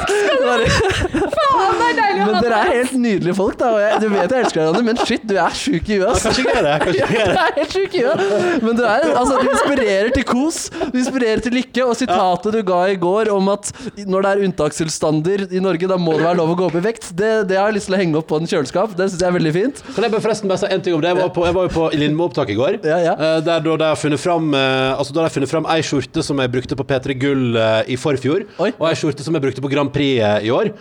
Bare, 0.44 0.68
Faen, 0.70 1.78
det 1.80 1.88
er 1.90 1.96
deilig 2.00 2.24
å 2.24 2.30
men 2.30 2.44
dere 2.44 2.58
er 2.60 2.70
helt 2.74 2.94
nydelige 3.00 3.36
folk, 3.36 3.56
da. 3.60 3.70
Og 3.74 3.80
jeg, 3.82 4.00
du 4.02 4.06
vet 4.12 4.34
jeg 4.34 4.44
elsker 4.44 4.66
Ronny, 4.68 4.82
men 4.86 5.00
shit, 5.06 5.24
du 5.28 5.34
er 5.40 5.56
sjuk 5.56 5.88
i 5.90 5.98
huet. 6.00 6.08
Ja, 6.10 6.16
Kanskje 6.24 6.44
ikke 6.44 6.62
det. 6.66 6.74
Kanskje 6.84 7.04
ikke 7.04 7.10
Du 7.10 7.30
det. 7.30 7.44
er 7.44 7.58
helt 7.58 7.74
sjuk 7.76 7.96
i 7.96 7.99
huet. 8.00 8.62
Men 8.64 8.78
du 8.78 8.82
er 8.86 9.06
altså, 9.12 9.38
du 9.40 9.48
inspirerer 9.50 10.10
til 10.16 10.26
kos. 10.28 10.60
Du 10.90 10.98
inspirerer 11.00 11.42
til 11.44 11.54
lykke. 11.58 11.84
Og 11.86 11.96
sitatet 11.98 12.56
du 12.56 12.60
ga 12.66 12.80
i 12.92 12.98
går 13.00 13.30
om 13.34 13.48
at 13.52 13.70
når 14.06 14.26
det 14.26 14.30
er 14.34 14.44
unntakstilstander 14.48 15.46
i 15.50 15.60
Norge, 15.62 15.88
da 15.90 15.98
må 16.00 16.16
det 16.16 16.24
være 16.26 16.38
lov 16.40 16.52
å 16.54 16.56
gå 16.60 16.68
opp 16.70 16.78
i 16.80 16.84
vekt, 16.84 17.10
det, 17.18 17.30
det 17.50 17.58
har 17.58 17.70
jeg 17.70 17.78
lyst 17.78 17.90
til 17.90 17.96
å 17.96 18.00
henge 18.00 18.18
opp 18.20 18.28
på 18.30 18.38
en 18.40 18.48
kjøleskap. 18.50 18.94
Det 18.98 19.08
syns 19.10 19.22
jeg 19.24 19.30
er 19.30 19.36
veldig 19.36 19.52
fint. 19.56 19.82
Kan 19.94 20.06
jeg 20.06 20.14
bare 20.14 20.24
forresten 20.24 20.50
bare 20.50 20.62
si 20.62 20.70
en 20.72 20.84
ting 20.84 20.96
om 20.96 21.02
det? 21.04 21.10
Jeg 21.12 21.20
var, 21.20 21.32
på, 21.36 21.44
jeg 21.48 21.56
var 21.56 21.68
jo 21.68 21.72
på 21.74 21.86
Lindmo-opptak 22.00 22.52
i 22.54 22.58
går. 22.58 22.78
Ja, 22.86 22.98
ja. 23.04 23.14
eh, 23.16 23.38
Der 23.46 23.64
da 23.64 23.76
de 23.84 23.88
har 23.90 23.98
funnet 24.00 24.20
fram 24.22 24.50
eh, 24.56 24.92
Altså 25.00 25.14
da 25.14 25.22
de 25.22 25.26
har 25.28 25.34
funnet 25.34 25.50
fram 25.50 25.66
ei 25.72 25.80
skjorte 25.86 26.24
som 26.26 26.40
jeg 26.42 26.52
brukte 26.52 26.76
på 26.78 26.86
P3 26.88 27.16
Gull 27.20 27.56
eh, 27.58 27.92
i 27.94 27.98
forfjor, 28.00 28.44
Oi. 28.62 28.70
og 28.76 28.86
ei 28.90 28.94
skjorte 28.98 29.24
som 29.26 29.36
jeg 29.36 29.44
brukte 29.44 29.64
på 29.64 29.70
Grand 29.72 29.90
Prix 29.94 30.20
i 30.46 30.50
år. 30.54 30.72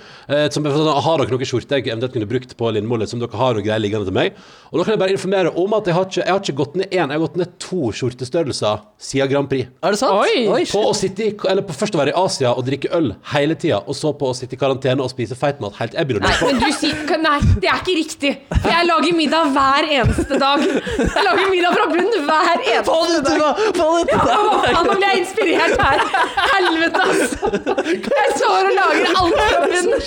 Som 0.54 0.66
jeg 0.66 0.76
sånn, 0.76 0.90
har 1.06 1.22
dere 1.22 1.34
noen 1.34 1.48
skjorter 1.50 1.80
jeg 1.80 1.90
eventuelt 1.90 2.14
kunne 2.16 2.28
brukt 2.30 2.54
på 2.60 2.70
Lindmo, 2.76 2.98
som 3.10 3.22
dere 3.22 3.40
har 3.40 3.58
noe 3.58 3.66
greier 3.66 3.82
liggende 3.82 4.08
til 4.10 4.16
meg? 4.16 4.38
Og 4.70 4.80
da 4.80 4.86
kan 4.86 4.94
jeg 4.96 5.02
bare 5.02 5.16
informere 5.16 5.52
om 5.58 5.74
at 5.78 5.88
jeg 5.90 5.96
har 5.98 6.06
ikke, 6.08 6.22
jeg 6.22 6.34
har 6.36 6.44
ikke 6.44 6.58
gått 6.60 6.76
ned 6.80 6.94
én, 6.94 7.09
jeg 7.12 7.20
har 7.20 7.24
gått 7.28 7.38
ned 7.39 7.49
to 7.60 7.91
skjortestørrelser 7.95 8.80
siden 8.99 9.30
Grand 9.32 9.49
Prix. 9.51 9.68
Er 9.84 9.91
det 9.95 9.99
sant? 10.01 10.14
Oi. 10.24 10.47
Oi 10.51 10.64
På 10.72 10.82
å 10.89 10.93
sitte 10.97 11.24
i, 11.28 11.34
eller 11.49 11.64
på 11.68 11.74
først 11.78 11.95
å 11.95 11.99
være 12.01 12.12
i 12.14 12.18
Asia 12.20 12.51
og 12.53 12.66
drikke 12.68 12.89
øl 12.95 13.12
hele 13.34 13.55
tida, 13.60 13.80
og 13.86 13.95
så 13.97 14.12
på 14.18 14.30
å 14.30 14.34
sitte 14.38 14.53
i 14.55 14.60
karantene 14.62 15.01
og 15.05 15.10
spise 15.12 15.36
feitmat 15.39 15.74
helt 15.80 15.93
Jeg 15.97 16.05
begynner 16.10 16.26
å 16.26 16.30
Nei, 16.30 16.36
lure 16.36 16.41
på 16.41 16.47
men 16.53 16.60
du 16.64 16.72
sier 16.80 16.95
Nei, 17.20 17.39
det 17.60 17.68
er 17.68 17.80
ikke 17.82 17.95
riktig. 17.97 18.30
For 18.53 18.70
jeg 18.72 18.86
lager 18.88 19.12
middag 19.18 19.49
hver 19.55 19.84
eneste 19.91 20.38
dag. 20.39 20.62
Jeg 20.64 21.24
lager 21.26 21.49
middag 21.51 21.72
fra 21.76 21.86
bunn 21.91 22.12
hver 22.30 22.57
eneste 22.64 22.95
det 22.95 23.39
dag. 23.41 23.55
Det 23.60 23.84
ut! 23.84 24.14
Å, 24.20 24.24
faen, 24.64 24.86
nå 24.88 24.93
blir 24.93 25.07
jeg 25.10 25.20
inspirert 25.26 25.76
her. 25.84 25.97
Helvete, 26.53 27.01
altså. 27.03 27.38
Jeg 27.89 28.30
står 28.39 28.70
og 28.70 28.74
lager 28.78 29.05
alt 29.20 29.36
fra 29.39 29.60
bunnen. 29.66 29.99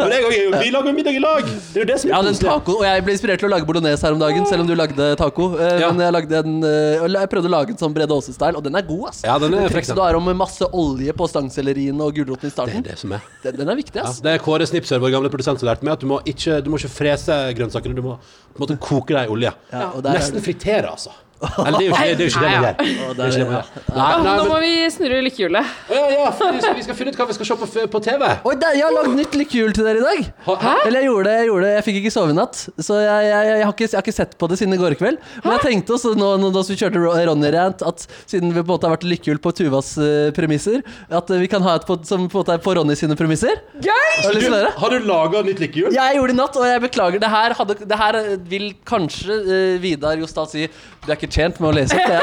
Men 0.00 0.10
jeg, 0.14 0.24
og- 0.24 0.58
vi 0.64 0.70
lager 0.74 0.92
middag 0.96 1.14
i 1.14 1.22
lag! 1.22 1.44
Det 1.44 1.76
er 1.76 1.84
jo 1.84 1.88
det 1.92 1.98
som 2.00 2.10
er 2.10 2.14
Ja, 2.14 2.22
den 2.22 2.34
koselig. 2.34 2.76
og 2.76 2.84
jeg 2.84 3.04
ble 3.06 3.12
inspirert 3.16 3.38
til 3.44 3.48
å 3.48 3.49
lage 3.50 3.66
bolognese 3.68 4.06
her 4.06 4.14
om 4.16 4.20
dagen, 4.22 4.46
selv 4.48 4.64
om 4.64 4.68
du 4.70 4.74
lagde 4.78 5.08
taco. 5.20 5.50
Eh, 5.58 5.80
Ja. 5.80 5.90
Men 5.92 6.04
jeg, 6.06 6.12
lagde 6.16 6.38
en, 6.40 6.56
eh, 6.64 7.06
jeg 7.16 7.30
prøvde 7.32 7.50
å 7.50 7.54
lage 7.54 7.74
en 7.74 7.80
sånn 7.80 7.94
Brede 7.96 8.14
Aase-style, 8.16 8.56
og 8.56 8.64
den 8.64 8.76
er 8.76 8.82
god, 8.88 9.08
ass. 9.10 9.22
Ja, 9.26 9.38
den 9.38 9.54
er 9.54 9.68
frekk, 9.68 9.86
den. 9.90 9.96
du 9.96 10.02
har 10.02 10.14
om 10.18 10.30
masse 10.36 10.66
olje 10.72 11.12
på 11.12 11.28
stangsellerien 11.28 12.00
og 12.00 12.14
gulroten 12.14 12.48
i 12.48 12.54
Det 12.54 12.76
er 12.76 12.82
det 12.90 12.98
som 12.98 13.12
er. 13.12 13.20
den, 13.42 13.56
den 13.56 13.68
er 13.68 13.76
viktig, 13.76 13.96
Ja, 13.96 14.08
ass. 14.08 14.20
det 14.20 14.34
er 14.34 14.38
Kåre 14.38 14.66
Snipsør, 14.66 15.00
vår 15.00 15.10
gamle 15.16 15.30
produsent, 15.30 15.58
som 15.60 15.68
lærte 15.68 15.82
meg 15.84 15.92
at 15.94 16.00
du 16.00 16.06
må 16.06 16.20
ikke, 16.24 16.62
du 16.64 16.70
må 16.70 16.78
ikke 16.78 16.92
frese 16.92 17.32
grønnsakene, 17.56 17.94
du 17.94 18.02
må 18.02 18.18
på 18.54 18.60
en 18.62 18.66
måte 18.66 18.78
koke 18.80 19.14
dem 19.14 19.24
i 19.24 19.32
olje. 19.34 19.52
Ja, 19.72 19.90
og 19.94 20.02
der 20.02 20.10
er 20.14 20.18
Nesten 20.20 20.40
fritere, 20.42 20.90
altså. 20.90 21.10
Eller 21.40 21.78
det 21.78 21.86
er 21.86 21.88
jo 21.88 21.94
ikke 21.94 22.04
det, 22.04 22.10
er 22.10 22.20
jo 22.20 22.30
ikke 22.30 22.40
det 22.40 22.50
man 22.50 22.64
gjør. 22.64 22.74
Det 23.16 23.24
er 23.24 23.30
ikke 23.30 23.40
det 23.40 23.46
man 23.48 23.54
gjør. 23.56 23.68
Nei, 23.90 23.96
Å, 23.96 24.18
nei, 24.20 24.24
nå 24.24 24.32
men, 24.40 24.50
må 24.50 24.56
vi 24.60 24.72
snurre 24.92 25.20
lykkehjulet. 25.24 25.70
Ja, 25.94 26.02
ja, 26.12 26.26
for 26.36 26.52
vi 26.52 26.60
skal, 26.64 26.74
vi 26.76 26.84
skal 26.84 26.98
finne 26.98 27.12
ut 27.14 27.18
hva 27.20 27.26
vi 27.30 27.36
skal 27.38 27.48
se 27.48 27.56
på, 27.62 27.68
f- 27.70 27.86
på 27.94 28.00
TV. 28.04 28.24
Oi, 28.50 28.54
der, 28.60 28.76
jeg 28.76 28.84
har 28.84 28.94
lagd 28.96 29.14
nytt 29.16 29.36
lykkehjul 29.40 29.72
til 29.76 29.88
dere 29.88 30.02
i 30.02 30.04
dag. 30.04 30.28
Hæ? 30.50 30.74
Eller 30.84 30.98
jeg 31.00 31.08
gjorde 31.08 31.24
det, 31.30 31.36
jeg 31.40 31.48
gjorde 31.50 31.64
det. 31.64 31.72
Jeg 31.78 31.86
fikk 31.88 31.98
ikke 32.02 32.12
sove 32.16 32.34
i 32.34 32.36
natt. 32.36 32.60
Så 32.76 32.98
jeg, 33.00 33.30
jeg, 33.30 33.48
jeg, 33.50 33.64
har 33.64 33.72
ikke, 33.74 33.88
jeg 33.88 33.96
har 33.96 34.04
ikke 34.04 34.16
sett 34.18 34.36
på 34.42 34.50
det 34.52 34.58
siden 34.60 34.76
i 34.76 34.80
går 34.82 34.96
kveld. 35.00 35.20
Men 35.44 35.54
jeg 35.56 35.64
tenkte 35.64 35.96
også 35.96 36.12
nå, 36.20 36.28
nå 36.44 36.52
da 36.58 36.64
vi 36.68 36.76
kjørte 36.82 37.02
Ro- 37.06 37.16
Ronny-rant, 37.30 37.86
at 37.88 38.04
siden 38.30 38.52
vi 38.52 38.60
på 38.60 38.66
en 38.66 38.70
måte 38.74 38.90
har 38.90 38.94
vært 38.98 39.08
lykkehjul 39.08 39.40
på 39.44 39.54
Tuvas 39.62 39.94
eh, 40.02 40.28
premisser, 40.36 40.84
at 41.08 41.32
eh, 41.32 41.40
vi 41.40 41.48
kan 41.52 41.64
ha 41.64 41.78
et 41.80 41.88
på, 41.88 41.96
som 42.04 42.28
på 42.28 42.36
en 42.36 42.42
måte 42.44 42.58
er 42.58 42.62
på 42.64 42.76
Ronny 42.76 42.98
sine 43.00 43.16
premisser. 43.18 43.62
Har 43.80 44.28
du 44.28 44.36
lyst 44.36 44.46
til 44.46 44.52
å 44.52 44.60
høre? 44.60 44.74
Har 44.84 44.92
du 44.92 45.08
laga 45.08 45.42
nytt 45.48 45.64
lykkehjul? 45.64 45.90
Jeg 45.96 46.18
gjorde 46.20 46.34
det 46.34 46.36
i 46.36 46.40
natt, 46.42 46.60
og 46.60 46.68
jeg 46.68 46.84
beklager. 46.84 47.24
Det 47.24 47.32
her, 47.32 47.56
hadde, 47.58 47.78
det 47.88 48.00
her 48.04 48.20
vil 48.52 48.70
kanskje 48.88 49.40
eh, 49.40 49.76
Vidar 49.80 50.20
Jostad 50.20 50.50
si 50.52 50.66
Det 50.68 51.08
er 51.08 51.16
ikke 51.16 51.29
tjent 51.32 51.60
med 51.60 51.70
å 51.70 51.74
lese 51.80 51.96
opp 51.96 52.08
det. 52.10 52.20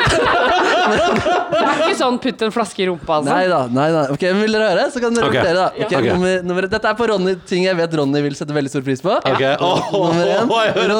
Det 0.87 1.59
er 1.59 1.81
ikke 1.83 1.97
sånn 1.99 2.17
putt 2.23 2.43
en 2.45 2.53
flaske 2.53 2.83
i 2.83 2.87
rumpa, 2.87 3.17
altså. 3.19 3.31
Nei 3.33 3.47
da. 3.51 3.59
nei 3.73 3.87
da 3.91 4.03
Ok, 4.13 4.23
men 4.29 4.43
Vil 4.45 4.55
dere 4.55 4.69
høre? 4.71 4.85
Så 4.93 5.01
kan 5.03 5.15
dere 5.15 5.27
okay. 5.27 5.53
da. 5.57 5.65
Ok, 5.73 5.91
okay. 5.91 6.11
nummer, 6.13 6.43
nummer, 6.47 6.67
dette 6.71 6.91
er 6.91 6.97
på 6.99 7.07
Ronny, 7.11 7.33
ting 7.49 7.65
jeg 7.65 7.77
vet 7.79 7.95
Ronny 7.99 8.21
vil 8.23 8.37
sette 8.39 8.55
veldig 8.55 8.71
stor 8.71 8.85
pris 8.85 9.03
på. 9.03 9.15
Ok, 9.17 9.43
åh, 9.67 9.89
Nummer 9.97 10.31
én. 10.31 10.53
er 10.67 10.91
nå? 10.91 10.99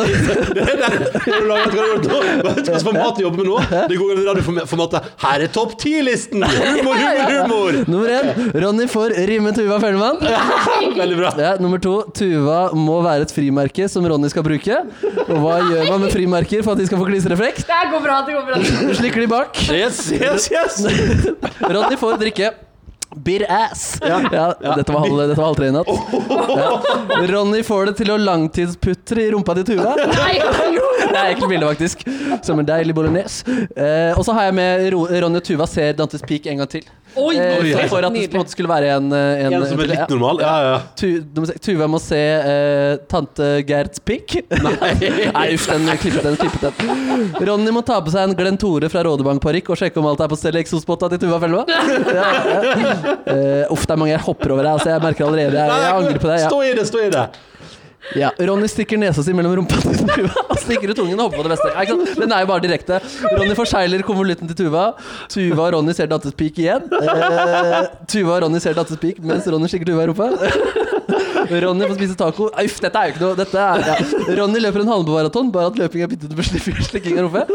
Vet 1.27 2.03
du 2.03 2.09
hva 2.47 2.53
slags 2.63 2.85
format 2.87 3.17
du 3.17 3.23
jobber 3.23 3.43
med 3.43 3.49
nå? 3.51 3.57
Det 3.91 3.99
går 3.99 4.13
i 4.13 4.25
radioformatet. 4.27 5.11
Her 5.23 5.45
er 5.45 5.53
topp 5.53 5.77
ti-listen! 5.81 6.43
Humor, 6.43 6.99
humor, 6.99 7.31
humor! 7.31 7.79
Nummer 7.87 8.13
én. 8.17 8.33
Ronny 8.63 8.87
får 8.91 9.15
rimme 9.29 9.53
Tuva 9.55 9.79
Fellemann. 9.83 10.19
Veldig 11.01 11.19
bra. 11.19 11.33
Ja, 11.39 11.53
nummer 11.61 11.81
to. 11.83 11.95
Tuva 12.17 12.67
må 12.75 12.99
være 13.05 13.27
et 13.27 13.33
frimerke 13.35 13.87
som 13.91 14.05
Ronny 14.07 14.31
skal 14.33 14.45
bruke. 14.47 14.81
Og 15.27 15.35
hva 15.43 15.57
gjør 15.63 15.91
man 15.91 16.05
med 16.05 16.13
frimerker 16.13 16.63
for 16.65 16.75
at 16.75 16.81
de 16.81 16.87
skal 16.89 17.01
få 17.01 17.07
klistreeffekt? 17.09 17.63
Det 17.67 17.77
går 17.97 18.03
bra, 18.03 18.21
det 18.25 18.33
går 18.33 18.45
bra. 18.45 18.87
Du 18.87 18.95
slikker 18.95 19.21
de 19.21 19.27
bak. 19.27 19.59
Yes, 19.71 20.11
yes, 20.11 20.51
yes! 20.51 20.85
Ronny 21.73 21.97
får 21.97 22.17
drikke 22.21 22.53
Beer 23.15 23.45
ass. 23.49 23.97
Ja, 24.01 24.19
Dette 24.75 24.93
var 24.93 24.99
halv, 24.99 25.17
dette 25.17 25.39
var 25.39 25.45
halv 25.45 25.55
tre 25.55 25.67
i 25.67 25.71
natt. 25.71 25.87
Ja. 26.57 26.81
Ronny 27.31 27.63
får 27.63 27.89
det 27.89 27.93
til 28.01 28.11
å 28.13 28.17
langtidsputre 28.19 29.23
i 29.23 29.31
rumpa 29.33 29.55
til 29.57 29.65
Tuva. 29.71 29.95
Det 31.07 31.15
er 31.15 31.31
ekkelt 31.31 31.49
bilde, 31.49 31.69
faktisk. 31.69 32.03
Som 32.45 32.59
en 32.61 32.67
deilig 32.67 32.93
bolognese. 32.97 33.45
Eh, 33.77 34.11
og 34.17 34.25
så 34.27 34.35
har 34.35 34.49
jeg 34.49 34.57
med 34.57 34.87
Ronny 34.93 35.39
og 35.39 35.45
Tuva 35.47 35.67
ser 35.69 35.95
Dantes 35.97 36.25
Peak 36.27 36.49
en 36.51 36.61
gang 36.61 36.69
til. 36.71 36.83
Oi, 37.17 37.35
oi, 37.35 37.71
oi, 37.73 37.87
for 37.89 38.05
at 38.05 38.13
det 38.13 38.25
på 38.29 38.37
en 38.37 38.43
måte 38.43 38.53
skulle 38.53 38.69
være 38.71 38.91
en, 38.95 39.07
eh, 39.15 39.45
en, 39.45 39.55
En 39.57 39.65
som 39.69 39.81
er 39.81 39.89
litt 39.91 40.13
normal? 40.13 40.41
Ja, 40.43 40.53
ja. 40.67 40.75
Tu, 40.99 41.07
du 41.21 41.41
må 41.41 41.49
se, 41.49 41.55
Tuva 41.63 41.87
må 41.89 41.99
se 42.01 42.19
uh, 42.19 42.99
tante 43.09 43.49
Gerts 43.67 44.03
pikk. 44.05 44.37
Nei, 45.37 45.47
uff, 45.55 45.67
den 45.71 45.89
klippet 46.01 46.27
den. 46.27 46.37
klippet 46.39 46.67
den 46.67 47.33
Ronny 47.49 47.73
må 47.73 47.83
ta 47.87 47.99
på 48.03 48.13
seg 48.13 48.29
en 48.29 48.37
Glenn 48.37 48.59
Tore 48.61 48.91
fra 48.93 49.03
Rådebankparykk 49.07 49.73
og 49.73 49.81
sjekke 49.81 50.01
om 50.01 50.09
alt 50.11 50.23
er 50.23 50.31
på 50.31 50.39
stell 50.39 50.59
i 50.59 50.63
eksospotta 50.63 51.11
til 51.13 51.25
Tuva 51.25 51.41
Felva. 51.43 51.65
Ja, 52.17 52.29
ja. 52.47 53.17
Uh, 53.27 53.73
uff, 53.73 53.83
det 53.85 53.93
er 53.93 53.99
mange 53.99 54.13
jeg 54.13 54.23
hopper 54.23 54.53
over 54.55 54.63
her. 54.63 54.73
Altså, 54.77 54.89
jeg 54.93 55.03
merker 55.03 55.27
allerede 55.27 55.57
Jeg, 55.59 55.83
jeg 55.83 55.93
angrer 55.93 56.21
på 56.21 56.29
det. 56.29 56.39
Ja. 56.41 56.49
Stå 56.51 56.63
i 56.63 56.73
det, 56.77 56.87
stå 56.89 57.03
i 57.03 57.11
det. 57.13 57.25
Ja. 58.15 58.31
Ronny 58.39 58.69
stikker 58.71 58.99
nesa 59.01 59.23
si 59.25 59.33
mellom 59.35 59.57
rumpa 59.59 59.79
til 59.83 59.97
Tuva 60.07 60.43
og 60.53 60.59
stikker 60.61 60.93
ut 60.93 60.99
tungen 60.99 61.19
og 61.19 61.27
hopper 61.27 61.41
på 61.41 61.47
det 61.47 61.57
beste. 61.57 62.15
Den 62.21 62.31
er 62.33 62.45
jo 62.45 62.49
bare 62.53 62.63
direkte. 62.63 63.01
Ronny 63.33 63.55
forsegler 63.57 64.05
konvolutten 64.07 64.47
til 64.51 64.59
Tuva. 64.65 64.85
Tuva 65.33 65.67
og 65.67 65.73
Ronny 65.77 65.95
ser 65.97 66.09
Dattespik 66.11 66.61
igjen. 66.63 66.87
Eh, 67.01 67.79
Tuva 68.07 68.37
og 68.37 68.45
Ronny 68.45 68.61
ser 68.63 68.77
Dattespik 68.77 69.19
mens 69.23 69.47
Ronny 69.51 69.69
stikker 69.71 69.91
Tuva 69.91 70.05
i 70.07 70.11
rumpa. 70.13 70.31
Ronny 71.47 71.87
får 71.87 71.95
spise 71.95 72.15
taco. 72.19 72.49
Uff, 72.51 72.79
dette 72.83 72.99
er 72.99 73.09
jo 73.09 73.15
ikke 73.15 73.23
noe 73.23 73.37
dette 73.39 73.61
er, 73.61 73.83
ja. 73.87 73.95
Ronny 74.41 74.59
løper 74.63 74.83
en 74.83 74.91
halvmaraton, 74.91 75.51
bare 75.53 75.71
at 75.71 75.79
løping 75.79 76.03
er 76.03 76.11
byttet 76.11 76.33
med 76.35 76.83
slikking 76.87 77.19
av 77.21 77.27
rumpe. 77.27 77.45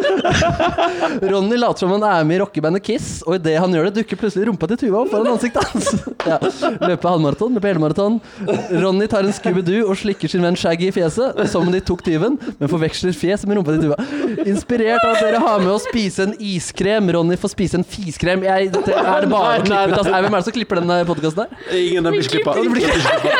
Ronny 1.33 1.59
later 1.61 1.85
som 1.85 1.93
han 1.97 2.07
er 2.09 2.25
med 2.29 2.39
i 2.39 2.41
rockebandet 2.43 2.85
Kiss, 2.87 3.09
og 3.27 3.37
idet 3.37 3.59
han 3.61 3.75
gjør 3.75 3.89
det, 3.91 3.95
dukker 4.01 4.21
plutselig 4.21 4.49
rumpa 4.49 4.69
til 4.73 4.81
Tuva 4.85 5.03
opp 5.03 5.13
foran 5.13 5.33
ansiktet 5.35 5.69
hans. 5.73 5.91
Ja. 6.29 6.39
Løpe 6.89 7.11
halvmaraton, 7.11 7.57
løpe 7.57 7.73
helmaraton. 7.73 8.19
Ronny 8.83 9.09
tar 9.11 9.27
en 9.27 9.35
Scooby-Doo 9.37 9.85
og 9.89 9.99
slikker 10.01 10.31
sin 10.33 10.45
venn 10.47 10.57
Shaggy 10.59 10.89
i 10.89 10.95
fjeset, 10.95 11.43
som 11.53 11.67
om 11.67 11.73
de 11.75 11.83
tok 11.85 12.05
tyven, 12.07 12.39
men 12.61 12.71
forveksler 12.73 13.17
fjes 13.17 13.45
med 13.49 13.59
rumpa 13.61 13.77
til 13.77 13.89
Tuva. 13.89 13.99
Inspirert 14.49 15.03
av 15.05 15.17
at 15.17 15.23
dere 15.27 15.43
har 15.43 15.61
med 15.63 15.73
å 15.75 15.81
spise 15.83 16.29
en 16.29 16.35
iskrem. 16.41 17.11
Ronny 17.17 17.37
får 17.41 17.53
spise 17.55 17.81
en 17.81 17.87
fiskrem. 17.87 18.45
Jeg, 18.47 18.73
dette, 18.75 18.97
er 18.97 19.27
det 19.27 19.31
bare 19.33 19.59
å 19.59 19.67
klippe 19.67 19.83
ut? 19.93 19.97
Altså, 19.99 20.15
hvem 20.15 20.33
er 20.33 20.39
det 20.39 20.47
som 20.49 20.57
klipper 20.57 20.81
den 20.81 20.93
podkasten 21.09 21.43
der? 21.43 21.49
Ingen 21.83 22.09
den 22.09 22.17
blir 22.17 22.31
klippa. 22.33 22.57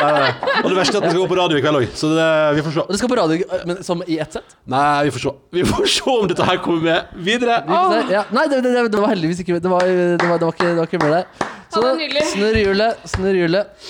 Og 0.03 0.67
det 0.69 0.77
verste 0.77 0.97
er 0.97 0.99
at 0.99 1.05
den 1.05 1.13
skal 1.13 1.21
gå 1.21 1.27
på 1.31 1.37
radio 1.39 1.59
i 1.59 1.63
kveld 1.63 1.79
òg, 1.79 1.85
så 1.97 2.09
det, 2.13 2.27
vi 2.57 2.65
får 2.65 2.75
se. 2.75 2.85
Det 2.89 2.99
skal 3.01 3.11
på 3.11 3.17
radio, 3.19 3.47
men 3.69 3.81
som 3.87 4.03
i 4.07 4.17
ett 4.23 4.37
sett? 4.37 4.55
Nei, 4.73 5.03
vi 5.07 5.13
får 5.15 5.25
se. 5.25 5.33
Vi 5.57 5.65
får 5.69 5.89
se 5.95 6.05
om 6.13 6.27
dette 6.31 6.47
her 6.47 6.61
kommer 6.65 6.87
med 6.89 7.23
videre. 7.29 7.59
Vi 7.67 7.79
se. 7.93 8.01
Ja. 8.13 8.23
Nei, 8.35 8.45
det, 8.51 8.61
det, 8.65 8.73
det 8.93 9.01
var 9.03 9.13
heldigvis 9.13 9.43
ikke 9.43 9.59
Det 9.63 9.71
var, 9.71 9.87
det 9.87 10.27
var, 10.29 10.41
det 10.41 10.47
var, 10.47 10.57
ikke, 10.57 10.69
det 10.69 10.81
var 10.81 10.91
ikke 10.91 11.03
med 11.03 11.15
der. 11.17 11.49
Så 11.73 11.81
da, 11.81 11.93
snurr 12.33 12.59
hjulet, 12.61 13.07
snurr 13.09 13.39
hjulet. 13.39 13.89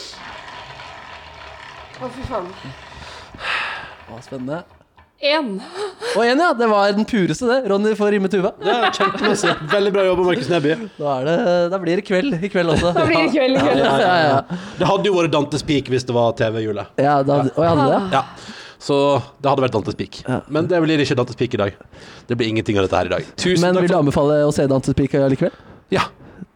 Å, 2.03 2.09
fy 2.14 2.24
faen. 2.30 2.47
Å, 4.11 4.22
spennende. 4.24 4.64
Én. 5.24 5.53
Og 6.18 6.24
en, 6.26 6.39
ja. 6.41 6.49
Det 6.57 6.68
var 6.68 6.91
den 6.97 7.05
pureste, 7.07 7.47
det. 7.47 7.59
Ronny 7.72 7.93
får 7.95 8.11
rimme 8.16 8.28
Tuva. 8.32 8.51
Det 8.59 8.74
er 8.74 8.89
kjempemessig. 8.97 9.53
Veldig 9.72 9.93
bra 9.95 10.03
jobba, 10.09 10.26
Markus 10.28 10.49
Neby. 10.51 10.74
Da, 10.97 11.14
er 11.22 11.28
det, 11.30 11.36
da 11.72 11.80
blir 11.80 12.01
det 12.01 12.05
kveld 12.07 12.36
i 12.43 12.49
kveld 12.51 12.74
også. 12.74 12.91
Da 12.97 13.05
blir 13.07 13.22
det 13.22 13.30
kveld 13.36 13.55
i 13.55 13.61
kveld. 13.64 13.80
Ja, 13.86 13.93
ja, 14.01 14.18
ja. 14.28 14.57
Det 14.82 14.89
hadde 14.89 15.07
jo 15.07 15.16
vært 15.16 15.32
Dantes 15.36 15.64
Peak 15.64 15.88
hvis 15.93 16.03
det 16.09 16.16
var 16.18 16.36
TV-hjulet. 16.39 16.91
ja 16.99 17.16
da, 17.24 17.39
og 17.45 17.61
jeg 17.64 17.72
hadde 17.72 17.88
det. 17.93 18.01
Ja. 18.18 18.26
Så 18.84 18.97
det 19.39 19.47
hadde 19.47 19.64
vært 19.64 19.78
Dantes 19.78 19.95
Peak. 19.95 20.20
Men 20.51 20.68
det 20.68 20.82
blir 20.84 21.05
ikke 21.05 21.16
Dantes 21.22 21.39
Peak 21.39 21.55
i 21.55 21.61
dag. 21.61 21.78
Det 22.28 22.36
blir 22.39 22.51
ingenting 22.51 22.82
av 22.82 22.89
dette 22.89 22.99
her 22.99 23.07
i 23.07 23.14
dag. 23.16 23.30
Tusen 23.39 23.64
Men 23.64 23.80
vil 23.80 23.93
du 23.93 23.95
anbefale 24.01 24.41
å 24.43 24.51
se 24.55 24.68
Dantes 24.68 24.97
Peak 24.97 25.16
likevel? 25.32 25.55
Ja. 25.93 26.09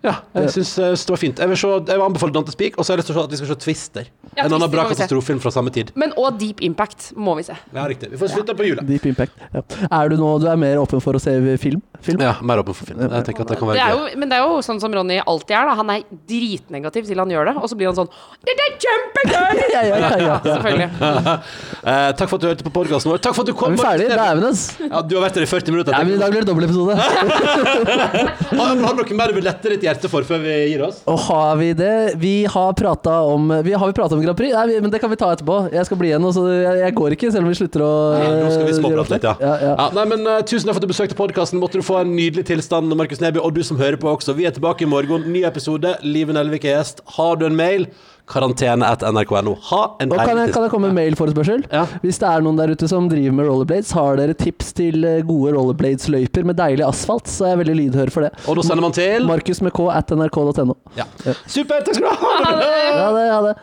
Ja 0.07 0.15
jeg 0.37 0.53
syns 0.55 0.71
eh, 0.79 0.93
det 0.97 1.13
var 1.13 1.21
fint. 1.21 1.41
Jeg 1.43 1.51
vil, 1.51 1.59
se, 1.59 1.71
jeg 1.77 1.99
vil 1.99 2.05
anbefale 2.07 2.35
Dantes 2.35 2.57
Peak, 2.59 2.77
og 2.77 2.85
så 2.85 2.93
har 2.93 2.97
jeg 2.97 3.03
lyst 3.03 3.11
til 3.11 3.17
å 3.17 3.19
se 3.19 3.25
at 3.27 3.33
vi 3.35 3.39
skal 3.41 3.49
se 3.51 3.59
Twister. 3.65 4.09
Ja, 4.37 4.45
en 4.45 4.53
annen 4.53 4.71
bra 4.71 4.85
katastrofefilm 4.91 5.39
fra 5.41 5.51
samme 5.53 5.71
tid. 5.73 5.91
Men 5.97 6.13
og 6.19 6.37
Deep 6.39 6.61
Impact 6.65 7.11
må 7.17 7.33
vi 7.39 7.47
se. 7.47 7.55
Ja, 7.73 7.87
riktig. 7.89 8.11
Vi 8.13 8.19
får 8.21 8.33
slutte 8.35 8.55
på 8.57 8.67
jula. 8.67 8.85
Deep 8.87 9.07
Impact. 9.09 9.33
Ja. 9.53 9.63
Er 9.87 10.11
du 10.11 10.17
nå 10.19 10.33
du 10.41 10.47
er 10.51 10.59
mer 10.59 10.81
åpen 10.81 11.01
for 11.03 11.17
å 11.17 11.21
se 11.21 11.33
film? 11.61 11.81
film? 12.05 12.21
Ja, 12.21 12.35
mer 12.45 12.61
åpen 12.61 12.75
for 12.77 12.85
film. 12.89 13.01
Jeg 13.01 13.25
tenker 13.25 13.45
at 13.45 13.53
det 13.53 13.57
kan 13.59 13.71
være 13.71 13.81
er 13.81 13.95
gøy. 13.95 13.97
jo, 14.13 14.19
men 14.21 14.29
det 14.29 14.37
er 14.37 14.45
jo 14.45 14.59
sånn 14.65 14.81
som 14.83 14.93
Ronny 14.93 15.17
alltid 15.23 15.55
er. 15.57 15.69
da 15.71 15.77
Han 15.79 15.89
er 15.95 16.03
dritnegativ 16.29 17.07
til 17.09 17.17
han 17.17 17.33
gjør 17.33 17.49
det, 17.49 17.55
og 17.57 17.71
så 17.71 17.77
blir 17.79 17.89
han 17.89 17.97
sånn 17.97 18.11
Det 18.45 18.53
er 18.53 18.75
kjempegøy! 18.85 19.63
Ja, 19.77 19.81
ja, 19.83 19.97
ja, 19.99 20.17
ja. 20.21 20.35
Selvfølgelig. 20.53 20.89
Eh, 21.87 22.09
takk 22.19 22.27
for 22.27 22.35
at 22.37 22.43
du 22.43 22.47
hørte 22.49 22.65
på 22.65 22.71
podkasten 22.73 23.11
vår. 23.11 23.19
Takk 23.23 23.35
for 23.37 23.45
at 23.45 23.49
du 23.49 23.55
kom. 23.57 23.75
Er 23.77 23.99
vi 24.01 24.07
Neby. 24.07 24.17
Dæven, 24.19 24.45
ass. 24.49 24.63
Ja, 24.81 24.99
du 25.05 25.13
har 25.15 25.23
vært 25.27 25.37
her 25.39 25.45
i 25.45 25.49
40 25.49 25.75
minutter. 25.75 25.95
Ja, 25.95 26.03
men 26.03 26.17
I 26.17 26.19
dag 26.19 26.33
blir 26.33 26.43
det 26.43 26.49
dobbeltepisode. 26.49 26.97
Har, 26.97 28.57
har 28.57 28.75
du 28.75 28.81
noe 28.83 29.17
mer 29.17 29.31
du 29.31 29.37
vil 29.37 29.47
lette 29.97 30.11
for 30.11 30.25
før 30.27 30.41
vi 30.43 30.55
gir 30.69 30.83
oss? 30.85 31.01
Og 31.09 31.19
har 31.27 31.57
vi 31.59 31.71
det? 31.77 31.93
Vi 32.21 32.33
har 32.49 32.75
prata 32.77 33.19
om 33.27 33.49
vi, 33.65 33.73
Har 33.73 33.89
vi 33.89 33.97
prata 33.97 34.15
om 34.15 34.21
Grand 34.23 34.37
Prix? 34.37 34.53
Nei, 34.53 34.65
vi, 34.71 34.79
men 34.83 34.93
det 34.93 35.01
kan 35.03 35.11
vi 35.11 35.19
ta 35.19 35.31
etterpå. 35.33 35.59
Jeg 35.73 35.89
skal 35.89 35.99
bli 35.99 36.11
igjen. 36.11 36.27
så 36.33 36.45
jeg, 36.51 36.81
jeg 36.83 36.95
går 36.97 37.17
ikke, 37.17 37.31
selv 37.33 37.47
om 37.47 37.51
vi 37.51 37.59
slutter 37.59 37.85
å 37.85 37.91
Ja, 38.17 38.33
nå 38.37 38.51
skal 38.53 38.67
vi 38.69 38.75
småprate 38.77 39.15
litt, 39.15 39.27
ja. 39.27 39.35
ja, 39.41 39.55
ja. 39.63 39.73
Ja, 39.77 39.87
nei, 39.97 40.05
men 40.13 40.27
uh, 40.27 40.39
Tusen 40.47 40.69
takk 40.69 40.77
for 40.77 40.83
at 40.83 40.87
du 40.87 40.93
besøkte 40.93 41.19
podkasten. 41.19 41.61
Måtte 41.61 41.81
du 41.81 41.85
få 41.85 42.01
en 42.01 42.13
nydelig 42.15 42.47
tilstand, 42.51 42.93
Markus 42.99 43.23
Neby, 43.23 43.41
og 43.43 43.57
du 43.57 43.63
som 43.67 43.79
hører 43.81 43.99
på 44.01 44.11
også. 44.13 44.37
Vi 44.37 44.47
er 44.49 44.55
tilbake 44.55 44.85
i 44.85 44.89
morgen. 44.89 45.27
Ny 45.33 45.43
episode. 45.49 45.97
Live 46.05 46.35
Nelvik 46.35 46.67
er 46.67 46.77
gjest. 46.77 47.03
Har 47.17 47.39
du 47.41 47.47
en 47.49 47.57
mail? 47.57 47.89
Karantene 48.27 48.87
at 48.91 49.05
nrk.no. 49.07 49.53
Ha 49.69 49.81
en 50.03 50.11
Og 50.11 50.19
kan 50.19 50.39
jeg, 50.41 50.51
kan 50.55 50.65
jeg 50.65 50.71
komme 50.73 50.89
med 50.91 50.97
mailforespørsel? 50.99 51.63
Ja. 51.71 51.85
Hvis 52.03 52.19
det 52.19 52.27
er 52.27 52.43
noen 52.43 52.59
der 52.59 52.73
ute 52.75 52.89
som 52.91 53.07
driver 53.11 53.37
med 53.37 53.47
rollerblades, 53.47 53.93
har 53.95 54.19
dere 54.19 54.35
tips 54.37 54.73
til 54.77 55.07
eh, 55.07 55.21
gode 55.27 55.53
rollerblades-løyper 55.55 56.47
med 56.49 56.59
deilig 56.59 56.83
asfalt, 56.87 57.31
så 57.31 57.47
er 57.47 57.55
jeg 57.55 57.61
veldig 57.63 57.77
lydhør 57.81 58.11
for 58.13 58.27
det. 58.27 58.33
Og 58.47 58.59
da 58.59 58.67
sender 58.67 58.83
man 58.83 58.95
til 58.97 59.27
Markus 59.29 59.63
med 59.63 59.75
k 59.77 59.87
at 59.95 60.11
nrk.no. 60.17 60.75
ja. 60.99 61.07
Super, 61.47 61.81
takk 61.87 61.97
skal 61.97 62.11
du 62.11 62.27
ha! 62.27 62.35
Ha 62.43 63.09
det. 63.15 63.25
Ha 63.31 63.41
det. 63.49 63.55